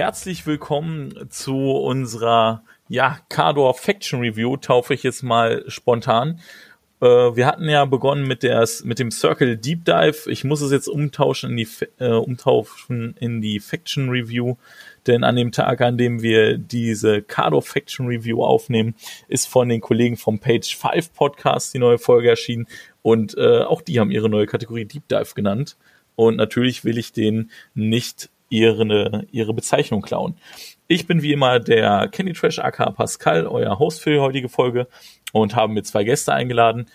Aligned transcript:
Herzlich 0.00 0.46
willkommen 0.46 1.28
zu 1.28 1.72
unserer 1.72 2.64
ja, 2.88 3.18
Cardor 3.28 3.74
Faction 3.74 4.20
Review, 4.20 4.56
taufe 4.56 4.94
ich 4.94 5.02
jetzt 5.02 5.22
mal 5.22 5.62
spontan. 5.68 6.40
Äh, 7.02 7.06
wir 7.06 7.46
hatten 7.46 7.68
ja 7.68 7.84
begonnen 7.84 8.26
mit, 8.26 8.42
der, 8.42 8.66
mit 8.82 8.98
dem 8.98 9.10
Circle 9.10 9.58
Deep 9.58 9.84
Dive. 9.84 10.30
Ich 10.30 10.42
muss 10.42 10.62
es 10.62 10.72
jetzt 10.72 10.88
umtauschen 10.88 11.50
in 11.50 11.56
die, 11.58 11.68
äh, 11.98 12.12
umtauschen 12.12 13.14
in 13.20 13.42
die 13.42 13.60
Faction 13.60 14.08
Review, 14.08 14.56
denn 15.06 15.22
an 15.22 15.36
dem 15.36 15.52
Tag, 15.52 15.82
an 15.82 15.98
dem 15.98 16.22
wir 16.22 16.56
diese 16.56 17.20
Cardor 17.20 17.60
Faction 17.60 18.06
Review 18.06 18.42
aufnehmen, 18.42 18.94
ist 19.28 19.48
von 19.48 19.68
den 19.68 19.82
Kollegen 19.82 20.16
vom 20.16 20.38
Page 20.38 20.78
5 20.78 21.12
Podcast 21.12 21.74
die 21.74 21.78
neue 21.78 21.98
Folge 21.98 22.30
erschienen 22.30 22.68
und 23.02 23.36
äh, 23.36 23.64
auch 23.64 23.82
die 23.82 24.00
haben 24.00 24.10
ihre 24.10 24.30
neue 24.30 24.46
Kategorie 24.46 24.86
Deep 24.86 25.06
Dive 25.08 25.34
genannt. 25.34 25.76
Und 26.16 26.36
natürlich 26.36 26.86
will 26.86 26.96
ich 26.96 27.12
den 27.12 27.50
nicht 27.74 28.30
ihre, 28.50 29.26
ihre 29.30 29.54
Bezeichnung 29.54 30.02
klauen. 30.02 30.36
Ich 30.86 31.06
bin 31.06 31.22
wie 31.22 31.32
immer 31.32 31.60
der 31.60 32.08
Candy 32.08 32.34
Trash 32.34 32.58
AK 32.58 32.94
Pascal, 32.94 33.46
euer 33.46 33.78
Host 33.78 34.02
für 34.02 34.10
die 34.10 34.18
heutige 34.18 34.50
Folge 34.50 34.88
und 35.32 35.56
habe 35.56 35.72
mir 35.72 35.82
zwei 35.82 36.04
Gäste 36.04 36.34
eingeladen. 36.34 36.86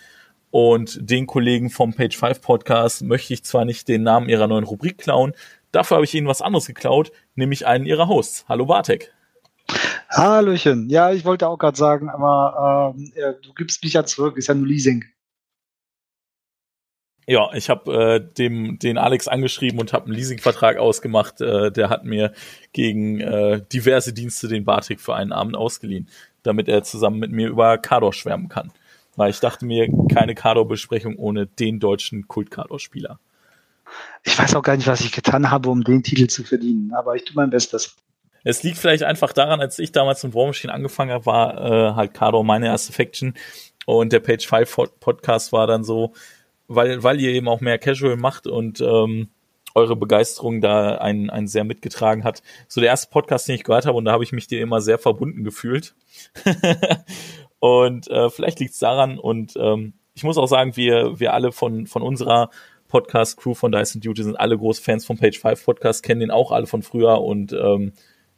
Und 0.50 1.10
den 1.10 1.26
Kollegen 1.26 1.70
vom 1.70 1.92
Page 1.92 2.16
5 2.16 2.40
Podcast 2.40 3.02
möchte 3.02 3.34
ich 3.34 3.44
zwar 3.44 3.64
nicht 3.64 3.88
den 3.88 4.04
Namen 4.04 4.28
ihrer 4.28 4.46
neuen 4.46 4.64
Rubrik 4.64 4.98
klauen, 4.98 5.32
dafür 5.72 5.96
habe 5.96 6.04
ich 6.04 6.14
ihnen 6.14 6.28
was 6.28 6.42
anderes 6.42 6.66
geklaut, 6.66 7.10
nämlich 7.34 7.66
einen 7.66 7.84
ihrer 7.84 8.06
Hosts. 8.06 8.44
Hallo 8.48 8.66
Bartek. 8.66 9.12
Hallöchen. 10.10 10.88
Ja, 10.88 11.12
ich 11.12 11.24
wollte 11.24 11.48
auch 11.48 11.58
gerade 11.58 11.76
sagen, 11.76 12.08
aber 12.08 12.94
ähm, 12.96 13.12
du 13.42 13.52
gibst 13.54 13.82
mich 13.82 13.94
ja 13.94 14.04
zurück, 14.04 14.36
ist 14.36 14.46
ja 14.46 14.54
nur 14.54 14.66
Leasing. 14.66 15.04
Ja, 17.28 17.52
ich 17.54 17.68
habe 17.70 17.92
äh, 17.92 18.34
dem 18.38 18.78
den 18.78 18.98
Alex 18.98 19.26
angeschrieben 19.26 19.80
und 19.80 19.92
habe 19.92 20.06
einen 20.06 20.14
Leasingvertrag 20.14 20.76
ausgemacht. 20.76 21.40
Äh, 21.40 21.72
der 21.72 21.90
hat 21.90 22.04
mir 22.04 22.32
gegen 22.72 23.20
äh, 23.20 23.60
diverse 23.72 24.12
Dienste 24.12 24.46
den 24.46 24.64
Bartik 24.64 25.00
für 25.00 25.16
einen 25.16 25.32
Abend 25.32 25.56
ausgeliehen, 25.56 26.08
damit 26.44 26.68
er 26.68 26.84
zusammen 26.84 27.18
mit 27.18 27.32
mir 27.32 27.48
über 27.48 27.78
Kador 27.78 28.12
schwärmen 28.12 28.48
kann. 28.48 28.70
Weil 29.16 29.30
ich 29.30 29.40
dachte 29.40 29.66
mir, 29.66 29.88
keine 30.12 30.36
Kador-Besprechung 30.36 31.16
ohne 31.16 31.46
den 31.46 31.80
deutschen 31.80 32.28
Kult-Kador-Spieler. 32.28 33.18
Ich 34.22 34.38
weiß 34.38 34.54
auch 34.54 34.62
gar 34.62 34.76
nicht, 34.76 34.86
was 34.86 35.00
ich 35.00 35.10
getan 35.10 35.50
habe, 35.50 35.70
um 35.70 35.82
den 35.82 36.02
Titel 36.02 36.28
zu 36.28 36.44
verdienen, 36.44 36.92
aber 36.94 37.16
ich 37.16 37.24
tue 37.24 37.34
mein 37.34 37.50
Bestes. 37.50 37.96
Es 38.44 38.62
liegt 38.62 38.78
vielleicht 38.78 39.02
einfach 39.02 39.32
daran, 39.32 39.60
als 39.60 39.80
ich 39.80 39.90
damals 39.90 40.22
mit 40.22 40.34
War 40.34 40.46
Machine 40.46 40.72
angefangen 40.72 41.10
habe, 41.10 41.26
war 41.26 41.56
äh, 41.58 41.94
halt 41.94 42.14
Kador 42.14 42.44
meine 42.44 42.66
erste 42.66 42.92
Faction 42.92 43.34
und 43.86 44.12
der 44.12 44.20
Page 44.20 44.46
5 44.46 44.76
Podcast 45.00 45.52
war 45.52 45.66
dann 45.66 45.82
so, 45.82 46.12
weil, 46.68 47.02
weil 47.02 47.20
ihr 47.20 47.30
eben 47.30 47.48
auch 47.48 47.60
mehr 47.60 47.78
Casual 47.78 48.16
macht 48.16 48.46
und 48.46 48.80
ähm, 48.80 49.28
eure 49.74 49.94
Begeisterung 49.94 50.60
da 50.60 50.96
einen, 50.96 51.28
einen 51.28 51.48
sehr 51.48 51.64
mitgetragen 51.64 52.24
hat. 52.24 52.42
So 52.66 52.80
der 52.80 52.90
erste 52.90 53.10
Podcast, 53.10 53.46
den 53.46 53.56
ich 53.56 53.64
gehört 53.64 53.86
habe, 53.86 53.96
und 53.98 54.06
da 54.06 54.12
habe 54.12 54.24
ich 54.24 54.32
mich 54.32 54.46
dir 54.46 54.60
immer 54.62 54.80
sehr 54.80 54.98
verbunden 54.98 55.44
gefühlt. 55.44 55.94
und 57.58 58.08
äh, 58.08 58.30
vielleicht 58.30 58.58
liegt 58.58 58.72
es 58.72 58.78
daran. 58.78 59.18
Und 59.18 59.54
ähm, 59.56 59.92
ich 60.14 60.24
muss 60.24 60.38
auch 60.38 60.46
sagen, 60.46 60.76
wir, 60.76 61.20
wir 61.20 61.34
alle 61.34 61.52
von, 61.52 61.86
von 61.86 62.02
unserer 62.02 62.50
Podcast-Crew 62.88 63.52
von 63.52 63.70
Dyson 63.72 64.00
Duty 64.00 64.22
sind 64.22 64.40
alle 64.40 64.56
große 64.56 64.82
Fans 64.82 65.04
vom 65.04 65.18
Page 65.18 65.38
5 65.38 65.64
Podcast, 65.64 66.02
kennen 66.02 66.20
den 66.20 66.30
auch 66.30 66.52
alle 66.52 66.66
von 66.66 66.82
früher 66.82 67.20
und 67.20 67.52
ähm, 67.52 67.92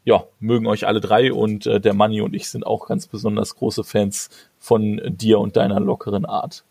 ja, 0.05 0.25
mögen 0.41 0.67
euch 0.67 0.87
alle 0.87 1.01
drei 1.01 1.33
und 1.33 1.67
äh, 1.67 1.81
der 1.81 1.95
Manni 1.95 2.21
und 2.21 2.35
ich 2.35 2.49
sind 2.49 2.67
auch 2.67 2.87
ganz 2.87 3.07
besonders 3.07 3.55
große 3.55 3.85
Fans 3.85 4.31
von 4.59 5.01
dir 5.07 5.39
und 5.39 5.57
deiner 5.57 5.81
lockeren 5.81 6.25
Art. 6.25 6.65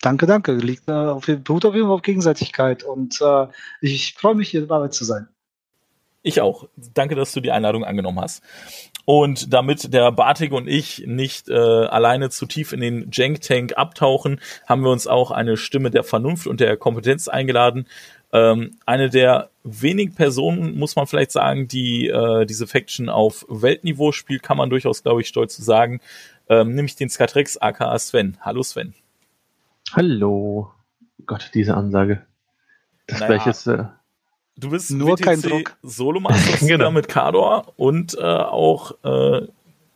Danke, 0.00 0.26
danke. 0.26 0.52
Liegt 0.52 0.88
äh, 0.88 0.92
auf, 0.92 1.26
jeden 1.28 1.44
Fall 1.44 1.84
auf 1.84 2.02
Gegenseitigkeit 2.02 2.84
und 2.84 3.20
äh, 3.20 3.46
ich 3.80 4.14
freue 4.14 4.34
mich, 4.34 4.50
hier 4.50 4.66
dabei 4.66 4.88
zu 4.88 5.04
sein. 5.04 5.28
Ich 6.22 6.40
auch. 6.40 6.68
Danke, 6.94 7.14
dass 7.14 7.32
du 7.32 7.40
die 7.40 7.52
Einladung 7.52 7.84
angenommen 7.84 8.20
hast. 8.20 8.42
Und 9.04 9.52
damit 9.54 9.94
der 9.94 10.12
Bartik 10.12 10.52
und 10.52 10.68
ich 10.68 11.04
nicht 11.06 11.48
äh, 11.48 11.54
alleine 11.54 12.28
zu 12.28 12.44
tief 12.44 12.72
in 12.72 12.80
den 12.80 13.08
Jank 13.12 13.40
Tank 13.40 13.78
abtauchen, 13.78 14.40
haben 14.66 14.82
wir 14.82 14.90
uns 14.90 15.06
auch 15.06 15.30
eine 15.30 15.56
Stimme 15.56 15.90
der 15.90 16.04
Vernunft 16.04 16.46
und 16.46 16.60
der 16.60 16.76
Kompetenz 16.76 17.28
eingeladen. 17.28 17.86
Ähm, 18.32 18.76
eine 18.84 19.08
der 19.08 19.48
wenigen 19.64 20.14
Personen, 20.14 20.78
muss 20.78 20.96
man 20.96 21.06
vielleicht 21.06 21.32
sagen, 21.32 21.68
die 21.68 22.08
äh, 22.08 22.44
diese 22.44 22.66
Faction 22.66 23.08
auf 23.08 23.46
Weltniveau 23.48 24.12
spielt, 24.12 24.42
kann 24.42 24.58
man 24.58 24.68
durchaus, 24.68 25.02
glaube 25.02 25.22
ich, 25.22 25.28
stolz 25.28 25.56
zu 25.56 25.62
sagen, 25.62 26.00
ähm, 26.50 26.74
nämlich 26.74 26.96
den 26.96 27.08
Skatrex 27.08 27.56
aka 27.56 27.98
Sven. 27.98 28.36
Hallo 28.42 28.62
Sven. 28.62 28.94
Hallo. 29.92 30.72
Gott, 31.26 31.50
diese 31.54 31.74
Ansage. 31.74 32.26
Das 33.06 33.20
naja, 33.20 33.42
jetzt, 33.46 33.66
äh, 33.66 33.84
du 34.56 34.70
bist 34.70 34.90
nur 34.90 35.18
WTC 35.18 35.24
kein 35.24 35.42
Druck. 35.42 35.76
Solo 35.82 36.20
Master 36.20 36.66
genau. 36.66 36.90
mit 36.90 37.08
Kador 37.08 37.72
und 37.76 38.16
äh, 38.18 38.22
auch 38.22 38.92
äh, 39.04 39.46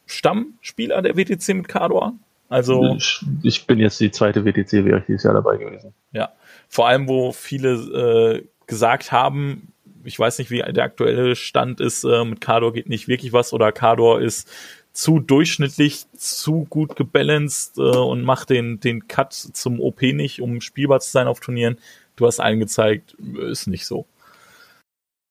Stammspieler 0.07 1.03
der 1.03 1.17
WTC 1.17 1.55
mit 1.55 1.69
Kador. 1.69 2.15
Also 2.49 2.97
ich, 2.97 3.25
ich, 3.43 3.67
bin 3.67 3.79
jetzt 3.79 3.99
die 3.99 4.11
zweite 4.11 4.45
WTC, 4.45 4.85
wäre 4.85 4.99
ich 4.99 5.07
dieses 5.07 5.23
Jahr 5.23 5.33
dabei 5.33 5.57
gewesen. 5.57 5.95
Ja, 6.13 6.33
vor 6.69 6.87
allem 6.87 7.09
wo 7.09 7.33
viele 7.33 8.41
äh, 8.41 8.47
gesagt 8.67 9.11
haben, 9.11 9.73
ich 10.05 10.19
weiß 10.19 10.39
nicht, 10.39 10.51
wie 10.51 10.59
der 10.59 10.85
aktuelle 10.85 11.35
Stand 11.35 11.81
ist, 11.81 12.05
äh, 12.05 12.25
mit 12.25 12.41
Kador 12.43 12.75
geht 12.75 12.89
nicht 12.89 13.09
wirklich 13.09 13.33
was 13.33 13.55
oder 13.55 13.73
Kador 13.73 14.21
ist 14.21 14.51
zu 14.93 15.21
durchschnittlich, 15.21 16.05
zu 16.13 16.67
gut 16.69 16.97
gebalanced 16.97 17.79
äh, 17.79 17.81
und 17.81 18.23
macht 18.23 18.51
den, 18.51 18.81
den 18.81 19.09
Cut 19.09 19.33
zum 19.33 19.81
OP 19.81 20.03
nicht, 20.03 20.41
um 20.41 20.61
spielbar 20.61 21.01
zu 21.01 21.11
sein 21.11 21.27
auf 21.27 21.41
Turnieren. 21.41 21.79
Du 22.17 22.27
hast 22.27 22.41
allen 22.41 22.61
gezeigt, 22.61 23.15
ist 23.15 23.67
nicht 23.67 23.87
so. 23.87 24.07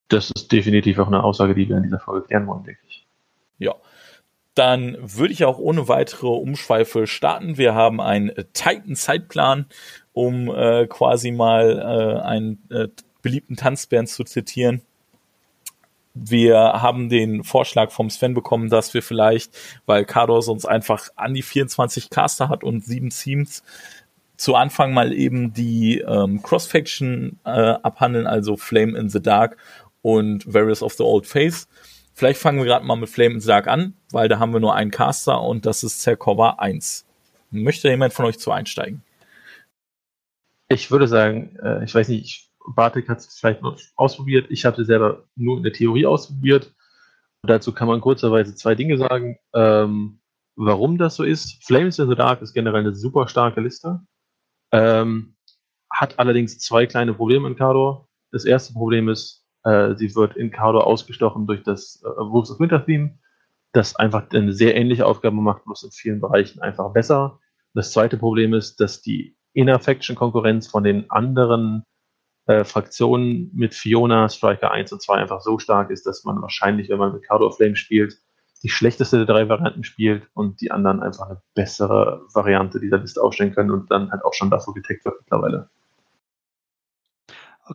Das 0.08 0.32
ist 0.32 0.52
definitiv 0.52 1.00
auch 1.00 1.08
eine 1.08 1.24
Aussage, 1.24 1.56
die 1.56 1.70
wir 1.70 1.78
in 1.78 1.84
dieser 1.84 2.00
Folge 2.00 2.28
klären 2.28 2.48
wollen, 2.48 2.64
denke 2.64 2.82
ich. 2.88 3.08
Ja. 3.60 3.76
Dann 4.56 4.98
würde 5.00 5.32
ich 5.32 5.46
auch 5.46 5.60
ohne 5.60 5.88
weitere 5.88 6.28
Umschweife 6.28 7.08
starten. 7.08 7.58
Wir 7.58 7.74
haben 7.74 8.02
einen 8.02 8.34
Titan-Zeitplan, 8.52 9.68
um 10.12 10.50
äh, 10.50 10.88
quasi 10.88 11.32
mal 11.32 11.80
äh, 11.80 12.22
einen 12.22 12.62
äh, 12.70 12.90
beliebten 13.22 13.56
Tanzbären 13.56 14.08
zu 14.08 14.26
zitieren 14.26 14.82
wir 16.14 16.58
haben 16.58 17.10
den 17.10 17.44
Vorschlag 17.44 17.92
vom 17.92 18.10
Sven 18.10 18.34
bekommen, 18.34 18.70
dass 18.70 18.94
wir 18.94 19.02
vielleicht, 19.02 19.58
weil 19.86 20.06
Kador 20.06 20.42
sonst 20.42 20.66
einfach 20.66 21.08
an 21.16 21.34
die 21.34 21.42
24 21.42 22.10
Caster 22.10 22.50
hat 22.50 22.64
und 22.64 22.84
sieben 22.84 23.10
Teams, 23.10 23.64
zu 24.36 24.56
Anfang 24.56 24.94
mal 24.94 25.14
eben 25.14 25.54
die 25.54 26.00
ähm, 26.00 26.42
Cross-Faction 26.42 27.40
äh, 27.46 27.50
abhandeln, 27.50 28.26
also 28.26 28.58
Flame 28.58 28.98
in 28.98 29.08
the 29.08 29.22
Dark 29.22 29.56
und 30.02 30.52
Various 30.52 30.82
of 30.82 30.94
the 30.94 31.04
Old 31.04 31.28
Faith. 31.28 31.68
Vielleicht 32.14 32.40
fangen 32.40 32.58
wir 32.58 32.66
gerade 32.66 32.86
mal 32.86 32.96
mit 32.96 33.10
Flame 33.10 33.36
in 33.36 33.40
the 33.40 33.48
Dark 33.48 33.68
an, 33.68 33.94
weil 34.12 34.28
da 34.28 34.40
haben 34.40 34.52
wir 34.52 34.60
nur 34.60 34.76
einen 34.76 34.92
Caster 34.92 35.42
und 35.42 35.66
das 35.66 35.84
ist 35.84 36.02
Zerkova 36.02 36.56
1. 36.58 37.06
Möchte 37.52 37.90
jemand 37.90 38.14
von 38.14 38.26
euch 38.26 38.40
zu 38.40 38.52
einsteigen? 38.52 39.04
Ich 40.70 40.90
würde 40.90 41.08
sagen, 41.08 41.56
äh, 41.62 41.84
ich 41.84 41.94
weiß 41.94 42.08
nicht, 42.08 42.26
ich 42.26 42.51
Bartek 42.68 43.10
hat 43.10 43.20
es 43.20 43.40
vielleicht 43.40 43.62
noch 43.62 43.78
ausprobiert. 43.96 44.48
Ich 44.50 44.66
habe 44.66 44.78
sie 44.78 44.86
selber 44.86 45.26
nur 45.36 45.58
in 45.58 45.64
der 45.64 45.74
Theorie 45.74 46.06
ausprobiert. 46.06 46.74
Und 47.44 47.50
dazu 47.50 47.74
kann 47.74 47.88
man 47.88 48.02
kurzerweise 48.02 48.56
zwei 48.56 48.76
Dinge 48.76 48.98
sagen. 48.98 49.38
Ähm, 49.54 50.22
warum 50.56 50.98
das 50.98 51.16
so 51.16 51.24
ist. 51.24 51.64
Flames 51.66 52.00
in 52.00 52.10
the 52.10 52.16
Dark 52.16 52.42
ist 52.42 52.54
generell 52.54 52.82
eine 52.82 52.96
super 52.96 53.28
starke 53.28 53.62
Liste. 53.62 54.02
Ähm, 54.72 55.36
hat 55.92 56.20
allerdings 56.20 56.60
zwei 56.60 56.86
kleine 56.86 57.14
Probleme 57.14 57.48
in 57.48 57.56
Kador. 57.56 58.08
Das 58.32 58.46
erste 58.46 58.74
Problem 58.74 59.10
ist, 59.10 59.46
äh, 59.64 59.96
sie 59.96 60.16
wird 60.16 60.38
in 60.38 60.52
Kador 60.52 60.88
ausgestochen 60.88 61.48
durch 61.48 61.64
das 61.64 62.02
äh, 62.04 62.08
Wolves 62.08 62.52
of 62.52 62.60
Winter 62.60 62.86
Theme, 62.86 63.20
das 63.74 63.96
einfach 63.96 64.30
eine 64.32 64.54
sehr 64.54 64.76
ähnliche 64.76 65.06
Aufgabe 65.06 65.36
macht, 65.36 65.66
bloß 65.66 65.84
in 65.84 65.92
vielen 65.92 66.22
Bereichen 66.22 66.62
einfach 66.62 66.92
besser. 66.94 67.40
Das 67.74 67.92
zweite 67.92 68.18
Problem 68.18 68.54
ist, 68.54 68.80
dass 68.80 69.02
die 69.02 69.36
Inner-Faction-Konkurrenz 69.54 70.68
von 70.68 70.84
den 70.84 71.10
anderen 71.10 71.84
äh, 72.52 72.66
Fraktion 72.66 73.50
mit 73.54 73.74
Fiona, 73.74 74.28
Striker 74.28 74.72
1 74.72 74.92
und 74.92 75.02
2 75.02 75.16
einfach 75.16 75.42
so 75.42 75.58
stark 75.58 75.90
ist, 75.90 76.06
dass 76.06 76.24
man 76.24 76.42
wahrscheinlich, 76.42 76.90
wenn 76.90 76.98
man 76.98 77.14
mit 77.14 77.24
Card 77.24 77.42
of 77.42 77.56
Flame 77.56 77.76
spielt, 77.76 78.18
die 78.64 78.70
schlechteste 78.70 79.18
der 79.18 79.26
drei 79.26 79.50
Varianten 79.50 79.84
spielt 79.84 80.28
und 80.34 80.62
die 80.62 80.72
anderen 80.72 81.02
einfach 81.02 81.28
eine 81.30 81.42
bessere 81.56 82.22
Variante 82.34 82.80
dieser 82.80 82.98
Liste 82.98 83.22
aufstellen 83.22 83.56
können 83.56 83.72
und 83.72 83.90
dann 83.90 84.12
halt 84.12 84.24
auch 84.24 84.34
schon 84.34 84.50
davor 84.50 84.74
getaggt 84.74 85.06
wird 85.06 85.16
mittlerweile. 85.22 85.70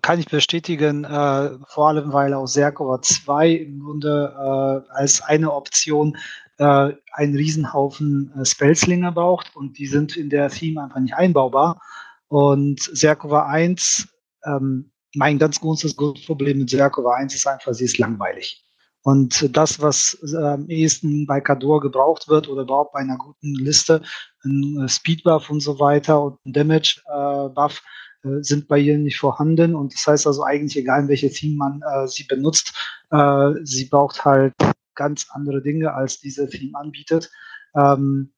kann 0.02 0.20
ich 0.20 0.26
bestätigen, 0.26 1.05
äh, 1.05 1.50
vor 1.69 1.88
allem 1.88 2.12
weil 2.12 2.34
auch 2.34 2.46
Serkova 2.46 3.00
2 3.00 3.50
im 3.50 3.81
Grunde 3.81 4.34
äh, 4.37 4.93
als 4.93 5.22
eine 5.22 5.52
Option 5.52 6.17
äh, 6.58 6.93
einen 7.12 7.34
Riesenhaufen 7.34 8.31
äh, 8.38 8.44
Spellslinger 8.44 9.12
braucht 9.12 9.56
und 9.56 9.79
die 9.79 9.87
sind 9.87 10.17
in 10.17 10.29
der 10.29 10.50
Theme 10.50 10.82
einfach 10.82 11.00
nicht 11.00 11.14
einbaubar. 11.14 11.81
Und 12.29 12.81
Serkova 12.81 13.46
1, 13.46 14.08
ähm, 14.46 14.90
mein 15.14 15.38
ganz 15.38 15.60
großes 15.60 15.94
Problem 15.94 16.58
mit 16.58 16.70
Serkova 16.70 17.14
1 17.14 17.34
ist 17.34 17.46
einfach, 17.46 17.75
sie 17.75 17.84
ist 17.84 17.98
langweilig. 17.98 18.62
Und 19.02 19.56
das, 19.56 19.81
was 19.81 20.19
äh, 20.32 20.37
am 20.37 20.69
ehesten 20.69 21.26
bei 21.26 21.40
Kador 21.40 21.81
gebraucht 21.81 22.28
wird 22.28 22.48
oder 22.48 22.62
überhaupt 22.62 22.93
bei 22.93 22.98
einer 22.98 23.16
guten 23.16 23.54
Liste, 23.54 24.02
ein 24.44 24.81
äh, 24.82 24.88
Speedbuff 24.88 25.48
und 25.48 25.60
so 25.60 25.78
weiter 25.78 26.20
und 26.20 26.44
ein 26.44 26.52
Damage-Buff, 26.52 27.82
äh, 28.25 28.43
sind 28.43 28.66
bei 28.66 28.78
ihr 28.78 28.98
nicht 28.98 29.19
vorhanden. 29.19 29.76
Und 29.76 29.94
das 29.94 30.06
heißt 30.06 30.26
also 30.26 30.43
eigentlich, 30.43 30.76
egal 30.76 31.02
in 31.02 31.08
welche 31.08 31.31
Theme 31.31 31.56
man 31.56 31.82
äh, 31.82 32.08
sie 32.08 32.25
benutzt, 32.25 32.75
äh, 33.12 33.52
sie 33.62 33.84
braucht 33.84 34.25
halt 34.25 34.54
ganz 34.96 35.28
andere 35.31 35.62
Dinge, 35.62 35.94
als 35.94 36.19
diese 36.19 36.48
Theme 36.48 36.76
anbietet. 36.76 37.31
Ähm, 37.76 38.32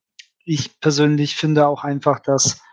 ich 0.45 0.79
persönlich 0.79 1.35
finde 1.35 1.65
auch 1.67 1.83
einfach, 1.83 2.19
dass 2.19 2.53
äh, 2.53 2.68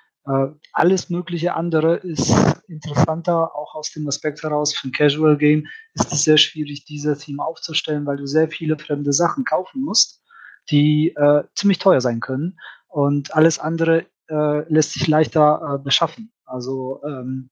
alles 0.73 1.08
mögliche 1.08 1.55
andere 1.55 1.96
ist 1.96 2.34
interessanter, 2.69 3.55
auch 3.55 3.75
aus 3.75 3.93
dem 3.93 4.08
Aspekt 4.08 4.43
heraus, 4.43 4.75
für 4.75 4.88
ein 4.88 4.93
Casual 4.93 5.37
Game 5.37 5.67
ist 5.94 6.12
es 6.12 6.25
sehr 6.25 6.37
schwierig, 6.37 6.84
diese 6.84 7.17
Theme 7.17 7.44
aufzustellen, 7.44 8.06
weil 8.06 8.17
du 8.17 8.26
sehr 8.26 8.49
viele 8.49 8.78
fremde 8.78 9.12
Sachen 9.12 9.44
kaufen 9.44 9.82
musst, 9.82 10.23
die 10.70 11.14
äh, 11.17 11.44
ziemlich 11.55 11.78
teuer 11.78 12.00
sein 12.00 12.20
können. 12.20 12.58
Und 12.88 13.34
alles 13.34 13.58
andere 13.58 14.06
äh, 14.28 14.73
lässt 14.73 14.93
sich 14.93 15.06
leichter 15.06 15.76
äh, 15.76 15.82
beschaffen. 15.82 16.32
Also 16.44 17.00
ähm, 17.06 17.50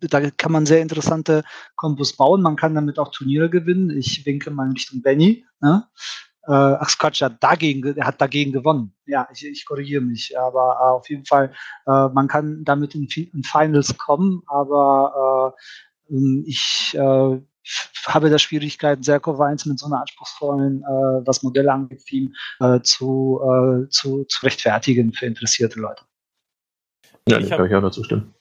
da 0.00 0.30
kann 0.30 0.52
man 0.52 0.66
sehr 0.66 0.80
interessante 0.80 1.44
Kombos 1.76 2.16
bauen. 2.16 2.42
Man 2.42 2.56
kann 2.56 2.74
damit 2.74 2.98
auch 2.98 3.10
Turniere 3.12 3.50
gewinnen. 3.50 3.90
Ich 3.90 4.24
winke 4.24 4.50
mal 4.50 4.66
in 4.66 4.72
Richtung 4.72 5.02
Benny. 5.02 5.44
Ne? 5.60 5.86
Äh, 6.48 6.52
ach 6.52 6.96
Quatsch, 6.98 7.20
er 7.20 7.26
hat 7.26 7.42
dagegen, 7.42 7.94
er 7.94 8.06
hat 8.06 8.20
dagegen 8.20 8.52
gewonnen. 8.52 8.94
Ja, 9.04 9.28
ich, 9.30 9.44
ich 9.46 9.66
korrigiere 9.66 10.00
mich. 10.00 10.38
Aber 10.38 10.78
äh, 10.80 10.96
auf 10.96 11.08
jeden 11.10 11.26
Fall, 11.26 11.52
äh, 11.86 12.08
man 12.08 12.26
kann 12.26 12.64
damit 12.64 12.94
in, 12.94 13.06
in 13.34 13.42
Finals 13.44 13.96
kommen, 13.98 14.42
aber 14.46 15.54
äh, 16.08 16.14
ähm, 16.14 16.44
ich 16.46 16.94
äh, 16.94 17.40
habe 18.06 18.30
da 18.30 18.38
Schwierigkeiten, 18.38 19.02
Serkov 19.02 19.40
1 19.40 19.66
mit 19.66 19.78
so 19.78 19.86
einer 19.86 20.00
anspruchsvollen, 20.00 20.82
äh, 20.82 21.26
was 21.26 21.42
Modelle 21.42 21.70
angeht, 21.70 22.04
Team 22.06 22.34
äh, 22.60 22.80
zu, 22.80 23.40
äh, 23.42 23.88
zu, 23.90 24.24
zu 24.24 24.46
rechtfertigen 24.46 25.12
für 25.12 25.26
interessierte 25.26 25.78
Leute. 25.78 26.02
Ja, 27.28 27.38
ich 27.38 27.50
kann 27.50 27.66
ich 27.66 27.74
auch 27.74 27.82
nur 27.82 27.92
zustimmen. 27.92 28.34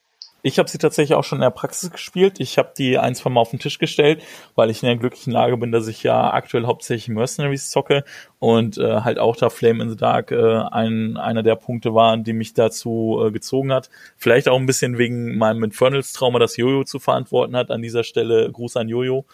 Ich 0.43 0.59
habe 0.59 0.69
sie 0.69 0.77
tatsächlich 0.77 1.15
auch 1.15 1.23
schon 1.23 1.39
in 1.39 1.41
der 1.41 1.49
Praxis 1.49 1.91
gespielt. 1.91 2.39
Ich 2.39 2.57
habe 2.57 2.71
die 2.77 2.97
ein, 2.97 3.15
zwei 3.15 3.29
Mal 3.29 3.41
auf 3.41 3.49
den 3.49 3.59
Tisch 3.59 3.79
gestellt, 3.79 4.21
weil 4.55 4.69
ich 4.69 4.83
in 4.83 4.87
der 4.87 4.95
glücklichen 4.95 5.33
Lage 5.33 5.57
bin, 5.57 5.71
dass 5.71 5.87
ich 5.87 6.03
ja 6.03 6.31
aktuell 6.31 6.65
hauptsächlich 6.65 7.09
Mercenaries 7.09 7.69
zocke 7.69 8.03
und 8.39 8.77
äh, 8.77 9.01
halt 9.01 9.17
auch 9.17 9.35
da 9.35 9.49
Flame 9.49 9.83
in 9.83 9.89
the 9.89 9.97
Dark 9.97 10.31
äh, 10.31 10.59
ein, 10.71 11.17
einer 11.17 11.43
der 11.43 11.55
Punkte 11.55 11.93
war, 11.93 12.15
die 12.17 12.33
mich 12.33 12.53
dazu 12.53 13.21
äh, 13.25 13.31
gezogen 13.31 13.73
hat. 13.73 13.89
Vielleicht 14.15 14.47
auch 14.47 14.57
ein 14.57 14.67
bisschen 14.67 14.97
wegen 14.97 15.37
meinem 15.37 15.63
Infernals-Trauma, 15.63 16.39
das 16.39 16.55
Jojo 16.55 16.83
zu 16.83 16.99
verantworten 16.99 17.55
hat. 17.55 17.71
An 17.71 17.81
dieser 17.81 18.03
Stelle 18.03 18.51
Gruß 18.51 18.77
an 18.77 18.89
Jojo. 18.89 19.25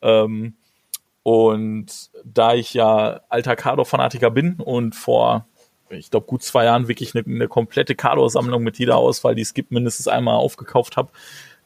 Ähm, 0.00 0.54
und 1.22 2.10
da 2.24 2.54
ich 2.54 2.72
ja 2.72 3.20
alter 3.28 3.54
Kado-Fanatiker 3.54 4.30
bin 4.30 4.54
und 4.54 4.94
vor 4.94 5.46
ich 5.90 6.10
glaube, 6.10 6.26
gut 6.26 6.42
zwei 6.42 6.64
Jahren 6.64 6.88
wirklich 6.88 7.14
eine, 7.14 7.24
eine 7.24 7.48
komplette 7.48 7.94
Kador-Sammlung 7.94 8.62
mit 8.62 8.78
jeder 8.78 8.96
Auswahl, 8.96 9.34
die 9.34 9.42
es 9.42 9.54
gibt, 9.54 9.70
mindestens 9.70 10.08
einmal 10.08 10.36
aufgekauft 10.36 10.96
habe, 10.96 11.10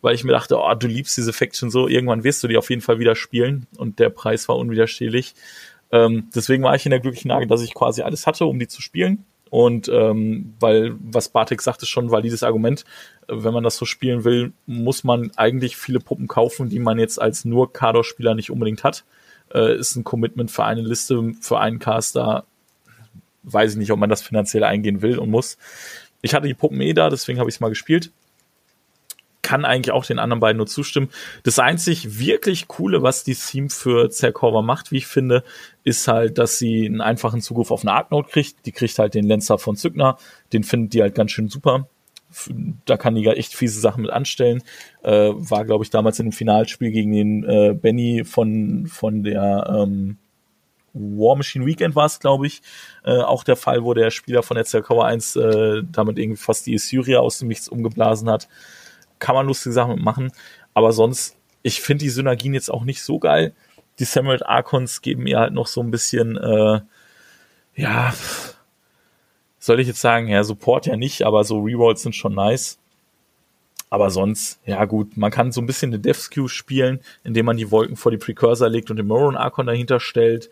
weil 0.00 0.14
ich 0.14 0.24
mir 0.24 0.32
dachte, 0.32 0.58
oh, 0.58 0.74
du 0.74 0.86
liebst 0.86 1.16
diese 1.16 1.32
Faction 1.32 1.70
so, 1.70 1.88
irgendwann 1.88 2.24
wirst 2.24 2.42
du 2.42 2.48
die 2.48 2.56
auf 2.56 2.70
jeden 2.70 2.82
Fall 2.82 2.98
wieder 2.98 3.14
spielen 3.14 3.66
und 3.76 3.98
der 3.98 4.10
Preis 4.10 4.48
war 4.48 4.56
unwiderstehlich. 4.56 5.34
Ähm, 5.90 6.28
deswegen 6.34 6.62
war 6.62 6.74
ich 6.74 6.86
in 6.86 6.90
der 6.90 7.00
glücklichen 7.00 7.30
Lage, 7.30 7.46
dass 7.46 7.62
ich 7.62 7.74
quasi 7.74 8.02
alles 8.02 8.26
hatte, 8.26 8.46
um 8.46 8.58
die 8.58 8.69
zu 8.69 8.82
spielen. 8.82 9.24
Und 9.50 9.86
ähm, 9.88 10.54
weil, 10.60 10.94
was 10.98 11.28
Bartek 11.28 11.60
sagte, 11.60 11.84
schon 11.84 12.10
valides 12.10 12.42
Argument, 12.42 12.86
wenn 13.28 13.52
man 13.52 13.62
das 13.62 13.76
so 13.76 13.84
spielen 13.84 14.25
will, 14.25 14.54
muss 14.64 15.04
man 15.04 15.30
eigentlich 15.36 15.76
viele 15.76 16.00
Puppen 16.00 16.26
kaufen, 16.26 16.70
die 16.70 16.78
man 16.78 16.98
jetzt 16.98 17.20
als 17.20 17.44
nur 17.44 17.70
Kador-Spieler 17.70 18.34
nicht 18.34 18.50
unbedingt 18.50 18.82
hat. 18.82 19.04
Äh, 19.52 19.76
ist 19.76 19.94
ein 19.94 20.04
Commitment 20.04 20.50
für 20.50 20.64
eine 20.64 20.80
Liste, 20.80 21.34
für 21.42 21.60
einen 21.60 21.80
Caster 21.80 22.46
weiß 23.42 23.72
ich 23.72 23.78
nicht, 23.78 23.90
ob 23.90 23.98
man 23.98 24.10
das 24.10 24.22
finanziell 24.22 24.64
eingehen 24.64 25.02
will 25.02 25.18
und 25.18 25.30
muss. 25.30 25.58
Ich 26.20 26.34
hatte 26.34 26.46
die 26.46 26.54
Puppen 26.54 26.80
eh 26.80 26.92
da, 26.92 27.10
deswegen 27.10 27.38
habe 27.38 27.50
ich 27.50 27.56
es 27.56 27.60
mal 27.60 27.68
gespielt. 27.68 28.12
Kann 29.42 29.64
eigentlich 29.64 29.90
auch 29.90 30.06
den 30.06 30.20
anderen 30.20 30.38
beiden 30.38 30.58
nur 30.58 30.68
zustimmen. 30.68 31.10
Das 31.42 31.58
einzig 31.58 32.18
wirklich 32.20 32.68
coole, 32.68 33.02
was 33.02 33.24
die 33.24 33.34
Theme 33.34 33.70
für 33.70 34.08
Zerkorva 34.08 34.62
macht, 34.62 34.92
wie 34.92 34.98
ich 34.98 35.08
finde, 35.08 35.42
ist 35.82 36.06
halt, 36.06 36.38
dass 36.38 36.58
sie 36.58 36.86
einen 36.86 37.00
einfachen 37.00 37.40
Zugriff 37.40 37.72
auf 37.72 37.82
eine 37.82 37.92
Arknote 37.92 38.30
kriegt. 38.30 38.64
Die 38.66 38.72
kriegt 38.72 38.98
halt 39.00 39.14
den 39.14 39.26
Lenzer 39.26 39.58
von 39.58 39.74
Zückner. 39.74 40.16
Den 40.52 40.62
findet 40.62 40.94
die 40.94 41.02
halt 41.02 41.16
ganz 41.16 41.32
schön 41.32 41.48
super. 41.48 41.88
Da 42.86 42.96
kann 42.96 43.16
die 43.16 43.22
ja 43.22 43.32
echt 43.32 43.54
fiese 43.54 43.80
Sachen 43.80 44.02
mit 44.02 44.12
anstellen. 44.12 44.62
Äh, 45.02 45.32
war, 45.34 45.64
glaube 45.64 45.84
ich, 45.84 45.90
damals 45.90 46.20
in 46.20 46.26
dem 46.26 46.32
Finalspiel 46.32 46.92
gegen 46.92 47.12
den 47.12 47.44
äh, 47.44 47.74
Benny 47.74 48.24
von, 48.24 48.86
von 48.86 49.24
der 49.24 49.66
ähm, 49.68 50.18
War 50.94 51.36
Machine 51.36 51.66
Weekend 51.66 51.94
war 51.94 52.06
es, 52.06 52.20
glaube 52.20 52.46
ich, 52.46 52.62
äh, 53.04 53.18
auch 53.18 53.44
der 53.44 53.56
Fall, 53.56 53.84
wo 53.84 53.94
der 53.94 54.10
Spieler 54.10 54.42
von 54.42 54.56
der 54.56 54.64
Zerkower 54.64 55.06
1 55.06 55.36
äh, 55.36 55.82
damit 55.90 56.18
irgendwie 56.18 56.40
fast 56.40 56.66
die 56.66 56.76
Syria 56.78 57.20
aus 57.20 57.38
dem 57.38 57.48
Nichts 57.48 57.68
umgeblasen 57.68 58.28
hat. 58.28 58.48
Kann 59.18 59.34
man 59.34 59.46
lustige 59.46 59.72
Sachen 59.72 60.02
machen, 60.02 60.32
aber 60.74 60.92
sonst, 60.92 61.36
ich 61.62 61.80
finde 61.80 62.04
die 62.04 62.10
Synergien 62.10 62.54
jetzt 62.54 62.70
auch 62.70 62.84
nicht 62.84 63.02
so 63.02 63.18
geil. 63.18 63.54
Die 63.98 64.04
Samuel 64.04 64.42
Archons 64.42 65.00
geben 65.00 65.22
mir 65.22 65.38
halt 65.38 65.52
noch 65.52 65.66
so 65.66 65.80
ein 65.80 65.90
bisschen, 65.90 66.36
äh, 66.36 66.80
ja, 67.76 68.12
soll 69.58 69.80
ich 69.80 69.86
jetzt 69.86 70.00
sagen, 70.00 70.28
ja, 70.28 70.42
Support 70.42 70.86
ja 70.86 70.96
nicht, 70.96 71.22
aber 71.22 71.44
so 71.44 71.60
Rerolls 71.60 72.02
sind 72.02 72.16
schon 72.16 72.34
nice. 72.34 72.78
Aber 73.90 74.10
sonst, 74.10 74.58
ja 74.64 74.86
gut, 74.86 75.18
man 75.18 75.30
kann 75.30 75.52
so 75.52 75.60
ein 75.60 75.66
bisschen 75.66 75.90
eine 75.90 76.00
Death 76.00 76.16
Skew 76.16 76.48
spielen, 76.48 77.00
indem 77.24 77.44
man 77.44 77.58
die 77.58 77.70
Wolken 77.70 77.96
vor 77.96 78.10
die 78.10 78.18
Precursor 78.18 78.68
legt 78.70 78.90
und 78.90 78.96
den 78.96 79.06
Moron 79.06 79.36
Archon 79.36 79.66
dahinter 79.66 80.00
stellt. 80.00 80.50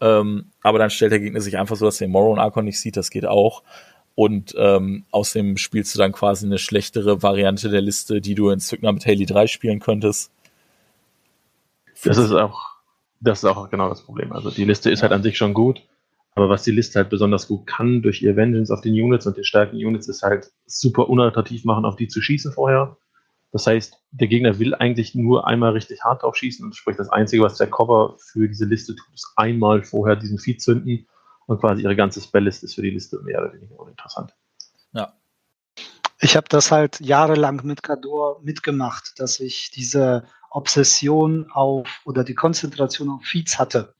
Ähm, 0.00 0.52
aber 0.62 0.78
dann 0.78 0.90
stellt 0.90 1.12
der 1.12 1.20
Gegner 1.20 1.40
sich 1.40 1.58
einfach 1.58 1.76
so, 1.76 1.84
dass 1.84 1.98
der 1.98 2.08
Moron 2.08 2.38
Archon 2.38 2.64
nicht 2.64 2.80
sieht, 2.80 2.96
das 2.96 3.10
geht 3.10 3.26
auch. 3.26 3.62
Und 4.14 4.54
ähm, 4.58 5.04
außerdem 5.12 5.56
spielst 5.56 5.94
du 5.94 5.98
dann 5.98 6.12
quasi 6.12 6.46
eine 6.46 6.58
schlechtere 6.58 7.22
Variante 7.22 7.68
der 7.68 7.80
Liste, 7.80 8.20
die 8.20 8.34
du 8.34 8.50
in 8.50 8.58
Zückner 8.58 8.92
mit 8.92 9.06
Haley 9.06 9.26
3 9.26 9.46
spielen 9.46 9.78
könntest. 9.78 10.32
Das 12.04 12.18
ist 12.18 12.32
auch, 12.32 12.66
das 13.20 13.38
ist 13.38 13.44
auch 13.44 13.70
genau 13.70 13.88
das 13.88 14.02
Problem. 14.02 14.32
Also 14.32 14.50
die 14.50 14.64
Liste 14.64 14.90
ist 14.90 15.02
halt 15.02 15.12
an 15.12 15.22
sich 15.22 15.36
schon 15.36 15.54
gut, 15.54 15.82
aber 16.34 16.48
was 16.48 16.62
die 16.62 16.70
Liste 16.70 16.98
halt 16.98 17.10
besonders 17.10 17.48
gut 17.48 17.66
kann 17.66 18.02
durch 18.02 18.22
ihr 18.22 18.36
Vengeance 18.36 18.72
auf 18.72 18.80
den 18.80 18.94
Units 18.94 19.26
und 19.26 19.36
den 19.36 19.44
starken 19.44 19.76
Units 19.76 20.08
ist 20.08 20.22
halt 20.22 20.50
super 20.66 21.08
unattraktiv 21.08 21.64
machen, 21.64 21.84
auf 21.84 21.96
die 21.96 22.08
zu 22.08 22.20
schießen 22.20 22.52
vorher. 22.52 22.96
Das 23.52 23.66
heißt, 23.66 23.98
der 24.10 24.28
Gegner 24.28 24.58
will 24.58 24.74
eigentlich 24.74 25.14
nur 25.14 25.46
einmal 25.46 25.72
richtig 25.72 26.04
hart 26.04 26.22
drauf 26.22 26.36
schießen 26.36 26.64
und 26.64 26.76
sprich, 26.76 26.96
das 26.96 27.08
Einzige, 27.08 27.42
was 27.42 27.56
der 27.56 27.70
Cover 27.70 28.16
für 28.18 28.46
diese 28.46 28.66
Liste 28.66 28.94
tut, 28.94 29.14
ist 29.14 29.32
einmal 29.36 29.82
vorher 29.82 30.16
diesen 30.16 30.38
Feed 30.38 30.60
zünden 30.60 31.06
und 31.46 31.60
quasi 31.60 31.82
ihre 31.82 31.96
ganze 31.96 32.20
Spellliste 32.20 32.66
ist 32.66 32.74
für 32.74 32.82
die 32.82 32.90
Liste 32.90 33.20
mehr 33.22 33.40
oder 33.40 33.54
weniger 33.54 33.78
uninteressant. 33.80 34.34
Ja. 34.92 35.14
Ich 36.20 36.36
habe 36.36 36.46
das 36.48 36.70
halt 36.70 37.00
jahrelang 37.00 37.62
mit 37.64 37.82
Kador 37.82 38.40
mitgemacht, 38.42 39.18
dass 39.18 39.40
ich 39.40 39.70
diese 39.70 40.24
Obsession 40.50 41.50
auf 41.50 41.88
oder 42.04 42.24
die 42.24 42.34
Konzentration 42.34 43.10
auf 43.10 43.22
Feeds 43.24 43.58
hatte. 43.58 43.94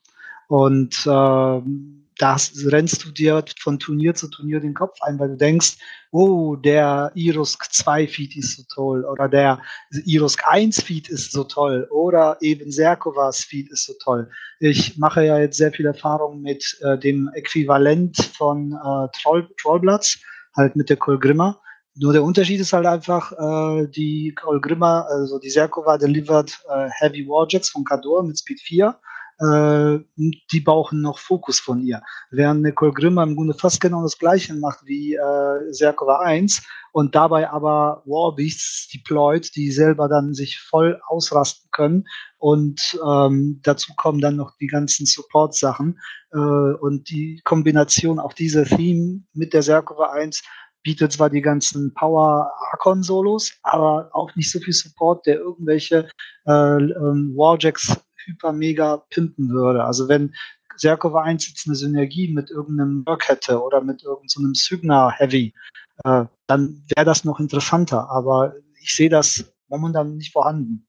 Und 0.49 1.07
ähm, 1.07 2.08
da 2.18 2.37
rennst 2.66 3.04
du 3.04 3.10
dir 3.10 3.44
von 3.60 3.78
Turnier 3.78 4.14
zu 4.14 4.28
Turnier 4.28 4.60
den 4.60 4.75
Kopf 4.75 5.00
ein, 5.02 5.18
weil 5.18 5.30
du 5.30 5.37
denkst, 5.37 5.78
oh, 6.10 6.56
der 6.56 7.12
Irusk 7.14 7.72
2 7.72 8.08
Feed 8.08 8.37
ist 8.37 8.56
so 8.56 8.64
toll 8.72 9.04
oder 9.04 9.28
der 9.28 9.60
Irusk 10.04 10.42
1 10.46 10.82
Feed 10.82 11.08
ist 11.08 11.32
so 11.32 11.44
toll 11.44 11.87
oder 11.90 12.37
eben 12.40 12.72
Serkovas 12.72 13.44
Feed 13.44 13.70
ist 13.70 13.87
so 13.87 13.94
toll. 14.02 14.28
Ich 14.58 14.98
mache 14.98 15.25
ja 15.25 15.38
jetzt 15.38 15.56
sehr 15.56 15.72
viel 15.72 15.87
Erfahrung 15.87 16.42
mit 16.42 16.76
äh, 16.82 16.98
dem 16.98 17.30
Äquivalent 17.34 18.16
von 18.37 18.72
äh, 18.72 19.08
Troll, 19.20 19.48
Trollblatts, 19.60 20.18
halt 20.56 20.75
mit 20.75 20.90
der 20.90 20.96
Kolgrimma. 20.96 21.60
Nur 21.94 22.12
der 22.12 22.22
Unterschied 22.22 22.60
ist 22.60 22.72
halt 22.72 22.87
einfach, 22.87 23.32
äh, 23.32 23.88
die 23.88 24.34
Kolgrimma, 24.34 25.02
also 25.02 25.38
die 25.38 25.50
Serkova 25.50 25.98
delivered 25.98 26.56
äh, 26.68 26.88
Heavy 26.98 27.26
Warjacks 27.28 27.70
von 27.70 27.84
Kador 27.84 28.25
mit 28.25 28.38
Speed 28.38 28.60
4 28.60 28.98
äh, 29.40 29.99
die 30.16 30.61
brauchen 30.61 31.00
noch 31.00 31.18
Fokus 31.18 31.61
von 31.61 31.83
ihr. 31.83 32.02
Während 32.30 32.62
Nicole 32.62 32.92
Grimmer 32.92 33.23
im 33.23 33.37
Grunde 33.37 33.54
fast 33.54 33.80
genau 33.80 34.02
das 34.02 34.18
gleiche 34.18 34.54
macht 34.54 34.85
wie 34.85 35.14
äh, 35.14 35.73
Serkova 35.73 36.21
1 36.21 36.62
und 36.92 37.14
dabei 37.14 37.49
aber 37.50 38.02
Warbeasts 38.07 38.88
deployed, 38.88 39.54
die 39.54 39.71
selber 39.71 40.09
dann 40.09 40.35
sich 40.35 40.59
voll 40.59 41.00
ausrasten 41.07 41.71
können 41.71 42.04
und 42.38 42.99
ähm, 43.07 43.61
dazu 43.62 43.92
kommen 43.97 44.21
dann 44.21 44.37
noch 44.37 44.57
die 44.59 44.66
ganzen 44.66 45.07
Support-Sachen 45.07 46.00
äh, 46.33 46.38
und 46.38 47.11
die 47.11 47.40
Kombination 47.45 48.18
auch 48.18 48.33
dieser 48.33 48.64
Theme 48.64 49.23
mit 49.33 49.52
der 49.52 49.62
Serkova 49.62 50.12
1 50.12 50.42
bietet 50.83 51.12
zwar 51.12 51.28
die 51.28 51.42
ganzen 51.42 51.92
Power-Archon-Solos, 51.95 53.52
aber 53.62 54.11
auch 54.12 54.35
nicht 54.37 54.50
so 54.50 54.59
viel 54.59 54.73
Support, 54.73 55.26
der 55.26 55.37
irgendwelche 55.37 56.09
äh, 56.47 56.50
ähm, 56.52 57.35
Warjacks 57.37 57.97
hyper 58.28 58.52
mega 58.52 58.99
pimpen 59.11 59.50
würde. 59.50 59.85
Also 59.85 60.08
wenn 60.08 60.35
Serkova 60.76 61.23
1 61.23 61.49
jetzt 61.49 61.66
eine 61.66 61.75
Synergie 61.75 62.32
mit 62.32 62.50
irgendeinem 62.50 63.04
Work 63.06 63.28
hätte 63.28 63.62
oder 63.62 63.80
mit 63.80 64.02
irgendeinem 64.02 64.54
so 64.54 64.76
Signa 64.76 65.11
Heavy, 65.11 65.54
äh, 66.04 66.25
dann 66.47 66.85
wäre 66.94 67.04
das 67.04 67.25
noch 67.25 67.40
interessanter. 67.40 68.08
Aber 68.11 68.54
ich 68.80 68.94
sehe 68.94 69.08
das 69.08 69.52
momentan 69.68 70.16
nicht 70.16 70.32
vorhanden. 70.32 70.87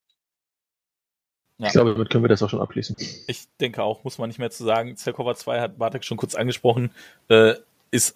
Ja. 1.58 1.68
Ich 1.68 1.74
glaube, 1.74 1.94
damit 1.94 2.10
können 2.10 2.24
wir 2.24 2.30
das 2.30 2.42
auch 2.42 2.50
schon 2.50 2.62
abschließen. 2.62 2.96
Ich 3.28 3.48
denke 3.60 3.84
auch, 3.84 4.04
muss 4.04 4.18
man 4.18 4.30
nicht 4.30 4.40
mehr 4.40 4.52
zu 4.52 4.64
sagen. 4.64 4.96
Zerkova 4.96 5.36
2 5.36 5.60
hat 5.60 5.78
Bartek 5.78 6.06
schon 6.06 6.18
kurz 6.18 6.36
angesprochen, 6.36 6.92
äh, 7.28 7.56
ist 7.92 8.16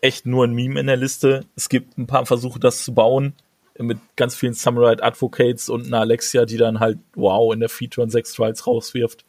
echt 0.00 0.24
nur 0.24 0.44
ein 0.44 0.54
Meme 0.54 0.80
in 0.80 0.86
der 0.86 0.96
Liste. 0.96 1.44
Es 1.54 1.68
gibt 1.68 1.98
ein 1.98 2.06
paar 2.06 2.24
Versuche, 2.24 2.58
das 2.58 2.84
zu 2.84 2.94
bauen, 2.94 3.34
mit 3.78 3.98
ganz 4.16 4.34
vielen 4.34 4.54
Samurai 4.54 4.96
Advocates 5.00 5.68
und 5.68 5.86
einer 5.86 6.00
Alexia, 6.00 6.44
die 6.44 6.56
dann 6.56 6.80
halt, 6.80 6.98
wow, 7.14 7.52
in 7.52 7.60
der 7.60 7.68
Feature 7.68 8.04
und 8.04 8.10
6 8.10 8.32
Trials 8.32 8.66
rauswirft. 8.66 9.24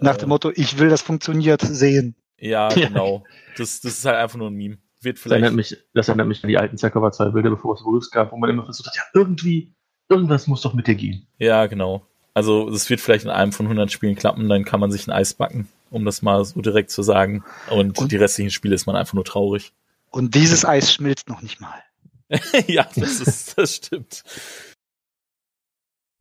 Nach 0.00 0.16
dem 0.16 0.26
äh, 0.26 0.28
Motto, 0.28 0.50
ich 0.54 0.78
will, 0.78 0.88
das 0.88 1.02
funktioniert, 1.02 1.60
sehen. 1.62 2.14
Ja, 2.38 2.68
genau. 2.74 3.24
Das, 3.56 3.80
das 3.80 3.98
ist 3.98 4.04
halt 4.04 4.16
einfach 4.16 4.38
nur 4.38 4.48
ein 4.48 4.54
Meme. 4.54 4.78
Wird 5.00 5.18
vielleicht. 5.18 5.42
Das 5.42 5.48
erinnert 5.48 5.56
mich, 5.56 5.76
das 5.94 6.08
erinnert 6.08 6.28
mich 6.28 6.44
an 6.44 6.48
die 6.48 6.58
alten 6.58 6.78
Zercover 6.78 7.10
2 7.10 7.30
Bilder, 7.30 7.50
bevor 7.50 7.74
es 7.74 7.84
Wolves 7.84 8.10
gab, 8.10 8.32
wo 8.32 8.36
man 8.36 8.50
immer 8.50 8.64
versucht 8.64 8.88
hat, 8.88 8.96
ja, 8.96 9.02
irgendwie, 9.14 9.72
irgendwas 10.08 10.46
muss 10.46 10.62
doch 10.62 10.74
mit 10.74 10.86
dir 10.86 10.94
gehen. 10.94 11.26
Ja, 11.38 11.66
genau. 11.66 12.06
Also, 12.34 12.68
es 12.68 12.88
wird 12.88 13.00
vielleicht 13.00 13.24
in 13.24 13.30
einem 13.30 13.52
von 13.52 13.66
100 13.66 13.90
Spielen 13.90 14.14
klappen, 14.14 14.48
dann 14.48 14.64
kann 14.64 14.80
man 14.80 14.90
sich 14.90 15.06
ein 15.06 15.10
Eis 15.10 15.34
backen, 15.34 15.68
um 15.90 16.04
das 16.04 16.22
mal 16.22 16.44
so 16.44 16.60
direkt 16.60 16.90
zu 16.90 17.02
sagen. 17.02 17.44
Und, 17.68 17.98
und 17.98 18.12
die 18.12 18.16
restlichen 18.16 18.50
Spiele 18.50 18.74
ist 18.74 18.86
man 18.86 18.96
einfach 18.96 19.14
nur 19.14 19.24
traurig. 19.24 19.72
Und 20.10 20.34
dieses 20.34 20.64
Eis 20.64 20.92
schmilzt 20.92 21.28
noch 21.28 21.42
nicht 21.42 21.60
mal. 21.60 21.82
ja, 22.66 22.88
das 22.94 23.20
ist, 23.20 23.58
das 23.58 23.76
stimmt. 23.76 24.22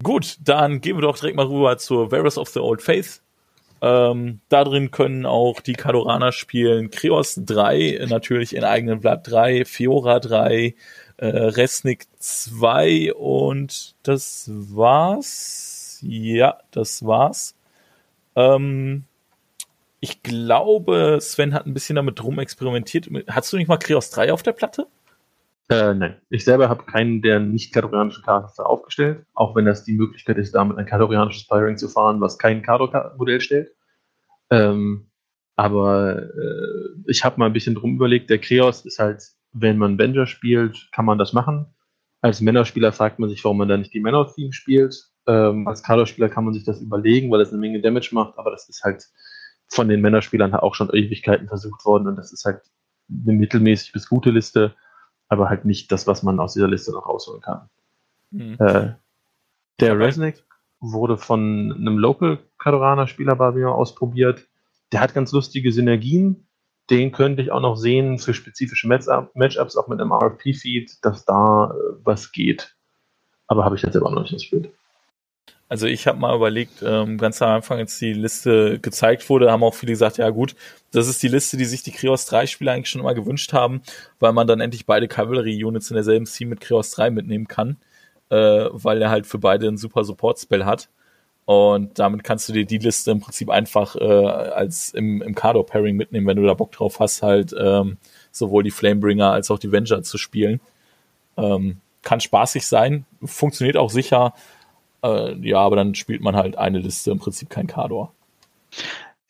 Gut, 0.04 0.38
dann 0.42 0.82
gehen 0.82 0.98
wir 0.98 1.02
doch 1.02 1.18
direkt 1.18 1.38
mal 1.38 1.46
rüber 1.46 1.78
zur 1.78 2.12
Varus 2.12 2.38
of 2.38 2.50
the 2.50 2.60
Old 2.60 2.82
Faith. 2.82 3.22
Ähm, 3.84 4.42
da 4.50 4.64
drin 4.64 4.92
können 4.92 5.26
auch 5.26 5.60
die 5.60 5.74
Kadoraner 5.74 6.32
spielen 6.32 6.92
Krios 6.92 7.36
3, 7.44 8.06
natürlich 8.10 8.56
in 8.56 8.64
eigenen 8.64 9.00
Blatt 9.00 9.28
3, 9.28 9.66
Fiora 9.66 10.20
3, 10.20 10.76
äh, 11.18 11.26
Resnik 11.26 12.06
2 12.20 13.14
und 13.14 13.96
das 14.04 14.50
war's. 14.52 16.00
Ja, 16.04 16.60
das 16.72 17.06
war's. 17.06 17.56
Ähm, 18.36 19.06
ich 20.00 20.24
glaube, 20.24 21.20
Sven 21.22 21.54
hat 21.54 21.66
ein 21.66 21.74
bisschen 21.74 21.96
damit 21.96 22.24
rum 22.24 22.40
experimentiert. 22.40 23.08
Hast 23.28 23.54
du 23.54 23.58
nicht 23.58 23.68
mal 23.68 23.78
Krios 23.78 24.10
3 24.12 24.34
auf 24.34 24.44
der 24.44 24.54
Platte? 24.54 24.88
Äh, 25.72 25.94
nein, 25.94 26.18
ich 26.30 26.44
selber 26.44 26.68
habe 26.68 26.84
keinen 26.84 27.22
der 27.22 27.40
nicht 27.40 27.74
kadorianischen 27.74 28.26
Charakter 28.26 28.66
aufgestellt, 28.66 29.26
auch 29.34 29.56
wenn 29.56 29.64
das 29.64 29.86
die 29.86 29.94
Möglichkeit 29.94 30.38
ist, 30.38 30.54
damit 30.54 30.78
ein 30.78 30.86
kadorianisches 30.86 31.44
Firing 31.44 31.78
zu 31.78 31.88
fahren, 31.88 32.20
was 32.20 32.38
kein 32.38 32.62
Kador-Modell 32.62 33.40
stellt. 33.40 33.72
Ähm, 34.50 35.10
aber 35.56 36.24
äh, 36.24 37.04
ich 37.08 37.24
habe 37.24 37.40
mal 37.40 37.46
ein 37.46 37.54
bisschen 37.54 37.76
drum 37.76 37.96
überlegt, 37.96 38.30
der 38.30 38.40
Kreos 38.40 38.86
ist 38.86 39.00
halt, 39.00 39.24
wenn 39.54 39.78
man 39.78 39.98
Venger 39.98 40.26
spielt, 40.26 40.90
kann 40.92 41.06
man 41.06 41.18
das 41.18 41.32
machen. 41.32 41.68
Als 42.20 42.42
Männerspieler 42.42 42.92
fragt 42.92 43.20
man 43.20 43.30
sich, 43.30 43.42
warum 43.46 43.60
man 43.60 43.70
da 43.70 43.78
nicht 43.78 43.94
die 43.94 44.02
Männer-Theme 44.02 44.52
spielt. 44.52 45.10
Ähm, 45.26 45.70
als 45.70 45.84
Kador-Spieler 45.84 46.28
kann 46.28 46.44
man 46.44 46.54
sich 46.54 46.66
das 46.66 46.82
überlegen, 46.82 47.32
weil 47.32 47.40
es 47.40 47.50
eine 47.50 47.60
Menge 47.60 47.80
Damage 47.80 48.10
macht, 48.12 48.38
aber 48.38 48.52
das 48.52 48.68
ist 48.68 48.84
halt 48.84 49.06
von 49.70 49.88
den 49.88 50.02
Männerspielern 50.02 50.54
auch 50.54 50.76
schon 50.76 50.90
Ewigkeiten 50.90 51.48
versucht 51.48 51.86
worden 51.86 52.08
und 52.08 52.18
das 52.18 52.34
ist 52.34 52.44
halt 52.44 52.60
eine 53.10 53.32
mittelmäßig 53.32 53.94
bis 53.94 54.10
gute 54.10 54.32
Liste 54.32 54.76
aber 55.32 55.50
halt 55.50 55.64
nicht 55.64 55.92
das, 55.94 56.08
was 56.08 56.24
man 56.24 56.42
aus 56.42 56.54
dieser 56.54 56.68
Liste 56.68 56.92
noch 56.92 57.08
rausholen 57.08 57.42
kann. 57.42 57.70
Mhm. 58.32 58.58
Äh, 58.60 58.96
der 59.80 59.98
Resnick 59.98 60.44
wurde 60.82 61.18
von 61.18 61.74
einem 61.74 61.98
Local 61.98 62.40
Kadoraner 62.58 63.08
Spieler 63.08 63.38
bei 63.38 63.52
mir 63.52 63.70
ausprobiert. 63.70 64.46
Der 64.92 65.00
hat 65.00 65.14
ganz 65.14 65.32
lustige 65.32 65.72
Synergien. 65.72 66.48
Den 66.90 67.14
könnte 67.14 67.42
ich 67.42 67.52
auch 67.52 67.62
noch 67.62 67.78
sehen 67.78 68.20
für 68.20 68.34
spezifische 68.34 68.90
Matchups, 68.90 69.78
auch 69.78 69.88
mit 69.88 70.02
einem 70.02 70.12
RFP-Feed, 70.12 70.98
dass 71.02 71.24
da 71.24 71.72
äh, 71.72 71.94
was 72.04 72.34
geht. 72.34 72.76
Aber 73.48 73.64
habe 73.64 73.78
ich 73.78 73.84
jetzt 73.84 73.96
aber 73.96 74.12
noch 74.12 74.24
nicht 74.24 74.34
gespielt. 74.34 74.74
Also 75.72 75.88
ich 75.88 76.06
habe 76.06 76.20
mal 76.20 76.36
überlegt, 76.36 76.84
ähm, 76.86 77.18
ganz 77.18 77.42
am 77.42 77.52
Anfang, 77.52 77.80
als 77.80 77.98
die 77.98 78.12
Liste 78.12 78.78
gezeigt 78.80 79.30
wurde, 79.30 79.50
haben 79.54 79.64
auch 79.64 79.74
viele 79.74 79.94
gesagt, 79.94 80.18
ja 80.18 80.30
gut, 80.30 80.54
das 80.92 81.08
ist 81.08 81.24
die 81.24 81.30
Liste, 81.30 81.56
die 81.56 81.64
sich 81.64 81.82
die 81.82 81.94
Kreos 81.94 82.26
3 82.26 82.46
Spieler 82.46 82.74
eigentlich 82.74 82.90
schon 82.90 83.00
immer 83.00 83.14
gewünscht 83.14 83.54
haben, 83.54 83.82
weil 84.20 84.34
man 84.34 84.48
dann 84.48 84.60
endlich 84.60 84.86
beide 84.86 85.08
Cavalry-Units 85.08 85.90
in 85.90 85.96
derselben 85.96 86.26
Team 86.26 86.50
mit 86.50 86.60
Kreos 86.60 86.92
3 86.92 87.12
mitnehmen 87.12 87.48
kann, 87.48 87.78
äh, 88.28 88.66
weil 88.70 89.02
er 89.02 89.10
halt 89.12 89.26
für 89.26 89.38
beide 89.38 89.70
einen 89.70 89.78
super 89.78 90.04
Support-Spell 90.04 90.66
hat. 90.66 90.90
Und 91.46 91.98
damit 92.00 92.26
kannst 92.26 92.50
du 92.50 92.54
dir 92.54 92.66
die 92.66 92.78
Liste 92.78 93.12
im 93.12 93.22
Prinzip 93.22 93.50
einfach 93.50 93.96
äh, 93.96 94.04
als 94.04 94.94
im, 94.94 95.22
im 95.22 95.36
Cardor-Pairing 95.36 95.96
mitnehmen, 95.96 96.28
wenn 96.28 96.36
du 96.36 96.44
da 96.44 96.54
Bock 96.54 96.74
drauf 96.74 97.00
hast, 97.00 97.24
halt 97.24 97.56
ähm, 97.58 97.96
sowohl 98.34 98.64
die 98.64 98.72
Flamebringer 98.72 99.32
als 99.32 99.50
auch 99.50 99.58
die 99.58 99.72
Venger 99.72 100.04
zu 100.04 100.18
spielen. 100.18 100.60
Ähm, 101.38 101.78
kann 102.02 102.20
spaßig 102.20 102.68
sein, 102.68 103.06
funktioniert 103.24 103.78
auch 103.78 103.90
sicher 103.90 104.34
äh, 105.04 105.36
ja, 105.48 105.60
aber 105.60 105.76
dann 105.76 105.96
spielt 105.96 106.22
man 106.22 106.36
halt 106.36 106.58
eine 106.58 106.80
Liste, 106.80 107.12
im 107.12 107.20
Prinzip 107.20 107.50
kein 107.50 107.68
Kador. 107.68 108.14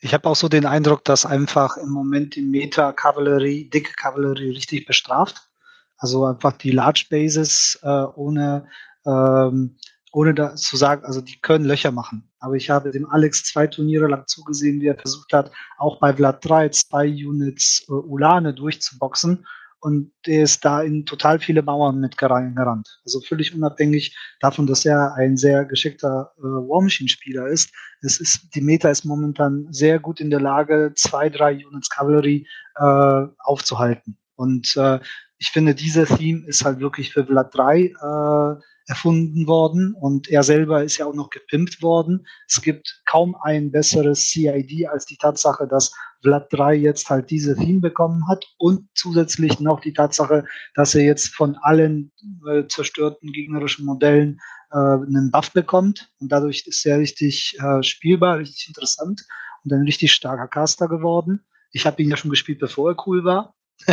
Ich 0.00 0.12
habe 0.14 0.28
auch 0.28 0.36
so 0.36 0.48
den 0.48 0.66
Eindruck, 0.66 1.04
dass 1.04 1.24
einfach 1.24 1.76
im 1.76 1.90
Moment 1.90 2.34
die 2.34 2.42
Meta-Kavallerie, 2.42 3.70
dicke 3.70 3.92
Kavallerie 3.94 4.50
richtig 4.50 4.86
bestraft. 4.86 5.48
Also 5.96 6.24
einfach 6.24 6.54
die 6.54 6.72
Large 6.72 7.06
Bases 7.08 7.78
äh, 7.82 7.88
ohne, 7.88 8.66
ähm, 9.06 9.76
ohne 10.10 10.34
da 10.34 10.56
zu 10.56 10.76
sagen, 10.76 11.04
also 11.04 11.20
die 11.20 11.40
können 11.40 11.64
Löcher 11.64 11.92
machen. 11.92 12.28
Aber 12.40 12.56
ich 12.56 12.68
habe 12.68 12.90
dem 12.90 13.08
Alex 13.08 13.44
zwei 13.44 13.68
Turniere 13.68 14.08
lang 14.08 14.26
zugesehen, 14.26 14.80
wie 14.80 14.88
er 14.88 14.98
versucht 14.98 15.32
hat, 15.32 15.52
auch 15.78 16.00
bei 16.00 16.12
Vlad 16.12 16.44
3 16.44 16.70
zwei 16.70 17.06
Units 17.06 17.86
äh, 17.88 17.92
Ulane 17.92 18.52
durchzuboxen 18.52 19.46
und 19.82 20.12
der 20.26 20.44
ist 20.44 20.64
da 20.64 20.80
in 20.80 21.04
total 21.06 21.40
viele 21.40 21.60
Mauern 21.60 21.98
mit 21.98 22.16
gerannt. 22.16 23.00
Also 23.04 23.20
völlig 23.20 23.52
unabhängig 23.52 24.16
davon, 24.38 24.68
dass 24.68 24.84
er 24.84 25.14
ein 25.14 25.36
sehr 25.36 25.64
geschickter 25.64 26.32
äh, 26.38 26.42
War 26.42 26.80
Machine 26.80 27.08
Spieler 27.08 27.48
ist. 27.48 27.72
Es 28.00 28.20
ist, 28.20 28.54
die 28.54 28.60
Meta 28.60 28.90
ist 28.90 29.04
momentan 29.04 29.66
sehr 29.70 29.98
gut 29.98 30.20
in 30.20 30.30
der 30.30 30.40
Lage, 30.40 30.92
zwei, 30.94 31.28
drei 31.28 31.66
Units 31.66 31.90
Cavalry 31.90 32.46
äh, 32.76 33.26
aufzuhalten. 33.40 34.16
Und 34.36 34.76
äh, 34.76 35.00
ich 35.38 35.50
finde, 35.50 35.74
dieser 35.74 36.06
Theme 36.06 36.46
ist 36.46 36.64
halt 36.64 36.78
wirklich 36.78 37.12
für 37.12 37.26
Vlad 37.26 37.52
3 37.52 37.80
äh, 37.80 38.62
erfunden 38.86 39.46
worden 39.46 39.94
und 39.94 40.28
er 40.28 40.42
selber 40.42 40.82
ist 40.82 40.98
ja 40.98 41.06
auch 41.06 41.14
noch 41.14 41.30
gepimpt 41.30 41.82
worden. 41.82 42.26
Es 42.48 42.60
gibt 42.60 43.02
kaum 43.06 43.36
ein 43.42 43.70
besseres 43.70 44.30
CID 44.30 44.88
als 44.88 45.06
die 45.06 45.16
Tatsache, 45.16 45.66
dass 45.68 45.92
Vlad 46.22 46.52
3 46.52 46.74
jetzt 46.74 47.10
halt 47.10 47.30
diese 47.30 47.56
Theme 47.56 47.80
bekommen 47.80 48.28
hat 48.28 48.44
und 48.58 48.88
zusätzlich 48.94 49.60
noch 49.60 49.80
die 49.80 49.92
Tatsache, 49.92 50.44
dass 50.74 50.94
er 50.94 51.04
jetzt 51.04 51.28
von 51.28 51.56
allen 51.62 52.12
äh, 52.48 52.66
zerstörten 52.68 53.32
gegnerischen 53.32 53.84
Modellen 53.84 54.40
äh, 54.72 54.76
einen 54.76 55.30
Buff 55.30 55.52
bekommt 55.52 56.10
und 56.20 56.30
dadurch 56.30 56.64
ist 56.66 56.84
er 56.86 56.98
richtig 56.98 57.56
äh, 57.60 57.82
spielbar, 57.82 58.38
richtig 58.38 58.68
interessant 58.68 59.22
und 59.64 59.72
ein 59.72 59.82
richtig 59.82 60.12
starker 60.12 60.48
Caster 60.48 60.88
geworden. 60.88 61.44
Ich 61.72 61.86
habe 61.86 62.02
ihn 62.02 62.10
ja 62.10 62.16
schon 62.16 62.30
gespielt, 62.30 62.58
bevor 62.58 62.90
er 62.90 63.06
cool 63.06 63.24
war. 63.24 63.54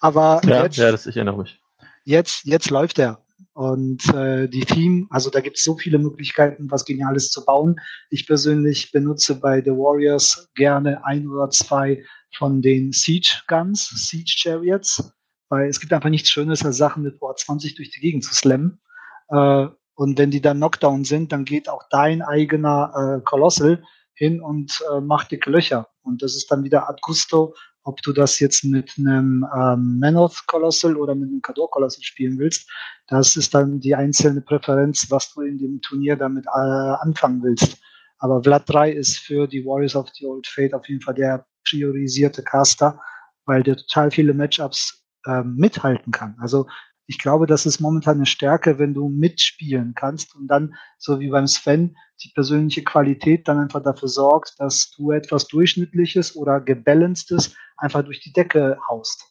Aber 0.00 0.40
ja, 0.44 0.64
jetzt, 0.64 0.76
ja, 0.76 0.90
das 0.90 1.06
ich 1.06 1.16
erinnere 1.16 1.38
mich. 1.38 1.60
Jetzt, 2.04 2.44
jetzt 2.44 2.70
läuft 2.70 2.98
er. 2.98 3.22
Und 3.60 4.08
äh, 4.14 4.48
die 4.48 4.64
Team, 4.64 5.06
also 5.10 5.28
da 5.28 5.42
gibt 5.42 5.58
es 5.58 5.64
so 5.64 5.76
viele 5.76 5.98
Möglichkeiten, 5.98 6.70
was 6.70 6.86
Geniales 6.86 7.28
zu 7.28 7.44
bauen. 7.44 7.78
Ich 8.08 8.26
persönlich 8.26 8.90
benutze 8.90 9.38
bei 9.38 9.60
The 9.62 9.72
Warriors 9.72 10.48
gerne 10.54 11.04
ein 11.04 11.28
oder 11.28 11.50
zwei 11.50 12.02
von 12.34 12.62
den 12.62 12.92
Siege 12.92 13.42
Guns, 13.48 13.90
Siege 14.08 14.32
Chariots, 14.34 15.12
weil 15.50 15.68
es 15.68 15.78
gibt 15.78 15.92
einfach 15.92 16.08
nichts 16.08 16.30
Schönes 16.30 16.64
als 16.64 16.78
Sachen 16.78 17.02
mit 17.02 17.20
Boah 17.20 17.36
20 17.36 17.74
durch 17.74 17.90
die 17.90 18.00
Gegend 18.00 18.24
zu 18.24 18.34
slammen. 18.34 18.80
Äh, 19.28 19.66
und 19.92 20.18
wenn 20.18 20.30
die 20.30 20.40
dann 20.40 20.56
Knockdown 20.56 21.04
sind, 21.04 21.30
dann 21.30 21.44
geht 21.44 21.68
auch 21.68 21.82
dein 21.90 22.22
eigener 22.22 23.18
äh, 23.18 23.22
Colossal 23.22 23.84
hin 24.14 24.40
und 24.40 24.82
äh, 24.90 25.02
macht 25.02 25.32
dicke 25.32 25.50
Löcher. 25.50 25.86
Und 26.00 26.22
das 26.22 26.34
ist 26.34 26.50
dann 26.50 26.64
wieder 26.64 26.88
ad 26.88 26.98
gusto 27.02 27.54
ob 27.90 28.00
du 28.02 28.12
das 28.12 28.38
jetzt 28.38 28.62
mit 28.64 28.94
einem 28.98 29.44
ähm, 29.52 29.98
Manoth 29.98 30.46
Colossal 30.46 30.96
oder 30.96 31.16
mit 31.16 31.28
einem 31.28 31.42
Kador 31.42 31.68
Colossal 31.68 32.04
spielen 32.04 32.38
willst, 32.38 32.70
das 33.08 33.34
ist 33.34 33.52
dann 33.52 33.80
die 33.80 33.96
einzelne 33.96 34.42
Präferenz, 34.42 35.10
was 35.10 35.34
du 35.34 35.40
in 35.40 35.58
dem 35.58 35.80
Turnier 35.80 36.14
damit 36.14 36.46
äh, 36.46 36.50
anfangen 36.50 37.42
willst. 37.42 37.78
Aber 38.20 38.44
Vlad 38.44 38.62
3 38.66 38.92
ist 38.92 39.18
für 39.18 39.48
die 39.48 39.64
Warriors 39.64 39.96
of 39.96 40.08
the 40.14 40.24
Old 40.24 40.46
Fate 40.46 40.72
auf 40.72 40.88
jeden 40.88 41.00
Fall 41.00 41.14
der 41.14 41.44
priorisierte 41.68 42.44
Caster, 42.44 43.00
weil 43.44 43.64
der 43.64 43.76
total 43.76 44.12
viele 44.12 44.34
Matchups 44.34 45.04
äh, 45.26 45.42
mithalten 45.42 46.12
kann. 46.12 46.36
Also 46.40 46.68
ich 47.10 47.18
glaube, 47.18 47.46
das 47.46 47.66
ist 47.66 47.80
momentan 47.80 48.18
eine 48.18 48.26
Stärke, 48.26 48.78
wenn 48.78 48.94
du 48.94 49.08
mitspielen 49.08 49.94
kannst 49.96 50.36
und 50.36 50.46
dann, 50.46 50.76
so 50.96 51.18
wie 51.18 51.30
beim 51.30 51.48
Sven, 51.48 51.96
die 52.22 52.30
persönliche 52.32 52.84
Qualität 52.84 53.48
dann 53.48 53.58
einfach 53.58 53.82
dafür 53.82 54.06
sorgt, 54.06 54.54
dass 54.58 54.92
du 54.92 55.10
etwas 55.10 55.48
Durchschnittliches 55.48 56.36
oder 56.36 56.60
Gebalancedes 56.60 57.56
einfach 57.76 58.04
durch 58.04 58.20
die 58.20 58.32
Decke 58.32 58.78
haust. 58.88 59.24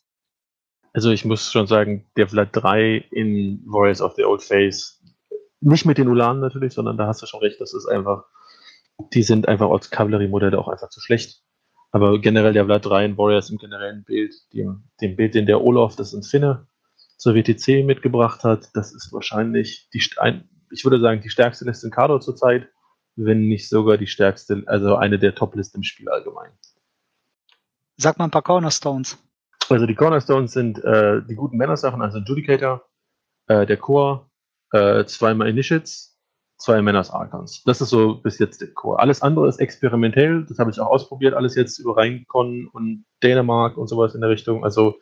Also 0.92 1.12
ich 1.12 1.24
muss 1.24 1.54
schon 1.54 1.68
sagen, 1.68 2.06
der 2.18 2.28
Vlad 2.28 2.50
3 2.52 3.06
in 3.12 3.64
Warriors 3.66 4.02
of 4.02 4.14
the 4.18 4.26
Old 4.26 4.44
Face, 4.44 5.02
nicht 5.62 5.86
mit 5.86 5.98
den 5.98 6.10
Ulanen 6.10 6.42
natürlich, 6.42 6.74
sondern 6.74 6.98
da 6.98 7.08
hast 7.08 7.22
du 7.22 7.28
schon 7.28 7.40
recht, 7.40 7.62
das 7.62 7.74
ist 7.74 7.86
einfach, 7.86 8.26
die 9.14 9.24
sind 9.24 9.48
einfach 9.48 9.70
als 9.70 9.90
Kavalleriemodelle 9.90 10.60
auch 10.60 10.68
einfach 10.68 10.90
zu 10.90 11.00
schlecht. 11.00 11.44
Aber 11.92 12.20
generell 12.20 12.52
der 12.52 12.66
Vlad 12.66 12.86
3 12.86 13.06
in 13.06 13.18
Warriors 13.18 13.50
im 13.50 13.58
generellen 13.58 14.04
Bild, 14.04 14.36
dem, 14.54 14.84
dem 15.00 15.16
Bild, 15.16 15.34
den 15.34 15.46
der 15.46 15.62
Olaf, 15.62 15.96
das 15.96 16.10
ist 16.10 16.20
ein 16.20 16.24
Finne, 16.24 16.68
zur 17.20 17.36
WTC 17.36 17.86
mitgebracht 17.86 18.44
hat, 18.44 18.70
das 18.74 18.94
ist 18.94 19.12
wahrscheinlich 19.12 19.90
die, 19.94 20.02
ich 20.72 20.86
würde 20.86 21.02
sagen, 21.02 21.22
die 21.22 21.30
stärkste 21.30 21.66
Liste 21.66 21.88
in 21.88 21.92
Kado 21.92 22.18
zurzeit, 22.20 22.70
wenn 23.18 23.42
nicht 23.42 23.68
sogar 23.68 23.98
die 23.98 24.08
stärkste, 24.08 24.64
also 24.68 24.96
eine 24.96 25.20
der 25.20 25.36
Top-Listen 25.36 25.80
im 25.80 25.84
Spiel 25.84 26.08
allgemein. 26.08 26.52
Sag 27.98 28.18
mal 28.18 28.26
ein 28.26 28.32
paar 28.32 28.42
Cornerstones. 28.42 29.18
Also 29.68 29.86
die 29.86 29.96
Cornerstones 29.96 30.54
sind 30.54 30.82
äh, 30.84 31.22
die 31.30 31.36
guten 31.36 31.58
Männersachen, 31.58 32.02
also 32.02 32.20
Judicator, 32.20 32.86
äh, 33.48 33.66
der 33.66 33.78
Core, 33.78 34.30
äh, 34.72 35.04
zweimal 35.04 35.50
Initiates, 35.50 36.18
zwei 36.58 36.82
Männers 36.82 37.12
Archons. 37.12 37.64
Das 37.66 37.82
ist 37.82 37.90
so 37.90 38.16
bis 38.16 38.40
jetzt 38.40 38.62
der 38.62 38.74
Core. 38.74 39.00
Alles 39.00 39.22
andere 39.22 39.50
ist 39.50 39.60
experimentell, 39.60 40.46
das 40.46 40.58
habe 40.58 40.72
ich 40.72 40.80
auch 40.80 40.88
ausprobiert, 40.88 41.34
alles 41.34 41.56
jetzt 41.56 41.80
über 41.80 41.98
Rheinkon 41.98 42.70
und 42.72 43.06
Dänemark 43.22 43.76
und 43.76 43.88
sowas 43.88 44.16
in 44.16 44.22
der 44.22 44.30
Richtung. 44.30 44.64
Also 44.64 44.96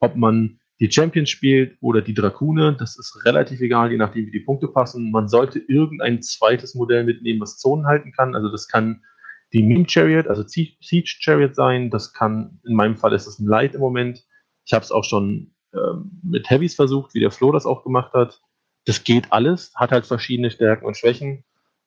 ob 0.00 0.16
man 0.16 0.58
die 0.80 0.90
Champions 0.90 1.28
spielt 1.28 1.76
oder 1.82 2.00
die 2.00 2.14
Drakune, 2.14 2.74
das 2.74 2.98
ist 2.98 3.24
relativ 3.26 3.60
egal, 3.60 3.90
je 3.90 3.98
nachdem, 3.98 4.26
wie 4.26 4.30
die 4.30 4.40
Punkte 4.40 4.66
passen. 4.66 5.10
Man 5.10 5.28
sollte 5.28 5.58
irgendein 5.58 6.22
zweites 6.22 6.74
Modell 6.74 7.04
mitnehmen, 7.04 7.40
was 7.40 7.58
Zonen 7.58 7.86
halten 7.86 8.12
kann. 8.12 8.34
Also 8.34 8.50
das 8.50 8.66
kann 8.66 9.04
die 9.52 9.62
Meme 9.62 9.86
Chariot, 9.86 10.26
also 10.26 10.42
Siege 10.46 10.78
Chariot 11.04 11.54
sein. 11.54 11.90
Das 11.90 12.14
kann, 12.14 12.60
in 12.64 12.74
meinem 12.74 12.96
Fall 12.96 13.12
ist 13.12 13.26
es 13.26 13.38
ein 13.38 13.46
Light 13.46 13.74
im 13.74 13.80
Moment. 13.80 14.24
Ich 14.64 14.72
habe 14.72 14.82
es 14.82 14.90
auch 14.90 15.04
schon 15.04 15.54
ähm, 15.74 16.18
mit 16.22 16.48
Heavies 16.48 16.76
versucht, 16.76 17.12
wie 17.12 17.20
der 17.20 17.30
Flo 17.30 17.52
das 17.52 17.66
auch 17.66 17.84
gemacht 17.84 18.14
hat. 18.14 18.40
Das 18.86 19.04
geht 19.04 19.30
alles, 19.32 19.72
hat 19.74 19.92
halt 19.92 20.06
verschiedene 20.06 20.50
Stärken 20.50 20.86
und 20.86 20.96
Schwächen. 20.96 21.44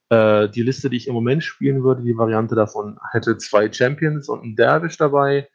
Äh, 0.09 0.49
die 0.49 0.61
Liste, 0.61 0.91
die 0.91 0.97
ich 0.97 1.07
im 1.07 1.15
Moment 1.15 1.43
spielen 1.43 1.83
würde, 1.83 2.03
die 2.03 2.15
Variante 2.15 2.53
davon, 2.53 2.99
hätte 3.11 3.39
zwei 3.39 3.71
Champions 3.71 4.29
und 4.29 4.43
einen 4.43 4.55
Dervish 4.55 4.97
dabei 4.97 5.49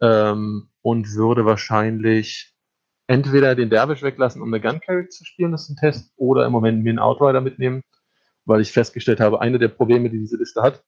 ähm, 0.00 0.68
und 0.82 1.12
würde 1.14 1.44
wahrscheinlich 1.44 2.54
entweder 3.08 3.54
den 3.54 3.70
Dervish 3.70 4.02
weglassen, 4.02 4.42
um 4.42 4.52
eine 4.52 4.60
Gun 4.60 4.80
Carry 4.80 5.08
zu 5.08 5.24
spielen, 5.24 5.50
das 5.50 5.62
ist 5.62 5.70
ein 5.70 5.76
Test, 5.76 6.12
oder 6.16 6.46
im 6.46 6.52
Moment 6.52 6.84
mir 6.84 6.90
einen 6.90 6.98
Outrider 7.00 7.40
mitnehmen, 7.40 7.82
weil 8.44 8.60
ich 8.60 8.70
festgestellt 8.70 9.18
habe, 9.18 9.40
eine 9.40 9.58
der 9.58 9.68
Probleme, 9.68 10.10
die 10.10 10.18
diese 10.18 10.36
Liste 10.36 10.62
hat, 10.62 10.84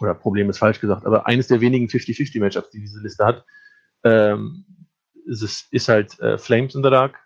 oder 0.00 0.14
Problem 0.14 0.50
ist 0.50 0.58
falsch 0.58 0.80
gesagt, 0.80 1.06
aber 1.06 1.26
eines 1.26 1.46
der 1.46 1.60
wenigen 1.60 1.86
50-50 1.86 2.40
Matchups, 2.40 2.70
die 2.70 2.80
diese 2.80 3.00
Liste 3.00 3.24
hat, 3.24 3.44
ähm, 4.02 4.64
ist, 5.26 5.72
ist 5.72 5.88
halt 5.88 6.18
äh, 6.20 6.38
Flames 6.38 6.74
in 6.74 6.82
the 6.82 6.90
Dark 6.90 7.18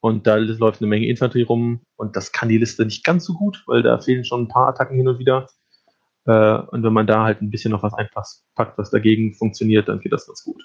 und 0.00 0.26
da 0.26 0.36
läuft 0.36 0.80
eine 0.80 0.88
Menge 0.88 1.08
Infanterie 1.08 1.42
rum 1.42 1.82
und 1.96 2.16
das 2.16 2.32
kann 2.32 2.48
die 2.48 2.58
Liste 2.58 2.84
nicht 2.84 3.04
ganz 3.04 3.24
so 3.24 3.34
gut, 3.34 3.64
weil 3.66 3.82
da 3.82 3.98
fehlen 3.98 4.24
schon 4.24 4.42
ein 4.42 4.48
paar 4.48 4.68
Attacken 4.68 4.96
hin 4.96 5.08
und 5.08 5.18
wieder. 5.18 5.48
Äh, 6.26 6.58
und 6.58 6.84
wenn 6.84 6.92
man 6.92 7.06
da 7.06 7.24
halt 7.24 7.42
ein 7.42 7.50
bisschen 7.50 7.72
noch 7.72 7.82
was 7.82 7.94
einpackt, 7.94 8.78
was 8.78 8.90
dagegen 8.90 9.34
funktioniert, 9.34 9.88
dann 9.88 10.00
geht 10.00 10.12
das 10.12 10.26
ganz 10.26 10.44
gut. 10.44 10.62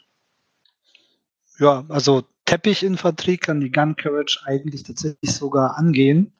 Ja, 1.59 1.85
also 1.89 2.23
Teppichinfanterie 2.45 3.37
kann 3.37 3.61
die 3.61 3.71
Gun 3.71 3.95
Courage 3.95 4.39
eigentlich 4.45 4.83
tatsächlich 4.83 5.33
sogar 5.33 5.77
angehen. 5.77 6.33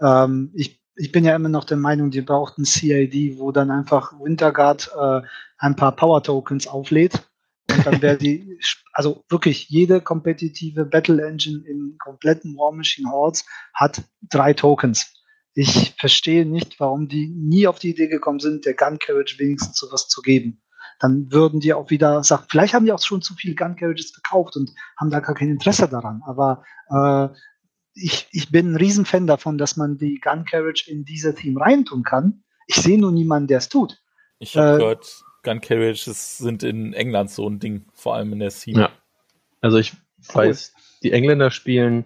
Ähm, 0.00 0.50
ich, 0.54 0.80
ich 0.96 1.12
bin 1.12 1.24
ja 1.24 1.34
immer 1.34 1.48
noch 1.48 1.64
der 1.64 1.76
Meinung, 1.76 2.10
die 2.10 2.22
braucht 2.22 2.58
ein 2.58 2.64
CID, 2.64 3.38
wo 3.38 3.52
dann 3.52 3.70
einfach 3.70 4.12
Winterguard 4.20 4.90
äh, 4.98 5.22
ein 5.58 5.76
paar 5.76 5.94
Power 5.96 6.22
Tokens 6.22 6.66
auflädt. 6.66 7.28
Und 7.70 7.86
dann 7.86 8.02
wäre 8.02 8.16
die, 8.16 8.58
also 8.92 9.24
wirklich 9.28 9.68
jede 9.68 10.00
kompetitive 10.00 10.84
Battle 10.84 11.24
Engine 11.24 11.64
im 11.66 11.96
kompletten 11.98 12.56
War 12.56 12.72
Machine 12.72 13.10
Hordes 13.10 13.44
hat 13.74 14.02
drei 14.22 14.54
Tokens. 14.54 15.12
Ich 15.54 15.94
verstehe 15.98 16.46
nicht, 16.46 16.78
warum 16.78 17.08
die 17.08 17.28
nie 17.28 17.66
auf 17.66 17.80
die 17.80 17.90
Idee 17.90 18.06
gekommen 18.06 18.38
sind, 18.38 18.64
der 18.64 18.74
Gun 18.74 18.98
Carriage 18.98 19.36
wenigstens 19.38 19.78
sowas 19.78 20.06
zu 20.06 20.22
geben 20.22 20.62
dann 21.00 21.32
würden 21.32 21.60
die 21.60 21.72
auch 21.72 21.90
wieder 21.90 22.22
sagen, 22.22 22.44
vielleicht 22.48 22.74
haben 22.74 22.84
die 22.84 22.92
auch 22.92 23.02
schon 23.02 23.22
zu 23.22 23.34
viel 23.34 23.56
Gun 23.56 23.74
Carriages 23.74 24.12
verkauft 24.12 24.56
und 24.56 24.70
haben 24.98 25.10
da 25.10 25.20
gar 25.20 25.34
kein 25.34 25.48
Interesse 25.48 25.88
daran. 25.88 26.22
Aber 26.26 26.62
äh, 26.90 27.28
ich, 27.94 28.28
ich 28.32 28.50
bin 28.50 28.72
ein 28.72 28.76
Riesenfan 28.76 29.26
davon, 29.26 29.58
dass 29.58 29.76
man 29.76 29.96
die 29.96 30.20
Gun 30.20 30.44
Carriage 30.44 30.90
in 30.90 31.04
dieser 31.04 31.34
Team 31.34 31.56
reintun 31.56 32.02
kann. 32.02 32.44
Ich 32.66 32.76
sehe 32.76 33.00
nur 33.00 33.12
niemanden, 33.12 33.48
der 33.48 33.58
es 33.58 33.68
tut. 33.70 33.98
Ich 34.38 34.56
habe 34.56 34.74
äh, 34.74 34.78
gehört, 34.78 35.22
Gun 35.42 35.62
Carriages 35.62 36.38
sind 36.38 36.62
in 36.62 36.92
England 36.92 37.30
so 37.30 37.48
ein 37.48 37.58
Ding, 37.58 37.86
vor 37.94 38.14
allem 38.14 38.34
in 38.34 38.38
der 38.40 38.50
Scene. 38.50 38.82
Ja. 38.82 38.90
Also 39.62 39.78
ich 39.78 39.94
weiß, 40.32 40.74
die 41.02 41.12
Engländer 41.12 41.50
spielen, 41.50 42.04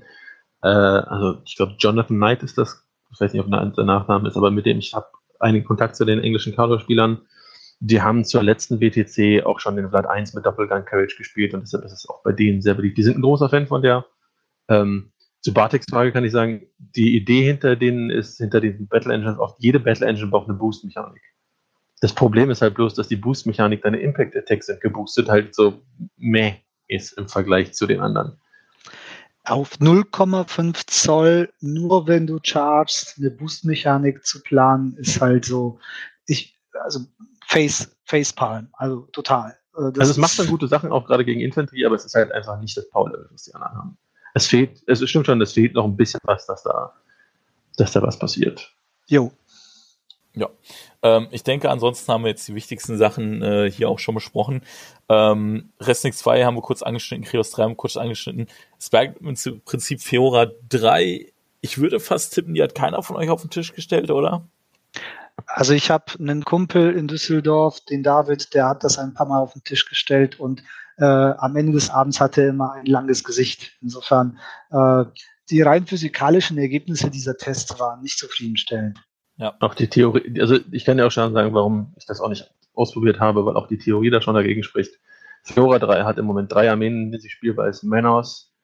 äh, 0.63 0.69
also 0.69 1.41
ich 1.45 1.57
glaube 1.57 1.75
Jonathan 1.79 2.17
Knight 2.17 2.45
ist 2.45 2.59
das, 2.59 2.87
ich 3.13 3.21
weiß 3.21 3.33
nicht, 3.33 3.45
ob 3.45 3.51
der 3.51 3.85
Nachname 3.85 4.29
ist, 4.29 4.37
aber 4.37 4.53
mit 4.53 4.67
dem 4.67 4.79
ich 4.79 4.95
habe 4.95 5.07
einigen 5.41 5.65
Kontakt 5.65 5.97
zu 5.97 6.05
den 6.05 6.21
englischen 6.21 6.55
Kado-Spielern 6.55 7.23
die 7.87 8.01
haben 8.01 8.25
zur 8.25 8.43
letzten 8.43 8.81
WTC 8.81 9.45
auch 9.45 9.61
schon 9.61 9.77
den 9.77 9.91
Vlad 9.91 10.07
1 10.07 10.33
mit 10.33 10.47
Doppelgang 10.47 10.87
Carriage 10.87 11.17
gespielt 11.19 11.53
und 11.53 11.61
deshalb 11.61 11.85
ist 11.85 11.93
es 11.93 12.09
auch 12.09 12.23
bei 12.23 12.33
denen 12.33 12.63
sehr 12.63 12.75
beliebt. 12.75 12.97
Die 12.97 13.03
sind 13.03 13.19
ein 13.19 13.23
großer 13.23 13.51
Fan 13.51 13.67
von 13.67 13.83
der. 13.83 14.07
Ähm, 14.69 15.13
zu 15.43 15.53
Barteks 15.53 15.85
Frage 15.91 16.11
kann 16.11 16.25
ich 16.25 16.33
sagen, 16.33 16.67
die 16.79 17.15
Idee 17.15 17.45
hinter 17.45 17.77
denen 17.77 18.09
ist, 18.09 18.39
hinter 18.39 18.63
diesen 18.63 18.89
Battle 18.89 19.13
Engines, 19.13 19.39
oft 19.39 19.57
jede 19.59 19.81
Battle 19.81 20.07
Engine 20.07 20.29
braucht 20.29 20.49
eine 20.49 20.57
Boost-Mechanik. 20.57 21.21
Das 22.01 22.15
Problem 22.15 22.49
ist 22.49 22.63
halt 22.63 22.75
bloß, 22.75 22.95
dass 22.95 23.09
die 23.09 23.17
Boost-Mechanik 23.17 23.83
deine 23.83 24.01
Impact-Attacks 24.01 24.67
sind 24.67 24.81
geboostet 24.81 25.29
halt 25.29 25.55
so 25.55 25.83
meh 26.17 26.55
ist 26.89 27.13
im 27.19 27.29
Vergleich 27.29 27.75
zu 27.75 27.87
den 27.87 28.01
anderen. 28.01 28.39
Auf 29.45 29.75
0,5 29.75 30.87
Zoll, 30.87 31.53
nur 31.61 32.09
wenn 32.09 32.27
du 32.27 32.39
chargst, 32.43 33.19
eine 33.19 33.31
Boost-Mechanik 33.31 34.25
zu 34.25 34.43
planen, 34.43 34.97
ist 34.97 35.21
halt 35.21 35.45
so, 35.45 35.79
ich, 36.27 36.59
also 36.73 37.01
Face, 37.47 37.97
Facepalm, 38.05 38.69
also 38.73 39.09
total. 39.13 39.57
Äh, 39.77 39.93
das 39.93 40.01
also 40.01 40.11
es 40.13 40.17
macht 40.19 40.39
dann 40.39 40.47
gute 40.47 40.69
Sachen, 40.69 40.93
auch 40.93 41.07
gerade 41.07 41.25
gegen 41.25 41.41
Infanterie, 41.41 41.87
aber 41.87 41.97
es 41.97 42.05
ist 42.05 42.15
halt 42.15 42.33
einfach 42.33 42.61
nicht 42.61 42.77
das 42.77 42.89
Power-Level, 42.91 43.29
was 43.33 43.45
die 43.45 43.55
anderen 43.55 43.75
haben. 43.75 43.99
Es 44.35 44.47
fehlt, 44.47 44.83
es 44.87 45.09
stimmt 45.09 45.27
schon, 45.27 45.41
es 45.41 45.53
fehlt 45.53 45.75
noch 45.75 45.85
ein 45.85 45.97
bisschen 45.97 46.21
was, 46.25 46.47
dass 46.47 46.63
da, 46.65 46.93
dass 47.77 47.93
da 47.93 48.03
was 48.03 48.19
passiert. 48.19 48.73
Jo. 49.07 49.33
Ja, 50.37 50.49
ähm, 51.03 51.29
ich 51.31 51.45
denke, 51.45 51.71
ansonsten 51.71 52.13
haben 52.13 52.25
wir 52.25 52.31
jetzt 52.31 52.49
die 52.49 52.57
wichtigsten 52.57 52.99
Sachen 52.99 53.41
äh, 53.43 53.71
hier 53.71 53.89
auch 53.89 54.01
schon 54.01 54.17
besprochen. 54.17 54.63
Ähm, 55.09 55.71
Resnix 55.79 56.19
2 56.19 56.45
haben 56.45 56.57
wir 56.57 56.63
kurz 56.63 56.83
angeschnitten, 56.83 57.25
Krios 57.25 57.53
3 57.53 57.63
haben 57.63 57.71
wir 57.73 57.77
kurz 57.77 57.97
angeschnitten. 57.97 58.49
Es 58.77 58.91
bleibt 58.91 59.21
im 59.21 59.61
Prinzip 59.65 60.01
Feora 60.01 60.51
3. 60.71 61.33
Ich 61.61 61.79
würde 61.79 62.01
fast 62.01 62.35
tippen, 62.35 62.55
die 62.55 62.63
hat 62.63 62.75
keiner 62.75 63.03
von 63.05 63.15
euch 63.15 63.31
auf 63.31 63.43
den 63.43 63.51
Tisch 63.51 63.73
gestellt, 63.75 64.11
oder? 64.11 64.45
Also 65.47 65.73
ich 65.73 65.91
habe 65.91 66.05
einen 66.19 66.45
Kumpel 66.45 66.97
in 66.97 67.09
Düsseldorf, 67.09 67.81
den 67.81 68.03
David, 68.03 68.55
der 68.55 68.69
hat 68.69 68.85
das 68.85 68.99
ein 68.99 69.15
paar 69.15 69.27
Mal 69.27 69.41
auf 69.41 69.53
den 69.53 69.65
Tisch 69.65 69.87
gestellt 69.87 70.41
und 70.41 70.63
äh, 70.97 71.05
am 71.05 71.57
Ende 71.57 71.73
des 71.73 71.91
Abends 71.91 72.21
hatte 72.21 72.43
er 72.43 72.49
immer 72.51 72.73
ein 72.73 72.87
langes 72.87 73.25
Gesicht. 73.25 73.73
Insofern, 73.81 74.39
äh, 74.71 75.05
die 75.51 75.63
rein 75.63 75.87
physikalischen 75.87 76.57
Ergebnisse 76.59 77.11
dieser 77.11 77.37
Tests 77.37 77.79
waren 77.79 78.03
nicht 78.03 78.19
zufriedenstellend. 78.19 78.99
Ja. 79.37 79.55
Auch 79.61 79.75
die 79.75 79.89
Theorie, 79.89 80.41
also 80.41 80.59
ich 80.71 80.85
kann 80.85 80.99
ja 80.99 81.07
auch 81.07 81.11
schon 81.11 81.35
sagen, 81.35 81.53
warum 81.55 81.93
ich 81.97 82.07
das 82.07 82.21
auch 82.21 82.29
nicht 82.29 82.51
ausprobiert 82.75 83.21
habe, 83.21 83.45
weil 83.45 83.57
auch 83.57 83.67
die 83.67 83.79
Theorie 83.79 84.11
da 84.11 84.23
schon 84.23 84.35
dagegen 84.35 84.63
spricht. 84.63 84.99
Fiora 85.43 85.79
3 85.79 86.05
hat 86.05 86.19
im 86.19 86.25
Moment 86.25 86.53
drei 86.53 86.71
Armeen, 86.71 87.13
die 87.13 87.19
sie 87.19 87.29
spielbar 87.29 87.69
ist. 87.69 87.83
Manos, 87.83 88.55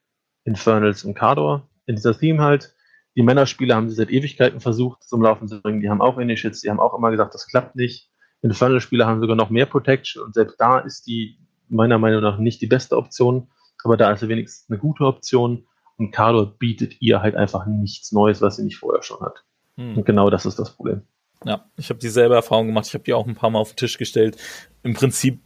Infernals 0.44 1.04
und 1.04 1.14
Kador. 1.14 1.68
In 1.86 1.96
dieser 1.96 2.16
Theme 2.16 2.42
halt. 2.42 2.74
Die 3.16 3.22
Männerspiele 3.22 3.74
haben 3.74 3.88
sie 3.88 3.96
seit 3.96 4.10
Ewigkeiten 4.10 4.60
versucht 4.60 5.02
zum 5.02 5.22
Laufen 5.22 5.48
zu 5.48 5.60
bringen. 5.60 5.80
Die 5.80 5.90
haben 5.90 6.00
auch 6.00 6.18
Initiates, 6.18 6.60
die 6.60 6.70
haben 6.70 6.80
auch 6.80 6.96
immer 6.96 7.10
gesagt, 7.10 7.34
das 7.34 7.46
klappt 7.46 7.76
nicht. 7.76 8.08
Infernal-Spiele 8.42 9.06
haben 9.06 9.20
sogar 9.20 9.36
noch 9.36 9.50
mehr 9.50 9.66
Protection 9.66 10.22
und 10.22 10.34
selbst 10.34 10.58
da 10.58 10.78
ist 10.78 11.06
die 11.06 11.38
meiner 11.68 11.98
Meinung 11.98 12.22
nach 12.22 12.38
nicht 12.38 12.60
die 12.62 12.66
beste 12.66 12.96
Option, 12.96 13.48
aber 13.84 13.96
da 13.96 14.10
ist 14.12 14.20
sie 14.20 14.28
wenigstens 14.28 14.70
eine 14.70 14.78
gute 14.78 15.04
Option 15.04 15.66
und 15.98 16.10
Carlo 16.10 16.46
bietet 16.46 17.00
ihr 17.00 17.20
halt 17.20 17.36
einfach 17.36 17.66
nichts 17.66 18.12
Neues, 18.12 18.40
was 18.40 18.56
sie 18.56 18.64
nicht 18.64 18.78
vorher 18.78 19.02
schon 19.02 19.20
hat. 19.20 19.44
Hm. 19.76 19.98
Und 19.98 20.06
genau 20.06 20.30
das 20.30 20.46
ist 20.46 20.58
das 20.58 20.74
Problem. 20.74 21.02
Ja, 21.44 21.64
ich 21.76 21.90
habe 21.90 22.00
dieselbe 22.00 22.34
Erfahrung 22.34 22.66
gemacht. 22.66 22.86
Ich 22.86 22.94
habe 22.94 23.04
die 23.04 23.14
auch 23.14 23.26
ein 23.26 23.34
paar 23.34 23.50
Mal 23.50 23.58
auf 23.58 23.72
den 23.72 23.76
Tisch 23.76 23.98
gestellt. 23.98 24.36
Im 24.82 24.94
Prinzip 24.94 25.40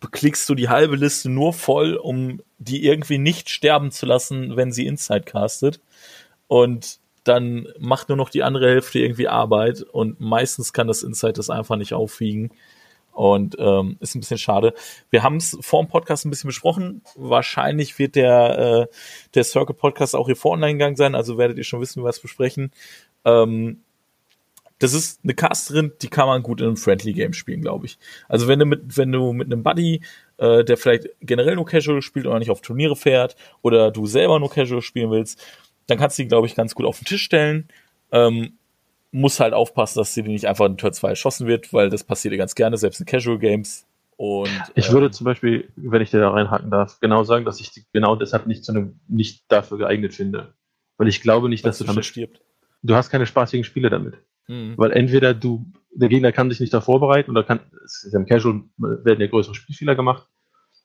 beklickst 0.00 0.48
du 0.48 0.54
die 0.54 0.68
halbe 0.68 0.96
Liste 0.96 1.30
nur 1.30 1.52
voll, 1.52 1.94
um 1.94 2.40
die 2.58 2.84
irgendwie 2.84 3.18
nicht 3.18 3.50
sterben 3.50 3.90
zu 3.90 4.06
lassen, 4.06 4.56
wenn 4.56 4.72
sie 4.72 4.86
Inside 4.86 5.22
castet 5.22 5.80
und 6.52 6.98
dann 7.24 7.66
macht 7.78 8.10
nur 8.10 8.18
noch 8.18 8.28
die 8.28 8.42
andere 8.42 8.68
Hälfte 8.68 8.98
irgendwie 8.98 9.26
Arbeit 9.26 9.80
und 9.80 10.20
meistens 10.20 10.74
kann 10.74 10.86
das 10.86 11.02
Insight 11.02 11.38
das 11.38 11.48
einfach 11.48 11.76
nicht 11.76 11.94
aufwiegen 11.94 12.50
und 13.10 13.56
ähm, 13.58 13.96
ist 14.00 14.14
ein 14.14 14.20
bisschen 14.20 14.36
schade. 14.36 14.74
Wir 15.08 15.22
haben 15.22 15.36
es 15.36 15.56
vor 15.62 15.82
dem 15.82 15.88
Podcast 15.88 16.26
ein 16.26 16.30
bisschen 16.30 16.48
besprochen. 16.48 17.00
Wahrscheinlich 17.16 17.98
wird 17.98 18.16
der 18.16 18.58
äh, 18.90 18.94
der 19.34 19.44
Circle 19.44 19.74
Podcast 19.74 20.14
auch 20.14 20.26
hier 20.26 20.36
vor 20.36 20.50
online 20.50 20.74
gegangen 20.74 20.96
sein, 20.96 21.14
also 21.14 21.38
werdet 21.38 21.56
ihr 21.56 21.64
schon 21.64 21.80
wissen, 21.80 22.02
wie 22.02 22.04
wir 22.04 22.10
es 22.10 22.20
besprechen. 22.20 22.70
Ähm, 23.24 23.80
das 24.78 24.92
ist 24.92 25.20
eine 25.24 25.32
Casterin, 25.32 25.92
die 26.02 26.08
kann 26.08 26.26
man 26.26 26.42
gut 26.42 26.60
in 26.60 26.66
einem 26.66 26.76
Friendly 26.76 27.14
Game 27.14 27.32
spielen, 27.32 27.62
glaube 27.62 27.86
ich. 27.86 27.96
Also 28.28 28.46
wenn 28.46 28.58
du 28.58 28.66
mit, 28.66 28.98
wenn 28.98 29.10
du 29.10 29.32
mit 29.32 29.46
einem 29.46 29.62
Buddy, 29.62 30.02
äh, 30.36 30.64
der 30.64 30.76
vielleicht 30.76 31.08
generell 31.22 31.54
nur 31.54 31.64
Casual 31.64 32.02
spielt 32.02 32.26
oder 32.26 32.38
nicht 32.40 32.50
auf 32.50 32.60
Turniere 32.60 32.96
fährt, 32.96 33.36
oder 33.62 33.90
du 33.90 34.04
selber 34.04 34.38
nur 34.38 34.50
Casual 34.50 34.82
spielen 34.82 35.10
willst, 35.10 35.40
dann 35.86 35.98
kannst 35.98 36.18
du 36.18 36.22
die, 36.22 36.28
glaube 36.28 36.46
ich, 36.46 36.54
ganz 36.54 36.74
gut 36.74 36.86
auf 36.86 36.98
den 36.98 37.06
Tisch 37.06 37.22
stellen. 37.22 37.68
Ähm, 38.10 38.58
muss 39.10 39.40
halt 39.40 39.52
aufpassen, 39.52 39.98
dass 39.98 40.14
sie 40.14 40.22
nicht 40.22 40.46
einfach 40.46 40.66
in 40.66 40.78
Tor 40.78 40.92
2 40.92 41.10
erschossen 41.10 41.46
wird, 41.46 41.72
weil 41.72 41.90
das 41.90 42.04
passiert 42.04 42.32
ja 42.32 42.38
ganz 42.38 42.54
gerne, 42.54 42.78
selbst 42.78 43.00
in 43.00 43.06
Casual 43.06 43.38
Games. 43.38 43.86
Und, 44.16 44.50
ich 44.74 44.88
ähm, 44.88 44.92
würde 44.92 45.10
zum 45.10 45.24
Beispiel, 45.24 45.68
wenn 45.76 46.00
ich 46.00 46.10
dir 46.10 46.20
da 46.20 46.30
reinhaken 46.30 46.70
darf, 46.70 46.98
genau 47.00 47.24
sagen, 47.24 47.44
dass 47.44 47.60
ich 47.60 47.72
die 47.72 47.84
genau 47.92 48.16
deshalb 48.16 48.46
nicht 48.46 48.64
zu 48.64 48.72
einem, 48.72 49.00
nicht 49.08 49.44
dafür 49.48 49.78
geeignet 49.78 50.14
finde. 50.14 50.54
Weil 50.96 51.08
ich 51.08 51.20
glaube 51.20 51.48
nicht, 51.48 51.64
dass 51.66 51.78
du 51.78 51.84
damit 51.84 52.04
stirbt. 52.04 52.40
Du 52.82 52.94
hast 52.94 53.10
keine 53.10 53.26
spaßigen 53.26 53.64
Spiele 53.64 53.90
damit. 53.90 54.18
Mhm. 54.48 54.74
Weil 54.76 54.92
entweder 54.92 55.34
du, 55.34 55.66
der 55.92 56.08
Gegner 56.08 56.32
kann 56.32 56.50
sich 56.50 56.60
nicht 56.60 56.72
da 56.72 56.80
vorbereiten 56.80 57.30
oder 57.30 57.44
kann, 57.44 57.60
es 57.84 58.04
ist 58.04 58.12
ja 58.12 58.20
im 58.20 58.26
Casual 58.26 58.62
werden 58.76 59.20
ja 59.20 59.26
größere 59.26 59.54
Spielfehler 59.54 59.94
gemacht. 59.94 60.28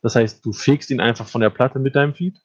Das 0.01 0.15
heißt, 0.15 0.45
du 0.45 0.53
fegst 0.53 0.89
ihn 0.91 0.99
einfach 0.99 1.27
von 1.27 1.41
der 1.41 1.49
Platte 1.49 1.79
mit 1.79 1.95
deinem 1.95 2.13
Feed, 2.13 2.39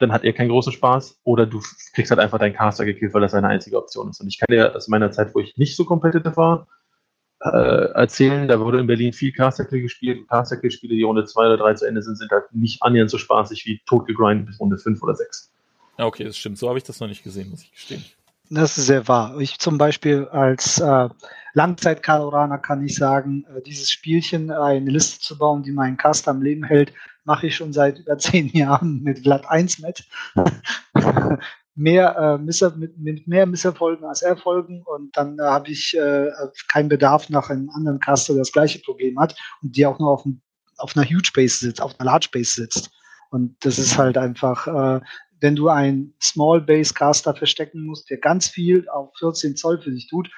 dann 0.00 0.12
hat 0.12 0.24
er 0.24 0.32
keinen 0.32 0.48
großen 0.48 0.72
Spaß, 0.72 1.20
oder 1.24 1.46
du 1.46 1.60
kriegst 1.94 2.10
halt 2.10 2.20
einfach 2.20 2.38
deinen 2.38 2.54
Caster 2.54 2.84
gekillt, 2.84 3.14
weil 3.14 3.20
das 3.20 3.32
seine 3.32 3.48
einzige 3.48 3.76
Option 3.76 4.10
ist. 4.10 4.20
Und 4.20 4.28
ich 4.28 4.38
kann 4.38 4.48
dir 4.50 4.74
aus 4.74 4.88
meiner 4.88 5.12
Zeit, 5.12 5.34
wo 5.34 5.40
ich 5.40 5.56
nicht 5.56 5.76
so 5.76 5.84
competitive 5.84 6.36
war, 6.36 6.66
äh, 7.42 7.92
erzählen, 7.92 8.48
da 8.48 8.60
wurde 8.60 8.80
in 8.80 8.86
Berlin 8.86 9.12
viel 9.12 9.32
Caster-Kill 9.32 9.82
gespielt. 9.82 10.18
Und 10.18 10.28
Caster-Kill-Spiele, 10.28 10.94
die 10.94 11.02
Runde 11.02 11.24
2 11.24 11.46
oder 11.46 11.56
3 11.58 11.74
zu 11.74 11.86
Ende 11.86 12.02
sind, 12.02 12.16
sind 12.16 12.30
halt 12.30 12.52
nicht 12.52 12.82
annähernd 12.82 13.10
so 13.10 13.18
spaßig 13.18 13.64
wie 13.66 13.80
totgegrindet 13.86 14.46
bis 14.46 14.60
Runde 14.60 14.78
5 14.78 15.02
oder 15.02 15.14
6. 15.14 15.52
Ja, 15.98 16.06
okay, 16.06 16.24
das 16.24 16.36
stimmt. 16.36 16.58
So 16.58 16.68
habe 16.68 16.78
ich 16.78 16.84
das 16.84 17.00
noch 17.00 17.08
nicht 17.08 17.22
gesehen, 17.22 17.50
muss 17.50 17.62
ich 17.62 17.72
gestehen. 17.72 18.04
Das 18.52 18.76
ist 18.76 18.86
sehr 18.86 19.06
wahr. 19.06 19.38
Ich 19.38 19.60
zum 19.60 19.78
Beispiel 19.78 20.26
als 20.26 20.80
äh, 20.80 21.08
Langzeit-Kaloraner 21.54 22.58
kann 22.58 22.84
ich 22.84 22.96
sagen, 22.96 23.44
äh, 23.44 23.62
dieses 23.62 23.92
Spielchen, 23.92 24.50
äh, 24.50 24.54
eine 24.54 24.90
Liste 24.90 25.20
zu 25.20 25.38
bauen, 25.38 25.62
die 25.62 25.70
meinen 25.70 25.96
Cast 25.96 26.26
am 26.26 26.42
Leben 26.42 26.64
hält, 26.64 26.92
mache 27.24 27.46
ich 27.46 27.54
schon 27.54 27.72
seit 27.72 28.00
über 28.00 28.18
zehn 28.18 28.48
Jahren 28.48 29.02
mit 29.02 29.20
Vlad 29.20 29.48
1 29.48 29.78
mit. 29.78 30.04
mehr, 31.76 32.16
äh, 32.16 32.38
Misser, 32.38 32.74
mit, 32.76 32.98
mit, 32.98 33.28
mehr 33.28 33.46
Misserfolgen 33.46 34.04
als 34.04 34.22
Erfolgen 34.22 34.82
und 34.84 35.16
dann 35.16 35.38
äh, 35.38 35.42
habe 35.42 35.70
ich 35.70 35.96
äh, 35.96 36.30
keinen 36.66 36.88
Bedarf 36.88 37.30
nach 37.30 37.50
einem 37.50 37.70
anderen 37.70 38.00
Caster, 38.00 38.34
der 38.34 38.40
das 38.40 38.52
gleiche 38.52 38.80
Problem 38.80 39.16
hat 39.20 39.36
und 39.62 39.76
die 39.76 39.86
auch 39.86 40.00
nur 40.00 40.10
auf, 40.10 40.24
ein, 40.26 40.42
auf 40.76 40.96
einer 40.96 41.06
Huge 41.06 41.30
Base 41.32 41.58
sitzt, 41.60 41.80
auf 41.80 41.98
einer 42.00 42.10
Large 42.10 42.30
Base 42.32 42.54
sitzt. 42.54 42.90
Und 43.30 43.64
das 43.64 43.78
ist 43.78 43.96
halt 43.96 44.18
einfach, 44.18 44.66
äh, 44.66 45.00
wenn 45.40 45.56
du 45.56 45.68
einen 45.68 46.14
Small 46.20 46.60
Base 46.60 46.94
Caster 46.94 47.34
verstecken 47.34 47.84
musst, 47.84 48.10
der 48.10 48.18
ganz 48.18 48.48
viel 48.48 48.88
auf 48.88 49.10
14 49.18 49.56
Zoll 49.56 49.80
für 49.80 49.90
dich 49.90 50.08
tut, 50.08 50.30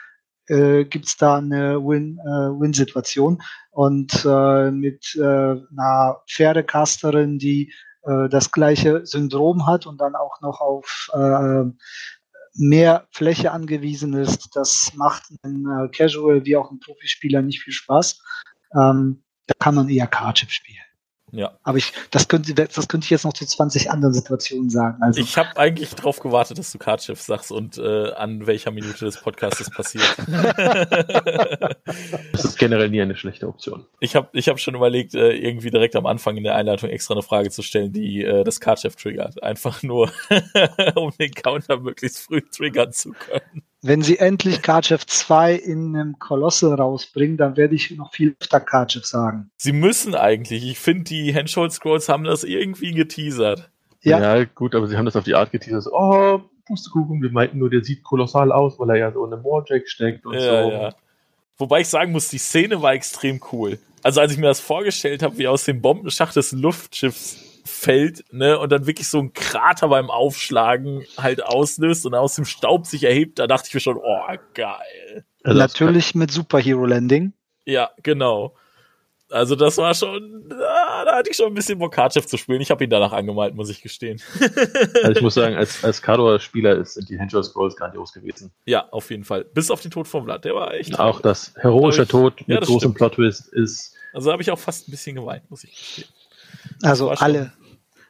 äh, 0.48 0.84
gibt 0.84 1.06
es 1.06 1.16
da 1.16 1.38
eine 1.38 1.78
Win-Situation. 1.78 3.38
Äh, 3.38 3.44
und 3.72 4.24
äh, 4.24 4.70
mit 4.70 5.14
äh, 5.16 5.20
einer 5.22 6.20
Pferdecasterin, 6.28 7.38
die 7.38 7.72
äh, 8.02 8.28
das 8.28 8.52
gleiche 8.52 9.06
Syndrom 9.06 9.66
hat 9.66 9.86
und 9.86 10.00
dann 10.00 10.14
auch 10.14 10.40
noch 10.40 10.60
auf 10.60 11.10
äh, 11.14 11.64
mehr 12.54 13.06
Fläche 13.10 13.52
angewiesen 13.52 14.12
ist, 14.14 14.54
das 14.54 14.92
macht 14.94 15.24
einem 15.42 15.66
äh, 15.66 15.88
Casual 15.88 16.44
wie 16.44 16.56
auch 16.56 16.70
einem 16.70 16.80
Profispieler 16.80 17.40
nicht 17.40 17.62
viel 17.62 17.72
Spaß. 17.72 18.20
Ähm, 18.74 19.22
da 19.46 19.54
kann 19.58 19.74
man 19.74 19.88
eher 19.88 20.06
Cardchip 20.06 20.50
spielen. 20.50 20.78
Ja. 21.32 21.58
Aber 21.62 21.78
ich, 21.78 21.94
das 22.10 22.28
könnte, 22.28 22.54
das 22.54 22.88
könnte 22.88 23.06
ich 23.06 23.10
jetzt 23.10 23.24
noch 23.24 23.32
zu 23.32 23.46
20 23.46 23.90
anderen 23.90 24.12
Situationen 24.12 24.68
sagen. 24.68 25.02
Also, 25.02 25.18
ich 25.20 25.38
habe 25.38 25.56
eigentlich 25.56 25.94
drauf 25.94 26.20
gewartet, 26.20 26.58
dass 26.58 26.70
du 26.70 26.78
Cardshift 26.78 27.24
sagst 27.24 27.50
und 27.50 27.78
äh, 27.78 28.12
an 28.12 28.46
welcher 28.46 28.70
Minute 28.70 29.06
des 29.06 29.18
Podcasts 29.18 29.70
passiert. 29.70 30.14
das 32.32 32.44
ist 32.44 32.58
generell 32.58 32.90
nie 32.90 33.00
eine 33.00 33.16
schlechte 33.16 33.48
Option. 33.48 33.86
Ich 34.00 34.14
habe 34.14 34.28
ich 34.32 34.48
hab 34.48 34.60
schon 34.60 34.74
überlegt, 34.74 35.14
äh, 35.14 35.32
irgendwie 35.32 35.70
direkt 35.70 35.96
am 35.96 36.04
Anfang 36.04 36.36
in 36.36 36.44
der 36.44 36.54
Einleitung 36.54 36.90
extra 36.90 37.14
eine 37.14 37.22
Frage 37.22 37.50
zu 37.50 37.62
stellen, 37.62 37.92
die 37.92 38.22
äh, 38.22 38.44
das 38.44 38.60
Cardshift 38.60 39.00
triggert. 39.00 39.42
Einfach 39.42 39.82
nur, 39.82 40.12
um 40.94 41.12
den 41.18 41.32
Counter 41.32 41.78
möglichst 41.78 42.18
früh 42.18 42.42
triggern 42.42 42.92
zu 42.92 43.12
können. 43.12 43.62
Wenn 43.84 44.02
sie 44.02 44.18
endlich 44.18 44.62
Cardchef 44.62 45.04
2 45.06 45.54
in 45.54 45.96
einem 45.96 46.18
Colossal 46.20 46.74
rausbringen, 46.74 47.36
dann 47.36 47.56
werde 47.56 47.74
ich 47.74 47.90
noch 47.90 48.12
viel 48.12 48.36
öfter 48.40 48.60
Cardchef 48.60 49.04
sagen. 49.04 49.50
Sie 49.56 49.72
müssen 49.72 50.14
eigentlich. 50.14 50.64
Ich 50.64 50.78
finde, 50.78 51.04
die 51.04 51.34
Handhold 51.34 51.72
Scrolls 51.72 52.08
haben 52.08 52.22
das 52.22 52.44
irgendwie 52.44 52.92
geteasert. 52.92 53.70
Ja. 54.02 54.36
ja, 54.36 54.44
gut, 54.44 54.76
aber 54.76 54.86
sie 54.86 54.96
haben 54.96 55.04
das 55.04 55.16
auf 55.16 55.24
die 55.24 55.34
Art 55.34 55.50
geteasert. 55.50 55.92
Oh, 55.92 56.40
Pustekuchen, 56.66 57.22
wir 57.22 57.30
meinten 57.30 57.58
nur, 57.58 57.70
der 57.70 57.82
sieht 57.82 58.04
kolossal 58.04 58.52
aus, 58.52 58.78
weil 58.78 58.90
er 58.90 58.96
ja 58.96 59.12
so 59.12 59.24
in 59.26 59.32
einem 59.32 59.44
Warjack 59.44 59.88
steckt 59.88 60.26
und 60.26 60.34
ja, 60.34 60.40
so. 60.40 60.70
Ja. 60.70 60.94
Wobei 61.58 61.80
ich 61.80 61.88
sagen 61.88 62.12
muss, 62.12 62.28
die 62.28 62.38
Szene 62.38 62.82
war 62.82 62.92
extrem 62.92 63.40
cool. 63.52 63.78
Also 64.02 64.20
als 64.20 64.32
ich 64.32 64.38
mir 64.38 64.46
das 64.46 64.60
vorgestellt 64.60 65.22
habe, 65.22 65.38
wie 65.38 65.48
aus 65.48 65.64
dem 65.64 65.80
Bombenschacht 65.80 66.34
des 66.34 66.52
Luftschiffs 66.52 67.51
fällt, 67.64 68.24
ne, 68.32 68.58
und 68.58 68.72
dann 68.72 68.86
wirklich 68.86 69.08
so 69.08 69.18
ein 69.18 69.32
Krater 69.32 69.88
beim 69.88 70.10
Aufschlagen 70.10 71.04
halt 71.16 71.44
auslöst 71.44 72.06
und 72.06 72.14
aus 72.14 72.34
dem 72.34 72.44
Staub 72.44 72.86
sich 72.86 73.04
erhebt, 73.04 73.38
da 73.38 73.46
dachte 73.46 73.68
ich 73.68 73.74
mir 73.74 73.80
schon, 73.80 73.96
oh, 73.96 74.36
geil. 74.54 75.24
Also 75.44 75.58
Natürlich 75.58 76.14
mit 76.14 76.30
Superhero 76.30 76.86
Landing. 76.86 77.32
Ja, 77.64 77.90
genau. 78.02 78.54
Also 79.32 79.56
das 79.56 79.78
war 79.78 79.94
schon, 79.94 80.44
da, 80.48 81.04
da 81.06 81.16
hatte 81.16 81.30
ich 81.30 81.36
schon 81.36 81.46
ein 81.46 81.54
bisschen 81.54 81.78
Bock, 81.78 81.96
Hardchef 81.96 82.26
zu 82.26 82.36
spielen. 82.36 82.60
Ich 82.60 82.70
habe 82.70 82.84
ihn 82.84 82.90
danach 82.90 83.12
angemalt, 83.12 83.54
muss 83.54 83.70
ich 83.70 83.80
gestehen. 83.80 84.20
also 85.02 85.10
ich 85.12 85.22
muss 85.22 85.34
sagen, 85.34 85.56
als, 85.56 85.82
als 85.82 86.02
Kador-Spieler 86.02 86.84
sind 86.84 87.08
die 87.08 87.18
Henchel 87.18 87.42
Scrolls 87.42 87.74
grandios 87.76 88.12
gewesen. 88.12 88.52
Ja, 88.66 88.88
auf 88.90 89.10
jeden 89.10 89.24
Fall. 89.24 89.44
Bis 89.44 89.70
auf 89.70 89.80
den 89.80 89.90
Tod 89.90 90.06
vom 90.06 90.24
Vlad, 90.24 90.44
der 90.44 90.54
war 90.54 90.74
echt. 90.74 90.98
Auch 90.98 91.20
das 91.20 91.54
heroische 91.56 92.06
Tod 92.06 92.46
mit 92.46 92.60
ja, 92.60 92.60
großem 92.60 92.92
Plot-Twist 92.92 93.52
ist. 93.54 93.94
Also 94.12 94.30
habe 94.30 94.42
ich 94.42 94.50
auch 94.50 94.58
fast 94.58 94.88
ein 94.88 94.90
bisschen 94.90 95.16
geweint, 95.16 95.50
muss 95.50 95.64
ich 95.64 95.70
gestehen. 95.70 96.08
Also 96.82 97.10
alle, 97.10 97.52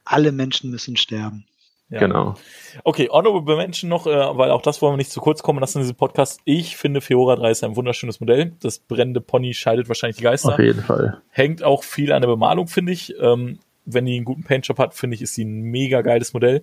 alle 0.04 0.32
Menschen 0.32 0.70
müssen 0.70 0.96
sterben. 0.96 1.46
Ja. 1.92 1.98
Genau. 1.98 2.36
Okay, 2.84 3.10
Honorable 3.10 3.56
Mention 3.56 3.90
noch, 3.90 4.06
äh, 4.06 4.10
weil 4.10 4.50
auch 4.50 4.62
das 4.62 4.80
wollen 4.80 4.94
wir 4.94 4.96
nicht 4.96 5.12
zu 5.12 5.20
kurz 5.20 5.42
kommen 5.42 5.60
lassen 5.60 5.78
in 5.78 5.82
diesem 5.82 5.96
Podcast. 5.96 6.40
Ich 6.46 6.78
finde 6.78 7.02
Fiora 7.02 7.36
3 7.36 7.50
ist 7.50 7.64
ein 7.64 7.76
wunderschönes 7.76 8.18
Modell. 8.18 8.52
Das 8.60 8.78
brennende 8.78 9.20
Pony 9.20 9.52
scheidet 9.52 9.88
wahrscheinlich 9.88 10.16
die 10.16 10.22
Geister. 10.22 10.54
Auf 10.54 10.58
jeden 10.58 10.82
Fall. 10.82 11.20
Hängt 11.28 11.62
auch 11.62 11.84
viel 11.84 12.12
an 12.12 12.22
der 12.22 12.28
Bemalung, 12.28 12.66
finde 12.66 12.92
ich. 12.92 13.14
Ähm, 13.20 13.58
wenn 13.84 14.06
die 14.06 14.16
einen 14.16 14.24
guten 14.24 14.42
Paintjob 14.42 14.78
hat, 14.78 14.94
finde 14.94 15.16
ich, 15.16 15.22
ist 15.22 15.34
sie 15.34 15.44
ein 15.44 15.60
mega 15.64 16.00
geiles 16.00 16.32
Modell. 16.32 16.62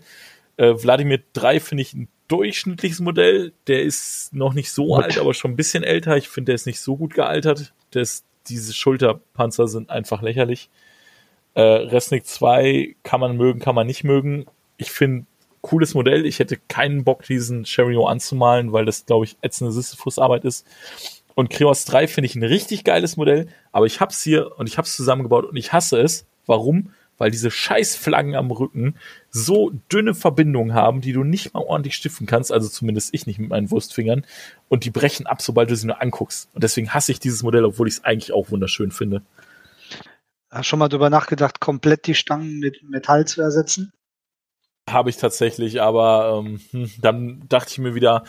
Äh, 0.57 0.75
Vladimir 0.75 1.19
3 1.33 1.59
finde 1.59 1.83
ich 1.83 1.93
ein 1.93 2.07
durchschnittliches 2.27 2.99
Modell. 2.99 3.53
Der 3.67 3.83
ist 3.83 4.33
noch 4.33 4.55
nicht 4.55 4.71
so 4.71 4.87
What? 4.87 5.03
alt, 5.03 5.19
aber 5.19 5.35
schon 5.35 5.51
ein 5.51 5.57
bisschen 5.57 5.83
älter. 5.83 6.17
Ich 6.17 6.27
finde, 6.27 6.47
der 6.47 6.55
ist 6.55 6.65
nicht 6.65 6.79
so 6.79 6.97
gut 6.97 7.13
gealtert. 7.13 7.73
Das, 7.91 8.23
diese 8.47 8.73
Schulterpanzer 8.73 9.67
sind 9.67 9.91
einfach 9.91 10.23
lächerlich. 10.23 10.71
Äh, 11.59 11.87
Resnick 11.89 12.25
2 12.25 12.95
kann 13.03 13.19
man 13.19 13.35
mögen, 13.35 13.59
kann 13.59 13.75
man 13.75 13.85
nicht 13.85 14.05
mögen. 14.05 14.45
Ich 14.77 14.91
finde, 14.91 15.25
cooles 15.59 15.93
Modell. 15.93 16.25
Ich 16.25 16.39
hätte 16.39 16.55
keinen 16.69 17.03
Bock, 17.03 17.23
diesen 17.23 17.65
Cherio 17.65 18.05
anzumalen, 18.05 18.71
weil 18.71 18.85
das, 18.85 19.05
glaube 19.05 19.25
ich, 19.25 19.35
ätzende 19.41 19.73
Sisyphus-Arbeit 19.73 20.45
ist. 20.45 20.65
Und 21.35 21.49
Kreos 21.49 21.83
3 21.83 22.07
finde 22.07 22.27
ich 22.27 22.35
ein 22.35 22.43
richtig 22.43 22.85
geiles 22.85 23.17
Modell, 23.17 23.49
aber 23.73 23.87
ich 23.87 23.99
hab's 23.99 24.23
hier 24.23 24.57
und 24.57 24.69
ich 24.69 24.77
hab's 24.77 24.95
zusammengebaut 24.95 25.43
und 25.43 25.57
ich 25.57 25.73
hasse 25.73 25.99
es. 25.99 26.25
Warum? 26.45 26.93
Weil 27.17 27.29
diese 27.29 27.51
Scheißflaggen 27.51 28.35
am 28.35 28.51
Rücken 28.51 28.95
so 29.29 29.71
dünne 29.91 30.15
Verbindungen 30.15 30.73
haben, 30.73 31.01
die 31.01 31.11
du 31.11 31.25
nicht 31.25 31.53
mal 31.53 31.63
ordentlich 31.63 31.95
stiften 31.95 32.25
kannst, 32.25 32.53
also 32.53 32.69
zumindest 32.69 33.13
ich 33.13 33.27
nicht 33.27 33.39
mit 33.39 33.49
meinen 33.49 33.69
Wurstfingern, 33.69 34.25
und 34.69 34.85
die 34.85 34.91
brechen 34.91 35.27
ab, 35.27 35.41
sobald 35.41 35.69
du 35.69 35.75
sie 35.75 35.87
nur 35.87 36.01
anguckst. 36.01 36.47
Und 36.53 36.63
deswegen 36.63 36.93
hasse 36.93 37.11
ich 37.11 37.19
dieses 37.19 37.43
Modell, 37.43 37.65
obwohl 37.65 37.89
ich 37.89 37.95
es 37.95 38.05
eigentlich 38.05 38.31
auch 38.31 38.49
wunderschön 38.49 38.91
finde. 38.91 39.23
Hast 40.49 40.67
schon 40.67 40.79
mal 40.79 40.89
drüber 40.89 41.09
nachgedacht, 41.09 41.59
komplett 41.59 42.07
die 42.07 42.15
Stangen 42.15 42.59
mit 42.59 42.83
Metall 42.83 43.25
zu 43.27 43.41
ersetzen? 43.41 43.93
Habe 44.89 45.11
ich 45.11 45.17
tatsächlich, 45.17 45.81
aber 45.81 46.43
ähm, 46.43 46.59
hm, 46.71 46.91
dann 46.99 47.43
dachte 47.47 47.71
ich 47.71 47.77
mir 47.77 47.93
wieder, 47.93 48.23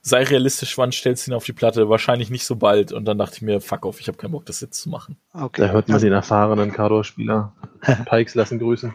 sei 0.00 0.22
realistisch, 0.22 0.78
wann 0.78 0.92
stellst 0.92 1.26
du 1.26 1.30
ihn 1.30 1.34
auf 1.34 1.44
die 1.44 1.52
Platte? 1.52 1.88
Wahrscheinlich 1.88 2.30
nicht 2.30 2.46
so 2.46 2.56
bald. 2.56 2.92
Und 2.92 3.04
dann 3.04 3.18
dachte 3.18 3.36
ich 3.36 3.42
mir, 3.42 3.60
fuck 3.60 3.84
off, 3.84 4.00
ich 4.00 4.08
habe 4.08 4.16
keinen 4.16 4.32
Bock, 4.32 4.46
das 4.46 4.60
jetzt 4.60 4.80
zu 4.80 4.88
machen. 4.88 5.18
Okay. 5.34 5.62
Da 5.62 5.68
hört 5.68 5.88
man 5.88 6.00
den 6.00 6.12
erfahrenen 6.12 6.72
Kardor-Spieler. 6.72 7.52
Pikes 8.06 8.34
lassen 8.34 8.58
grüßen. 8.58 8.94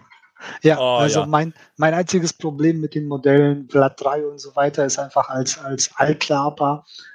Ja, 0.61 0.77
oh, 0.79 0.97
also 0.97 1.21
ja. 1.21 1.25
Mein, 1.25 1.53
mein 1.77 1.93
einziges 1.93 2.33
Problem 2.33 2.81
mit 2.81 2.95
den 2.95 3.07
Modellen 3.07 3.67
Blatt 3.67 4.01
3 4.01 4.25
und 4.25 4.39
so 4.39 4.55
weiter 4.55 4.85
ist 4.85 4.99
einfach 4.99 5.29
als, 5.29 5.57
als 5.57 5.91
Altklaper 5.95 6.83
äh, 6.85 7.12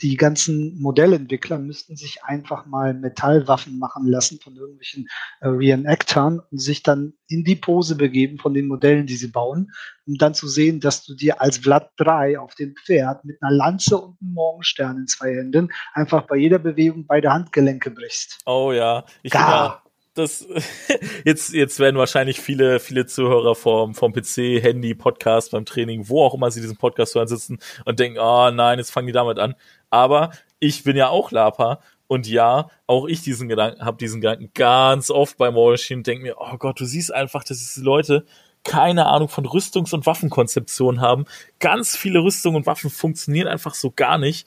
die 0.00 0.16
ganzen 0.16 0.80
Modellentwickler 0.80 1.58
müssten 1.58 1.96
sich 1.96 2.24
einfach 2.24 2.66
mal 2.66 2.94
Metallwaffen 2.94 3.78
machen 3.78 4.06
lassen 4.06 4.38
von 4.42 4.56
irgendwelchen 4.56 5.08
äh, 5.40 5.48
Reenactern 5.48 6.40
und 6.50 6.58
sich 6.58 6.82
dann 6.82 7.12
in 7.28 7.44
die 7.44 7.56
Pose 7.56 7.96
begeben 7.96 8.38
von 8.38 8.54
den 8.54 8.68
Modellen, 8.68 9.06
die 9.06 9.16
sie 9.16 9.28
bauen, 9.28 9.70
um 10.06 10.16
dann 10.16 10.34
zu 10.34 10.48
sehen, 10.48 10.80
dass 10.80 11.04
du 11.04 11.14
dir 11.14 11.40
als 11.40 11.58
Vlad 11.58 11.90
3 11.98 12.38
auf 12.38 12.54
dem 12.54 12.74
Pferd 12.74 13.24
mit 13.24 13.42
einer 13.42 13.52
Lanze 13.52 13.98
und 13.98 14.16
einem 14.20 14.32
Morgenstern 14.32 14.96
in 14.96 15.06
zwei 15.06 15.34
Händen 15.34 15.70
einfach 15.92 16.26
bei 16.26 16.36
jeder 16.36 16.58
Bewegung 16.58 17.06
beide 17.06 17.30
Handgelenke 17.32 17.90
brichst. 17.90 18.38
Oh 18.46 18.72
ja, 18.72 19.04
ich 19.22 19.30
Gar. 19.30 19.82
Das 20.20 20.46
jetzt 21.24 21.52
jetzt 21.52 21.78
werden 21.78 21.96
wahrscheinlich 21.96 22.40
viele 22.40 22.80
viele 22.80 23.06
Zuhörer 23.06 23.54
vom 23.54 23.94
vom 23.94 24.12
PC, 24.12 24.62
Handy, 24.62 24.94
Podcast 24.94 25.52
beim 25.52 25.64
Training, 25.64 26.08
wo 26.08 26.24
auch 26.24 26.34
immer 26.34 26.50
sie 26.50 26.60
diesen 26.60 26.76
Podcast 26.76 27.14
hören 27.14 27.28
sitzen 27.28 27.58
und 27.84 27.98
denken, 27.98 28.18
oh 28.20 28.50
nein, 28.50 28.78
jetzt 28.78 28.90
fangen 28.90 29.06
die 29.06 29.12
damit 29.12 29.38
an. 29.38 29.54
Aber 29.90 30.30
ich 30.58 30.84
bin 30.84 30.96
ja 30.96 31.08
auch 31.08 31.30
Lapa 31.30 31.80
und 32.06 32.26
ja, 32.26 32.68
auch 32.86 33.06
ich 33.06 33.22
diesen 33.22 33.48
Gedanken 33.48 33.84
habe 33.84 33.96
diesen 33.96 34.20
Gedanken 34.20 34.50
ganz 34.54 35.10
oft 35.10 35.36
beim 35.38 35.54
War 35.54 35.70
Machine 35.70 36.02
denke 36.02 36.24
mir, 36.24 36.36
oh 36.38 36.56
Gott, 36.58 36.80
du 36.80 36.84
siehst 36.84 37.12
einfach, 37.12 37.44
dass 37.44 37.58
diese 37.58 37.82
Leute 37.82 38.24
keine 38.64 39.06
Ahnung 39.06 39.28
von 39.28 39.46
Rüstungs- 39.46 39.94
und 39.94 40.06
Waffenkonzeption 40.06 41.00
haben. 41.00 41.24
Ganz 41.60 41.96
viele 41.96 42.22
Rüstungen 42.22 42.56
und 42.56 42.66
Waffen 42.66 42.90
funktionieren 42.90 43.48
einfach 43.48 43.74
so 43.74 43.90
gar 43.90 44.18
nicht. 44.18 44.46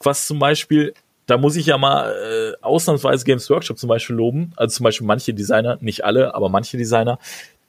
Was 0.00 0.26
zum 0.26 0.38
Beispiel 0.38 0.94
da 1.26 1.38
muss 1.38 1.56
ich 1.56 1.66
ja 1.66 1.78
mal 1.78 2.12
äh, 2.12 2.62
ausnahmsweise 2.62 3.24
Games 3.24 3.48
Workshop 3.48 3.78
zum 3.78 3.88
Beispiel 3.88 4.16
loben, 4.16 4.52
also 4.56 4.76
zum 4.76 4.84
Beispiel 4.84 5.06
manche 5.06 5.34
Designer, 5.34 5.78
nicht 5.80 6.04
alle, 6.04 6.34
aber 6.34 6.48
manche 6.48 6.76
Designer, 6.76 7.18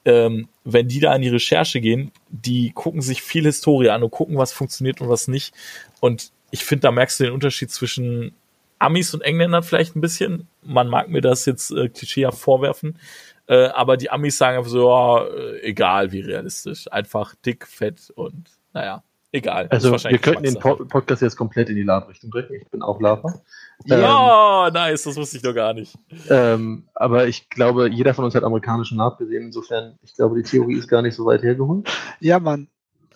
ähm, 0.06 0.50
wenn 0.64 0.88
die 0.88 1.00
da 1.00 1.16
in 1.16 1.22
die 1.22 1.30
Recherche 1.30 1.80
gehen, 1.80 2.12
die 2.30 2.72
gucken 2.72 3.02
sich 3.02 3.22
viel 3.22 3.44
Historie 3.44 3.90
an 3.90 4.04
und 4.04 4.12
gucken, 4.12 4.38
was 4.38 4.52
funktioniert 4.52 5.02
und 5.02 5.10
was 5.10 5.28
nicht. 5.28 5.54
Und 6.00 6.32
ich 6.52 6.66
finde, 6.66 6.82
da 6.82 6.92
merkst 6.92 7.20
du 7.20 7.26
den 7.26 7.34
Unterschied 7.34 7.72
zwischen 7.72 8.34
Amis 8.80 9.14
und 9.14 9.22
Engländern 9.22 9.64
vielleicht 9.64 9.96
ein 9.96 10.02
bisschen. 10.02 10.48
Man 10.62 10.90
mag 10.90 11.08
mir 11.10 11.22
das 11.22 11.46
jetzt 11.46 11.72
äh, 11.72 11.88
klischeehaft 11.88 12.38
vorwerfen, 12.38 13.00
äh, 13.48 13.68
aber 13.68 13.98
die 13.98 14.10
Amis 14.10 14.38
sagen 14.38 14.58
einfach 14.58 14.70
so, 14.70 14.90
ja, 14.90 15.26
äh, 15.26 15.62
egal 15.62 16.12
wie 16.12 16.22
realistisch, 16.22 16.92
einfach 16.92 17.36
dick, 17.46 17.66
fett 17.68 18.12
und 18.16 18.50
naja. 18.74 19.04
Egal. 19.36 19.68
Also 19.72 19.92
wir 19.92 20.20
könnten 20.20 20.44
den 20.44 20.60
po 20.60 20.76
Podcast 20.76 21.24
jetzt 21.24 21.36
komplett 21.36 21.68
in 21.68 21.76
die 21.76 21.82
Lab-Richtung 21.82 22.30
drücken. 22.30 22.54
Ich 22.54 22.70
bin 22.70 22.84
auch 22.84 23.02
Lava. 23.02 23.42
Ja, 23.86 24.68
ähm, 24.68 24.74
nice, 24.74 25.04
das 25.04 25.16
wusste 25.16 25.38
ich 25.38 25.44
doch 25.44 25.56
gar 25.56 25.74
nicht. 25.74 25.98
Ähm, 26.30 26.84
aber 26.94 27.28
ich 27.28 27.50
glaube, 27.50 27.90
jeder 27.90 28.14
von 28.14 28.26
uns 28.26 28.36
hat 28.36 28.44
amerikanischen 28.44 29.00
Lab 29.00 29.18
gesehen. 29.18 29.46
Insofern, 29.46 29.98
ich 30.04 30.16
glaube, 30.16 30.36
die 30.36 30.44
Theorie 30.44 30.78
ist 30.78 30.88
gar 30.88 31.02
nicht 31.02 31.16
so 31.16 31.26
weit 31.26 31.42
hergeholt. 31.42 31.90
Ja, 32.20 32.40
Mann. 32.40 32.68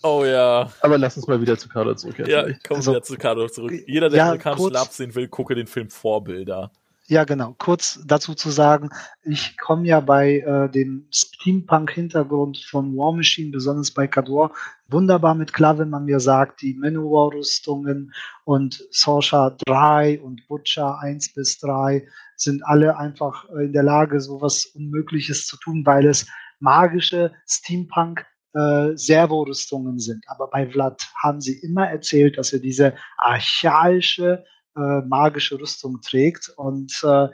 Oh 0.01 0.23
ja. 0.25 0.71
Aber 0.81 0.97
lass 0.97 1.17
uns 1.17 1.27
mal 1.27 1.39
wieder 1.39 1.55
zu 1.55 1.69
Carlo 1.69 1.93
zurück. 1.93 2.17
Ja, 2.27 2.45
komm 2.67 2.77
also, 2.77 2.91
wieder 2.91 3.03
zu 3.03 3.15
Carlo 3.15 3.47
zurück. 3.47 3.73
Jeder, 3.85 4.09
der 4.09 4.17
ja, 4.17 4.25
amerikanische 4.25 4.69
Lab 4.69 4.87
sehen 4.87 5.13
will, 5.13 5.27
gucke 5.27 5.53
den 5.53 5.67
Film 5.67 5.91
Vorbilder. 5.91 6.71
Ja, 7.09 7.23
genau. 7.23 7.55
Kurz 7.57 8.01
dazu 8.05 8.35
zu 8.35 8.49
sagen, 8.49 8.89
ich 9.23 9.57
komme 9.57 9.87
ja 9.87 10.01
bei 10.01 10.39
äh, 10.39 10.69
dem 10.69 11.07
Steampunk-Hintergrund 11.09 12.57
von 12.57 12.97
War 12.97 13.13
Machine, 13.13 13.49
besonders 13.51 13.91
bei 13.91 14.07
Cador, 14.07 14.51
wunderbar 14.89 15.33
mit 15.33 15.53
klar, 15.53 15.77
wenn 15.77 15.89
man 15.89 16.03
mir 16.03 16.19
sagt, 16.19 16.61
die 16.61 16.73
Manowar-Rüstungen 16.73 18.13
und 18.43 18.83
Sorcerer 18.91 19.55
3 19.65 20.19
und 20.19 20.45
Butcher 20.49 20.99
1 20.99 21.33
bis 21.33 21.59
3 21.59 22.05
sind 22.35 22.61
alle 22.65 22.97
einfach 22.97 23.49
in 23.51 23.71
der 23.71 23.83
Lage, 23.83 24.19
sowas 24.19 24.65
Unmögliches 24.65 25.47
zu 25.47 25.55
tun, 25.55 25.85
weil 25.85 26.07
es 26.07 26.27
magische 26.59 27.31
Steampunk 27.47 28.25
äh, 28.53 28.97
Servorüstungen 28.97 29.99
sind. 29.99 30.25
Aber 30.27 30.49
bei 30.49 30.69
Vlad 30.69 31.01
haben 31.15 31.39
sie 31.39 31.57
immer 31.59 31.87
erzählt, 31.87 32.37
dass 32.37 32.51
er 32.51 32.59
diese 32.59 32.95
archaische 33.17 34.43
äh, 34.77 35.01
magische 35.07 35.59
Rüstung 35.59 36.01
trägt. 36.01 36.49
Und 36.55 37.01
äh, 37.03 37.27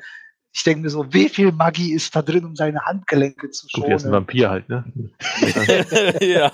ich 0.56 0.63
denke 0.63 0.82
mir 0.82 0.89
so, 0.89 1.12
wie 1.12 1.29
viel 1.29 1.51
Magie 1.51 1.93
ist 1.93 2.15
da 2.15 2.21
drin, 2.21 2.45
um 2.45 2.56
seine 2.56 2.86
Handgelenke 2.86 3.49
zu 3.49 3.67
schonen? 3.67 3.84
Gut, 3.84 3.89
er 3.89 3.95
ist 3.95 4.06
ein 4.06 4.12
Vampir 4.12 4.49
halt, 4.51 4.69
ne? 4.69 4.86
ja. 6.21 6.51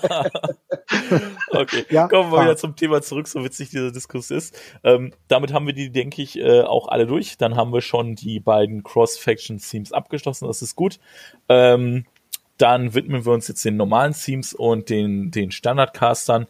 Okay, 1.48 1.84
ja, 1.90 2.08
kommen 2.08 2.32
wir 2.32 2.38
ah. 2.38 2.42
wieder 2.44 2.56
zum 2.56 2.76
Thema 2.76 3.02
zurück, 3.02 3.28
so 3.28 3.44
witzig 3.44 3.68
dieser 3.68 3.92
Diskurs 3.92 4.30
ist. 4.30 4.58
Ähm, 4.84 5.12
damit 5.28 5.52
haben 5.52 5.66
wir 5.66 5.74
die, 5.74 5.90
denke 5.90 6.22
ich, 6.22 6.38
äh, 6.38 6.62
auch 6.62 6.88
alle 6.88 7.06
durch. 7.06 7.36
Dann 7.36 7.56
haben 7.56 7.74
wir 7.74 7.82
schon 7.82 8.14
die 8.14 8.40
beiden 8.40 8.82
Cross-Faction-Themes 8.82 9.92
abgeschlossen, 9.92 10.48
das 10.48 10.62
ist 10.62 10.76
gut. 10.76 10.98
Ähm, 11.50 12.06
dann 12.56 12.94
widmen 12.94 13.24
wir 13.24 13.32
uns 13.32 13.48
jetzt 13.48 13.64
den 13.64 13.76
normalen 13.76 14.12
Themes 14.12 14.54
und 14.54 14.90
den, 14.90 15.30
den 15.30 15.50
Standardcastern 15.50 16.46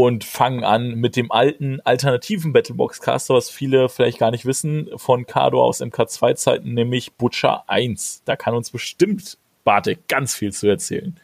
und 0.00 0.22
fangen 0.22 0.62
an 0.62 0.94
mit 0.94 1.16
dem 1.16 1.32
alten 1.32 1.80
alternativen 1.80 2.52
Battlebox 2.52 3.00
Caster, 3.00 3.34
was 3.34 3.50
viele 3.50 3.88
vielleicht 3.88 4.18
gar 4.18 4.30
nicht 4.30 4.46
wissen, 4.46 4.88
von 4.94 5.26
Kado 5.26 5.60
aus 5.60 5.80
MK2 5.80 6.36
Zeiten, 6.36 6.74
nämlich 6.74 7.14
Butcher 7.14 7.68
1. 7.68 8.22
Da 8.24 8.36
kann 8.36 8.54
uns 8.54 8.70
bestimmt 8.70 9.38
Bartek 9.64 10.06
ganz 10.06 10.36
viel 10.36 10.52
zu 10.52 10.68
erzählen. 10.68 11.18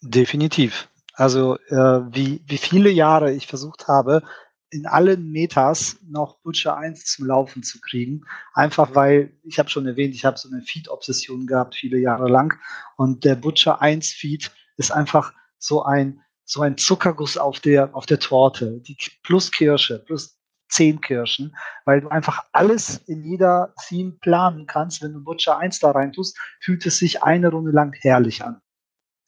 Definitiv. 0.00 0.88
Also 1.12 1.58
äh, 1.68 1.76
wie, 1.76 2.40
wie 2.46 2.56
viele 2.56 2.88
Jahre 2.88 3.34
ich 3.34 3.46
versucht 3.46 3.86
habe, 3.86 4.22
in 4.70 4.86
allen 4.86 5.30
Metas 5.30 5.98
noch 6.08 6.38
Butcher 6.38 6.78
1 6.78 7.04
zum 7.04 7.26
Laufen 7.26 7.62
zu 7.62 7.80
kriegen. 7.82 8.24
Einfach 8.54 8.94
weil, 8.94 9.30
ich 9.42 9.58
habe 9.58 9.68
schon 9.68 9.86
erwähnt, 9.86 10.14
ich 10.14 10.24
habe 10.24 10.38
so 10.38 10.48
eine 10.48 10.62
Feed-Obsession 10.62 11.46
gehabt, 11.46 11.74
viele 11.74 11.98
Jahre 11.98 12.30
lang. 12.30 12.58
Und 12.96 13.26
der 13.26 13.34
Butcher 13.34 13.82
1 13.82 14.08
Feed 14.08 14.50
ist 14.78 14.90
einfach 14.90 15.34
so 15.58 15.82
ein 15.82 16.22
so 16.44 16.62
ein 16.62 16.76
Zuckerguss 16.76 17.36
auf 17.36 17.60
der, 17.60 17.94
auf 17.94 18.06
der 18.06 18.18
Torte, 18.18 18.80
die, 18.80 18.96
plus 19.22 19.50
Kirsche, 19.50 19.98
plus 19.98 20.38
zehn 20.68 21.00
Kirschen, 21.00 21.54
weil 21.84 22.00
du 22.00 22.08
einfach 22.08 22.44
alles 22.52 22.96
in 23.06 23.22
jeder 23.22 23.74
Theme 23.86 24.12
planen 24.12 24.66
kannst. 24.66 25.02
Wenn 25.02 25.12
du 25.12 25.22
Butcher 25.22 25.58
1 25.58 25.80
da 25.80 25.90
rein 25.90 26.12
tust, 26.12 26.38
fühlt 26.60 26.84
es 26.86 26.98
sich 26.98 27.22
eine 27.22 27.50
Runde 27.50 27.70
lang 27.70 27.94
herrlich 28.00 28.42
an. 28.42 28.60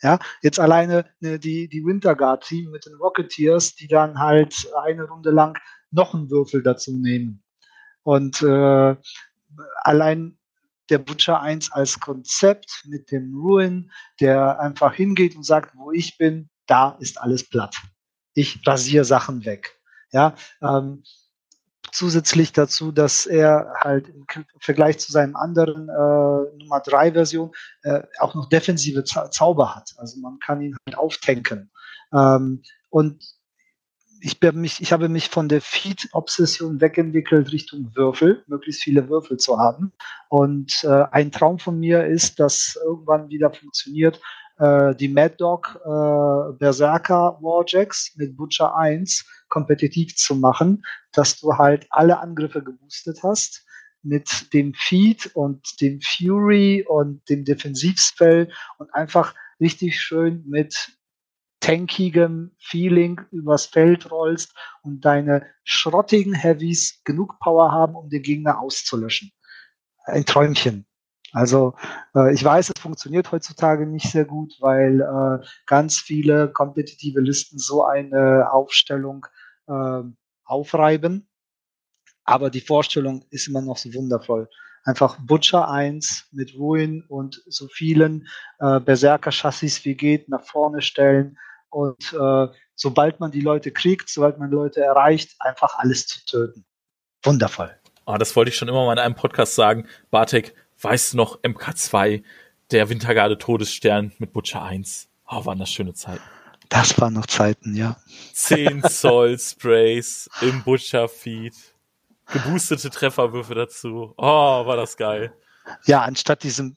Ja, 0.02 0.18
jetzt 0.42 0.58
alleine 0.58 1.06
ne, 1.20 1.38
die, 1.38 1.68
die 1.68 1.84
Winterguard 1.84 2.44
Team 2.44 2.70
mit 2.70 2.86
den 2.86 2.94
Rocketeers, 2.94 3.74
die 3.74 3.88
dann 3.88 4.18
halt 4.18 4.68
eine 4.82 5.04
Runde 5.04 5.30
lang 5.30 5.58
noch 5.90 6.14
einen 6.14 6.30
Würfel 6.30 6.62
dazu 6.62 6.96
nehmen. 6.96 7.42
Und 8.02 8.42
äh, 8.42 8.96
allein 9.82 10.38
der 10.90 10.98
Butcher 10.98 11.40
1 11.40 11.72
als 11.72 12.00
Konzept 12.00 12.84
mit 12.86 13.10
dem 13.10 13.34
Ruin, 13.34 13.90
der 14.20 14.60
einfach 14.60 14.94
hingeht 14.94 15.36
und 15.36 15.44
sagt, 15.44 15.74
wo 15.74 15.90
ich 15.92 16.18
bin, 16.18 16.50
da 16.66 16.96
ist 17.00 17.20
alles 17.20 17.48
platt. 17.48 17.76
Ich 18.34 18.66
rasiere 18.66 19.04
Sachen 19.04 19.44
weg. 19.44 19.78
Ja, 20.12 20.34
ähm, 20.62 21.02
zusätzlich 21.94 22.52
dazu, 22.52 22.92
dass 22.92 23.26
er 23.26 23.72
halt 23.80 24.08
im 24.08 24.26
Vergleich 24.60 24.98
zu 24.98 25.12
seinem 25.12 25.36
anderen 25.36 25.88
äh, 25.88 26.58
Nummer 26.58 26.80
3 26.84 27.12
Version 27.12 27.52
äh, 27.82 28.02
auch 28.18 28.34
noch 28.34 28.48
defensive 28.48 29.04
Zau 29.04 29.28
Zauber 29.28 29.74
hat. 29.74 29.94
Also 29.96 30.20
man 30.20 30.38
kann 30.40 30.60
ihn 30.60 30.76
halt 30.86 30.98
auftanken. 30.98 31.70
Ähm, 32.12 32.62
und 32.90 33.24
ich, 34.20 34.40
mich, 34.54 34.80
ich 34.80 34.92
habe 34.92 35.08
mich 35.08 35.28
von 35.28 35.48
der 35.48 35.60
Feed-Obsession 35.60 36.80
wegentwickelt 36.80 37.52
Richtung 37.52 37.90
Würfel, 37.94 38.42
möglichst 38.46 38.82
viele 38.82 39.08
Würfel 39.10 39.36
zu 39.36 39.58
haben. 39.58 39.92
Und 40.30 40.82
äh, 40.84 41.04
ein 41.10 41.30
Traum 41.30 41.58
von 41.58 41.78
mir 41.78 42.06
ist, 42.06 42.40
dass 42.40 42.78
irgendwann 42.82 43.28
wieder 43.28 43.52
funktioniert, 43.52 44.20
äh, 44.58 44.94
die 44.94 45.08
Mad 45.08 45.36
Dog 45.38 45.80
äh, 45.84 46.52
Berserker 46.58 47.38
Warjacks 47.40 48.14
mit 48.16 48.36
Butcher 48.36 48.76
1 48.76 49.24
kompetitiv 49.48 50.16
zu 50.16 50.34
machen, 50.34 50.84
dass 51.12 51.38
du 51.38 51.54
halt 51.56 51.86
alle 51.90 52.20
Angriffe 52.20 52.62
geboostet 52.62 53.22
hast 53.22 53.64
mit 54.02 54.52
dem 54.52 54.74
Feed 54.74 55.30
und 55.34 55.80
dem 55.80 56.00
Fury 56.00 56.84
und 56.86 57.28
dem 57.28 57.44
Defensivspell 57.44 58.52
und 58.78 58.94
einfach 58.94 59.34
richtig 59.60 60.00
schön 60.00 60.44
mit 60.46 60.92
tankigem 61.60 62.50
Feeling 62.58 63.22
übers 63.30 63.66
Feld 63.66 64.10
rollst 64.10 64.52
und 64.82 65.04
deine 65.06 65.46
schrottigen 65.62 66.34
Heavies 66.34 67.00
genug 67.04 67.38
Power 67.40 67.72
haben, 67.72 67.94
um 67.94 68.10
den 68.10 68.22
Gegner 68.22 68.60
auszulöschen. 68.60 69.32
Ein 70.04 70.26
Träumchen. 70.26 70.84
Also 71.34 71.74
äh, 72.14 72.32
ich 72.32 72.42
weiß, 72.42 72.70
es 72.70 72.80
funktioniert 72.80 73.32
heutzutage 73.32 73.86
nicht 73.86 74.10
sehr 74.10 74.24
gut, 74.24 74.54
weil 74.60 75.00
äh, 75.00 75.44
ganz 75.66 75.98
viele 75.98 76.50
kompetitive 76.52 77.20
Listen 77.20 77.58
so 77.58 77.84
eine 77.84 78.52
Aufstellung 78.52 79.26
äh, 79.66 80.02
aufreiben. 80.44 81.28
Aber 82.24 82.50
die 82.50 82.60
Vorstellung 82.60 83.24
ist 83.30 83.48
immer 83.48 83.60
noch 83.60 83.76
so 83.76 83.92
wundervoll. 83.92 84.48
Einfach 84.84 85.18
Butcher 85.20 85.68
1 85.68 86.28
mit 86.32 86.54
Ruin 86.54 87.04
und 87.08 87.42
so 87.46 87.66
vielen 87.68 88.28
äh, 88.60 88.78
Berserker-Chassis 88.80 89.84
wie 89.84 89.96
geht 89.96 90.28
nach 90.28 90.44
vorne 90.44 90.82
stellen 90.82 91.36
und 91.74 92.12
äh, 92.12 92.46
sobald 92.76 93.18
man 93.18 93.32
die 93.32 93.40
Leute 93.40 93.72
kriegt, 93.72 94.08
sobald 94.08 94.38
man 94.38 94.50
Leute 94.50 94.80
erreicht, 94.80 95.34
einfach 95.40 95.76
alles 95.78 96.06
zu 96.06 96.24
töten. 96.24 96.64
Wundervoll. 97.24 97.74
Oh, 98.06 98.16
das 98.16 98.36
wollte 98.36 98.50
ich 98.50 98.56
schon 98.56 98.68
immer 98.68 98.84
mal 98.84 98.92
in 98.92 98.98
einem 99.00 99.14
Podcast 99.16 99.56
sagen. 99.56 99.88
Bartek, 100.10 100.54
weißt 100.80 101.12
du 101.12 101.16
noch, 101.16 101.40
MK2, 101.40 102.22
der 102.70 102.88
Wintergarde 102.88 103.38
Todesstern 103.38 104.12
mit 104.18 104.32
Butcher 104.32 104.62
1. 104.62 105.08
Oh, 105.28 105.44
waren 105.44 105.58
das 105.58 105.70
schöne 105.70 105.94
Zeiten. 105.94 106.22
Das 106.68 107.00
waren 107.00 107.14
noch 107.14 107.26
Zeiten, 107.26 107.76
ja. 107.76 107.96
10 108.32 108.82
Zoll 108.88 109.38
Sprays 109.38 110.28
im 110.40 110.62
Butcher 110.62 111.08
Feed. 111.08 111.54
Geboostete 112.32 112.90
Trefferwürfe 112.90 113.54
dazu. 113.54 114.14
Oh, 114.16 114.66
war 114.66 114.76
das 114.76 114.96
geil. 114.96 115.32
Ja, 115.84 116.02
anstatt 116.02 116.42
diesem 116.42 116.76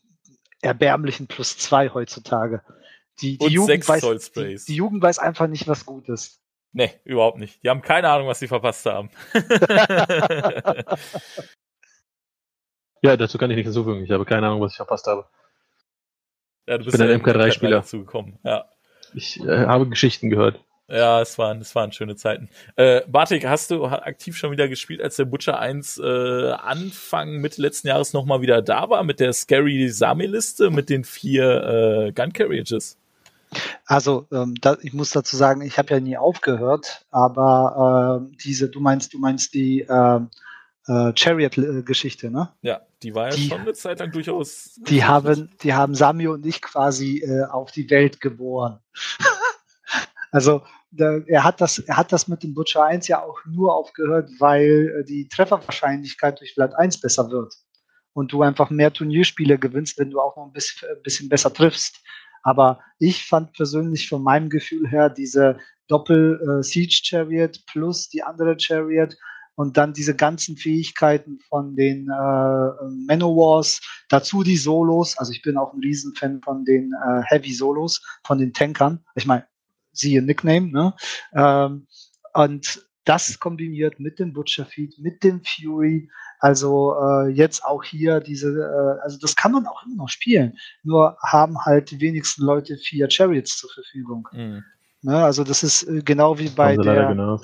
erbärmlichen 0.61 1.27
Plus 1.27 1.57
2 1.57 1.89
heutzutage. 1.89 2.61
Die, 3.21 3.37
die, 3.37 3.47
Jugend 3.47 3.87
weiß, 3.87 4.31
die, 4.33 4.59
die, 4.67 4.75
Jugend 4.75 5.01
weiß 5.01 5.19
einfach 5.19 5.47
nicht, 5.47 5.67
was 5.67 5.85
gut 5.85 6.07
ist. 6.09 6.39
Nee, 6.73 6.91
überhaupt 7.03 7.39
nicht. 7.39 7.63
Die 7.63 7.69
haben 7.69 7.81
keine 7.81 8.09
Ahnung, 8.09 8.27
was 8.27 8.39
sie 8.39 8.47
verpasst 8.47 8.85
haben. 8.85 9.09
Ja, 13.01 13.17
dazu 13.17 13.37
kann 13.37 13.49
ich 13.51 13.57
nichts 13.57 13.73
hinzufügen. 13.73 14.03
Ich 14.03 14.11
habe 14.11 14.25
keine 14.25 14.47
Ahnung, 14.47 14.61
was 14.61 14.71
ich 14.71 14.77
verpasst 14.77 15.07
habe. 15.07 15.25
Ja, 16.67 16.77
du 16.77 16.85
bist 16.85 16.97
bin 16.97 17.07
ein 17.07 17.21
MK3-Spieler. 17.21 17.77
dazugekommen. 17.77 18.39
Ja. 18.43 18.65
Ich 19.13 19.39
äh, 19.39 19.65
habe 19.65 19.87
Geschichten 19.87 20.29
gehört. 20.29 20.59
Ja, 20.89 21.21
es 21.21 21.37
waren, 21.37 21.59
es 21.59 21.75
waren 21.75 21.91
schöne 21.91 22.15
Zeiten. 22.15 22.49
Äh, 22.77 23.01
Bartik, 23.07 23.45
hast 23.45 23.71
du 23.71 23.85
aktiv 23.85 24.37
schon 24.37 24.51
wieder 24.51 24.69
gespielt, 24.69 25.01
als 25.01 25.17
der 25.17 25.25
Butcher 25.25 25.59
1 25.59 25.97
äh, 25.97 26.51
Anfang 26.51 27.41
Mitte 27.41 27.61
letzten 27.61 27.89
Jahres 27.89 28.13
nochmal 28.13 28.41
wieder 28.41 28.61
da 28.61 28.89
war 28.89 29.03
mit 29.03 29.19
der 29.19 29.33
Scary 29.33 29.89
Sami-Liste 29.89 30.69
mit 30.69 30.89
den 30.89 31.03
vier 31.03 32.07
äh, 32.07 32.11
Gun 32.13 32.31
Carriages? 32.31 32.97
Also, 33.85 34.27
ähm, 34.31 34.55
da, 34.61 34.77
ich 34.81 34.93
muss 34.93 35.11
dazu 35.11 35.35
sagen, 35.35 35.61
ich 35.61 35.77
habe 35.77 35.93
ja 35.93 35.99
nie 35.99 36.17
aufgehört, 36.17 37.05
aber 37.11 38.21
äh, 38.31 38.37
diese, 38.43 38.69
du 38.69 38.79
meinst, 38.79 39.13
du 39.13 39.19
meinst 39.19 39.53
die 39.53 39.81
äh, 39.81 40.19
äh, 40.87 41.13
Chariot-Geschichte, 41.13 42.31
ne? 42.31 42.53
Ja, 42.61 42.81
die 43.03 43.13
war 43.13 43.29
ja 43.29 43.35
die, 43.35 43.49
schon 43.49 43.61
eine 43.61 43.73
Zeit 43.73 43.99
lang 43.99 44.11
durchaus. 44.11 44.79
Die 44.87 45.03
haben, 45.03 45.51
die 45.61 45.73
haben 45.73 45.95
Sami 45.95 46.27
und 46.27 46.45
ich 46.45 46.61
quasi 46.61 47.19
äh, 47.19 47.43
auf 47.45 47.71
die 47.71 47.89
Welt 47.89 48.21
geboren. 48.21 48.79
also 50.31 50.63
da, 50.91 51.17
er 51.27 51.43
hat 51.43 51.61
das, 51.61 51.79
er 51.79 51.97
hat 51.97 52.11
das 52.11 52.27
mit 52.27 52.43
dem 52.43 52.53
Butcher 52.53 52.85
1 52.85 53.07
ja 53.07 53.21
auch 53.21 53.39
nur 53.45 53.75
aufgehört, 53.75 54.29
weil 54.39 55.01
äh, 55.01 55.03
die 55.03 55.27
Trefferwahrscheinlichkeit 55.27 56.39
durch 56.39 56.55
Blatt 56.55 56.73
1 56.75 57.01
besser 57.01 57.29
wird. 57.29 57.53
Und 58.13 58.31
du 58.31 58.41
einfach 58.41 58.71
mehr 58.71 58.91
Turnierspiele 58.91 59.59
gewinnst, 59.59 59.99
wenn 59.99 60.09
du 60.09 60.19
auch 60.19 60.35
noch 60.37 60.45
ein 60.45 60.53
bisschen, 60.53 60.89
ein 60.89 61.03
bisschen 61.03 61.29
besser 61.29 61.53
triffst. 61.53 62.01
Aber 62.41 62.79
ich 62.97 63.25
fand 63.25 63.53
persönlich 63.53 64.09
von 64.09 64.23
meinem 64.23 64.49
Gefühl 64.49 64.87
her 64.87 65.09
diese 65.09 65.59
Doppel 65.87 66.39
äh, 66.41 66.63
Siege 66.63 67.01
Chariot 67.03 67.65
plus 67.67 68.09
die 68.09 68.23
andere 68.23 68.57
Chariot 68.57 69.15
und 69.57 69.75
dann 69.75 69.93
diese 69.93 70.15
ganzen 70.15 70.55
Fähigkeiten 70.55 71.39
von 71.49 71.75
den 71.75 72.09
äh, 72.09 73.05
Manowars, 73.07 73.81
dazu 74.07 74.43
die 74.43 74.55
Solos. 74.55 75.17
Also 75.17 75.31
ich 75.31 75.41
bin 75.41 75.57
auch 75.57 75.73
ein 75.73 75.79
Riesenfan 75.79 76.41
von 76.43 76.63
den 76.63 76.93
äh, 76.93 77.23
Heavy 77.25 77.53
Solos, 77.53 78.01
von 78.23 78.37
den 78.37 78.53
Tankern. 78.53 79.03
Ich 79.15 79.25
meine, 79.25 79.45
siehe 79.91 80.21
Nickname, 80.21 80.71
ne? 80.71 80.93
Ähm, 81.33 81.87
und 82.35 82.87
das 83.03 83.39
kombiniert 83.39 83.99
mit 83.99 84.19
dem 84.19 84.31
Butcher 84.31 84.65
Feed, 84.65 84.99
mit 84.99 85.23
dem 85.23 85.41
Fury, 85.43 86.07
also 86.39 86.93
äh, 86.93 87.29
jetzt 87.29 87.65
auch 87.65 87.83
hier 87.83 88.19
diese, 88.19 88.49
äh, 88.49 89.01
also 89.01 89.17
das 89.19 89.35
kann 89.35 89.53
man 89.53 89.65
auch 89.65 89.83
immer 89.87 89.95
noch 89.95 90.09
spielen. 90.09 90.55
Nur 90.83 91.17
haben 91.23 91.65
halt 91.65 91.89
die 91.89 91.99
wenigsten 91.99 92.43
Leute 92.43 92.77
vier 92.77 93.09
Chariots 93.09 93.57
zur 93.57 93.71
Verfügung. 93.71 94.27
Mhm. 94.33 94.63
Ne? 95.01 95.23
Also 95.23 95.43
das 95.43 95.63
ist 95.63 95.81
äh, 95.83 96.03
genau 96.03 96.37
wie 96.37 96.49
bei 96.49 96.77
der. 96.77 97.39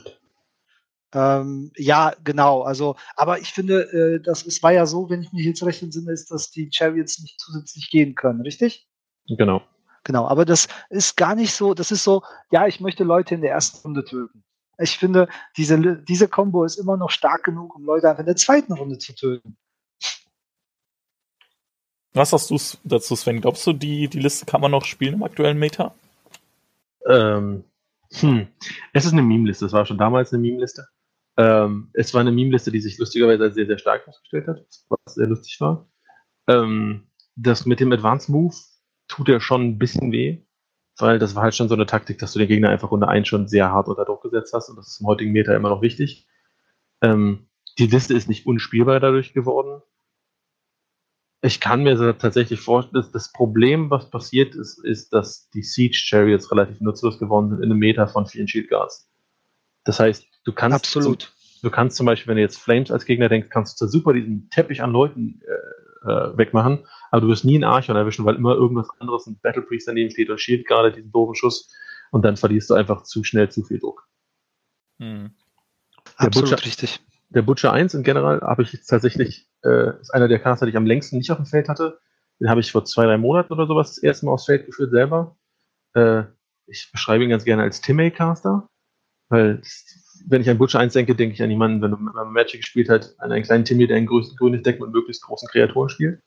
Ähm, 1.13 1.71
ja, 1.75 2.13
genau. 2.23 2.63
Also, 2.63 2.95
aber 3.15 3.39
ich 3.39 3.53
finde, 3.53 3.83
äh, 3.91 4.19
das 4.19 4.43
ist, 4.43 4.63
war 4.63 4.71
ja 4.71 4.85
so, 4.85 5.09
wenn 5.09 5.21
ich 5.21 5.31
mich 5.31 5.45
jetzt 5.45 5.63
recht 5.63 5.81
entsinne, 5.83 6.11
ist, 6.11 6.31
dass 6.31 6.49
die 6.51 6.69
Chariots 6.71 7.19
nicht 7.21 7.39
zusätzlich 7.39 7.89
gehen 7.91 8.15
können, 8.15 8.41
richtig? 8.41 8.87
Genau. 9.27 9.61
Genau, 10.03 10.27
aber 10.27 10.43
das 10.43 10.67
ist 10.89 11.15
gar 11.15 11.35
nicht 11.35 11.53
so, 11.53 11.73
das 11.73 11.91
ist 11.91 12.03
so, 12.03 12.23
ja, 12.51 12.67
ich 12.67 12.81
möchte 12.81 13.03
Leute 13.03 13.35
in 13.35 13.41
der 13.41 13.51
ersten 13.51 13.79
Runde 13.83 14.03
töten. 14.03 14.43
Ich 14.77 14.97
finde, 14.97 15.29
diese, 15.55 15.97
diese 15.97 16.27
Combo 16.27 16.65
ist 16.65 16.77
immer 16.77 16.97
noch 16.97 17.11
stark 17.11 17.43
genug, 17.43 17.75
um 17.75 17.85
Leute 17.85 18.09
einfach 18.09 18.21
in 18.21 18.25
der 18.25 18.35
zweiten 18.35 18.73
Runde 18.73 18.97
zu 18.97 19.13
töten. 19.13 19.55
Was 22.13 22.33
hast 22.33 22.49
du 22.49 22.57
dazu, 22.83 23.15
Sven? 23.15 23.41
Glaubst 23.41 23.65
du, 23.65 23.73
die, 23.73 24.07
die 24.07 24.19
Liste 24.19 24.45
kann 24.45 24.61
man 24.61 24.71
noch 24.71 24.85
spielen 24.85 25.15
im 25.15 25.23
aktuellen 25.23 25.57
Meta? 25.57 25.95
Ähm, 27.07 27.63
hm. 28.11 28.47
Es 28.93 29.05
ist 29.05 29.13
eine 29.13 29.23
Meme-Liste. 29.23 29.65
Es 29.65 29.73
war 29.73 29.85
schon 29.85 29.97
damals 29.97 30.31
eine 30.31 30.41
Meme-Liste. 30.41 30.87
Ähm, 31.37 31.89
es 31.93 32.13
war 32.13 32.21
eine 32.21 32.31
Meme-Liste, 32.31 32.71
die 32.71 32.79
sich 32.79 32.97
lustigerweise 32.97 33.51
sehr, 33.51 33.65
sehr 33.65 33.79
stark 33.79 34.07
ausgestellt 34.07 34.47
hat, 34.47 34.65
was 34.89 35.15
sehr 35.15 35.27
lustig 35.27 35.59
war. 35.59 35.89
Ähm, 36.47 37.07
das 37.35 37.65
mit 37.65 37.79
dem 37.79 37.91
Advanced 37.91 38.29
Move 38.29 38.55
tut 39.07 39.27
ja 39.27 39.39
schon 39.39 39.63
ein 39.63 39.77
bisschen 39.79 40.11
weh, 40.11 40.45
weil 40.97 41.19
das 41.19 41.35
war 41.35 41.43
halt 41.43 41.55
schon 41.55 41.69
so 41.69 41.75
eine 41.75 41.85
Taktik, 41.85 42.19
dass 42.19 42.33
du 42.33 42.39
den 42.39 42.47
Gegner 42.47 42.69
einfach 42.69 42.91
Runde 42.91 43.07
1 43.07 43.27
schon 43.27 43.47
sehr 43.47 43.71
hart 43.71 43.87
unter 43.87 44.05
Druck 44.05 44.21
gesetzt 44.21 44.53
hast 44.53 44.69
und 44.69 44.75
das 44.75 44.87
ist 44.87 45.01
im 45.01 45.07
heutigen 45.07 45.31
Meter 45.31 45.55
immer 45.55 45.69
noch 45.69 45.81
wichtig. 45.81 46.27
Ähm, 47.01 47.47
die 47.79 47.87
Liste 47.87 48.13
ist 48.13 48.29
nicht 48.29 48.45
unspielbar 48.45 48.99
dadurch 48.99 49.33
geworden. 49.33 49.81
Ich 51.41 51.59
kann 51.59 51.83
mir 51.83 52.17
tatsächlich 52.17 52.61
vorstellen, 52.61 53.01
dass 53.01 53.11
das 53.11 53.33
Problem, 53.33 53.89
was 53.89 54.09
passiert 54.09 54.55
ist, 54.55 54.77
ist, 54.77 55.11
dass 55.11 55.49
die 55.49 55.63
Siege 55.63 55.95
Chariots 55.95 56.51
relativ 56.51 56.79
nutzlos 56.79 57.19
geworden 57.19 57.49
sind 57.49 57.59
in 57.59 57.65
einem 57.65 57.79
Meter 57.79 58.07
von 58.07 58.27
vielen 58.27 58.47
Shield 58.47 58.69
Guards. 58.69 59.09
Das 59.83 59.99
heißt, 59.99 60.25
Du 60.43 60.51
kannst 60.51 60.75
Absolut. 60.75 61.21
Zum, 61.21 61.31
du 61.63 61.71
kannst 61.71 61.97
zum 61.97 62.05
Beispiel, 62.05 62.29
wenn 62.29 62.37
du 62.37 62.41
jetzt 62.41 62.57
Flames 62.57 62.91
als 62.91 63.05
Gegner 63.05 63.29
denkst, 63.29 63.49
kannst 63.49 63.79
du 63.81 63.87
super 63.87 64.13
diesen 64.13 64.49
Teppich 64.49 64.81
an 64.81 64.91
Leuten 64.91 65.41
äh, 65.45 66.09
äh, 66.09 66.37
wegmachen, 66.37 66.85
aber 67.11 67.21
du 67.21 67.27
wirst 67.29 67.45
nie 67.45 67.55
einen 67.55 67.63
Archon 67.63 67.95
erwischen, 67.95 68.25
weil 68.25 68.35
immer 68.35 68.53
irgendwas 68.53 68.89
anderes, 68.99 69.25
ein 69.27 69.39
Battle 69.41 69.61
Priest 69.61 69.87
daneben 69.87 70.11
steht 70.11 70.29
und 70.29 70.39
Shield 70.39 70.67
gerade 70.67 70.91
diesen 70.91 71.11
doofen 71.11 71.35
Schuss 71.35 71.73
und 72.11 72.23
dann 72.23 72.37
verlierst 72.37 72.69
du 72.69 72.73
einfach 72.73 73.03
zu 73.03 73.23
schnell 73.23 73.49
zu 73.49 73.63
viel 73.63 73.79
Druck. 73.79 74.07
Hm. 74.99 75.31
Absolut 76.17 76.49
Butcher, 76.49 76.65
richtig. 76.65 76.99
Der 77.29 77.41
Butcher 77.41 77.73
1 77.73 77.93
in 77.95 78.03
general 78.03 78.41
habe 78.41 78.61
ich 78.61 78.73
jetzt 78.73 78.87
tatsächlich, 78.87 79.47
äh, 79.63 79.99
ist 79.99 80.13
einer 80.13 80.27
der 80.27 80.39
Caster, 80.39 80.65
die 80.65 80.71
ich 80.71 80.77
am 80.77 80.85
längsten 80.85 81.17
nicht 81.17 81.31
auf 81.31 81.37
dem 81.37 81.45
Feld 81.45 81.69
hatte. 81.69 81.99
Den 82.39 82.49
habe 82.49 82.59
ich 82.59 82.71
vor 82.71 82.85
zwei, 82.85 83.05
drei 83.05 83.17
Monaten 83.17 83.53
oder 83.53 83.65
sowas 83.65 83.95
das 83.95 84.03
erste 84.03 84.25
Mal 84.25 84.33
aufs 84.33 84.45
Feld 84.45 84.65
geführt 84.65 84.91
selber. 84.91 85.35
Äh, 85.93 86.23
ich 86.67 86.91
beschreibe 86.91 87.23
ihn 87.23 87.29
ganz 87.29 87.45
gerne 87.45 87.63
als 87.63 87.81
Timmy-Caster, 87.81 88.69
weil 89.29 89.61
wenn 90.25 90.41
ich 90.41 90.49
an 90.49 90.57
Butcher 90.57 90.79
1 90.79 90.93
denke, 90.93 91.15
denke 91.15 91.33
ich 91.33 91.43
an 91.43 91.49
jemanden, 91.49 91.81
wenn 91.81 91.91
man 91.91 92.31
Magic 92.31 92.61
gespielt 92.61 92.89
hat, 92.89 93.13
an 93.17 93.31
einen 93.31 93.43
kleinen 93.43 93.65
Timmy, 93.65 93.87
der 93.87 93.97
ein 93.97 94.05
grünes, 94.05 94.63
Deck 94.63 94.79
mit 94.79 94.91
möglichst 94.91 95.23
großen 95.23 95.47
Kreaturen 95.49 95.89
spielt. 95.89 96.21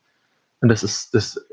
Und 0.61 0.69
das 0.69 0.83
ist, 0.83 1.13
das, 1.13 1.47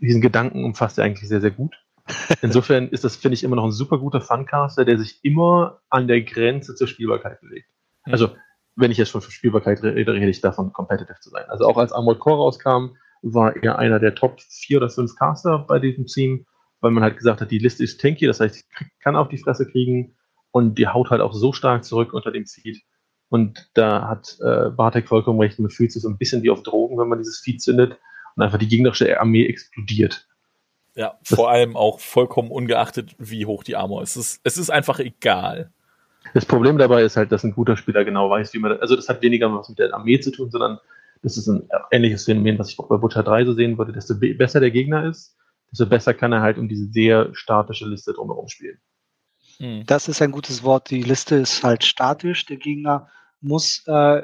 diesen 0.00 0.20
Gedanken 0.20 0.64
umfasst 0.64 0.98
er 0.98 1.04
eigentlich 1.04 1.28
sehr, 1.28 1.40
sehr 1.40 1.50
gut. 1.50 1.74
Insofern 2.42 2.88
ist 2.88 3.04
das, 3.04 3.16
finde 3.16 3.34
ich, 3.34 3.44
immer 3.44 3.56
noch 3.56 3.64
ein 3.64 3.72
super 3.72 3.98
guter 3.98 4.20
Funcaster, 4.20 4.84
der 4.84 4.98
sich 4.98 5.20
immer 5.22 5.80
an 5.90 6.08
der 6.08 6.22
Grenze 6.22 6.74
zur 6.74 6.86
Spielbarkeit 6.86 7.40
bewegt. 7.40 7.68
Mhm. 8.06 8.12
Also, 8.12 8.30
wenn 8.76 8.90
ich 8.90 8.98
jetzt 8.98 9.10
von 9.10 9.20
Spielbarkeit 9.20 9.82
rede, 9.82 10.12
rede 10.12 10.28
ich 10.28 10.40
davon, 10.40 10.72
competitive 10.72 11.18
zu 11.20 11.30
sein. 11.30 11.44
Also 11.48 11.66
auch 11.66 11.76
als 11.76 11.92
Armored 11.92 12.20
Core 12.20 12.36
rauskam, 12.36 12.96
war 13.22 13.56
er 13.56 13.78
einer 13.78 13.98
der 13.98 14.14
Top 14.14 14.40
4 14.40 14.76
oder 14.76 14.88
5 14.88 15.16
Caster 15.16 15.58
bei 15.58 15.80
diesem 15.80 16.06
Team, 16.06 16.46
weil 16.80 16.92
man 16.92 17.02
halt 17.02 17.16
gesagt 17.16 17.40
hat, 17.40 17.50
die 17.50 17.58
Liste 17.58 17.82
ist 17.82 18.00
tanky, 18.00 18.26
das 18.26 18.38
heißt, 18.38 18.56
ich 18.56 18.64
kann 19.00 19.16
auf 19.16 19.28
die 19.28 19.38
Fresse 19.38 19.68
kriegen, 19.68 20.14
und 20.50 20.78
die 20.78 20.88
haut 20.88 21.10
halt 21.10 21.20
auch 21.20 21.32
so 21.32 21.52
stark 21.52 21.84
zurück 21.84 22.12
unter 22.12 22.30
dem 22.30 22.46
Feed. 22.46 22.82
Und 23.28 23.70
da 23.74 24.08
hat 24.08 24.38
äh, 24.40 24.70
Bartek 24.70 25.08
vollkommen 25.08 25.40
recht, 25.40 25.58
man 25.58 25.70
fühlt 25.70 25.92
sich 25.92 26.02
so 26.02 26.08
ein 26.08 26.18
bisschen 26.18 26.42
wie 26.42 26.50
auf 26.50 26.62
Drogen, 26.62 26.98
wenn 26.98 27.08
man 27.08 27.18
dieses 27.18 27.40
Feed 27.40 27.60
zündet 27.60 27.98
und 28.36 28.42
einfach 28.42 28.58
die 28.58 28.68
gegnerische 28.68 29.20
Armee 29.20 29.46
explodiert. 29.46 30.26
Ja, 30.94 31.16
das 31.20 31.36
vor 31.36 31.50
allem 31.50 31.76
auch 31.76 32.00
vollkommen 32.00 32.50
ungeachtet, 32.50 33.14
wie 33.18 33.46
hoch 33.46 33.62
die 33.62 33.76
Armor 33.76 34.02
ist. 34.02 34.16
Es 34.16 34.32
ist, 34.32 34.40
es 34.44 34.58
ist 34.58 34.70
einfach 34.70 34.98
egal. 34.98 35.70
Das 36.34 36.44
Problem 36.44 36.78
dabei 36.78 37.02
ist 37.02 37.16
halt, 37.16 37.30
dass 37.32 37.44
ein 37.44 37.52
guter 37.52 37.76
Spieler 37.76 38.04
genau 38.04 38.30
weiß, 38.30 38.52
wie 38.54 38.58
man, 38.58 38.72
also 38.80 38.96
das 38.96 39.08
hat 39.08 39.22
weniger 39.22 39.52
was 39.52 39.68
mit 39.68 39.78
der 39.78 39.94
Armee 39.94 40.18
zu 40.20 40.30
tun, 40.30 40.50
sondern 40.50 40.78
das 41.22 41.36
ist 41.36 41.48
ein 41.48 41.68
ähnliches 41.90 42.24
Phänomen, 42.24 42.58
was 42.58 42.70
ich 42.70 42.78
auch 42.78 42.88
bei 42.88 42.96
Butcher 42.96 43.22
3 43.22 43.44
so 43.44 43.52
sehen 43.52 43.78
würde. 43.78 43.92
Desto 43.92 44.14
besser 44.18 44.60
der 44.60 44.70
Gegner 44.70 45.04
ist, 45.08 45.36
desto 45.70 45.86
besser 45.86 46.14
kann 46.14 46.32
er 46.32 46.40
halt 46.40 46.58
um 46.58 46.68
diese 46.68 46.86
sehr 46.86 47.30
statische 47.32 47.86
Liste 47.86 48.12
drumherum 48.12 48.48
spielen. 48.48 48.78
Hm. 49.58 49.84
Das 49.86 50.08
ist 50.08 50.22
ein 50.22 50.32
gutes 50.32 50.62
Wort. 50.62 50.90
Die 50.90 51.02
Liste 51.02 51.36
ist 51.36 51.62
halt 51.62 51.84
statisch. 51.84 52.46
Der 52.46 52.56
Gegner 52.56 53.08
muss, 53.40 53.82
äh, 53.86 54.22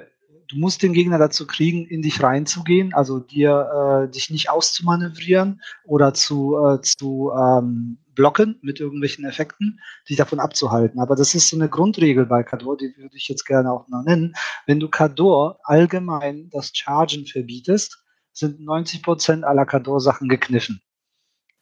du 0.49 0.57
musst 0.57 0.83
den 0.83 0.92
Gegner 0.92 1.18
dazu 1.18 1.47
kriegen, 1.47 1.87
in 1.87 2.03
dich 2.03 2.23
reinzugehen, 2.23 2.94
also 2.94 3.18
dir 3.18 4.07
äh, 4.07 4.11
dich 4.11 4.31
nicht 4.31 4.51
auszumanövrieren 4.51 5.61
oder 5.85 6.14
zu, 6.14 6.57
äh, 6.57 6.81
zu 6.81 7.33
ähm, 7.37 7.99
blocken 8.14 8.59
mit 8.62 8.79
irgendwelchen 8.79 9.25
Effekten, 9.25 9.81
dich 10.09 10.16
davon 10.16 10.38
abzuhalten. 10.38 11.01
Aber 11.01 11.16
das 11.16 11.35
ist 11.35 11.49
so 11.49 11.57
eine 11.57 11.68
Grundregel 11.68 12.27
bei 12.27 12.44
Kador, 12.44 12.77
die 12.77 12.94
würde 12.97 13.16
ich 13.16 13.29
jetzt 13.29 13.44
gerne 13.44 13.73
auch 13.73 13.88
noch 13.88 14.05
nennen. 14.05 14.35
Wenn 14.66 14.79
du 14.79 14.88
Kador 14.88 15.59
allgemein 15.64 16.49
das 16.51 16.70
Chargen 16.75 17.27
verbietest, 17.27 18.05
sind 18.33 18.61
90% 18.61 19.42
aller 19.42 19.66
Kador-Sachen 19.66 20.29
gekniffen. 20.29 20.81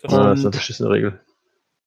Das, 0.00 0.12
das 0.12 0.38
ist 0.38 0.44
eine 0.44 0.50
beschissene 0.50 0.90
Regel. 0.90 1.20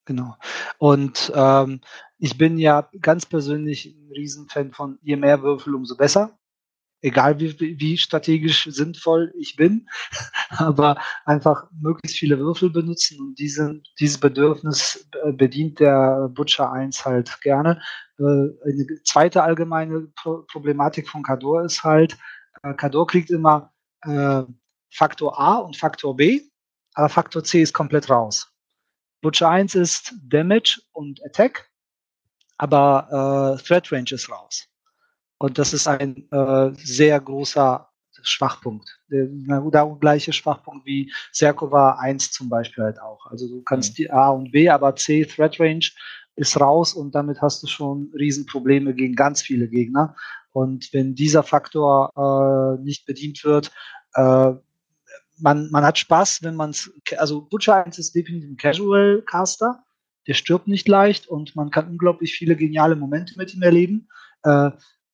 Genau. 0.05 0.35
Und 0.77 1.31
ähm, 1.35 1.81
ich 2.17 2.37
bin 2.37 2.57
ja 2.57 2.89
ganz 3.01 3.25
persönlich 3.25 3.87
ein 3.87 4.11
Riesenfan 4.11 4.71
von 4.71 4.99
je 5.01 5.15
mehr 5.15 5.41
Würfel, 5.41 5.75
umso 5.75 5.97
besser. 5.97 6.37
Egal 7.01 7.39
wie, 7.39 7.59
wie 7.79 7.97
strategisch 7.97 8.67
sinnvoll 8.71 9.33
ich 9.37 9.55
bin, 9.55 9.87
aber 10.49 10.97
einfach 11.25 11.69
möglichst 11.79 12.17
viele 12.17 12.39
Würfel 12.39 12.69
benutzen 12.69 13.19
und 13.19 13.37
diese, 13.37 13.81
dieses 13.99 14.19
Bedürfnis 14.19 15.07
äh, 15.23 15.31
bedient 15.31 15.79
der 15.79 16.29
Butcher 16.29 16.71
1 16.71 17.05
halt 17.05 17.41
gerne. 17.41 17.81
Äh, 18.17 18.23
eine 18.23 18.87
zweite 19.03 19.43
allgemeine 19.43 20.07
Pro 20.15 20.43
Problematik 20.51 21.09
von 21.09 21.21
Kador 21.21 21.63
ist 21.63 21.83
halt, 21.83 22.17
äh, 22.63 22.73
Kador 22.73 23.07
kriegt 23.07 23.29
immer 23.29 23.73
äh, 24.01 24.43
Faktor 24.91 25.39
A 25.39 25.57
und 25.57 25.77
Faktor 25.77 26.15
B, 26.15 26.41
aber 26.93 27.09
Faktor 27.09 27.43
C 27.43 27.61
ist 27.61 27.73
komplett 27.73 28.09
raus. 28.09 28.54
Butcher 29.25 29.49
1 29.49 29.73
ist 29.73 30.13
Damage 30.21 30.83
und 30.91 31.19
Attack, 31.25 31.67
aber 32.59 33.57
äh, 33.57 33.63
Threat 33.63 33.91
Range 33.91 34.11
ist 34.11 34.29
raus. 34.29 34.67
Und 35.39 35.57
das 35.57 35.73
ist 35.73 35.87
ein 35.87 36.29
äh, 36.29 36.69
sehr 36.75 37.19
großer 37.19 37.89
Schwachpunkt. 38.21 38.87
Der, 39.09 39.25
der 39.25 39.97
gleiche 39.99 40.31
Schwachpunkt 40.31 40.85
wie 40.85 41.11
Serkova 41.31 41.97
1 41.97 42.33
zum 42.33 42.49
Beispiel 42.49 42.83
halt 42.83 43.01
auch. 43.01 43.25
Also 43.25 43.47
du 43.47 43.63
kannst 43.63 43.93
mhm. 43.93 43.95
die 43.95 44.11
A 44.11 44.29
und 44.29 44.51
B, 44.51 44.69
aber 44.69 44.95
C, 44.95 45.25
Threat 45.25 45.59
Range, 45.59 45.85
ist 46.35 46.61
raus 46.61 46.93
und 46.93 47.15
damit 47.15 47.41
hast 47.41 47.63
du 47.63 47.67
schon 47.67 48.11
Riesenprobleme 48.13 48.93
gegen 48.93 49.15
ganz 49.15 49.41
viele 49.41 49.67
Gegner. 49.67 50.15
Und 50.51 50.93
wenn 50.93 51.15
dieser 51.15 51.41
Faktor 51.41 52.11
äh, 52.15 52.83
nicht 52.83 53.07
bedient 53.07 53.43
wird, 53.43 53.71
äh, 54.13 54.53
man, 55.37 55.69
man 55.71 55.83
hat 55.83 55.97
Spaß, 55.97 56.43
wenn 56.43 56.55
man 56.55 56.71
es, 56.71 56.91
also 57.17 57.41
Butcher 57.41 57.83
1 57.85 57.97
ist 57.99 58.15
definitiv 58.15 58.49
ein 58.49 58.57
Casual 58.57 59.23
Caster, 59.25 59.83
der 60.27 60.33
stirbt 60.33 60.67
nicht 60.67 60.87
leicht 60.87 61.27
und 61.27 61.55
man 61.55 61.69
kann 61.69 61.87
unglaublich 61.87 62.33
viele 62.33 62.55
geniale 62.55 62.95
Momente 62.95 63.37
mit 63.37 63.53
ihm 63.53 63.61
erleben. 63.61 64.09
Äh, 64.43 64.71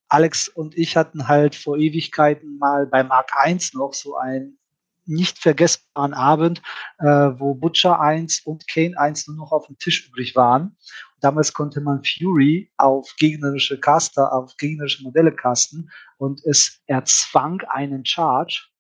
Alex 0.08 0.48
und 0.50 0.78
ich 0.78 0.98
hatten 0.98 1.28
halt 1.28 1.56
vor 1.56 1.78
Ewigkeiten 1.78 2.58
mal 2.58 2.86
bei 2.86 3.04
Mark 3.04 3.32
1 3.36 3.74
noch 3.74 3.94
so 3.94 4.16
einen 4.18 4.58
nicht 5.06 5.40
vergessbaren 5.40 6.14
Abend, 6.14 6.62
äh, 7.00 7.06
wo 7.06 7.56
Butcher 7.56 8.00
1 8.00 8.42
und 8.46 8.68
Kane 8.68 8.98
1 8.98 9.28
nur 9.28 9.38
noch 9.38 9.52
auf 9.52 9.68
dem 9.68 9.78
Tisch 9.78 10.08
übrig 10.08 10.36
waren. 10.36 10.78
Damals 11.22 11.54
konnte 11.54 11.82
man 11.82 12.04
Fury 12.04 12.72
auf 12.78 13.14
gegnerische 13.18 13.80
Caster, 13.80 14.32
auf 14.34 14.56
gegnerische 14.58 15.04
Modelle 15.04 15.34
casten 15.34 15.92
und 16.18 16.44
es 16.46 16.82
erzwang 16.88 17.62
einen 17.70 18.06
Charge 18.06 18.71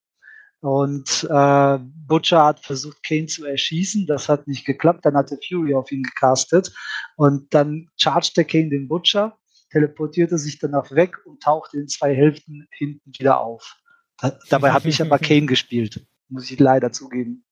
und 0.61 1.27
äh, 1.27 1.79
Butcher 2.07 2.45
hat 2.45 2.59
versucht, 2.59 3.03
Kane 3.03 3.25
zu 3.25 3.45
erschießen. 3.45 4.05
Das 4.05 4.29
hat 4.29 4.47
nicht 4.47 4.63
geklappt. 4.65 5.05
Dann 5.05 5.15
hat 5.15 5.31
der 5.31 5.39
Fury 5.45 5.73
auf 5.73 5.91
ihn 5.91 6.03
gecastet. 6.03 6.71
Und 7.15 7.51
dann 7.53 7.89
chargte 7.97 8.45
Kane 8.45 8.69
den 8.69 8.87
Butcher, 8.87 9.37
teleportierte 9.71 10.37
sich 10.37 10.59
danach 10.59 10.91
weg 10.91 11.17
und 11.25 11.41
tauchte 11.41 11.77
in 11.77 11.87
zwei 11.87 12.15
Hälften 12.15 12.67
hinten 12.71 13.11
wieder 13.17 13.41
auf. 13.41 13.77
Da, 14.19 14.37
dabei 14.49 14.71
habe 14.71 14.87
ich 14.87 15.01
aber 15.01 15.17
Kane 15.17 15.45
gespielt, 15.47 16.05
muss 16.29 16.51
ich 16.51 16.59
leider 16.59 16.91
zugeben. 16.91 17.43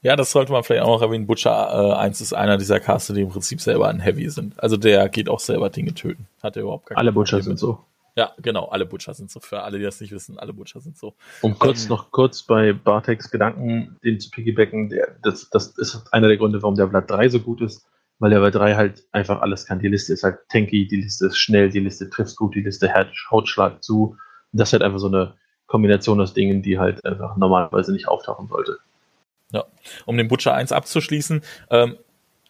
Ja, 0.00 0.14
das 0.14 0.30
sollte 0.30 0.52
man 0.52 0.62
vielleicht 0.62 0.84
auch 0.84 1.00
noch 1.00 1.02
erwähnen. 1.02 1.26
Butcher 1.26 1.96
äh, 1.96 1.96
1 1.96 2.20
ist 2.20 2.32
einer 2.32 2.56
dieser 2.56 2.78
Caster, 2.78 3.14
die 3.14 3.22
im 3.22 3.30
Prinzip 3.30 3.60
selber 3.60 3.88
ein 3.88 3.98
Heavy 3.98 4.30
sind. 4.30 4.62
Also 4.62 4.76
der 4.76 5.08
geht 5.08 5.28
auch 5.28 5.40
selber 5.40 5.70
Dinge 5.70 5.92
töten. 5.92 6.28
Hat 6.40 6.54
er 6.54 6.62
überhaupt 6.62 6.86
keine 6.86 6.98
Alle 6.98 7.10
Butcher 7.10 7.42
sind 7.42 7.58
so. 7.58 7.84
Ja, 8.14 8.32
genau, 8.42 8.66
alle 8.66 8.84
Butcher 8.84 9.14
sind 9.14 9.30
so. 9.30 9.40
Für 9.40 9.62
alle, 9.62 9.78
die 9.78 9.84
das 9.84 10.00
nicht 10.00 10.12
wissen, 10.12 10.38
alle 10.38 10.52
Butcher 10.52 10.80
sind 10.80 10.98
so. 10.98 11.14
Um 11.40 11.58
kurz 11.58 11.84
ähm, 11.84 11.90
noch 11.90 12.10
kurz 12.10 12.42
bei 12.42 12.72
Bartex 12.74 13.30
Gedanken, 13.30 13.96
den 14.04 14.20
zu 14.20 14.30
piggybacken, 14.30 14.90
der, 14.90 15.16
das, 15.22 15.48
das 15.48 15.68
ist 15.78 16.12
einer 16.12 16.28
der 16.28 16.36
Gründe, 16.36 16.62
warum 16.62 16.74
der 16.74 16.86
Blatt 16.86 17.10
3 17.10 17.30
so 17.30 17.40
gut 17.40 17.62
ist, 17.62 17.86
weil 18.18 18.30
der 18.30 18.40
Blatt 18.40 18.54
3 18.54 18.74
halt 18.74 19.04
einfach 19.12 19.40
alles 19.40 19.64
kann. 19.64 19.78
Die 19.78 19.88
Liste 19.88 20.12
ist 20.12 20.24
halt 20.24 20.40
tanky, 20.50 20.86
die 20.86 21.00
Liste 21.00 21.26
ist 21.26 21.38
schnell, 21.38 21.70
die 21.70 21.80
Liste 21.80 22.10
trifft 22.10 22.36
gut, 22.36 22.54
die 22.54 22.62
Liste 22.62 22.92
haut 23.30 23.48
Schlag 23.48 23.82
zu. 23.82 24.16
Das 24.52 24.68
ist 24.68 24.72
halt 24.74 24.82
einfach 24.82 24.98
so 24.98 25.06
eine 25.06 25.34
Kombination 25.66 26.20
aus 26.20 26.34
Dingen, 26.34 26.60
die 26.60 26.78
halt 26.78 27.02
einfach 27.06 27.38
normalerweise 27.38 27.92
nicht 27.92 28.08
auftauchen 28.08 28.46
sollte. 28.48 28.78
Ja, 29.52 29.64
um 30.04 30.18
den 30.18 30.28
Butcher 30.28 30.52
1 30.52 30.70
abzuschließen, 30.70 31.42
ähm, 31.70 31.96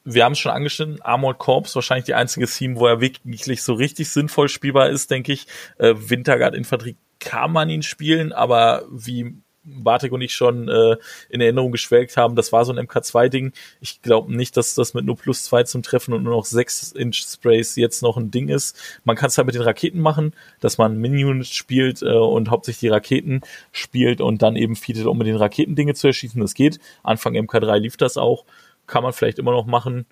wir 0.04 0.24
haben 0.24 0.32
es 0.32 0.38
schon 0.38 0.52
angeschnitten, 0.52 1.00
Armored 1.02 1.38
Corps, 1.38 1.74
wahrscheinlich 1.74 2.06
die 2.06 2.14
einzige 2.14 2.46
Theme, 2.46 2.76
wo 2.76 2.86
er 2.86 3.00
wirklich 3.00 3.62
so 3.62 3.74
richtig 3.74 4.10
sinnvoll 4.10 4.48
spielbar 4.48 4.90
ist, 4.90 5.10
denke 5.10 5.32
ich. 5.32 5.46
Äh, 5.78 5.94
Winterguard 5.96 6.54
Infanterie 6.54 6.96
kann 7.20 7.52
man 7.52 7.70
ihn 7.70 7.82
spielen, 7.82 8.32
aber 8.32 8.84
wie 8.90 9.36
Bartek 9.64 10.12
und 10.12 10.22
ich 10.22 10.34
schon 10.34 10.68
äh, 10.68 10.96
in 11.28 11.40
Erinnerung 11.40 11.70
geschwelgt 11.70 12.16
haben, 12.16 12.34
das 12.34 12.52
war 12.52 12.64
so 12.64 12.72
ein 12.72 12.84
MK2-Ding. 12.84 13.52
Ich 13.80 14.02
glaube 14.02 14.34
nicht, 14.34 14.56
dass 14.56 14.74
das 14.74 14.92
mit 14.94 15.04
nur 15.04 15.16
plus 15.16 15.44
zwei 15.44 15.62
zum 15.62 15.82
Treffen 15.82 16.14
und 16.14 16.24
nur 16.24 16.34
noch 16.34 16.44
sechs 16.44 16.90
Inch 16.92 17.22
Sprays 17.22 17.76
jetzt 17.76 18.02
noch 18.02 18.16
ein 18.16 18.30
Ding 18.30 18.48
ist. 18.48 18.76
Man 19.04 19.16
kann 19.16 19.28
es 19.28 19.38
halt 19.38 19.46
mit 19.46 19.54
den 19.54 19.62
Raketen 19.62 20.00
machen, 20.00 20.34
dass 20.60 20.78
man 20.78 20.98
Mini-Units 20.98 21.54
spielt 21.54 22.02
äh, 22.02 22.12
und 22.12 22.50
hauptsächlich 22.50 22.80
die 22.80 22.88
Raketen 22.88 23.42
spielt 23.70 24.20
und 24.20 24.42
dann 24.42 24.56
eben 24.56 24.74
feedet, 24.74 25.06
um 25.06 25.16
mit 25.16 25.28
den 25.28 25.36
Raketen 25.36 25.76
Dinge 25.76 25.94
zu 25.94 26.08
erschießen. 26.08 26.40
Das 26.40 26.54
geht. 26.54 26.80
Anfang 27.04 27.34
MK3 27.34 27.78
lief 27.78 27.96
das 27.96 28.16
auch 28.16 28.44
kann 28.86 29.02
man 29.02 29.12
vielleicht 29.12 29.38
immer 29.38 29.52
noch 29.52 29.66
machen. 29.66 30.06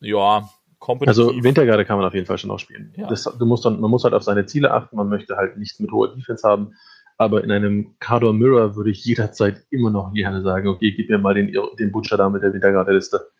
Ja, 0.00 0.48
kompetitiv. 0.78 1.08
Also 1.08 1.42
Wintergarde 1.42 1.84
kann 1.84 1.96
man 1.96 2.06
auf 2.06 2.14
jeden 2.14 2.26
Fall 2.26 2.38
schon 2.38 2.48
noch 2.48 2.58
spielen. 2.58 2.92
Ja. 2.96 3.08
Das, 3.08 3.24
du 3.24 3.46
musst 3.46 3.64
dann, 3.64 3.80
man 3.80 3.90
muss 3.90 4.04
halt 4.04 4.14
auf 4.14 4.24
seine 4.24 4.46
Ziele 4.46 4.72
achten, 4.72 4.96
man 4.96 5.08
möchte 5.08 5.36
halt 5.36 5.56
nichts 5.56 5.78
mit 5.78 5.92
hoher 5.92 6.14
Defense 6.14 6.46
haben. 6.46 6.74
Aber 7.18 7.44
in 7.44 7.52
einem 7.52 7.94
Cardor 8.00 8.32
Mirror 8.32 8.74
würde 8.74 8.90
ich 8.90 9.04
jederzeit 9.04 9.64
immer 9.70 9.90
noch 9.90 10.12
gerne 10.12 10.42
sagen, 10.42 10.66
okay, 10.66 10.92
gib 10.92 11.08
mir 11.08 11.18
mal 11.18 11.34
den, 11.34 11.56
den 11.78 11.92
Butcher 11.92 12.16
da 12.16 12.28
mit 12.28 12.42
der 12.42 12.52
Wintergarde-Liste. 12.52 13.30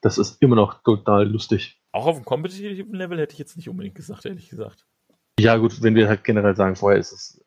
Das 0.00 0.16
ist 0.16 0.40
immer 0.40 0.56
noch 0.56 0.82
total 0.82 1.28
lustig. 1.28 1.80
Auch 1.92 2.06
auf 2.06 2.16
dem 2.16 2.24
kompetitiven 2.24 2.94
Level 2.94 3.18
hätte 3.18 3.34
ich 3.34 3.38
jetzt 3.38 3.56
nicht 3.56 3.68
unbedingt 3.68 3.94
gesagt, 3.94 4.24
ehrlich 4.24 4.48
gesagt. 4.48 4.86
Ja, 5.38 5.56
gut, 5.56 5.82
wenn 5.82 5.94
wir 5.94 6.08
halt 6.08 6.24
generell 6.24 6.56
sagen, 6.56 6.76
vorher 6.76 6.98
ist 6.98 7.12
es, 7.12 7.44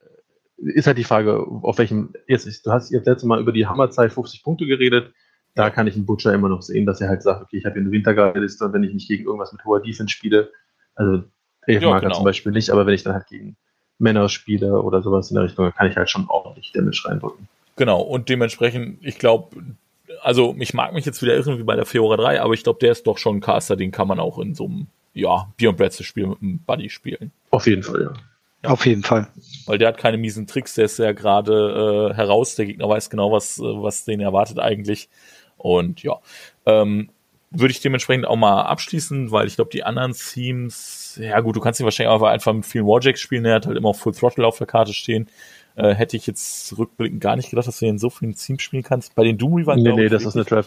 ist 0.58 0.86
halt 0.86 0.98
die 0.98 1.04
Frage, 1.04 1.40
auf 1.64 1.78
welchem, 1.80 2.14
jetzt, 2.28 2.66
du 2.66 2.72
hast 2.72 2.92
jetzt 2.92 3.08
letztes 3.08 3.28
Mal 3.28 3.40
über 3.40 3.52
die 3.52 3.66
Hammerzeit 3.66 4.14
50 4.14 4.44
Punkte 4.44 4.68
geredet 4.68 5.14
da 5.60 5.70
kann 5.70 5.88
ich 5.88 5.96
einen 5.96 6.06
Butcher 6.06 6.34
immer 6.34 6.48
noch 6.48 6.62
sehen, 6.62 6.86
dass 6.86 7.02
er 7.02 7.10
halt 7.10 7.22
sagt, 7.22 7.42
okay, 7.42 7.58
ich 7.58 7.66
habe 7.66 7.74
hier 7.74 7.82
eine 7.82 7.92
Wintergarde-Liste 7.92 8.64
und 8.64 8.72
wenn 8.72 8.84
ich 8.84 8.94
nicht 8.94 9.10
gegen 9.10 9.26
irgendwas 9.26 9.52
mit 9.52 9.66
hoher 9.66 9.82
Defense 9.82 10.10
spiele, 10.10 10.54
also 10.96 11.24
Elfmarker 11.68 11.96
ja, 11.96 12.00
genau. 12.00 12.16
zum 12.16 12.24
Beispiel 12.24 12.54
nicht, 12.54 12.70
aber 12.70 12.86
wenn 12.86 12.94
ich 12.94 13.04
dann 13.04 13.14
halt 13.14 13.28
gegen 13.28 13.58
Männer 13.98 14.30
spiele 14.30 14.82
oder 14.82 15.02
sowas 15.02 15.30
in 15.30 15.36
der 15.36 15.44
Richtung, 15.44 15.66
dann 15.66 15.76
kann 15.76 15.92
ich 15.92 15.98
halt 15.98 16.10
schon 16.10 16.30
ordentlich 16.30 16.72
Damage 16.72 17.02
reindrücken. 17.04 17.50
Genau, 17.76 18.00
und 18.00 18.30
dementsprechend, 18.30 19.06
ich 19.06 19.20
glaube, 19.20 19.58
also 20.22 20.56
ich 20.58 20.74
mag 20.74 20.94
mich 20.94 21.06
jetzt 21.06 21.22
wieder 21.22 21.36
irren 21.36 21.58
wie 21.58 21.64
bei 21.64 21.76
der 21.76 21.86
Fiora 21.86 22.16
3, 22.16 22.42
aber 22.42 22.54
ich 22.54 22.64
glaube, 22.64 22.80
der 22.80 22.94
ist 22.94 23.06
doch 23.06 23.18
schon 23.18 23.38
ein 23.38 23.42
Caster, 23.42 23.76
den 23.76 23.92
kann 23.92 24.08
man 24.08 24.22
auch 24.22 24.40
in 24.40 24.56
so 24.56 24.64
einem, 24.64 24.88
ja, 25.14 25.52
Bier- 25.58 25.72
und 25.72 25.78
Brezel-Spiel 25.78 26.28
mit 26.28 26.42
einem 26.42 26.60
Buddy 26.60 26.90
spielen. 26.90 27.34
Auf 27.50 27.68
jeden 27.68 27.84
Fall, 27.84 28.02
ja. 28.02 28.14
Ja. 28.64 28.72
Auf 28.72 28.86
jeden 28.86 29.04
Fall. 29.04 29.28
Weil 29.66 29.78
der 29.78 29.88
hat 29.88 29.98
keine 29.98 30.18
miesen 30.18 30.46
Tricks, 30.46 30.74
der 30.74 30.86
ist 30.86 31.00
ja 31.00 31.14
gerade 31.14 32.12
äh, 32.12 32.16
heraus, 32.16 32.56
der 32.56 32.66
Gegner 32.66 32.90
weiß 32.90 33.10
genau, 33.10 33.32
was, 33.32 33.58
äh, 33.58 33.64
was 33.64 34.04
den 34.04 34.20
erwartet 34.20 34.60
eigentlich. 34.60 35.10
Und 35.60 36.02
ja, 36.02 36.18
ähm, 36.66 37.10
würde 37.52 37.72
ich 37.72 37.82
dementsprechend 37.82 38.28
auch 38.28 38.36
mal 38.36 38.64
abschließen, 38.64 39.32
weil 39.32 39.48
ich 39.48 39.56
glaube, 39.56 39.72
die 39.72 39.84
anderen 39.84 40.14
Themes, 40.14 41.20
ja 41.22 41.40
gut, 41.40 41.56
du 41.56 41.60
kannst 41.60 41.80
ihn 41.80 41.84
wahrscheinlich 41.84 42.14
auch 42.14 42.22
einfach 42.22 42.54
mit 42.54 42.66
vielen 42.66 42.86
Warjacks 42.86 43.22
spielen, 43.22 43.46
er 43.46 43.56
hat 43.56 43.68
halt 43.68 43.78
immer 43.78 43.94
Full 43.94 44.14
Throttle 44.14 44.46
auf 44.46 44.58
der 44.58 44.68
Karte 44.68 44.94
stehen. 44.94 45.30
Äh, 45.76 45.94
hätte 45.94 46.18
ich 46.18 46.28
jetzt 46.28 46.78
rückblickend 46.78 47.22
gar 47.22 47.36
nicht 47.36 47.50
gedacht, 47.50 47.68
dass 47.68 47.80
du 47.80 47.86
in 47.86 48.00
so 48.00 48.10
vielen 48.10 48.36
Teams 48.36 48.62
spielen 48.62 48.84
kannst. 48.84 49.16
Bei 49.16 49.24
den 49.24 49.38
Doom 49.38 49.56
Reavern, 49.56 49.82
Nee, 49.82 49.94
nee, 49.94 50.10
das 50.10 50.26
ist 50.26 50.36
eine 50.36 50.46
Trap. 50.46 50.66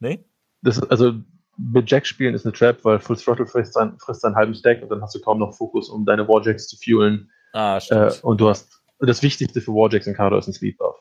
Nee? 0.00 0.24
Das 0.62 0.82
also 0.90 1.14
mit 1.56 1.90
Jack 1.90 2.06
spielen 2.06 2.34
ist 2.34 2.44
eine 2.44 2.52
Trap, 2.52 2.84
weil 2.84 2.98
Full 2.98 3.16
Throttle 3.16 3.46
frisst, 3.46 3.76
dann, 3.76 3.98
frisst 3.98 4.24
einen 4.24 4.36
halben 4.36 4.54
Stack 4.54 4.82
und 4.82 4.90
dann 4.90 5.00
hast 5.00 5.14
du 5.14 5.20
kaum 5.20 5.38
noch 5.38 5.54
Fokus, 5.54 5.88
um 5.88 6.04
deine 6.04 6.28
Warjacks 6.28 6.68
zu 6.68 6.76
fuelen. 6.76 7.30
Ah, 7.52 7.80
stimmt. 7.80 8.20
Äh, 8.22 8.26
und 8.26 8.40
du 8.40 8.48
hast, 8.48 8.82
das 8.98 9.22
Wichtigste 9.22 9.60
für 9.60 9.72
Warjacks 9.72 10.06
in 10.06 10.14
Kado 10.14 10.36
ist 10.36 10.46
ein 10.46 10.52
Speed 10.52 10.76
Buff. 10.78 10.96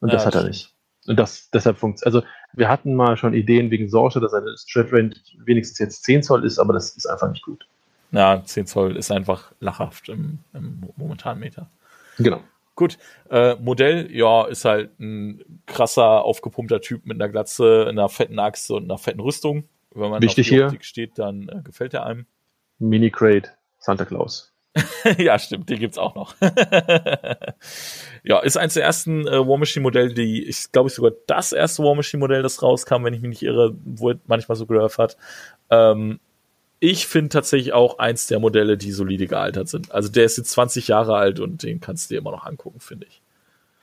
Und 0.00 0.08
ja, 0.08 0.14
das 0.14 0.26
hat 0.26 0.34
er 0.34 0.44
nicht. 0.44 0.74
Und 1.06 1.16
das 1.16 1.50
deshalb 1.50 1.78
funktioniert. 1.78 2.14
Also 2.14 2.26
wir 2.52 2.68
hatten 2.68 2.94
mal 2.94 3.16
schon 3.16 3.34
Ideen 3.34 3.70
wegen 3.70 3.88
Sorge, 3.88 4.20
dass 4.20 4.34
eine 4.34 4.56
Strat 4.56 4.92
Range 4.92 5.14
wenigstens 5.44 5.78
jetzt 5.78 6.04
10 6.04 6.22
Zoll 6.22 6.44
ist, 6.44 6.58
aber 6.58 6.72
das 6.72 6.96
ist 6.96 7.06
einfach 7.06 7.30
nicht 7.30 7.44
gut. 7.44 7.66
Ja, 8.12 8.42
10 8.44 8.66
Zoll 8.66 8.96
ist 8.96 9.10
einfach 9.10 9.52
lachhaft 9.60 10.08
im, 10.08 10.38
im 10.52 10.82
momentanen 10.96 11.40
Meter. 11.40 11.70
Genau. 12.18 12.40
Gut, 12.74 12.98
äh, 13.28 13.56
Modell, 13.56 14.10
ja, 14.10 14.46
ist 14.46 14.64
halt 14.64 14.98
ein 14.98 15.44
krasser, 15.66 16.24
aufgepumpter 16.24 16.80
Typ 16.80 17.04
mit 17.04 17.20
einer 17.20 17.28
Glatze, 17.28 17.86
einer 17.88 18.08
fetten 18.08 18.38
Axt 18.38 18.70
und 18.70 18.84
einer 18.84 18.98
fetten 18.98 19.20
Rüstung. 19.20 19.64
Wenn 19.92 20.10
man 20.10 20.22
Wichtig 20.22 20.46
auf 20.46 20.50
die 20.50 20.62
Optik 20.62 20.84
steht, 20.84 21.18
dann 21.18 21.48
äh, 21.48 21.60
gefällt 21.62 21.94
er 21.94 22.06
einem. 22.06 22.26
Mini 22.78 23.10
Crate, 23.10 23.50
Santa 23.78 24.04
Claus. 24.04 24.52
ja, 25.18 25.38
stimmt, 25.38 25.68
die 25.68 25.76
gibt's 25.76 25.98
auch 25.98 26.14
noch. 26.14 26.34
ja, 28.22 28.38
ist 28.40 28.56
eins 28.56 28.74
der 28.74 28.84
ersten 28.84 29.26
äh, 29.26 29.46
War 29.46 29.58
Machine 29.58 29.82
Modelle, 29.82 30.14
die, 30.14 30.44
ich 30.44 30.70
glaube 30.70 30.88
ich 30.88 30.94
sogar 30.94 31.12
das 31.26 31.52
erste 31.52 31.82
War 31.82 31.94
Machine 31.94 32.20
Modell, 32.20 32.42
das 32.42 32.62
rauskam, 32.62 33.04
wenn 33.04 33.14
ich 33.14 33.20
mich 33.20 33.30
nicht 33.30 33.42
irre, 33.42 33.74
wo 33.84 34.12
manchmal 34.26 34.56
so 34.56 34.66
gehört 34.66 34.98
hat. 34.98 35.16
Ähm, 35.70 36.20
ich 36.78 37.06
finde 37.06 37.30
tatsächlich 37.30 37.72
auch 37.72 37.98
eins 37.98 38.26
der 38.26 38.38
Modelle, 38.38 38.78
die 38.78 38.92
solide 38.92 39.26
gealtert 39.26 39.68
sind. 39.68 39.92
Also 39.92 40.08
der 40.08 40.24
ist 40.24 40.38
jetzt 40.38 40.50
20 40.52 40.88
Jahre 40.88 41.16
alt 41.16 41.40
und 41.40 41.62
den 41.62 41.80
kannst 41.80 42.08
du 42.10 42.14
dir 42.14 42.20
immer 42.20 42.30
noch 42.30 42.46
angucken, 42.46 42.80
finde 42.80 43.06
ich. 43.06 43.22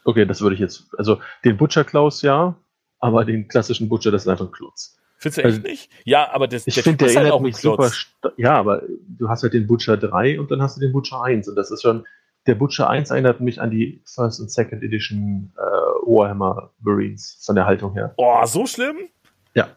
Okay, 0.04 0.26
das 0.26 0.42
würde 0.42 0.56
ich 0.56 0.62
jetzt, 0.62 0.86
also 0.98 1.20
den 1.44 1.58
Butcher 1.58 1.84
Klaus 1.84 2.22
ja, 2.22 2.56
aber 3.00 3.26
den 3.26 3.48
klassischen 3.48 3.90
Butcher, 3.90 4.10
das 4.10 4.24
ist 4.24 4.28
einfach 4.28 4.46
ein 4.46 4.52
Klotz. 4.52 4.98
Findest 5.18 5.38
du 5.38 5.42
echt 5.42 5.56
also, 5.58 5.62
nicht? 5.62 5.90
Ja, 6.06 6.32
aber 6.32 6.48
das, 6.48 6.68
ich 6.68 6.76
der 6.76 6.84
finde, 6.84 6.98
der 6.98 7.08
halt 7.08 7.16
erinnert 7.16 7.34
halt 7.34 7.44
mich 7.44 7.58
super. 7.58 7.92
Ja, 8.38 8.54
aber 8.54 8.84
du 9.08 9.28
hast 9.30 9.44
halt 9.44 9.54
den 9.54 9.66
Butcher 9.66 9.98
3 9.98 10.40
und 10.40 10.52
dann 10.52 10.62
hast 10.62 10.78
du 10.78 10.82
den 10.82 10.94
Butcher 10.94 11.24
1 11.24 11.48
und 11.48 11.56
das 11.56 11.72
ist 11.72 11.82
schon. 11.82 12.06
Der 12.46 12.56
Butcher 12.56 12.90
1 12.90 13.10
erinnert 13.10 13.42
mich 13.42 13.60
an 13.60 13.72
die 13.72 14.02
First 14.06 14.40
und 14.40 14.50
Second 14.50 14.82
Edition 14.82 15.52
äh, 15.58 15.62
Warhammer 15.62 16.72
Marines 16.80 17.44
von 17.46 17.56
der 17.56 17.66
Haltung 17.66 17.92
her. 17.92 18.14
Boah, 18.16 18.48
so 18.48 18.66
schlimm? 18.66 19.10
Ja. 19.54 19.68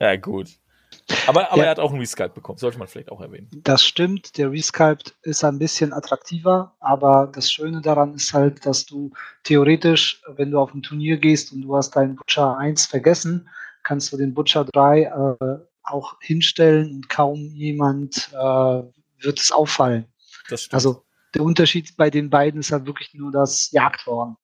Ja, 0.00 0.16
gut. 0.16 0.48
Aber, 1.26 1.52
aber 1.52 1.58
ja. 1.58 1.64
er 1.64 1.70
hat 1.72 1.78
auch 1.78 1.90
einen 1.90 2.00
Resculpt 2.00 2.34
bekommen, 2.34 2.58
sollte 2.58 2.78
man 2.78 2.88
vielleicht 2.88 3.10
auch 3.12 3.20
erwähnen. 3.20 3.48
Das 3.62 3.84
stimmt, 3.84 4.38
der 4.38 4.50
Resculpt 4.50 5.14
ist 5.22 5.44
ein 5.44 5.58
bisschen 5.58 5.92
attraktiver, 5.92 6.74
aber 6.80 7.30
das 7.32 7.50
Schöne 7.50 7.80
daran 7.80 8.14
ist 8.14 8.32
halt, 8.32 8.64
dass 8.64 8.86
du 8.86 9.12
theoretisch, 9.44 10.22
wenn 10.28 10.50
du 10.50 10.58
auf 10.58 10.72
ein 10.72 10.82
Turnier 10.82 11.18
gehst 11.18 11.52
und 11.52 11.62
du 11.62 11.76
hast 11.76 11.90
deinen 11.90 12.16
Butcher 12.16 12.56
1 12.56 12.86
vergessen, 12.86 13.48
kannst 13.86 14.12
du 14.12 14.16
den 14.16 14.34
Butcher 14.34 14.64
3 14.64 15.02
äh, 15.02 15.58
auch 15.84 16.16
hinstellen 16.20 16.96
und 16.96 17.08
kaum 17.08 17.54
jemand 17.54 18.30
äh, 18.32 18.82
wird 19.20 19.40
es 19.40 19.52
auffallen. 19.52 20.06
Also 20.70 21.04
der 21.34 21.42
Unterschied 21.42 21.96
bei 21.96 22.10
den 22.10 22.28
beiden 22.28 22.60
ist 22.60 22.72
halt 22.72 22.86
wirklich 22.86 23.14
nur 23.14 23.30
das 23.30 23.70
Jagdhorn. 23.70 24.36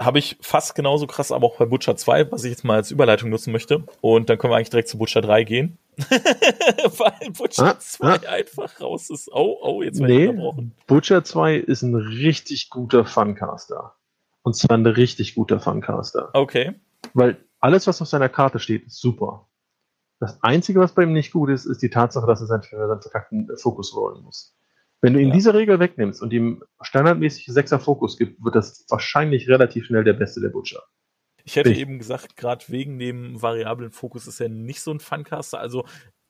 Habe 0.00 0.20
ich 0.20 0.38
fast 0.40 0.74
genauso 0.74 1.06
krass, 1.06 1.32
aber 1.32 1.46
auch 1.46 1.58
bei 1.58 1.66
Butcher 1.66 1.96
2, 1.96 2.30
was 2.30 2.44
ich 2.44 2.50
jetzt 2.50 2.64
mal 2.64 2.76
als 2.76 2.90
Überleitung 2.90 3.30
nutzen 3.30 3.52
möchte. 3.52 3.84
Und 4.00 4.30
dann 4.30 4.38
können 4.38 4.52
wir 4.52 4.56
eigentlich 4.56 4.70
direkt 4.70 4.88
zu 4.88 4.96
Butcher 4.96 5.20
3 5.20 5.44
gehen. 5.44 5.78
Weil 5.98 7.30
Butcher 7.32 7.74
ah, 7.74 7.78
2 7.78 8.06
ah. 8.06 8.20
einfach 8.28 8.80
raus 8.80 9.10
ist. 9.10 9.28
Oh, 9.32 9.58
oh, 9.60 9.82
jetzt 9.82 9.98
werde 9.98 10.14
nee, 10.14 10.24
ich 10.24 10.30
unterbrochen. 10.30 10.74
Butcher 10.86 11.24
2 11.24 11.56
ist 11.56 11.82
ein 11.82 11.96
richtig 11.96 12.70
guter 12.70 13.04
Funcaster. 13.04 13.96
Und 14.42 14.54
zwar 14.54 14.78
ein 14.78 14.86
richtig 14.86 15.34
guter 15.34 15.58
Funcaster. 15.58 16.30
Okay. 16.32 16.74
Weil 17.12 17.36
alles, 17.60 17.86
was 17.86 18.00
auf 18.00 18.08
seiner 18.08 18.28
Karte 18.28 18.58
steht, 18.58 18.86
ist 18.86 19.00
super. 19.00 19.48
Das 20.20 20.42
Einzige, 20.42 20.80
was 20.80 20.94
bei 20.94 21.04
ihm 21.04 21.12
nicht 21.12 21.32
gut 21.32 21.50
ist, 21.50 21.64
ist 21.64 21.82
die 21.82 21.90
Tatsache, 21.90 22.26
dass 22.26 22.40
er 22.40 22.46
seinen, 22.46 22.62
seinen 22.62 23.02
verkackten 23.02 23.48
Fokus 23.56 23.94
rollen 23.94 24.22
muss. 24.24 24.56
Wenn 25.00 25.14
du 25.14 25.20
ihm 25.20 25.28
ja. 25.28 25.34
diese 25.34 25.54
Regel 25.54 25.78
wegnimmst 25.78 26.22
und 26.22 26.32
ihm 26.32 26.64
standardmäßig 26.80 27.46
sechser 27.46 27.78
Fokus 27.78 28.18
gibt, 28.18 28.42
wird 28.42 28.56
das 28.56 28.84
wahrscheinlich 28.88 29.48
relativ 29.48 29.86
schnell 29.86 30.02
der 30.02 30.14
beste 30.14 30.40
der 30.40 30.48
Butcher. 30.48 30.82
Ich 31.44 31.54
hätte 31.54 31.70
ich. 31.70 31.78
eben 31.78 31.98
gesagt, 31.98 32.36
gerade 32.36 32.64
wegen 32.68 32.98
dem 32.98 33.40
variablen 33.40 33.92
Fokus 33.92 34.26
ist 34.26 34.40
er 34.40 34.48
nicht 34.48 34.80
so 34.80 34.90
ein 34.90 34.98
Funcaster. 34.98 35.60
Also 35.60 35.84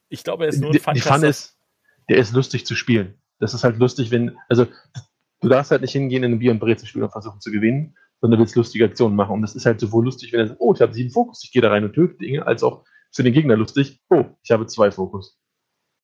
ich 0.08 0.22
glaube, 0.22 0.44
er 0.44 0.50
ist 0.50 0.60
nur 0.60 0.70
ein 0.70 0.78
Funcaster. 0.78 1.14
Die 1.14 1.20
Fun 1.20 1.28
ist, 1.28 1.58
der 2.10 2.18
ist 2.18 2.34
lustig 2.34 2.66
zu 2.66 2.74
spielen. 2.74 3.14
Das 3.38 3.54
ist 3.54 3.64
halt 3.64 3.78
lustig, 3.78 4.10
wenn, 4.10 4.36
also 4.48 4.66
du 5.40 5.48
darfst 5.48 5.70
halt 5.70 5.80
nicht 5.80 5.92
hingehen, 5.92 6.22
in 6.22 6.32
ein 6.32 6.38
Bier 6.38 6.50
und 6.50 6.58
Breze 6.58 6.86
spielen 6.86 7.04
und 7.04 7.10
versuchen 7.10 7.40
zu 7.40 7.50
gewinnen, 7.50 7.96
sondern 8.20 8.40
willst 8.40 8.56
lustige 8.56 8.84
Aktionen 8.84 9.16
machen. 9.16 9.34
Und 9.34 9.42
das 9.42 9.54
ist 9.54 9.66
halt 9.66 9.80
sowohl 9.80 10.04
lustig, 10.04 10.32
wenn 10.32 10.40
er 10.40 10.48
sagt, 10.48 10.60
oh, 10.60 10.74
ich 10.74 10.80
habe 10.80 10.92
sieben 10.92 11.10
Fokus, 11.10 11.42
ich 11.44 11.52
gehe 11.52 11.62
da 11.62 11.68
rein 11.68 11.84
und 11.84 11.92
töte 11.92 12.16
Dinge, 12.16 12.46
als 12.46 12.62
auch 12.62 12.84
für 13.12 13.22
den 13.22 13.32
Gegner 13.32 13.56
lustig, 13.56 14.00
oh, 14.10 14.24
ich 14.42 14.50
habe 14.50 14.66
zwei 14.66 14.90
Fokus. 14.90 15.38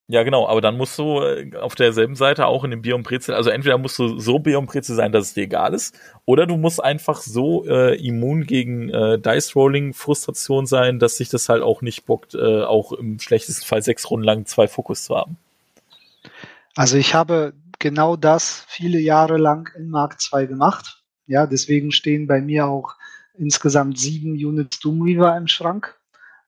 Ja, 0.06 0.22
genau, 0.22 0.46
aber 0.46 0.60
dann 0.60 0.76
musst 0.76 0.98
du 0.98 1.22
äh, 1.22 1.56
auf 1.56 1.74
derselben 1.74 2.14
Seite 2.14 2.46
auch 2.46 2.62
in 2.62 2.70
dem 2.70 2.82
Bier 2.82 2.94
und 2.94 3.04
Brezel, 3.04 3.34
also 3.34 3.48
entweder 3.48 3.78
musst 3.78 3.98
du 3.98 4.18
so 4.18 4.38
Bier 4.38 4.58
und 4.58 4.66
Brezel 4.66 4.94
sein, 4.94 5.12
dass 5.12 5.28
es 5.28 5.34
dir 5.34 5.44
egal 5.44 5.72
ist, 5.72 5.98
oder 6.26 6.46
du 6.46 6.58
musst 6.58 6.82
einfach 6.84 7.22
so 7.22 7.64
äh, 7.66 7.96
immun 8.06 8.44
gegen 8.44 8.90
äh, 8.90 9.18
Dice 9.18 9.56
Rolling 9.56 9.94
Frustration 9.94 10.66
sein, 10.66 10.98
dass 10.98 11.16
sich 11.16 11.30
das 11.30 11.48
halt 11.48 11.62
auch 11.62 11.80
nicht 11.80 12.04
bockt, 12.04 12.34
äh, 12.34 12.64
auch 12.64 12.92
im 12.92 13.18
schlechtesten 13.18 13.64
Fall 13.64 13.82
sechs 13.82 14.10
Runden 14.10 14.26
lang 14.26 14.44
zwei 14.44 14.68
Fokus 14.68 15.04
zu 15.04 15.16
haben. 15.16 15.38
Also 16.76 16.98
ich 16.98 17.14
habe 17.14 17.54
genau 17.78 18.16
das 18.16 18.66
viele 18.68 18.98
Jahre 18.98 19.38
lang 19.38 19.70
in 19.76 19.88
Mark 19.88 20.20
2 20.20 20.46
gemacht. 20.46 21.03
Ja, 21.26 21.46
deswegen 21.46 21.92
stehen 21.92 22.26
bei 22.26 22.40
mir 22.40 22.66
auch 22.66 22.94
insgesamt 23.36 23.98
sieben 23.98 24.32
Units 24.32 24.80
Doomweaver 24.80 25.36
im 25.36 25.46
Schrank. 25.46 25.98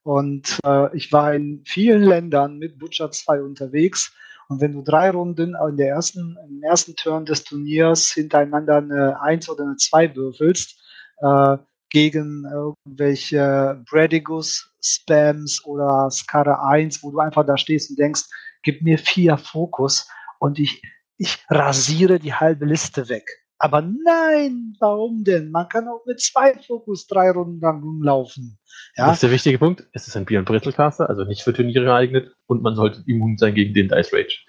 Und 0.03 0.59
äh, 0.64 0.97
ich 0.97 1.12
war 1.12 1.35
in 1.35 1.62
vielen 1.64 2.03
Ländern 2.03 2.59
mit 2.59 2.79
Butcher 2.79 3.11
2 3.11 3.43
unterwegs. 3.43 4.12
Und 4.49 4.61
wenn 4.61 4.72
du 4.72 4.83
drei 4.83 5.11
Runden 5.11 5.57
in 5.68 5.77
der 5.77 5.89
ersten, 5.89 6.37
im 6.49 6.62
ersten 6.62 6.95
Turn 6.95 7.24
des 7.27 7.43
Turniers 7.43 8.12
hintereinander 8.12 8.77
eine 8.77 9.20
1 9.20 9.49
oder 9.49 9.64
eine 9.64 9.77
2 9.77 10.14
würfelst, 10.14 10.79
äh, 11.18 11.57
gegen 11.91 12.45
irgendwelche 12.45 13.83
Bradigus 13.89 14.70
Spams 14.83 15.64
oder 15.64 16.11
Skara 16.11 16.68
1, 16.68 17.03
wo 17.03 17.11
du 17.11 17.18
einfach 17.18 17.47
da 17.47 17.57
stehst 17.57 17.91
und 17.91 17.99
denkst, 17.99 18.24
gib 18.62 18.83
mir 18.83 18.99
vier 18.99 19.39
Fokus 19.39 20.09
und 20.39 20.59
ich, 20.59 20.83
ich 21.16 21.45
rasiere 21.49 22.18
die 22.18 22.35
halbe 22.35 22.66
Liste 22.66 23.09
weg. 23.09 23.45
Aber 23.59 23.80
nein, 23.80 24.76
warum 24.80 25.24
denn? 25.24 25.50
Man 25.50 25.68
kann 25.68 25.88
auch 25.88 26.04
mit 26.07 26.20
zwei 26.20 26.54
Fokus 26.54 27.07
drei 27.07 27.30
Runden 27.30 27.61
lang 27.61 27.82
rumlaufen. 27.82 28.59
Ja? 28.96 29.07
Das 29.07 29.16
ist 29.16 29.22
der 29.22 29.30
wichtige 29.30 29.59
Punkt. 29.59 29.86
Es 29.92 30.07
ist 30.07 30.16
ein 30.16 30.24
Bier- 30.26 30.38
und 30.38 30.44
Brezelcaster, 30.44 31.09
also 31.09 31.24
nicht 31.24 31.42
für 31.42 31.54
Turniere 31.54 31.84
geeignet 31.84 32.34
und 32.46 32.62
man 32.62 32.74
sollte 32.74 33.02
immun 33.07 33.38
sein 33.38 33.54
gegen 33.54 33.72
den 33.72 33.88
Dice 33.88 34.12
Rage. 34.12 34.44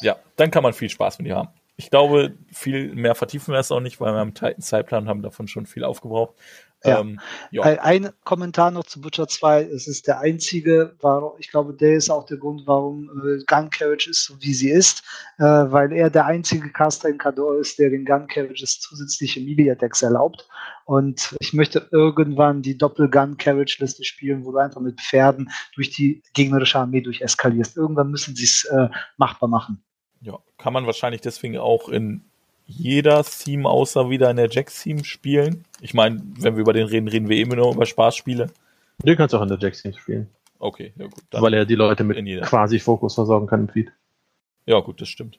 Ja, 0.00 0.16
dann 0.36 0.50
kann 0.50 0.62
man 0.62 0.72
viel 0.72 0.88
Spaß 0.88 1.18
mit 1.18 1.28
ihr 1.28 1.36
haben. 1.36 1.48
Ich 1.78 1.90
glaube, 1.90 2.34
viel 2.50 2.94
mehr 2.94 3.14
vertiefen 3.14 3.52
wir 3.52 3.60
es 3.60 3.70
auch 3.70 3.80
nicht, 3.80 4.00
weil 4.00 4.14
wir 4.14 4.20
am 4.20 4.32
Titan 4.32 4.60
Zeitplan 4.60 5.08
haben 5.08 5.20
davon 5.20 5.46
schon 5.46 5.66
viel 5.66 5.84
aufgebraucht. 5.84 6.34
Ja. 6.86 7.00
Ähm, 7.00 7.20
ja. 7.50 7.62
Ein 7.62 8.10
Kommentar 8.24 8.70
noch 8.70 8.84
zu 8.84 9.00
Butcher 9.00 9.28
2. 9.28 9.62
Es 9.64 9.86
ist 9.86 10.06
der 10.06 10.20
einzige, 10.20 10.94
warum, 11.00 11.32
ich 11.38 11.50
glaube, 11.50 11.74
der 11.74 11.96
ist 11.96 12.10
auch 12.10 12.26
der 12.26 12.36
Grund, 12.36 12.62
warum 12.66 13.10
äh, 13.24 13.42
Gun 13.46 13.70
Carriage 13.70 14.10
ist, 14.10 14.24
so 14.24 14.34
wie 14.40 14.54
sie 14.54 14.70
ist, 14.70 15.02
äh, 15.38 15.44
weil 15.44 15.92
er 15.92 16.10
der 16.10 16.26
einzige 16.26 16.70
Caster 16.70 17.08
in 17.08 17.18
Cador 17.18 17.58
ist, 17.58 17.78
der 17.78 17.90
den 17.90 18.04
Gun 18.04 18.26
Carriages 18.26 18.80
zusätzliche 18.80 19.40
Melee 19.40 19.70
Attacks 19.70 20.02
erlaubt. 20.02 20.48
Und 20.84 21.36
ich 21.40 21.52
möchte 21.52 21.88
irgendwann 21.90 22.62
die 22.62 22.78
Doppel-Gun 22.78 23.36
Carriage 23.36 23.78
Liste 23.80 24.04
spielen, 24.04 24.44
wo 24.44 24.52
du 24.52 24.58
einfach 24.58 24.80
mit 24.80 25.00
Pferden 25.00 25.50
durch 25.74 25.90
die 25.90 26.22
gegnerische 26.32 26.78
Armee 26.78 27.00
durcheskalierst. 27.00 27.76
Irgendwann 27.76 28.10
müssen 28.10 28.36
sie 28.36 28.44
es 28.44 28.64
äh, 28.64 28.88
machbar 29.16 29.48
machen. 29.48 29.82
Ja, 30.20 30.38
kann 30.58 30.72
man 30.72 30.86
wahrscheinlich 30.86 31.20
deswegen 31.20 31.58
auch 31.58 31.88
in 31.88 32.24
jeder 32.66 33.22
Theme 33.24 33.68
außer 33.68 34.10
wieder 34.10 34.30
in 34.30 34.36
der 34.36 34.50
Jax-Theme 34.50 35.04
spielen. 35.04 35.64
Ich 35.80 35.94
meine, 35.94 36.20
wenn 36.38 36.56
wir 36.56 36.60
über 36.60 36.72
den 36.72 36.86
reden, 36.86 37.08
reden 37.08 37.28
wir 37.28 37.36
eben 37.36 37.56
nur 37.56 37.72
über 37.72 37.86
Spaßspiele. 37.86 38.50
Du 39.04 39.16
kannst 39.16 39.34
auch 39.34 39.42
in 39.42 39.48
der 39.48 39.58
Jax-Theme 39.58 39.94
spielen. 39.94 40.28
Okay, 40.58 40.92
ja 40.96 41.06
gut. 41.06 41.22
Weil 41.30 41.54
er 41.54 41.64
die 41.64 41.74
Leute 41.74 42.02
mit 42.02 42.16
quasi 42.42 42.78
Fokus 42.78 43.14
versorgen 43.14 43.46
kann 43.46 43.60
im 43.60 43.68
Feed. 43.68 43.92
Ja 44.64 44.80
gut, 44.80 45.00
das 45.00 45.08
stimmt. 45.08 45.38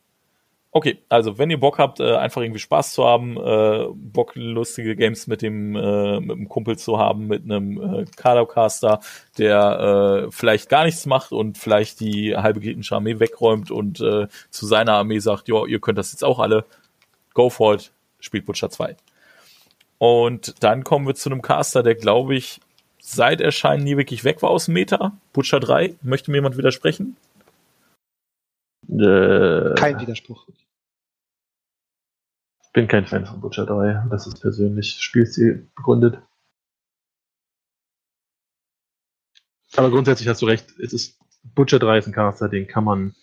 Okay, 0.71 0.99
also 1.09 1.37
wenn 1.37 1.49
ihr 1.49 1.59
Bock 1.59 1.79
habt, 1.79 1.99
äh, 1.99 2.15
einfach 2.17 2.41
irgendwie 2.41 2.59
Spaß 2.59 2.91
zu 2.91 3.03
haben, 3.03 3.37
äh, 3.37 3.87
Bock 3.93 4.33
lustige 4.35 4.95
Games 4.95 5.25
mit 5.25 5.41
dem 5.41 5.75
äh, 5.75 6.19
mit 6.19 6.37
dem 6.37 6.49
Kumpel 6.49 6.77
zu 6.77 6.99
haben, 6.99 7.25
mit 7.25 7.43
einem 7.45 7.81
äh, 7.81 8.05
Kadercaster, 8.15 8.99
der 9.37 10.27
äh, 10.27 10.31
vielleicht 10.31 10.69
gar 10.69 10.85
nichts 10.85 11.05
macht 11.05 11.31
und 11.31 11.57
vielleicht 11.57 11.99
die 11.99 12.35
halbe 12.35 12.59
gegnerische 12.59 12.95
Armee 12.95 13.19
wegräumt 13.19 13.71
und 13.71 14.01
äh, 14.01 14.27
zu 14.51 14.65
seiner 14.67 14.93
Armee 14.93 15.19
sagt, 15.19 15.47
ja, 15.47 15.65
ihr 15.65 15.79
könnt 15.79 15.97
das 15.97 16.11
jetzt 16.11 16.23
auch 16.23 16.37
alle, 16.37 16.65
go 17.37 17.51
for 17.51 17.75
it, 17.75 17.93
spielt 18.19 18.47
Butcher 18.47 18.69
2. 18.69 18.97
Und 19.99 20.63
dann 20.63 20.83
kommen 20.83 21.07
wir 21.07 21.13
zu 21.13 21.29
einem 21.29 21.43
Caster, 21.43 21.83
der, 21.83 21.93
glaube 21.95 22.35
ich, 22.35 22.59
seit 22.99 23.41
Erscheinen 23.41 23.83
nie 23.83 23.95
wirklich 23.95 24.23
weg 24.23 24.41
war 24.41 24.49
aus 24.49 24.65
dem 24.65 24.73
Meta. 24.73 25.15
Butcher 25.33 25.59
3. 25.59 25.95
Möchte 26.01 26.31
mir 26.31 26.37
jemand 26.37 26.57
widersprechen? 26.57 27.15
Äh, 28.89 29.75
kein 29.75 29.99
Widerspruch. 29.99 30.47
Ich 32.63 32.71
bin 32.73 32.87
kein 32.87 33.05
Fan 33.05 33.25
von 33.25 33.39
Butcher 33.39 33.65
3. 33.65 34.07
Das 34.09 34.25
ist 34.25 34.41
persönlich 34.41 34.97
Spielstil 34.99 35.67
begründet. 35.75 36.19
Aber 39.75 39.91
grundsätzlich 39.91 40.27
hast 40.27 40.41
du 40.41 40.47
recht. 40.47 40.73
Es 40.79 40.91
ist, 40.91 41.19
Butcher 41.43 41.77
3 41.77 41.99
ist 41.99 42.07
ein 42.07 42.13
Caster, 42.13 42.49
den 42.49 42.67
kann 42.67 42.83
man 42.83 43.15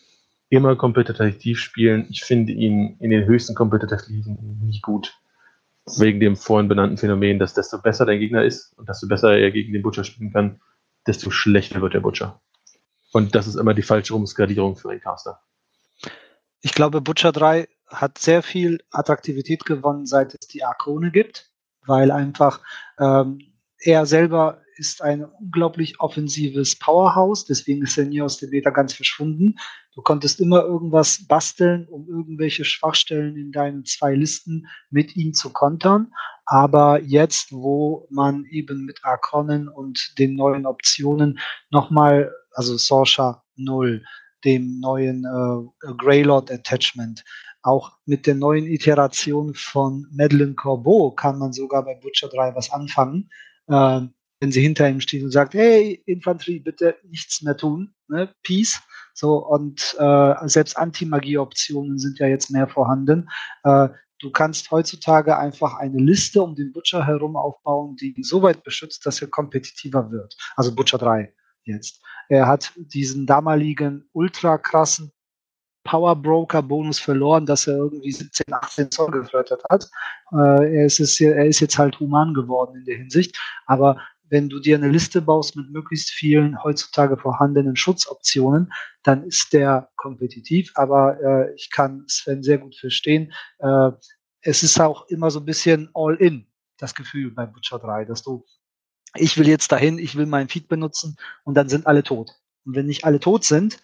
immer 0.49 0.77
kompetitiv 0.77 1.59
spielen. 1.59 2.07
Ich 2.11 2.25
finde 2.25 2.53
ihn 2.53 2.97
in 3.01 3.11
den 3.11 3.27
höchsten 3.27 3.55
Competitive-Ligen 3.55 4.61
nie 4.63 4.81
gut. 4.81 5.19
Wegen 5.99 6.21
dem 6.21 6.37
vorhin 6.37 6.69
benannten 6.69 6.97
Phänomen, 6.97 7.39
dass 7.39 7.55
desto 7.55 7.81
besser 7.81 8.07
dein 8.07 8.19
Gegner 8.19 8.45
ist 8.45 8.73
und 8.79 8.89
desto 8.89 9.07
besser 9.07 9.37
er 9.37 9.51
gegen 9.51 9.73
den 9.73 9.83
Butcher 9.83 10.05
spielen 10.05 10.33
kann, 10.33 10.61
desto 11.07 11.31
schlechter 11.31 11.83
wird 11.83 11.95
der 11.95 12.01
Butcher. 12.01 12.41
Und 13.13 13.35
das 13.35 13.47
ist 13.47 13.57
immer 13.57 13.75
die 13.75 13.83
falsche 13.83 14.15
Umskalierung 14.15 14.77
für 14.77 14.91
einen 14.91 15.01
Caster. 15.01 15.41
Ich 16.63 16.73
glaube, 16.73 17.01
Butcher 17.01 17.33
3 17.33 17.69
hat 17.87 18.19
sehr 18.19 18.43
viel 18.43 18.83
Attraktivität 18.91 19.67
gewonnen, 19.67 20.07
seit 20.07 20.35
es 20.35 20.49
die 20.49 20.65
Arkone 20.65 21.11
gibt, 21.11 21.51
weil 21.87 22.11
einfach 22.11 22.61
ähm, 22.99 23.39
er 23.79 24.07
selber 24.07 24.63
ist 24.77 25.03
ein 25.03 25.25
unglaublich 25.25 26.01
offensives 26.01 26.77
Powerhouse, 26.79 27.45
deswegen 27.45 27.83
ist 27.83 27.97
er 27.99 28.07
nie 28.07 28.23
aus 28.23 28.39
dem 28.39 28.51
Beta 28.51 28.71
ganz 28.71 28.95
verschwunden. 28.95 29.57
Du 29.95 30.03
konntest 30.03 30.41
immer 30.41 30.63
irgendwas 30.65 31.25
basteln, 31.27 31.87
um 31.89 32.09
irgendwelche 32.09 32.65
Schwachstellen 32.65 33.37
in 33.37 33.53
deinen 33.53 33.85
zwei 33.85 34.15
Listen 34.15 34.67
mit 34.91 35.15
ihm 35.15 35.35
zu 35.35 35.51
kontern. 35.51 36.13
Aber 36.47 37.01
jetzt, 37.01 37.53
wo 37.53 38.07
man 38.11 38.45
eben 38.47 38.85
mit 38.85 39.05
Arkonen 39.05 39.69
und 39.69 40.19
den 40.19 40.35
neuen 40.35 40.67
Optionen 40.67 41.39
nochmal, 41.71 42.33
also 42.53 42.77
Sorsha 42.77 43.45
0, 43.57 44.05
dem 44.45 44.81
neuen 44.81 45.25
äh, 45.25 45.93
Greylord 45.97 46.51
Attachment, 46.51 47.25
auch 47.63 47.93
mit 48.05 48.27
der 48.27 48.35
neuen 48.35 48.67
Iteration 48.67 49.55
von 49.55 50.07
Madeleine 50.13 50.55
Corbeau 50.55 51.13
kann 51.13 51.39
man 51.39 51.53
sogar 51.53 51.83
bei 51.85 51.95
Butcher 51.95 52.29
3 52.29 52.55
was 52.55 52.71
anfangen. 52.71 53.31
Äh, 53.69 54.03
wenn 54.45 54.53
sie 54.53 54.61
hinter 54.61 54.87
ihm 54.87 55.01
steht 55.01 55.25
und 55.25 55.31
sagt, 55.31 55.55
hey, 55.55 56.03
Infanterie, 56.05 56.61
bitte 56.61 56.97
nichts 57.05 57.41
mehr 57.41 57.57
tun, 57.57 57.95
ne? 58.09 58.29
Peace. 58.43 58.79
So, 59.15 59.39
und 59.39 59.97
äh, 59.99 60.35
selbst 60.49 60.77
Anti-Magie-Optionen 60.77 61.99
sind 61.99 62.19
ja 62.19 62.27
jetzt 62.27 62.51
mehr 62.51 62.69
vorhanden. 62.69 63.31
Äh, 63.63 63.89
du 64.19 64.31
kannst 64.31 64.71
heutzutage 64.71 65.39
einfach 65.39 65.79
eine 65.79 65.97
Liste 65.97 66.43
um 66.43 66.55
den 66.55 66.73
Butcher 66.73 67.07
herum 67.07 67.37
aufbauen, 67.37 67.97
die 67.97 68.13
ihn 68.13 68.23
so 68.23 68.43
weit 68.43 68.63
beschützt, 68.65 69.07
dass 69.07 69.23
er 69.23 69.29
kompetitiver 69.29 70.11
wird. 70.11 70.37
Also 70.57 70.75
Butcher 70.75 70.99
3 70.99 71.33
jetzt. 71.63 72.03
Er 72.29 72.47
hat 72.47 72.75
diesen 72.77 73.25
damaligen 73.25 74.05
ultra 74.13 74.59
krassen 74.59 75.11
Power 75.85 76.17
Broker 76.17 76.63
Bonus 76.63 76.99
verloren, 76.99 77.47
dass 77.47 77.67
er 77.67 77.77
irgendwie 77.77 78.11
17, 78.11 78.53
18 78.53 78.91
Zoll 78.91 79.11
geflirtet 79.11 79.63
hat. 79.71 79.89
Äh, 80.33 80.77
er, 80.77 80.87
ist 80.87 81.21
er 81.21 81.47
ist 81.47 81.61
jetzt 81.61 81.79
halt 81.79 82.01
human 82.01 82.35
geworden 82.35 82.77
in 82.77 82.85
der 82.85 82.97
Hinsicht. 82.97 83.39
Aber 83.67 84.01
wenn 84.29 84.49
du 84.49 84.59
dir 84.59 84.77
eine 84.77 84.89
Liste 84.89 85.23
baust 85.23 85.57
mit 85.57 85.71
möglichst 85.71 86.11
vielen 86.11 86.63
heutzutage 86.63 87.17
vorhandenen 87.17 87.77
Schutzoptionen, 87.77 88.73
dann 89.03 89.25
ist 89.25 89.53
der 89.53 89.91
kompetitiv. 89.97 90.73
Aber 90.75 91.21
äh, 91.21 91.55
ich 91.55 91.71
kann 91.71 92.05
Sven 92.09 92.43
sehr 92.43 92.59
gut 92.59 92.77
verstehen. 92.77 93.33
Äh, 93.59 93.91
es 94.41 94.63
ist 94.63 94.81
auch 94.81 95.07
immer 95.09 95.31
so 95.31 95.41
ein 95.41 95.47
bisschen 95.47 95.91
all-in, 95.95 96.47
das 96.79 96.95
Gefühl 96.95 97.31
bei 97.31 97.47
Butcher 97.47 97.79
3, 97.79 98.05
dass 98.05 98.23
du, 98.23 98.45
ich 99.15 99.39
will 99.39 99.49
jetzt 99.49 99.73
dahin, 99.73 99.99
ich 99.99 100.17
will 100.17 100.27
meinen 100.27 100.49
Feed 100.49 100.69
benutzen 100.69 101.17
und 101.45 101.55
dann 101.55 101.69
sind 101.69 101.87
alle 101.87 102.03
tot. 102.03 102.33
Und 102.65 102.75
wenn 102.77 102.87
nicht 102.87 103.05
alle 103.05 103.21
tot 103.21 103.45
sind, 103.45 103.79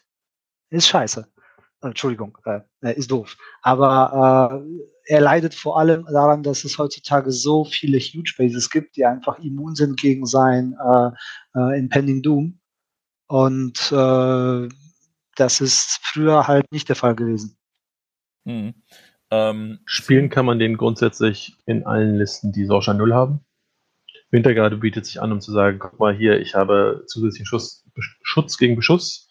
ist 0.71 0.89
scheiße. 0.89 1.29
Entschuldigung, 1.83 2.37
äh, 2.45 2.61
äh, 2.83 2.95
ist 2.95 3.11
doof. 3.11 3.37
Aber 3.63 4.63
äh, 5.07 5.15
er 5.15 5.21
leidet 5.21 5.55
vor 5.55 5.79
allem 5.79 6.05
daran, 6.05 6.43
dass 6.43 6.65
es 6.65 6.79
heutzutage 6.79 7.33
so 7.33 7.65
viele 7.65 7.99
Huge 7.99 8.35
Bases 8.37 8.71
gibt, 8.71 8.97
die 8.97 9.05
einfach 9.05 9.39
immun 9.39 9.75
sind 9.75 9.99
gegen 9.99 10.27
sein 10.27 10.77
äh, 10.85 11.11
äh, 11.59 11.79
Impending 11.79 12.23
Doom. 12.23 12.61
Und 13.29 13.93
äh, 13.93 14.69
das 15.37 15.61
ist 15.61 16.01
früher 16.03 16.47
halt 16.47 16.71
nicht 16.71 16.89
der 16.89 16.97
Fall 16.97 17.15
gewesen. 17.15 17.57
Mhm. 18.45 18.75
Ähm, 19.31 19.79
Spielen 19.85 20.29
kann 20.29 20.45
man 20.45 20.59
den 20.59 20.77
grundsätzlich 20.77 21.57
in 21.65 21.87
allen 21.87 22.17
Listen, 22.17 22.53
die 22.53 22.67
Sorsha 22.67 22.93
0 22.93 23.15
haben. 23.15 23.41
Wintergarde 24.31 24.77
bietet 24.77 25.07
sich 25.07 25.23
an, 25.23 25.33
um 25.33 25.41
zu 25.41 25.53
sagen, 25.53 25.79
guck 25.79 25.99
mal 25.99 26.15
hier, 26.15 26.41
ich 26.41 26.55
habe 26.55 27.05
zusätzlichen 27.07 27.47
Schuss, 27.47 27.85
Schutz 28.23 28.59
gegen 28.59 28.77
Beschuss 28.77 29.30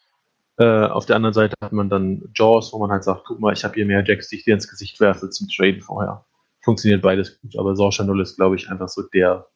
äh, 0.59 0.87
auf 0.87 1.05
der 1.05 1.15
anderen 1.15 1.33
Seite 1.33 1.55
hat 1.63 1.71
man 1.71 1.89
dann 1.89 2.29
Jaws, 2.35 2.73
wo 2.73 2.79
man 2.79 2.91
halt 2.91 3.05
sagt, 3.05 3.23
guck 3.25 3.39
mal, 3.39 3.53
ich 3.53 3.63
habe 3.63 3.75
hier 3.75 3.85
mehr 3.85 4.03
Jacks, 4.05 4.27
die 4.27 4.35
ich 4.35 4.43
dir 4.43 4.53
ins 4.53 4.67
Gesicht 4.67 4.99
werfe 4.99 5.29
zum 5.29 5.47
Traden 5.47 5.81
vorher. 5.81 6.25
Funktioniert 6.61 7.01
beides 7.01 7.39
gut, 7.39 7.57
aber 7.57 7.77
Sorsha 7.77 8.03
Null 8.03 8.21
ist, 8.21 8.35
glaube 8.35 8.57
ich, 8.57 8.69
einfach 8.69 8.89
so 8.89 9.01
der 9.01 9.47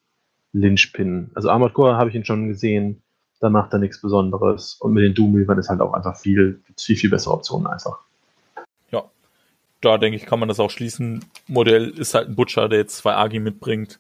Lynchpin. 0.54 1.32
Also 1.36 1.50
Armored 1.50 1.74
Core 1.74 1.98
habe 1.98 2.10
ich 2.10 2.16
ihn 2.16 2.24
schon 2.24 2.48
gesehen, 2.48 3.04
da 3.42 3.50
macht 3.50 3.74
er 3.74 3.80
nichts 3.80 4.00
Besonderes. 4.00 4.76
Und 4.76 4.94
mit 4.94 5.04
den 5.04 5.14
Doom 5.14 5.36
Reavern 5.36 5.58
ist 5.58 5.68
halt 5.68 5.82
auch 5.82 5.94
einfach 5.94 6.16
viel, 6.18 6.64
viel, 6.80 6.96
viel 6.96 7.10
bessere 7.10 7.34
Optionen 7.34 7.68
einfach. 7.68 8.00
Ja, 8.90 9.04
da 9.82 9.98
denke 9.98 10.16
ich, 10.16 10.26
kann 10.26 10.40
man 10.40 10.48
das 10.48 10.62
auch 10.62 10.72
schließen. 10.72 11.26
Modell 11.48 11.90
ist 11.90 12.14
halt 12.14 12.30
ein 12.30 12.36
Butcher, 12.36 12.70
der 12.70 12.80
jetzt 12.80 12.96
zwei 12.96 13.16
Agi 13.16 13.40
mitbringt. 13.40 14.00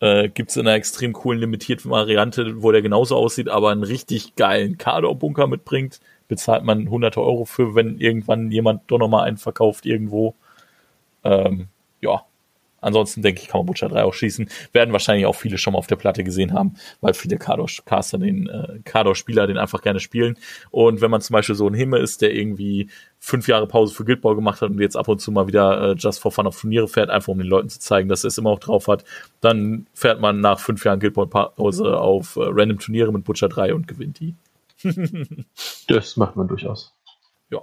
Äh, 0.00 0.28
Gibt 0.30 0.50
es 0.50 0.56
in 0.56 0.66
einer 0.66 0.76
extrem 0.76 1.12
coolen 1.12 1.40
limitierten 1.40 1.90
Variante, 1.90 2.62
wo 2.62 2.72
der 2.72 2.82
genauso 2.82 3.16
aussieht, 3.16 3.48
aber 3.48 3.70
einen 3.70 3.84
richtig 3.84 4.34
geilen 4.36 4.78
Kador-Bunker 4.78 5.46
mitbringt 5.46 6.00
bezahlt 6.30 6.64
man 6.64 6.88
hunderte 6.88 7.20
Euro 7.20 7.44
für, 7.44 7.74
wenn 7.74 7.98
irgendwann 7.98 8.50
jemand 8.52 8.88
doch 8.90 8.98
nochmal 8.98 9.26
einen 9.26 9.36
verkauft 9.36 9.84
irgendwo. 9.84 10.36
Ähm, 11.24 11.68
ja, 12.00 12.24
ansonsten 12.80 13.22
denke 13.22 13.42
ich, 13.42 13.48
kann 13.48 13.60
man 13.60 13.66
Butcher 13.66 13.88
3 13.88 14.04
auch 14.04 14.14
schießen. 14.14 14.48
Werden 14.72 14.92
wahrscheinlich 14.92 15.26
auch 15.26 15.34
viele 15.34 15.58
schon 15.58 15.72
mal 15.72 15.78
auf 15.78 15.86
der 15.86 15.96
Platte 15.96 16.24
gesehen 16.24 16.52
haben, 16.52 16.74
weil 17.00 17.14
viele 17.14 17.38
Kador-Caster 17.38 18.18
den, 18.18 18.48
äh, 18.48 18.80
Kador-Spieler 18.84 19.46
den 19.46 19.58
einfach 19.58 19.82
gerne 19.82 20.00
spielen. 20.00 20.36
Und 20.70 21.00
wenn 21.00 21.10
man 21.10 21.20
zum 21.20 21.34
Beispiel 21.34 21.54
so 21.54 21.66
ein 21.66 21.74
Himmel 21.74 22.02
ist, 22.02 22.22
der 22.22 22.34
irgendwie 22.34 22.88
fünf 23.18 23.46
Jahre 23.48 23.66
Pause 23.66 23.94
für 23.94 24.04
Guildball 24.04 24.34
gemacht 24.34 24.62
hat 24.62 24.70
und 24.70 24.80
jetzt 24.80 24.96
ab 24.96 25.06
und 25.08 25.20
zu 25.20 25.30
mal 25.30 25.46
wieder 25.46 25.90
äh, 25.90 25.94
Just 25.96 26.20
for 26.20 26.32
Fun 26.32 26.46
auf 26.46 26.58
Turniere 26.58 26.88
fährt, 26.88 27.10
einfach 27.10 27.28
um 27.28 27.38
den 27.38 27.46
Leuten 27.46 27.68
zu 27.68 27.78
zeigen, 27.78 28.08
dass 28.08 28.24
er 28.24 28.28
es 28.28 28.38
immer 28.38 28.50
auch 28.50 28.58
drauf 28.58 28.88
hat, 28.88 29.04
dann 29.40 29.86
fährt 29.92 30.20
man 30.20 30.40
nach 30.40 30.58
fünf 30.58 30.84
Jahren 30.84 31.00
Guildball-Pause 31.00 31.98
auf 32.00 32.36
äh, 32.36 32.40
random 32.44 32.78
Turniere 32.78 33.12
mit 33.12 33.24
Butcher 33.24 33.48
3 33.48 33.74
und 33.74 33.86
gewinnt 33.86 34.20
die. 34.20 34.34
das 35.88 36.16
macht 36.16 36.36
man 36.36 36.48
durchaus. 36.48 36.94
Ja. 37.50 37.60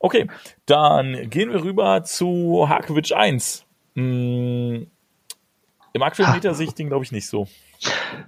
Okay, 0.00 0.26
dann 0.66 1.30
gehen 1.30 1.52
wir 1.52 1.62
rüber 1.62 2.02
zu 2.02 2.66
Harkovic 2.68 3.12
1. 3.12 3.67
Hm, 3.98 4.86
Im 5.92 6.02
aktuellen 6.02 6.40
den, 6.78 6.88
glaube 6.88 7.04
ich, 7.04 7.10
nicht 7.10 7.26
so. 7.26 7.48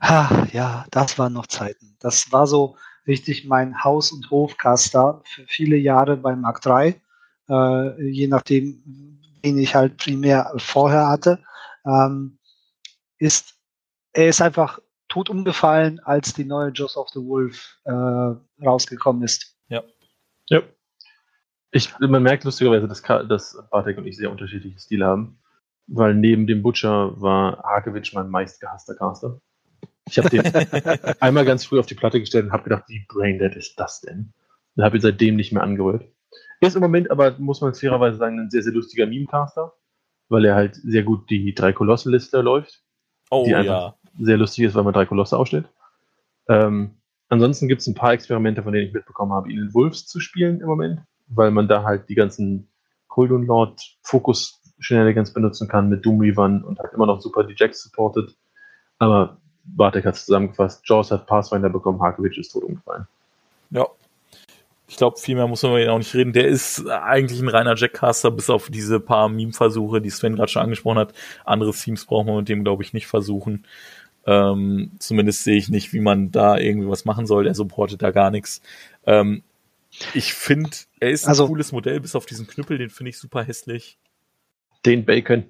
Ha, 0.03 0.49
ja, 0.53 0.85
das 0.91 1.17
waren 1.17 1.33
noch 1.33 1.47
Zeiten. 1.47 1.97
Das 2.01 2.33
war 2.33 2.49
so 2.49 2.77
richtig 3.07 3.45
mein 3.47 3.85
Haus- 3.85 4.11
und 4.11 4.29
Hofcaster 4.31 5.23
für 5.25 5.47
viele 5.47 5.77
Jahre 5.77 6.17
bei 6.17 6.35
Mark 6.35 6.61
3. 6.63 7.01
Äh, 7.49 8.03
je 8.03 8.27
nachdem, 8.27 9.21
wen 9.43 9.59
ich 9.59 9.77
halt 9.77 9.97
primär 9.97 10.53
vorher 10.57 11.07
hatte. 11.07 11.39
Ähm, 11.87 12.39
ist, 13.19 13.55
er 14.13 14.29
ist 14.29 14.43
einfach 14.43 14.81
tot 15.09 15.31
umgefallen, 15.31 16.01
als 16.01 16.35
die 16.35 16.45
neue 16.45 16.73
Jaws 16.75 16.97
of 16.97 17.11
the 17.11 17.21
Wolf 17.21 17.79
äh, 17.85 18.65
rausgekommen 18.65 19.23
ist. 19.23 19.57
Ja. 19.69 19.85
Ja. 20.49 20.63
Ich, 21.71 21.97
man 22.01 22.25
merkt 22.25 22.43
lustigerweise, 22.43 22.89
dass, 22.89 23.03
dass 23.03 23.57
Bartek 23.71 23.99
und 23.99 24.07
ich 24.07 24.17
sehr 24.17 24.33
unterschiedliche 24.33 24.81
Stile 24.81 25.07
haben, 25.07 25.40
weil 25.93 26.15
neben 26.15 26.47
dem 26.47 26.63
Butcher 26.63 27.21
war 27.21 27.63
Harkewitsch 27.63 28.15
mein 28.15 28.29
meistgehasster 28.29 28.95
Caster. 28.95 29.41
Ich 30.09 30.19
habe 30.19 30.31
den 30.31 30.43
einmal 31.21 31.45
ganz 31.45 31.65
früh 31.65 31.79
auf 31.79 31.87
die 31.87 31.95
Platte 31.95 32.21
gestellt 32.21 32.47
und 32.47 32.53
habe 32.53 32.65
gedacht, 32.65 32.85
wie 32.89 33.05
braindead 33.09 33.57
ist 33.57 33.79
das 33.79 34.01
denn? 34.01 34.33
Und 34.77 34.85
habe 34.85 34.97
ihn 34.97 35.03
seitdem 35.03 35.37
nicht 35.37 35.53
mehr 35.53 35.63
angerührt. 35.63 36.05
Er 36.61 36.69
ist 36.69 36.75
im 36.75 36.83
Moment 36.83 37.11
aber, 37.11 37.39
muss 37.39 37.61
man 37.61 37.75
fairerweise 37.75 38.19
sagen, 38.19 38.39
ein 38.39 38.51
sehr, 38.51 38.63
sehr 38.63 38.73
lustiger 38.73 39.07
Meme-Caster, 39.07 39.73
weil 40.29 40.45
er 40.45 40.55
halt 40.55 40.77
sehr 40.77 41.03
gut 41.03 41.29
die 41.31 41.55
drei 41.55 41.73
Kolosse-Liste 41.73 42.41
läuft. 42.41 42.83
Oh 43.31 43.47
ja 43.47 43.95
sehr 44.19 44.37
lustig 44.37 44.65
ist, 44.65 44.75
weil 44.75 44.85
man 44.85 44.95
drei 44.95 45.07
Kolosse 45.07 45.37
ausstellt. 45.37 45.69
Ähm, 46.49 46.97
ansonsten 47.29 47.69
gibt 47.69 47.81
es 47.81 47.87
ein 47.87 47.95
paar 47.95 48.13
Experimente, 48.13 48.63
von 48.63 48.73
denen 48.73 48.89
ich 48.89 48.95
mitbekommen 48.95 49.33
habe, 49.33 49.51
ihn 49.51 49.59
in 49.59 49.75
Wolves 49.75 50.07
zu 50.07 50.21
spielen 50.21 50.61
im 50.61 50.67
Moment, 50.67 51.01
weil 51.29 51.51
man 51.51 51.69
da 51.69 51.85
halt 51.85 52.09
die 52.09 52.15
ganzen 52.15 52.71
Kuldun 53.09 53.47
Lord 53.47 53.81
Fokus 54.03 54.60
Shenanigans 54.81 55.33
benutzen 55.33 55.69
kann 55.69 55.89
mit 55.89 56.05
Doom 56.05 56.21
Reavern 56.21 56.65
und 56.65 56.79
hat 56.79 56.93
immer 56.95 57.07
noch 57.07 57.21
super 57.21 57.45
die 57.45 57.55
Jacks 57.57 57.83
supportet. 57.83 58.37
Aber 58.99 59.39
Bartek 59.65 60.05
hat 60.05 60.15
es 60.15 60.27
zusammengefasst. 60.27 60.83
Jaws 60.85 61.11
hat 61.11 61.27
Pathfinder 61.27 61.71
bekommen, 61.71 62.01
Harkovic 62.01 62.37
ist 62.39 62.51
tot 62.51 62.65
umgefallen. 62.65 63.07
Ja. 63.71 63.87
Ich 64.89 64.97
glaube, 64.97 65.19
viel 65.19 65.37
mehr 65.37 65.47
muss 65.47 65.63
man 65.63 65.73
über 65.73 65.83
ihn 65.83 65.89
auch 65.89 65.99
nicht 65.99 66.15
reden. 66.15 66.33
Der 66.33 66.49
ist 66.49 66.85
eigentlich 66.89 67.41
ein 67.41 67.49
reiner 67.49 67.77
Jackcaster, 67.77 68.33
bis 68.33 68.51
auf 68.51 68.71
diese 68.71 68.99
paar 68.99 69.29
Meme-Versuche, 69.29 70.01
die 70.01 70.11
Sven 70.11 70.35
gerade 70.35 70.51
schon 70.51 70.63
angesprochen 70.63 70.99
hat. 70.99 71.15
Andere 71.45 71.71
Teams 71.71 72.07
braucht 72.07 72.27
man 72.27 72.39
mit 72.39 72.49
dem, 72.49 72.65
glaube 72.65 72.83
ich, 72.83 72.93
nicht 72.93 73.07
versuchen. 73.07 73.65
Ähm, 74.27 74.91
zumindest 74.99 75.45
sehe 75.45 75.57
ich 75.57 75.69
nicht, 75.69 75.93
wie 75.93 76.01
man 76.01 76.33
da 76.33 76.59
irgendwie 76.59 76.89
was 76.89 77.05
machen 77.05 77.27
soll. 77.27 77.47
Er 77.47 77.55
supportet 77.55 78.03
da 78.03 78.11
gar 78.11 78.33
nichts. 78.33 78.63
Ähm, 79.07 79.45
ich 80.13 80.35
finde, 80.35 80.71
er 80.99 81.11
ist 81.11 81.25
ein 81.25 81.31
also, 81.31 81.47
cooles 81.47 81.71
Modell, 81.73 82.01
bis 82.01 82.17
auf 82.17 82.27
diesen 82.27 82.47
Knüppel, 82.47 82.79
den 82.79 82.91
finde 82.91 83.11
ich 83.11 83.19
super 83.19 83.45
hässlich. 83.45 83.97
Den 84.87 85.05
Bacon. 85.05 85.45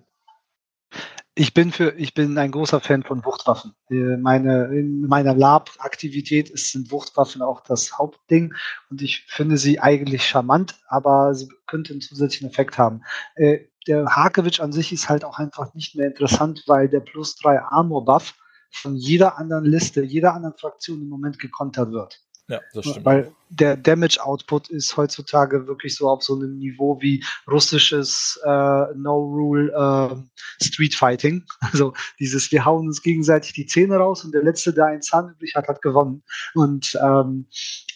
Ich 1.37 1.55
bin 1.55 1.71
für, 1.71 1.95
ich 1.97 2.13
bin 2.13 2.37
ein 2.37 2.51
großer 2.51 2.81
Fan 2.81 3.05
von 3.05 3.25
Wuchtwaffen. 3.25 3.75
Äh, 3.89 4.17
meine, 4.17 4.67
in 4.67 5.03
meiner 5.07 5.35
Lab-Aktivität 5.35 6.51
sind 6.59 6.91
Wuchtwaffen 6.91 7.41
auch 7.41 7.61
das 7.61 7.97
Hauptding 7.97 8.53
und 8.91 9.01
ich 9.01 9.25
finde 9.29 9.57
sie 9.57 9.79
eigentlich 9.79 10.27
charmant, 10.27 10.75
aber 10.89 11.35
sie 11.35 11.49
könnte 11.67 11.93
einen 11.93 12.03
zusätzlichen 12.03 12.51
Effekt 12.51 12.79
haben. 12.79 13.03
Äh, 13.37 13.61
der 13.87 14.17
Hakewitsch 14.17 14.61
an 14.61 14.73
sich 14.73 14.93
ist 14.93 15.09
halt 15.09 15.25
auch 15.25 15.39
einfach 15.39 15.73
nicht 15.75 15.95
mehr 15.95 16.09
interessant, 16.09 16.65
weil 16.67 16.89
der 16.89 17.01
plus 17.01 17.37
3 17.37 17.63
Armor 17.63 18.05
Buff 18.05 18.35
von 18.71 18.97
jeder 18.97 19.39
anderen 19.39 19.65
Liste, 19.65 20.03
jeder 20.03 20.35
anderen 20.35 20.57
Fraktion 20.57 21.01
im 21.01 21.09
Moment 21.09 21.39
gekontert 21.39 21.93
wird. 21.93 22.21
Ja, 22.51 22.61
das 22.75 22.85
stimmt. 22.85 23.07
Weil 23.07 23.33
der 23.49 23.77
Damage 23.77 24.19
Output 24.21 24.71
ist 24.71 24.97
heutzutage 24.97 25.69
wirklich 25.69 25.95
so 25.95 26.09
auf 26.09 26.25
so 26.25 26.35
einem 26.35 26.59
Niveau 26.59 27.01
wie 27.01 27.25
russisches 27.49 28.41
äh, 28.45 28.49
No-Rule 28.97 29.71
äh, 29.73 30.65
Street 30.65 30.95
Fighting. 30.95 31.45
Also 31.73 31.93
dieses, 32.19 32.51
wir 32.51 32.65
hauen 32.65 32.89
uns 32.89 33.03
gegenseitig 33.03 33.53
die 33.53 33.67
Zähne 33.67 33.97
raus 33.97 34.25
und 34.25 34.35
der 34.35 34.43
Letzte, 34.43 34.73
der 34.73 34.87
einen 34.87 35.03
Zahn 35.03 35.31
übrig 35.31 35.55
hat, 35.55 35.69
hat 35.69 35.81
gewonnen. 35.83 36.25
Und 36.55 36.99
ähm, 37.01 37.47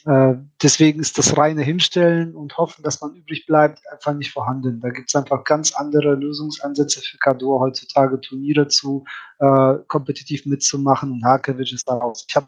äh, 0.06 0.34
deswegen 0.62 1.00
ist 1.00 1.18
das 1.18 1.36
reine 1.36 1.62
Hinstellen 1.62 2.36
und 2.36 2.56
hoffen, 2.56 2.84
dass 2.84 3.00
man 3.00 3.16
übrig 3.16 3.46
bleibt, 3.46 3.80
einfach 3.90 4.14
nicht 4.14 4.30
vorhanden. 4.30 4.80
Da 4.80 4.90
gibt 4.90 5.08
es 5.08 5.16
einfach 5.16 5.42
ganz 5.42 5.74
andere 5.74 6.14
Lösungsansätze 6.14 7.00
für 7.00 7.18
Kador 7.18 7.58
heutzutage, 7.58 8.20
Turniere 8.20 8.68
zu 8.68 9.04
äh, 9.40 9.74
kompetitiv 9.88 10.46
mitzumachen 10.46 11.10
und 11.10 11.24
Harkevich 11.24 11.72
ist 11.72 11.88
da 11.88 11.94
raus. 11.94 12.24
Ich 12.28 12.36
habe 12.36 12.46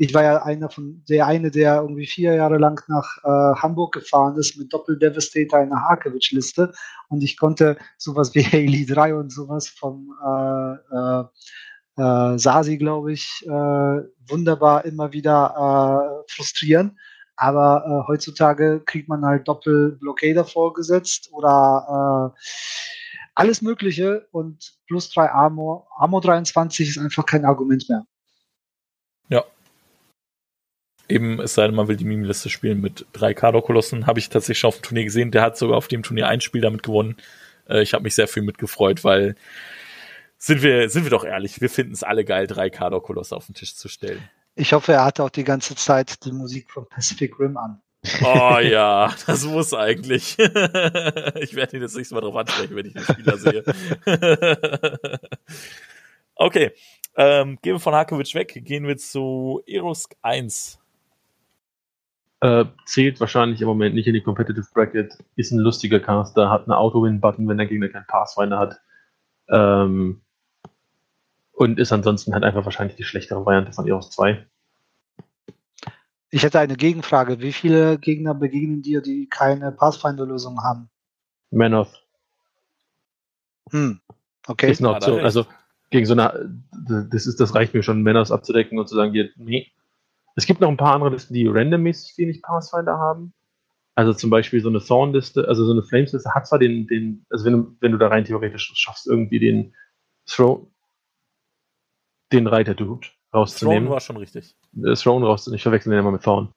ich 0.00 0.14
war 0.14 0.22
ja 0.22 0.42
einer 0.44 0.70
von 0.70 1.02
der 1.08 1.26
eine, 1.26 1.50
der 1.50 1.80
irgendwie 1.80 2.06
vier 2.06 2.34
Jahre 2.34 2.56
lang 2.56 2.80
nach 2.86 3.18
äh, 3.24 3.60
Hamburg 3.60 3.94
gefahren 3.94 4.36
ist 4.36 4.56
mit 4.56 4.72
Doppel-Devastator 4.72 5.60
in 5.60 5.70
der 5.70 5.80
Harkewitsch-Liste 5.80 6.72
und 7.08 7.22
ich 7.24 7.36
konnte 7.36 7.76
sowas 7.98 8.32
wie 8.34 8.42
Haley 8.44 8.86
3 8.86 9.16
und 9.16 9.32
sowas 9.32 9.68
vom 9.68 10.14
äh, 10.24 10.74
äh, 10.96 11.24
äh, 12.00 12.38
Sasi, 12.38 12.78
glaube 12.78 13.12
ich, 13.12 13.44
äh, 13.44 13.50
wunderbar 13.50 14.84
immer 14.84 15.12
wieder 15.12 16.22
äh, 16.28 16.32
frustrieren. 16.32 16.96
Aber 17.34 17.84
äh, 17.84 18.08
heutzutage 18.08 18.80
kriegt 18.86 19.08
man 19.08 19.24
halt 19.24 19.48
Doppel-Blockader 19.48 20.44
vorgesetzt 20.44 21.28
oder 21.32 22.34
alles 23.34 23.62
Mögliche 23.62 24.26
und 24.30 24.74
plus 24.86 25.10
3 25.10 25.30
Armor. 25.30 25.88
Armor 25.96 26.20
23 26.20 26.88
ist 26.88 26.98
einfach 26.98 27.26
kein 27.26 27.44
Argument 27.44 27.88
mehr. 27.88 28.04
Ja, 29.28 29.44
Eben, 31.08 31.40
es 31.40 31.54
sei 31.54 31.66
denn, 31.66 31.74
man 31.74 31.88
will 31.88 31.96
die 31.96 32.04
Meme-Liste 32.04 32.50
spielen 32.50 32.80
mit 32.80 33.06
drei 33.12 33.32
Kader-Kolossen. 33.32 34.06
Habe 34.06 34.18
ich 34.18 34.28
tatsächlich 34.28 34.58
schon 34.58 34.68
auf 34.68 34.76
dem 34.76 34.82
Turnier 34.82 35.04
gesehen. 35.04 35.30
Der 35.30 35.42
hat 35.42 35.56
sogar 35.56 35.78
auf 35.78 35.88
dem 35.88 36.02
Turnier 36.02 36.28
ein 36.28 36.40
Spiel 36.40 36.60
damit 36.60 36.82
gewonnen. 36.82 37.16
Äh, 37.68 37.82
ich 37.82 37.94
habe 37.94 38.04
mich 38.04 38.14
sehr 38.14 38.28
viel 38.28 38.42
mitgefreut, 38.42 39.04
weil 39.04 39.34
sind 40.36 40.62
wir, 40.62 40.88
sind 40.88 41.04
wir 41.04 41.10
doch 41.10 41.24
ehrlich, 41.24 41.60
wir 41.60 41.68
finden 41.70 41.92
es 41.92 42.04
alle 42.04 42.24
geil, 42.24 42.46
drei 42.46 42.70
Kador-Kolosse 42.70 43.34
auf 43.34 43.46
den 43.46 43.54
Tisch 43.54 43.74
zu 43.74 43.88
stellen. 43.88 44.28
Ich 44.54 44.72
hoffe, 44.72 44.92
er 44.92 45.04
hatte 45.04 45.24
auch 45.24 45.30
die 45.30 45.44
ganze 45.44 45.74
Zeit 45.74 46.24
die 46.24 46.32
Musik 46.32 46.70
von 46.70 46.88
Pacific 46.88 47.38
Rim 47.38 47.56
an. 47.56 47.80
Oh 48.22 48.58
ja, 48.62 49.12
das 49.26 49.44
muss 49.44 49.74
eigentlich. 49.74 50.38
ich 50.38 51.54
werde 51.54 51.76
ihn 51.76 51.82
jetzt 51.82 51.96
nicht 51.96 52.10
mal 52.12 52.20
drauf 52.20 52.36
ansprechen, 52.36 52.76
wenn 52.76 52.86
ich 52.86 52.92
den 52.92 53.02
Spieler 53.02 53.38
sehe. 53.38 53.64
okay, 56.34 56.72
ähm, 57.16 57.58
gehen 57.62 57.74
wir 57.74 57.80
von 57.80 57.94
Hakovic 57.94 58.34
weg, 58.34 58.60
gehen 58.64 58.86
wir 58.86 58.96
zu 58.96 59.62
Erosk 59.66 60.14
1. 60.22 60.77
Äh, 62.40 62.66
zählt 62.84 63.18
wahrscheinlich 63.18 63.60
im 63.60 63.66
Moment 63.66 63.94
nicht 63.94 64.06
in 64.06 64.14
die 64.14 64.22
Competitive 64.22 64.66
Bracket, 64.72 65.18
ist 65.34 65.50
ein 65.50 65.58
lustiger 65.58 65.98
Caster, 65.98 66.50
hat 66.50 66.62
einen 66.62 66.72
Auto-Win-Button, 66.72 67.48
wenn 67.48 67.58
der 67.58 67.66
Gegner 67.66 67.88
keinen 67.88 68.06
Pathfinder 68.06 68.58
hat. 68.58 68.80
Ähm, 69.50 70.20
und 71.52 71.80
ist 71.80 71.92
ansonsten 71.92 72.34
halt 72.34 72.44
einfach 72.44 72.64
wahrscheinlich 72.64 72.96
die 72.96 73.02
schlechtere 73.02 73.44
Variante 73.44 73.72
von 73.72 73.88
Eros 73.88 74.10
2. 74.10 74.46
Ich 76.30 76.42
hätte 76.44 76.60
eine 76.60 76.76
Gegenfrage. 76.76 77.40
Wie 77.40 77.52
viele 77.52 77.98
Gegner 77.98 78.34
begegnen 78.34 78.82
dir, 78.82 79.00
die 79.00 79.28
keine 79.28 79.72
Pathfinder-Lösung 79.72 80.62
haben? 80.62 80.90
Manoth. 81.50 82.06
Hm. 83.70 84.00
Okay. 84.46 84.70
Ist 84.70 84.80
eine 84.80 84.90
Option. 84.90 85.20
Also 85.20 85.46
gegen 85.90 86.06
so 86.06 86.12
eine, 86.12 86.62
das 87.10 87.26
ist, 87.26 87.40
das 87.40 87.54
reicht 87.54 87.74
mir 87.74 87.82
schon, 87.82 88.02
Manoth 88.02 88.30
abzudecken 88.30 88.78
und 88.78 88.88
zu 88.88 88.94
sagen, 88.94 89.12
hier, 89.12 89.30
nee. 89.36 89.72
Es 90.38 90.46
gibt 90.46 90.60
noch 90.60 90.68
ein 90.68 90.76
paar 90.76 90.94
andere 90.94 91.10
Listen, 91.10 91.34
die 91.34 91.48
randommäßig 91.48 92.16
wenig 92.16 92.42
Pathfinder 92.42 92.96
haben. 92.96 93.34
Also 93.96 94.14
zum 94.14 94.30
Beispiel 94.30 94.60
so 94.60 94.68
eine 94.68 94.78
Thorn-Liste, 94.78 95.48
also 95.48 95.64
so 95.64 95.72
eine 95.72 95.82
Flames-Liste 95.82 96.32
hat 96.32 96.46
zwar 96.46 96.60
den, 96.60 96.86
den, 96.86 97.26
also 97.28 97.44
wenn 97.44 97.52
du, 97.54 97.76
wenn 97.80 97.90
du 97.90 97.98
da 97.98 98.06
rein 98.06 98.24
theoretisch 98.24 98.70
schaffst, 98.76 99.08
irgendwie 99.08 99.40
den 99.40 99.74
Throw, 100.26 100.68
den 102.32 102.46
Reiter-Dude 102.46 103.08
rauszunehmen. 103.34 103.86
Throne 103.86 103.94
war 103.94 104.00
schon 104.00 104.16
richtig. 104.16 104.54
Äh, 104.80 104.94
Throne 104.94 105.26
rauszunehmen, 105.26 105.56
ich 105.56 105.64
verwechsel 105.64 105.90
den 105.90 105.98
immer 105.98 106.12
mit 106.12 106.22
Thorn. 106.22 106.54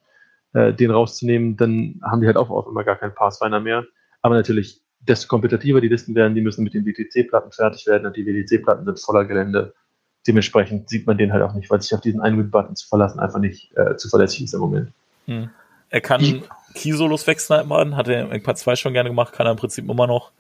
Äh, 0.53 0.75
den 0.75 0.91
rauszunehmen, 0.91 1.57
dann 1.57 1.99
haben 2.03 2.21
die 2.21 2.27
halt 2.27 2.37
auch 2.37 2.51
auf 2.51 2.67
immer 2.67 2.83
gar 2.83 2.97
keinen 2.97 3.15
Pathfinder 3.15 3.59
mehr. 3.59 3.83
Aber 4.21 4.35
natürlich, 4.35 4.79
desto 4.99 5.27
kompetitiver 5.27 5.81
die 5.81 5.87
Listen 5.87 6.13
werden, 6.13 6.35
die 6.35 6.41
müssen 6.41 6.63
mit 6.63 6.75
den 6.75 6.85
WTC-Platten 6.85 7.51
fertig 7.51 7.87
werden 7.87 8.05
und 8.05 8.15
die 8.15 8.27
WTC-Platten 8.27 8.85
sind 8.85 8.99
voller 8.99 9.25
Gelände. 9.25 9.73
Dementsprechend 10.27 10.89
sieht 10.89 11.07
man 11.07 11.17
den 11.17 11.33
halt 11.33 11.43
auch 11.43 11.53
nicht, 11.53 11.69
weil 11.69 11.81
sich 11.81 11.93
auf 11.93 12.01
diesen 12.01 12.21
einen 12.21 12.37
Win-Button 12.37 12.75
zu 12.75 12.87
verlassen 12.87 13.19
einfach 13.19 13.39
nicht 13.39 13.75
äh, 13.75 13.95
zuverlässig 13.97 14.43
ist 14.43 14.53
im 14.53 14.59
Moment. 14.59 14.91
Hm. 15.25 15.49
Er 15.89 16.01
kann 16.01 16.43
Key-Solos 16.73 17.27
wegsnipen, 17.27 17.97
hat 17.97 18.07
er 18.07 18.31
in 18.31 18.43
Part 18.43 18.57
2 18.57 18.75
schon 18.75 18.93
gerne 18.93 19.09
gemacht, 19.09 19.33
kann 19.33 19.45
er 19.45 19.51
im 19.51 19.57
Prinzip 19.57 19.89
immer 19.89 20.07
noch. 20.07 20.31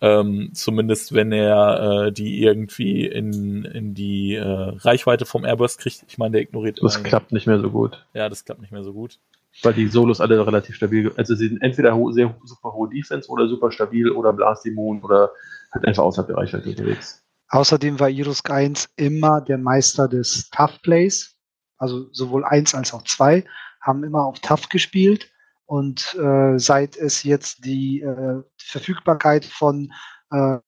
Ähm, 0.00 0.50
zumindest 0.54 1.12
wenn 1.12 1.32
er 1.32 2.06
äh, 2.06 2.12
die 2.12 2.40
irgendwie 2.42 3.04
in, 3.04 3.64
in 3.64 3.94
die 3.94 4.36
äh, 4.36 4.42
Reichweite 4.44 5.26
vom 5.26 5.44
Airburst 5.44 5.80
kriegt. 5.80 6.04
Ich 6.06 6.18
meine, 6.18 6.32
der 6.32 6.42
ignoriert 6.42 6.78
Das 6.80 7.02
klappt 7.02 7.32
nicht 7.32 7.48
mehr 7.48 7.58
so 7.58 7.70
gut. 7.70 8.06
Ja, 8.14 8.28
das 8.28 8.44
klappt 8.44 8.60
nicht 8.60 8.70
mehr 8.70 8.84
so 8.84 8.92
gut. 8.92 9.18
Weil 9.62 9.74
die 9.74 9.88
Solos 9.88 10.20
alle 10.20 10.46
relativ 10.46 10.76
stabil 10.76 11.10
Also 11.16 11.34
sie 11.34 11.48
sind 11.48 11.62
entweder 11.62 11.96
ho 11.96 12.12
sehr 12.12 12.32
super 12.44 12.72
hohe 12.72 12.88
Defense 12.88 13.28
oder 13.28 13.48
super 13.48 13.72
stabil 13.72 14.08
oder 14.10 14.32
Blast 14.32 14.66
Immun 14.66 15.00
oder 15.02 15.32
halt 15.72 15.84
einfach 15.84 16.04
außerhalb 16.04 16.28
der 16.28 16.36
Reichweite 16.36 16.68
unterwegs. 16.68 17.24
Außerdem 17.50 17.98
war 17.98 18.10
Irusk 18.10 18.50
1 18.50 18.90
immer 18.96 19.40
der 19.40 19.58
Meister 19.58 20.08
des 20.08 20.50
Tough 20.50 20.80
Plays. 20.82 21.36
Also 21.78 22.12
sowohl 22.12 22.44
1 22.44 22.74
als 22.74 22.92
auch 22.92 23.04
2 23.04 23.44
haben 23.80 24.04
immer 24.04 24.24
auf 24.24 24.40
Tough 24.40 24.68
gespielt. 24.68 25.30
Und 25.66 26.14
äh, 26.18 26.58
seit 26.58 26.96
es 26.96 27.22
jetzt 27.22 27.64
die 27.64 28.00
äh, 28.00 28.42
Verfügbarkeit 28.58 29.44
von 29.44 29.92
äh, 30.30 30.58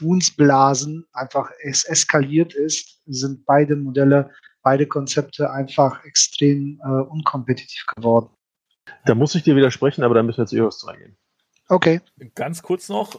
Woundsblasen 0.00 1.06
einfach 1.12 1.50
es 1.62 1.84
eskaliert 1.84 2.54
ist, 2.54 3.00
sind 3.06 3.44
beide 3.46 3.76
Modelle, 3.76 4.30
beide 4.62 4.86
Konzepte 4.86 5.50
einfach 5.50 6.04
extrem 6.04 6.80
äh, 6.84 6.88
unkompetitiv 6.88 7.84
geworden. 7.96 8.30
Da 9.06 9.14
muss 9.14 9.34
ich 9.34 9.42
dir 9.42 9.56
widersprechen, 9.56 10.02
aber 10.02 10.14
da 10.14 10.22
müssen 10.22 10.38
wir 10.38 10.46
zu 10.46 10.56
Eos 10.56 10.80
2 10.80 10.96
gehen. 10.96 11.16
Okay. 11.68 12.00
Ganz 12.34 12.62
kurz 12.62 12.88
noch. 12.88 13.18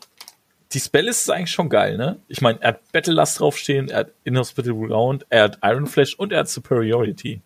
Die 0.75 0.81
Spell 0.81 1.07
ist 1.07 1.31
eigentlich 1.31 1.51
schon 1.51 1.69
geil, 1.69 1.95
ne? 1.95 2.19
Ich 2.27 2.41
meine, 2.41 2.61
er 2.61 2.73
hat 2.73 2.91
Battle 2.91 3.13
Lust 3.13 3.39
draufstehen, 3.39 3.87
er 3.87 3.99
hat 3.99 4.11
Inhospitable 4.25 4.89
Ground, 4.89 5.25
er 5.29 5.43
hat 5.43 5.59
Iron 5.63 5.87
Flash 5.87 6.15
und 6.15 6.33
er 6.33 6.39
hat 6.39 6.49
Superiority. 6.49 7.41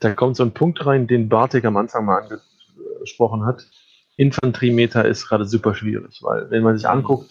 Da 0.00 0.12
kommt 0.12 0.36
so 0.36 0.42
ein 0.42 0.52
Punkt 0.52 0.84
rein, 0.84 1.06
den 1.06 1.30
Bartik 1.30 1.64
am 1.64 1.78
Anfang 1.78 2.04
mal 2.04 2.20
angesprochen 2.20 3.46
hat. 3.46 3.66
Infanteriemeter 4.18 5.06
ist 5.06 5.26
gerade 5.26 5.46
super 5.46 5.74
schwierig, 5.74 6.18
weil 6.22 6.50
wenn 6.50 6.62
man 6.62 6.76
sich 6.76 6.86
anguckt, 6.86 7.30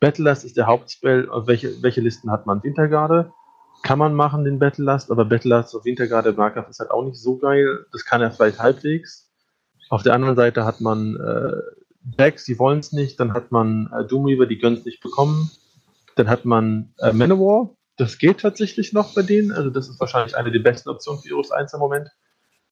Battlelust 0.00 0.46
ist 0.46 0.56
der 0.56 0.66
Hauptspell, 0.66 1.28
auf 1.28 1.46
welche, 1.46 1.82
welche 1.82 2.00
Listen 2.00 2.30
hat 2.30 2.46
man? 2.46 2.62
Wintergarde 2.62 3.34
kann 3.82 3.98
man 3.98 4.14
machen, 4.14 4.44
den 4.44 4.58
Battlelust, 4.58 5.10
aber 5.10 5.26
Battlelust 5.26 5.76
auf 5.76 5.84
Wintergarde 5.84 6.32
Markov 6.32 6.70
ist 6.70 6.80
halt 6.80 6.90
auch 6.90 7.04
nicht 7.04 7.20
so 7.20 7.36
geil. 7.36 7.84
Das 7.92 8.06
kann 8.06 8.22
er 8.22 8.30
vielleicht 8.30 8.60
halbwegs. 8.60 9.30
Auf 9.90 10.02
der 10.02 10.14
anderen 10.14 10.36
Seite 10.36 10.64
hat 10.64 10.80
man 10.80 11.16
äh, 11.16 11.75
Decks, 12.06 12.44
die 12.44 12.58
wollen 12.58 12.78
es 12.78 12.92
nicht, 12.92 13.18
dann 13.18 13.34
hat 13.34 13.50
man 13.50 13.90
äh, 13.92 14.06
Doomweaver, 14.06 14.46
die 14.46 14.58
können 14.58 14.76
es 14.76 14.84
nicht 14.84 15.02
bekommen. 15.02 15.50
Dann 16.14 16.28
hat 16.28 16.44
man 16.44 16.94
äh, 17.00 17.12
Manowar, 17.12 17.74
das 17.96 18.18
geht 18.18 18.40
tatsächlich 18.40 18.92
noch 18.92 19.14
bei 19.14 19.22
denen, 19.22 19.52
also 19.52 19.70
das 19.70 19.88
ist 19.88 19.98
wahrscheinlich 19.98 20.36
eine 20.36 20.52
der 20.52 20.60
besten 20.60 20.88
Optionen 20.88 21.20
für 21.20 21.28
Heroes 21.28 21.50
1 21.50 21.74
im 21.74 21.80
Moment. 21.80 22.08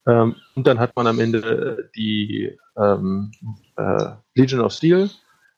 Ähm, 0.07 0.37
und 0.55 0.67
dann 0.67 0.79
hat 0.79 0.95
man 0.97 1.07
am 1.07 1.19
Ende 1.19 1.91
die 1.97 2.57
ähm, 2.77 3.33
äh, 3.77 4.11
Legion 4.35 4.61
of 4.61 4.73
Steel. 4.73 5.11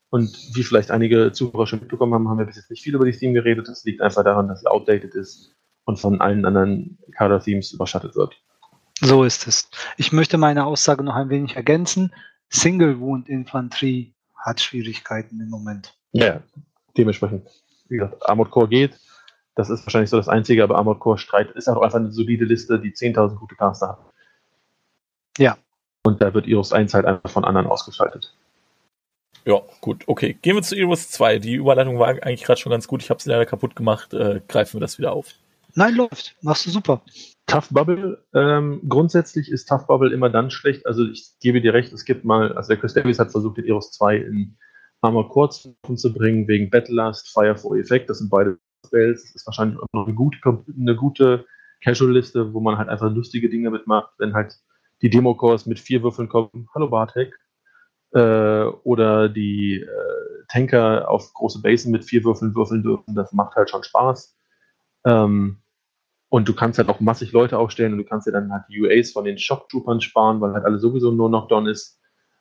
Und 0.09 0.55
wie 0.55 0.63
vielleicht 0.63 0.89
einige 0.89 1.33
Zuhörer 1.33 1.67
schon 1.67 1.79
mitbekommen 1.79 2.13
haben, 2.13 2.29
haben 2.29 2.39
wir 2.39 2.45
bis 2.45 2.55
jetzt 2.55 2.71
nicht 2.71 2.81
viel 2.81 2.95
über 2.95 3.05
die 3.05 3.11
Theme 3.11 3.33
geredet. 3.33 3.67
Das 3.67 3.83
liegt 3.83 4.01
einfach 4.01 4.23
daran, 4.23 4.47
dass 4.47 4.59
es 4.59 4.65
outdated 4.65 5.13
ist 5.15 5.53
und 5.83 5.99
von 5.99 6.21
allen 6.21 6.45
anderen 6.45 6.97
Kader-Themes 7.11 7.73
überschattet 7.73 8.15
wird. 8.15 8.35
So 9.01 9.23
ist 9.25 9.47
es. 9.47 9.69
Ich 9.97 10.11
möchte 10.11 10.37
meine 10.37 10.65
Aussage 10.65 11.03
noch 11.03 11.15
ein 11.15 11.29
wenig 11.29 11.55
ergänzen. 11.55 12.13
Single 12.49 12.99
Wound 12.99 13.29
Infanterie 13.29 14.13
hat 14.35 14.61
Schwierigkeiten 14.61 15.39
im 15.41 15.49
Moment. 15.49 15.97
Ja, 16.11 16.41
dementsprechend. 16.97 17.47
Wie 17.89 17.97
gesagt, 17.97 18.27
Armored 18.27 18.51
Core 18.51 18.67
geht. 18.67 18.99
Das 19.55 19.69
ist 19.69 19.85
wahrscheinlich 19.85 20.09
so 20.09 20.17
das 20.17 20.29
Einzige, 20.29 20.63
aber 20.63 20.77
Armored 20.77 20.99
Core 20.99 21.17
Streit 21.17 21.51
ist 21.51 21.67
auch 21.67 21.81
einfach 21.81 21.99
eine 21.99 22.11
solide 22.11 22.45
Liste, 22.45 22.79
die 22.79 22.91
10.000 22.91 23.35
gute 23.35 23.55
Caster 23.55 23.89
hat. 23.89 23.99
Ja. 25.37 25.57
Und 26.03 26.21
da 26.21 26.33
wird 26.33 26.47
Iris 26.47 26.71
1 26.71 26.93
halt 26.93 27.05
einfach 27.05 27.29
von 27.29 27.43
anderen 27.43 27.67
ausgeschaltet. 27.67 28.33
Ja, 29.45 29.61
gut, 29.81 30.03
okay. 30.07 30.33
Gehen 30.41 30.55
wir 30.55 30.61
zu 30.61 30.75
Iris 30.75 31.09
2. 31.09 31.39
Die 31.39 31.55
Überleitung 31.55 31.99
war 31.99 32.09
eigentlich 32.09 32.43
gerade 32.43 32.59
schon 32.59 32.71
ganz 32.71 32.87
gut. 32.87 33.01
Ich 33.01 33.09
habe 33.09 33.21
sie 33.21 33.29
leider 33.29 33.45
kaputt 33.45 33.75
gemacht. 33.75 34.13
Äh, 34.13 34.41
greifen 34.47 34.73
wir 34.73 34.81
das 34.81 34.97
wieder 34.97 35.13
auf. 35.13 35.33
Nein, 35.77 35.93
läuft. 35.93 36.35
Machst 36.41 36.65
du 36.65 36.71
super. 36.71 37.03
Tough 37.45 37.69
Bubble, 37.69 38.25
ähm, 38.33 38.81
grundsätzlich 38.89 39.51
ist 39.51 39.69
Tough 39.69 39.85
Bubble 39.85 40.11
immer 40.11 40.31
dann 40.31 40.49
schlecht. 40.49 40.87
Also 40.87 41.05
ich 41.05 41.35
gebe 41.39 41.61
dir 41.61 41.71
recht, 41.71 41.93
es 41.93 42.03
gibt 42.03 42.25
mal, 42.25 42.51
also 42.53 42.69
der 42.69 42.77
Chris 42.77 42.95
Davis 42.95 43.19
hat 43.19 43.29
versucht, 43.29 43.57
den 43.57 43.65
Eros 43.65 43.91
2 43.91 44.17
in 44.17 44.57
Armor 45.01 45.29
Core 45.29 45.51
zu 45.51 46.13
bringen, 46.13 46.47
wegen 46.47 46.71
Battlelust, 46.71 47.29
Fire 47.31 47.55
for 47.55 47.77
Effect. 47.77 48.09
Das 48.09 48.17
sind 48.17 48.31
beide 48.31 48.57
Spells. 48.87 49.21
Das 49.21 49.35
ist 49.35 49.45
wahrscheinlich 49.45 49.77
auch 49.77 49.85
noch 49.93 50.07
eine 50.07 50.15
gute, 50.15 50.39
eine 50.75 50.95
gute 50.95 51.45
Casual-Liste, 51.83 52.55
wo 52.55 52.59
man 52.59 52.79
halt 52.79 52.89
einfach 52.89 53.11
lustige 53.11 53.47
Dinge 53.47 53.69
mitmacht, 53.69 54.09
wenn 54.17 54.33
halt 54.33 54.55
die 55.03 55.11
Demo-Cores 55.11 55.67
mit 55.67 55.79
vier 55.79 56.01
Würfeln 56.01 56.27
kommen. 56.27 56.67
Hallo 56.73 56.89
Bartek. 56.89 57.37
Äh, 58.15 58.63
oder 58.81 59.29
die 59.29 59.81
äh, 59.81 60.43
Tanker 60.47 61.07
auf 61.07 61.31
große 61.35 61.61
Basen 61.61 61.91
mit 61.91 62.03
vier 62.03 62.23
Würfeln 62.23 62.55
würfeln 62.55 62.81
dürfen. 62.81 63.13
Das 63.13 63.31
macht 63.31 63.55
halt 63.55 63.69
schon 63.69 63.83
Spaß. 63.83 64.35
Ähm, 65.05 65.59
und 66.29 66.47
du 66.47 66.53
kannst 66.53 66.77
halt 66.77 66.89
auch 66.89 66.99
massig 66.99 67.31
Leute 67.31 67.57
aufstellen 67.57 67.93
und 67.93 67.99
du 67.99 68.03
kannst 68.03 68.27
dir 68.27 68.31
dann 68.31 68.51
halt 68.51 68.63
die 68.69 68.81
UAs 68.81 69.11
von 69.11 69.23
den 69.23 69.37
Shock-Troopern 69.37 70.01
sparen, 70.01 70.41
weil 70.41 70.53
halt 70.53 70.65
alle 70.65 70.79
sowieso 70.79 71.11
nur 71.11 71.29
noch 71.29 71.47
Don 71.47 71.67
ist 71.67 71.99